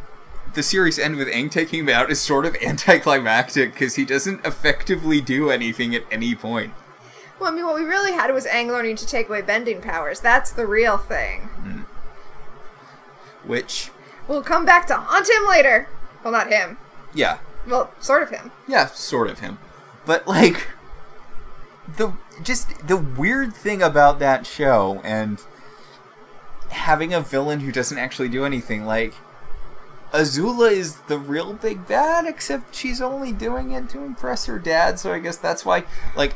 the 0.53 0.63
series 0.63 0.99
end 0.99 1.15
with 1.15 1.27
Aang 1.29 1.49
taking 1.49 1.81
him 1.81 1.89
out 1.89 2.11
is 2.11 2.19
sort 2.19 2.45
of 2.45 2.55
anticlimactic 2.61 3.73
because 3.73 3.95
he 3.95 4.05
doesn't 4.05 4.45
effectively 4.45 5.21
do 5.21 5.49
anything 5.49 5.95
at 5.95 6.03
any 6.11 6.35
point. 6.35 6.73
Well, 7.39 7.51
I 7.51 7.55
mean, 7.55 7.65
what 7.65 7.75
we 7.75 7.83
really 7.83 8.11
had 8.11 8.31
was 8.33 8.45
Aang 8.45 8.67
learning 8.67 8.97
to 8.97 9.05
take 9.07 9.27
away 9.29 9.41
bending 9.41 9.81
powers. 9.81 10.19
That's 10.19 10.51
the 10.51 10.65
real 10.67 10.97
thing. 10.97 11.41
Hmm. 11.41 11.79
Which, 13.43 13.89
We'll 14.27 14.43
come 14.43 14.65
back 14.65 14.85
to 14.87 14.95
haunt 14.95 15.27
him 15.29 15.47
later. 15.49 15.87
Well, 16.23 16.31
not 16.31 16.51
him. 16.51 16.77
yeah, 17.13 17.39
Well, 17.67 17.91
sort 17.99 18.21
of 18.23 18.29
him. 18.29 18.51
yeah, 18.67 18.85
sort 18.85 19.29
of 19.29 19.39
him. 19.39 19.57
But 20.05 20.27
like 20.27 20.67
the 21.97 22.13
just 22.43 22.88
the 22.88 22.97
weird 22.97 23.53
thing 23.53 23.81
about 23.81 24.19
that 24.19 24.45
show 24.45 25.01
and 25.03 25.43
having 26.69 27.13
a 27.13 27.22
villain 27.22 27.61
who 27.61 27.72
doesn't 27.72 27.97
actually 27.97 28.30
do 28.30 28.45
anything 28.45 28.85
like 28.85 29.13
Azula 30.13 30.72
is 30.72 30.97
the 31.01 31.18
real 31.18 31.53
big 31.53 31.88
bad 31.88 32.26
except 32.26 32.76
she's 32.76 33.01
only 33.01 33.31
doing 33.31 33.72
it 33.72 33.89
to 33.89 34.03
impress 34.03 34.45
her 34.45 34.59
dad, 34.59 34.99
so 34.99 35.13
I 35.13 35.19
guess 35.19 35.38
that's 35.38 35.65
why 35.65 35.85
like 36.15 36.34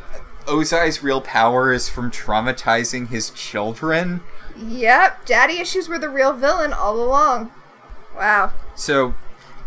Ozai's 0.48 1.04
real 1.04 1.22
power 1.22 1.74
is 1.74 1.90
from 1.90 2.12
traumatizing 2.12 3.10
his 3.10 3.30
children. 3.32 4.22
Yep, 4.58 5.26
daddy 5.26 5.60
issues 5.60 5.90
were 5.90 6.00
the 6.00 6.10
real 6.10 6.34
villain 6.34 6.72
all 6.72 7.02
along. 7.02 7.52
Wow. 8.16 8.54
So 8.76 9.16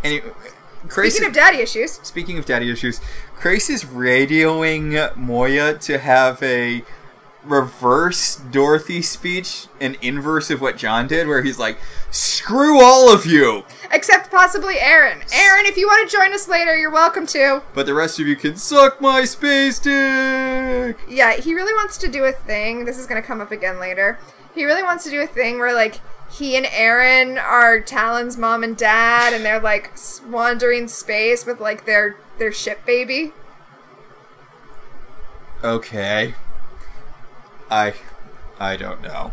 anyway, 0.02 0.30
Crais 0.88 1.14
Speaking 1.14 1.28
of 1.28 1.34
daddy 1.34 1.58
issues, 1.58 1.92
Speaking 2.02 2.38
of 2.38 2.46
daddy 2.46 2.70
issues, 2.70 3.00
Crais 3.40 3.70
is 3.70 3.84
radioing 3.84 5.14
Moya 5.16 5.74
to 5.78 5.98
have 5.98 6.42
a 6.42 6.82
reverse 7.44 8.34
Dorothy 8.34 9.00
speech, 9.00 9.68
an 9.80 9.96
inverse 10.02 10.50
of 10.50 10.60
what 10.60 10.76
John 10.76 11.06
did, 11.06 11.28
where 11.28 11.42
he's 11.42 11.56
like, 11.56 11.78
"Screw 12.10 12.82
all 12.82 13.12
of 13.12 13.24
you," 13.26 13.64
except 13.92 14.32
possibly 14.32 14.74
Aeryn. 14.74 15.22
Aeryn, 15.30 15.68
if 15.68 15.76
you 15.76 15.86
want 15.86 16.10
to 16.10 16.16
join 16.16 16.32
us 16.32 16.48
later, 16.48 16.76
you're 16.76 16.90
welcome 16.90 17.26
to. 17.28 17.62
but 17.74 17.86
the 17.86 17.94
rest 17.94 18.18
of 18.18 18.26
you 18.26 18.34
can 18.34 18.56
suck 18.56 19.00
my 19.00 19.24
space 19.24 19.78
dick. 19.78 20.98
Yeah, 21.08 21.34
he 21.34 21.54
really 21.54 21.74
wants 21.74 21.96
to 21.98 22.08
do 22.08 22.24
a 22.24 22.32
thing. 22.32 22.86
This 22.86 22.98
is 22.98 23.06
going 23.06 23.22
to 23.22 23.26
come 23.26 23.40
up 23.40 23.52
again 23.52 23.78
later. 23.78 24.18
He 24.52 24.64
really 24.64 24.82
wants 24.82 25.04
to 25.04 25.10
do 25.10 25.20
a 25.20 25.28
thing 25.28 25.60
where, 25.60 25.72
like, 25.72 26.00
he 26.28 26.56
and 26.56 26.66
Aeryn 26.66 27.40
are 27.40 27.80
Talyn's 27.80 28.36
mom 28.36 28.64
and 28.64 28.76
dad, 28.76 29.32
and 29.32 29.44
they're 29.44 29.60
like 29.60 29.92
wandering 30.26 30.88
space 30.88 31.46
with 31.46 31.60
like 31.60 31.86
their 31.86 32.16
their 32.38 32.52
ship 32.52 32.84
baby. 32.86 33.32
Okay, 35.62 36.34
I, 37.70 37.94
I 38.60 38.76
don't 38.76 39.02
know. 39.02 39.32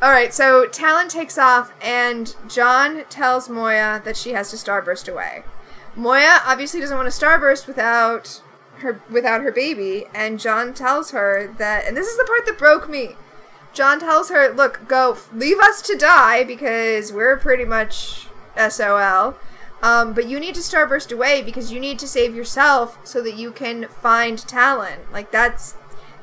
All 0.00 0.10
right, 0.10 0.34
so 0.34 0.66
Talyn 0.66 1.08
takes 1.08 1.38
off, 1.38 1.72
and 1.80 2.36
John 2.48 3.04
tells 3.08 3.48
Moya 3.48 4.02
that 4.04 4.16
she 4.16 4.32
has 4.32 4.50
to 4.50 4.56
starburst 4.56 5.10
away. 5.10 5.44
Moya 5.96 6.40
obviously 6.44 6.80
doesn't 6.80 6.96
want 6.96 7.10
to 7.10 7.18
starburst 7.18 7.66
without 7.66 8.42
her 8.78 9.00
without 9.10 9.40
her 9.42 9.52
baby, 9.52 10.06
and 10.14 10.38
John 10.38 10.74
tells 10.74 11.12
her 11.12 11.52
that, 11.58 11.86
and 11.86 11.96
this 11.96 12.06
is 12.08 12.16
the 12.16 12.24
part 12.24 12.44
that 12.46 12.58
broke 12.58 12.88
me. 12.88 13.16
John 13.72 13.98
tells 13.98 14.28
her, 14.28 14.50
"Look, 14.52 14.86
go, 14.86 15.16
leave 15.32 15.58
us 15.58 15.80
to 15.82 15.96
die 15.96 16.44
because 16.44 17.12
we're 17.12 17.36
pretty 17.36 17.64
much 17.64 18.28
SOL." 18.56 19.36
Um, 19.82 20.14
but 20.14 20.26
you 20.28 20.40
need 20.40 20.54
to 20.54 20.60
starburst 20.62 21.12
away 21.12 21.42
because 21.42 21.70
you 21.70 21.78
need 21.78 21.98
to 21.98 22.08
save 22.08 22.34
yourself 22.34 22.98
so 23.04 23.20
that 23.22 23.34
you 23.34 23.50
can 23.52 23.86
find 23.88 24.38
Talyn. 24.38 25.10
Like 25.12 25.30
that's 25.30 25.76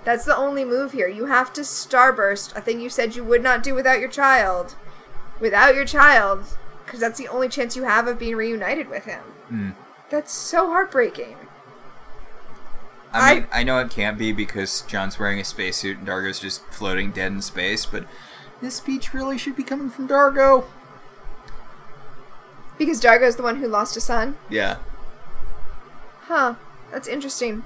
that's 0.04 0.26
the 0.26 0.36
only 0.36 0.66
move 0.66 0.94
here. 0.94 1.08
You 1.08 1.26
have 1.28 1.54
to 1.54 1.62
starburst, 1.62 2.56
a 2.56 2.62
thing 2.62 2.80
you 2.80 2.90
said 2.90 3.16
you 3.16 3.24
would 3.24 3.44
not 3.44 3.62
do 3.62 3.76
without 3.76 4.00
your 4.00 4.10
child. 4.10 4.76
Without 5.40 5.76
your 5.76 5.86
child, 5.86 6.46
because 6.86 7.00
that's 7.00 7.20
the 7.20 7.28
only 7.28 7.50
chance 7.50 7.76
you 7.76 7.84
have 7.84 8.08
of 8.08 8.18
being 8.18 8.36
reunited 8.36 8.90
with 8.90 9.06
him. 9.06 9.22
Hmm. 9.50 9.70
That's 10.10 10.34
so 10.34 10.68
heartbreaking. 10.68 11.36
I 13.14 13.32
I- 13.32 13.34
mean, 13.36 13.48
I 13.52 13.64
know 13.64 13.80
it 13.80 13.90
can't 13.92 14.18
be 14.18 14.32
because 14.32 14.82
John's 14.82 15.20
wearing 15.20 15.40
a 15.40 15.44
spacesuit 15.44 16.00
and 16.00 16.08
Dargo's 16.08 16.40
just 16.40 16.66
floating 16.68 17.12
dead 17.12 17.32
in 17.32 17.42
space, 17.42 17.86
but 17.86 18.06
this 18.62 18.76
speech 18.76 19.14
really 19.14 19.38
should 19.38 19.56
be 19.56 19.64
coming 19.64 19.90
from 19.90 20.08
Dargo. 20.08 20.66
Because 22.82 23.00
Dargo's 23.00 23.36
the 23.36 23.44
one 23.44 23.58
who 23.58 23.68
lost 23.68 23.96
a 23.96 24.02
son? 24.02 24.38
Yeah. 24.50 24.78
Huh. 26.22 26.56
That's 26.92 27.08
interesting. 27.08 27.64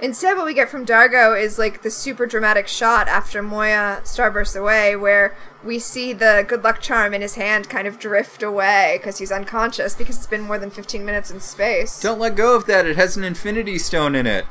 Instead, 0.00 0.38
what 0.38 0.46
we 0.46 0.54
get 0.54 0.70
from 0.70 0.86
Dargo 0.86 1.38
is 1.38 1.58
like 1.58 1.82
the 1.82 1.90
super 1.90 2.24
dramatic 2.24 2.66
shot 2.68 3.06
after 3.06 3.42
Moya 3.42 4.00
starbursts 4.04 4.58
away, 4.58 4.96
where 4.96 5.36
we 5.62 5.78
see 5.78 6.14
the 6.14 6.42
good 6.48 6.64
luck 6.64 6.80
charm 6.80 7.12
in 7.12 7.20
his 7.20 7.34
hand 7.34 7.68
kind 7.68 7.86
of 7.86 7.98
drift 7.98 8.42
away 8.42 8.94
because 8.96 9.18
he's 9.18 9.30
unconscious 9.30 9.94
because 9.94 10.16
it's 10.16 10.26
been 10.26 10.40
more 10.40 10.58
than 10.58 10.70
15 10.70 11.04
minutes 11.04 11.30
in 11.30 11.38
space. 11.40 12.00
Don't 12.00 12.18
let 12.18 12.34
go 12.34 12.56
of 12.56 12.64
that. 12.64 12.86
It 12.86 12.96
has 12.96 13.18
an 13.18 13.24
infinity 13.24 13.78
stone 13.78 14.14
in 14.14 14.26
it. 14.26 14.46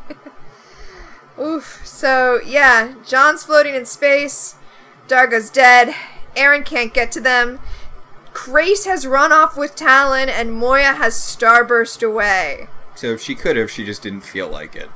Oof. 1.42 1.82
So, 1.84 2.40
yeah, 2.46 2.94
John's 3.08 3.44
floating 3.44 3.74
in 3.74 3.88
space. 3.88 4.54
Dargo's 5.08 5.50
dead. 5.50 5.96
Aeryn 6.36 6.64
can't 6.64 6.94
get 6.94 7.12
to 7.14 7.20
them. 7.20 7.60
Crais 8.42 8.86
has 8.86 9.06
run 9.06 9.32
off 9.32 9.56
with 9.56 9.76
Talyn, 9.76 10.28
and 10.28 10.52
Moya 10.54 10.94
has 10.94 11.14
starburst 11.14 12.02
away. 12.02 12.68
So 12.96 13.08
if 13.08 13.22
she 13.22 13.36
could 13.36 13.56
have, 13.56 13.70
she 13.70 13.86
just 13.86 14.02
didn't 14.02 14.22
feel 14.22 14.50
like 14.50 14.76
it. 14.76 14.90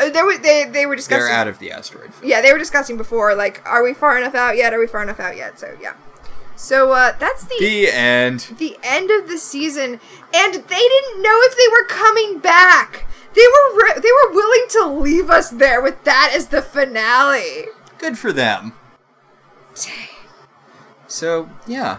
Uh, 0.00 0.08
there 0.08 0.24
were, 0.24 0.38
they, 0.38 0.64
they 0.64 0.86
were 0.86 0.96
discussing. 0.96 1.26
They're 1.26 1.34
out 1.34 1.48
of 1.48 1.58
the 1.58 1.70
asteroid 1.70 2.14
field. 2.14 2.30
yeah, 2.30 2.40
they 2.40 2.52
were 2.52 2.58
discussing 2.58 2.96
before, 2.96 3.34
like, 3.34 3.60
are 3.66 3.82
we 3.84 3.92
far 3.92 4.16
enough 4.16 4.34
out 4.34 4.56
yet? 4.56 4.72
Are 4.72 4.78
we 4.80 4.86
far 4.86 5.02
enough 5.02 5.20
out 5.20 5.36
yet? 5.36 5.58
So, 5.58 5.76
yeah. 5.82 5.94
So, 6.56 6.92
uh, 6.92 7.12
that's 7.18 7.44
the 7.44 7.56
The 7.60 7.90
end. 7.90 8.54
the 8.58 8.78
end 8.82 9.10
of 9.10 9.28
the 9.28 9.36
season, 9.36 10.00
and 10.34 10.54
they 10.54 10.60
didn't 10.60 11.22
know 11.22 11.38
if 11.42 11.56
they 11.58 11.68
were 11.70 11.84
coming 11.86 12.38
back. 12.38 13.06
They 13.34 13.42
were 13.46 13.76
re- 13.84 14.00
they 14.00 14.12
were 14.12 14.32
willing 14.32 14.64
to 14.70 14.86
leave 14.86 15.28
us 15.28 15.50
there 15.50 15.82
with 15.82 16.02
that 16.04 16.32
as 16.34 16.46
the 16.48 16.62
finale. 16.62 17.66
Good 17.98 18.16
for 18.16 18.32
them. 18.32 18.72
So 21.06 21.50
yeah, 21.66 21.98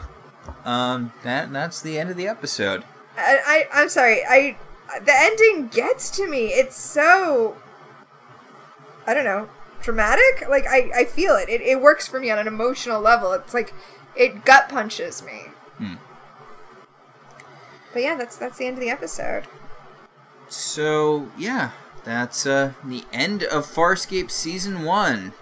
um, 0.66 1.14
that 1.24 1.52
that's 1.52 1.82
the 1.82 1.98
end 1.98 2.10
of 2.10 2.18
the 2.18 2.28
episode. 2.28 2.84
I, 3.18 3.68
I 3.74 3.82
I'm 3.82 3.90
sorry. 3.90 4.22
I 4.28 4.58
the 5.04 5.14
ending 5.14 5.68
gets 5.68 6.10
to 6.12 6.28
me. 6.28 6.48
It's 6.48 6.76
so 6.76 7.58
I 9.06 9.14
don't 9.14 9.26
know 9.26 9.50
dramatic. 9.82 10.48
Like 10.50 10.66
I 10.68 10.92
I 10.96 11.06
feel 11.06 11.36
it. 11.36 11.50
It 11.50 11.62
it 11.62 11.82
works 11.82 12.08
for 12.08 12.20
me 12.20 12.30
on 12.30 12.38
an 12.38 12.48
emotional 12.48 13.02
level. 13.02 13.32
It's 13.34 13.54
like 13.54 13.74
it 14.16 14.46
gut 14.46 14.70
punches 14.70 15.24
me. 15.24 15.46
Hmm. 15.78 15.96
But 17.94 18.04
yeah, 18.04 18.16
that's 18.16 18.36
that's 18.36 18.58
the 18.58 18.66
end 18.66 18.78
of 18.78 18.82
the 18.82 18.90
episode. 18.90 19.46
So 20.50 21.30
yeah, 21.38 21.72
that's 22.04 22.46
uh, 22.46 22.74
the 22.84 23.04
end 23.12 23.44
of 23.44 23.66
Farscape 23.66 24.32
season 24.32 24.84
one. 24.84 25.34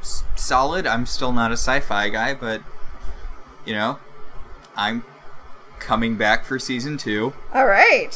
S- 0.00 0.24
solid. 0.36 0.86
I'm 0.86 1.06
still 1.06 1.32
not 1.32 1.50
a 1.50 1.56
sci-fi 1.56 2.10
guy, 2.10 2.34
but 2.34 2.60
you 3.64 3.74
know, 3.74 3.98
I'm 4.76 5.04
coming 5.78 6.16
back 6.16 6.44
for 6.44 6.58
season 6.58 6.96
two. 6.96 7.32
All 7.52 7.66
right. 7.66 8.14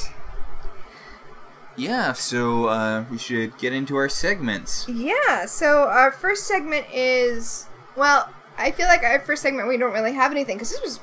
Yeah, 1.76 2.12
so 2.12 2.66
uh, 2.66 3.04
we 3.10 3.18
should 3.18 3.56
get 3.58 3.72
into 3.72 3.94
our 3.96 4.08
segments. 4.08 4.86
Yeah, 4.88 5.46
so 5.46 5.82
our 5.84 6.10
first 6.10 6.46
segment 6.46 6.86
is 6.92 7.66
well, 7.96 8.28
I 8.56 8.72
feel 8.72 8.86
like 8.88 9.02
our 9.04 9.20
first 9.20 9.42
segment 9.42 9.68
we 9.68 9.76
don't 9.76 9.92
really 9.92 10.12
have 10.14 10.32
anything 10.32 10.56
because 10.56 10.70
this 10.70 10.80
was 10.80 11.00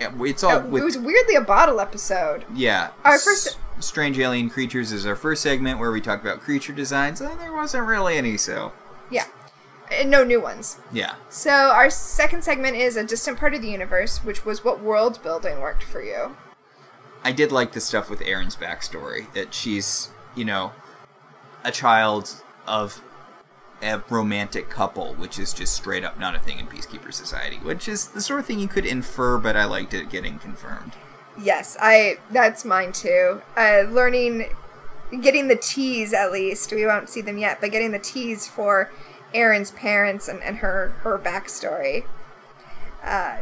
Yeah, 0.00 0.10
it's 0.20 0.42
all 0.42 0.58
it 0.58 0.64
with 0.66 0.82
was 0.82 0.98
weirdly 0.98 1.36
a 1.36 1.40
bottle 1.40 1.80
episode. 1.80 2.44
Yeah. 2.52 2.90
Our 3.04 3.18
first- 3.18 3.46
S- 3.46 3.56
Strange 3.86 4.18
Alien 4.18 4.50
Creatures 4.50 4.90
is 4.92 5.06
our 5.06 5.14
first 5.16 5.42
segment 5.42 5.78
where 5.78 5.92
we 5.92 6.00
talk 6.00 6.20
about 6.20 6.40
creature 6.40 6.72
designs. 6.72 7.20
and 7.20 7.38
there 7.40 7.52
wasn't 7.52 7.86
really 7.86 8.16
any, 8.16 8.36
so 8.36 8.72
Yeah, 9.10 9.26
no 10.06 10.24
new 10.24 10.40
ones. 10.40 10.78
yeah. 10.92 11.14
So 11.28 11.50
our 11.50 11.90
second 11.90 12.44
segment 12.44 12.76
is 12.76 12.96
a 12.96 13.04
distant 13.04 13.38
part 13.38 13.54
of 13.54 13.62
the 13.62 13.70
universe, 13.70 14.24
which 14.24 14.44
was 14.44 14.64
what 14.64 14.80
world 14.80 15.22
building 15.22 15.60
worked 15.60 15.84
for 15.84 16.02
you. 16.02 16.36
I 17.22 17.32
did 17.32 17.52
like 17.52 17.72
the 17.72 17.80
stuff 17.80 18.10
with 18.10 18.20
Aeryn's 18.20 18.56
backstory 18.56 19.32
that 19.32 19.54
she's, 19.54 20.10
you 20.34 20.44
know, 20.44 20.72
a 21.64 21.70
child 21.70 22.42
of 22.66 23.02
a 23.82 24.02
romantic 24.10 24.68
couple, 24.70 25.14
which 25.14 25.38
is 25.38 25.52
just 25.52 25.74
straight 25.74 26.04
up 26.04 26.18
not 26.18 26.34
a 26.34 26.38
thing 26.38 26.58
in 26.58 26.66
Peacekeeper 26.66 27.12
Society, 27.12 27.56
which 27.56 27.88
is 27.88 28.08
the 28.08 28.20
sort 28.20 28.40
of 28.40 28.46
thing 28.46 28.58
you 28.58 28.68
could 28.68 28.86
infer, 28.86 29.38
but 29.38 29.56
I 29.56 29.64
liked 29.64 29.94
it 29.94 30.10
getting 30.10 30.38
confirmed. 30.38 30.92
Yes, 31.40 31.76
I 31.80 32.18
that's 32.30 32.64
mine 32.64 32.92
too. 32.92 33.42
Uh, 33.56 33.84
learning, 33.88 34.54
getting 35.20 35.48
the 35.48 35.56
tease 35.56 36.12
at 36.12 36.30
least. 36.30 36.72
We 36.72 36.86
won't 36.86 37.08
see 37.08 37.20
them 37.20 37.38
yet, 37.38 37.60
but 37.60 37.72
getting 37.72 37.90
the 37.90 37.98
tease 37.98 38.46
for 38.46 38.90
Aeryn's 39.34 39.70
parents 39.72 40.28
and, 40.28 40.42
and 40.42 40.58
her 40.58 40.94
her 41.02 41.18
backstory. 41.18 42.04
Uh, 43.02 43.38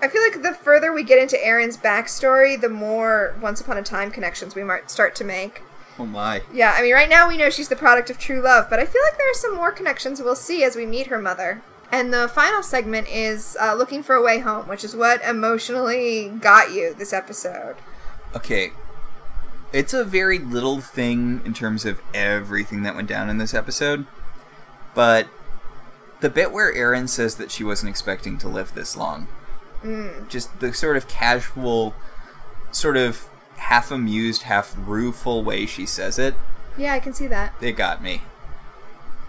I 0.00 0.08
feel 0.08 0.22
like 0.22 0.42
the 0.42 0.54
further 0.54 0.92
we 0.92 1.02
get 1.02 1.18
into 1.18 1.36
Aeryn's 1.36 1.76
backstory, 1.76 2.60
the 2.60 2.68
more 2.68 3.34
Once 3.40 3.60
Upon 3.60 3.76
a 3.76 3.82
Time 3.82 4.10
connections 4.10 4.54
we 4.54 4.62
might 4.62 4.90
start 4.90 5.14
to 5.16 5.24
make. 5.24 5.62
Oh 5.98 6.06
my. 6.06 6.42
Yeah, 6.52 6.74
I 6.76 6.82
mean, 6.82 6.94
right 6.94 7.08
now 7.08 7.28
we 7.28 7.36
know 7.36 7.50
she's 7.50 7.68
the 7.68 7.76
product 7.76 8.08
of 8.08 8.18
true 8.18 8.40
love, 8.40 8.70
but 8.70 8.78
I 8.78 8.86
feel 8.86 9.02
like 9.02 9.18
there 9.18 9.28
are 9.28 9.34
some 9.34 9.56
more 9.56 9.72
connections 9.72 10.22
we'll 10.22 10.36
see 10.36 10.62
as 10.62 10.76
we 10.76 10.86
meet 10.86 11.08
her 11.08 11.18
mother. 11.18 11.62
And 11.90 12.12
the 12.12 12.28
final 12.28 12.62
segment 12.62 13.08
is 13.08 13.56
uh, 13.60 13.74
looking 13.74 14.02
for 14.02 14.14
a 14.14 14.22
way 14.22 14.38
home, 14.38 14.68
which 14.68 14.84
is 14.84 14.94
what 14.94 15.22
emotionally 15.24 16.28
got 16.28 16.72
you 16.72 16.94
this 16.94 17.12
episode. 17.12 17.76
Okay. 18.36 18.72
It's 19.72 19.92
a 19.92 20.04
very 20.04 20.38
little 20.38 20.80
thing 20.80 21.42
in 21.44 21.54
terms 21.54 21.84
of 21.84 22.00
everything 22.14 22.82
that 22.84 22.94
went 22.94 23.08
down 23.08 23.28
in 23.28 23.38
this 23.38 23.52
episode. 23.52 24.06
But 24.98 25.28
the 26.18 26.28
bit 26.28 26.50
where 26.50 26.74
Aeryn 26.74 27.08
says 27.08 27.36
that 27.36 27.52
she 27.52 27.62
wasn't 27.62 27.90
expecting 27.90 28.36
to 28.38 28.48
live 28.48 28.74
this 28.74 28.96
long, 28.96 29.28
mm. 29.80 30.28
just 30.28 30.58
the 30.58 30.74
sort 30.74 30.96
of 30.96 31.06
casual, 31.06 31.94
sort 32.72 32.96
of 32.96 33.28
half 33.58 33.92
amused, 33.92 34.42
half 34.42 34.74
rueful 34.76 35.44
way 35.44 35.66
she 35.66 35.86
says 35.86 36.18
it, 36.18 36.34
Yeah, 36.76 36.94
I 36.94 36.98
can 36.98 37.12
see 37.12 37.28
that. 37.28 37.54
it 37.60 37.76
got 37.76 38.02
me. 38.02 38.22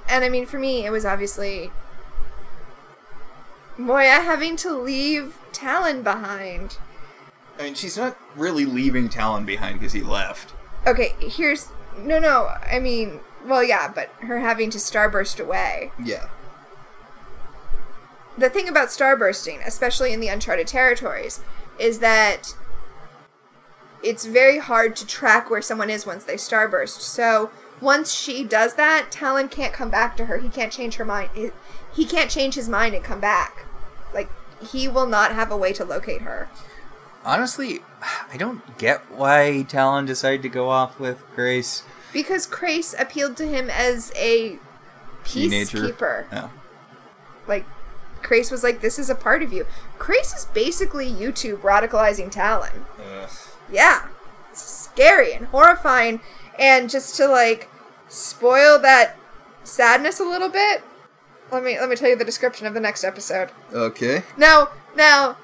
And 0.07 0.25
I 0.25 0.29
mean, 0.29 0.47
for 0.47 0.57
me, 0.57 0.87
it 0.87 0.89
was 0.89 1.05
obviously 1.05 1.69
Moya 3.77 4.21
having 4.21 4.55
to 4.55 4.75
leave 4.75 5.37
Talyn 5.51 6.03
behind. 6.03 6.79
I 7.59 7.65
mean, 7.65 7.75
she's 7.75 7.95
not 7.95 8.17
really 8.35 8.65
leaving 8.65 9.07
Talyn 9.07 9.45
behind 9.45 9.79
because 9.79 9.93
he 9.93 10.01
left. 10.01 10.51
Okay, 10.87 11.13
here's. 11.19 11.67
No, 11.95 12.17
no, 12.17 12.55
I 12.67 12.79
mean, 12.79 13.19
well, 13.49 13.63
yeah, 13.63 13.91
but 13.93 14.09
her 14.21 14.39
having 14.39 14.69
to 14.69 14.77
starburst 14.77 15.39
away. 15.43 15.91
Yeah. 16.03 16.29
the 18.37 18.49
thing 18.49 18.69
about 18.69 18.87
starbursting, 18.87 19.65
especially 19.65 20.13
in 20.13 20.19
the 20.21 20.29
uncharted 20.29 20.67
territories, 20.67 21.41
is 21.77 21.99
that 21.99 22.53
it's 24.01 24.25
very 24.25 24.59
hard 24.59 24.95
to 24.95 25.05
track 25.05 25.49
where 25.49 25.61
someone 25.61 25.89
is 25.89 26.05
once 26.05 26.23
they 26.23 26.35
starburst. 26.35 27.01
So 27.01 27.51
once 27.81 28.13
she 28.13 28.43
does 28.45 28.75
that, 28.75 29.07
Talyn 29.11 29.51
can't 29.51 29.73
come 29.73 29.89
back 29.89 30.15
to 30.17 30.25
her. 30.25 30.37
He 30.37 30.47
can't 30.49 30.71
change 30.71 30.95
her 30.95 31.05
mind. 31.05 31.29
He- 31.33 31.51
He 31.93 32.05
can't 32.05 32.29
change 32.31 32.53
his 32.55 32.69
mind 32.69 32.93
and 32.95 33.03
come 33.03 33.19
back. 33.19 33.65
Like 34.13 34.29
he 34.71 34.87
will 34.87 35.07
not 35.07 35.33
have 35.33 35.51
a 35.51 35.57
way 35.57 35.73
to 35.73 35.83
locate 35.83 36.21
her. 36.21 36.47
Honestly, 37.25 37.81
I 38.31 38.37
don't 38.37 38.77
get 38.77 38.99
why 39.11 39.65
Talyn 39.67 40.07
decided 40.07 40.41
to 40.43 40.49
go 40.49 40.69
off 40.69 40.99
with 40.99 41.23
Crais. 41.35 41.83
Because 42.13 42.45
Crais 42.47 42.95
appealed 42.97 43.37
to 43.37 43.47
him 43.47 43.69
as 43.69 44.11
a 44.15 44.57
peacekeeper. 45.23 46.25
Oh. 46.31 46.49
Like, 47.47 47.65
Crais 48.21 48.51
was 48.51 48.63
like, 48.63 48.81
this 48.81 48.97
is 48.97 49.09
a 49.09 49.15
part 49.15 49.43
of 49.43 49.53
you. 49.53 49.65
Crais 49.97 50.33
is 50.33 50.45
basically 50.45 51.09
YouTube 51.09 51.57
radicalizing 51.57 52.31
Talyn. 52.31 52.83
Yeah. 53.71 54.07
It's 54.51 54.63
scary 54.63 55.33
and 55.33 55.47
horrifying. 55.47 56.21
And 56.57 56.89
just 56.89 57.15
to 57.17 57.27
like 57.27 57.69
spoil 58.07 58.79
that 58.79 59.15
sadness 59.63 60.19
a 60.19 60.23
little 60.23 60.49
bit, 60.49 60.83
let 61.51 61.63
me 61.63 61.79
let 61.79 61.89
me 61.89 61.95
tell 61.95 62.09
you 62.09 62.15
the 62.15 62.25
description 62.25 62.67
of 62.67 62.73
the 62.73 62.79
next 62.79 63.03
episode. 63.03 63.49
Okay. 63.71 64.23
Now 64.37 64.69
now 64.95 65.37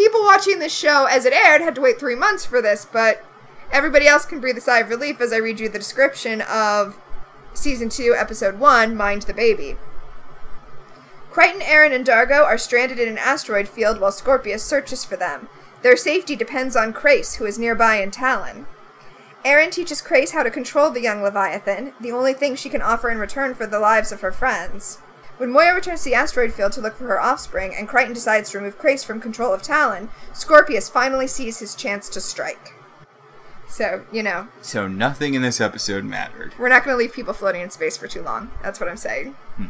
people 0.00 0.22
watching 0.22 0.60
this 0.60 0.74
show 0.74 1.04
as 1.04 1.26
it 1.26 1.34
aired 1.34 1.60
had 1.60 1.74
to 1.74 1.80
wait 1.82 2.00
three 2.00 2.14
months 2.14 2.46
for 2.46 2.62
this, 2.62 2.86
but 2.90 3.22
everybody 3.70 4.06
else 4.06 4.24
can 4.24 4.40
breathe 4.40 4.56
a 4.56 4.60
sigh 4.60 4.78
of 4.78 4.88
relief 4.88 5.20
as 5.20 5.30
I 5.30 5.36
read 5.36 5.60
you 5.60 5.68
the 5.68 5.78
description 5.78 6.40
of 6.40 6.98
season 7.52 7.90
two, 7.90 8.14
episode 8.16 8.58
one, 8.58 8.96
Mind 8.96 9.22
the 9.22 9.34
Baby. 9.34 9.76
Crichton, 11.30 11.60
Aeryn, 11.60 11.94
and 11.94 12.06
Dargo 12.06 12.42
are 12.42 12.56
stranded 12.56 12.98
in 12.98 13.10
an 13.10 13.18
asteroid 13.18 13.68
field 13.68 14.00
while 14.00 14.10
Scorpius 14.10 14.64
searches 14.64 15.04
for 15.04 15.16
them. 15.16 15.50
Their 15.82 15.98
safety 15.98 16.34
depends 16.34 16.76
on 16.76 16.94
Crais, 16.94 17.36
who 17.36 17.44
is 17.44 17.58
nearby 17.58 17.96
in 17.96 18.10
Talyn. 18.10 18.64
Aeryn 19.44 19.70
teaches 19.70 20.00
Crais 20.00 20.32
how 20.32 20.42
to 20.42 20.50
control 20.50 20.90
the 20.90 21.02
young 21.02 21.22
Leviathan, 21.22 21.92
the 22.00 22.10
only 22.10 22.32
thing 22.32 22.56
she 22.56 22.70
can 22.70 22.80
offer 22.80 23.10
in 23.10 23.18
return 23.18 23.54
for 23.54 23.66
the 23.66 23.78
lives 23.78 24.12
of 24.12 24.22
her 24.22 24.32
friends. 24.32 24.98
When 25.40 25.52
Moya 25.52 25.74
returns 25.74 26.02
to 26.02 26.10
the 26.10 26.14
asteroid 26.14 26.52
field 26.52 26.72
to 26.72 26.82
look 26.82 26.96
for 26.96 27.06
her 27.06 27.18
offspring, 27.18 27.74
and 27.74 27.88
Crichton 27.88 28.12
decides 28.12 28.50
to 28.50 28.58
remove 28.58 28.76
Crais 28.76 29.02
from 29.02 29.22
control 29.22 29.54
of 29.54 29.62
Talyn, 29.62 30.10
Scorpius 30.34 30.90
finally 30.90 31.26
sees 31.26 31.60
his 31.60 31.74
chance 31.74 32.10
to 32.10 32.20
strike. 32.20 32.74
So, 33.66 34.04
you 34.12 34.22
know, 34.22 34.48
So 34.60 34.86
nothing 34.86 35.32
in 35.32 35.40
this 35.40 35.58
episode 35.58 36.04
mattered. 36.04 36.52
we're 36.58 36.68
not 36.68 36.84
going 36.84 36.94
to 36.94 36.98
leave 36.98 37.14
people 37.14 37.32
floating 37.32 37.62
in 37.62 37.70
space 37.70 37.96
for 37.96 38.06
too 38.06 38.20
long. 38.20 38.50
That's 38.62 38.80
what 38.80 38.90
I'm 38.90 38.98
saying. 38.98 39.32
Hmm. 39.56 39.68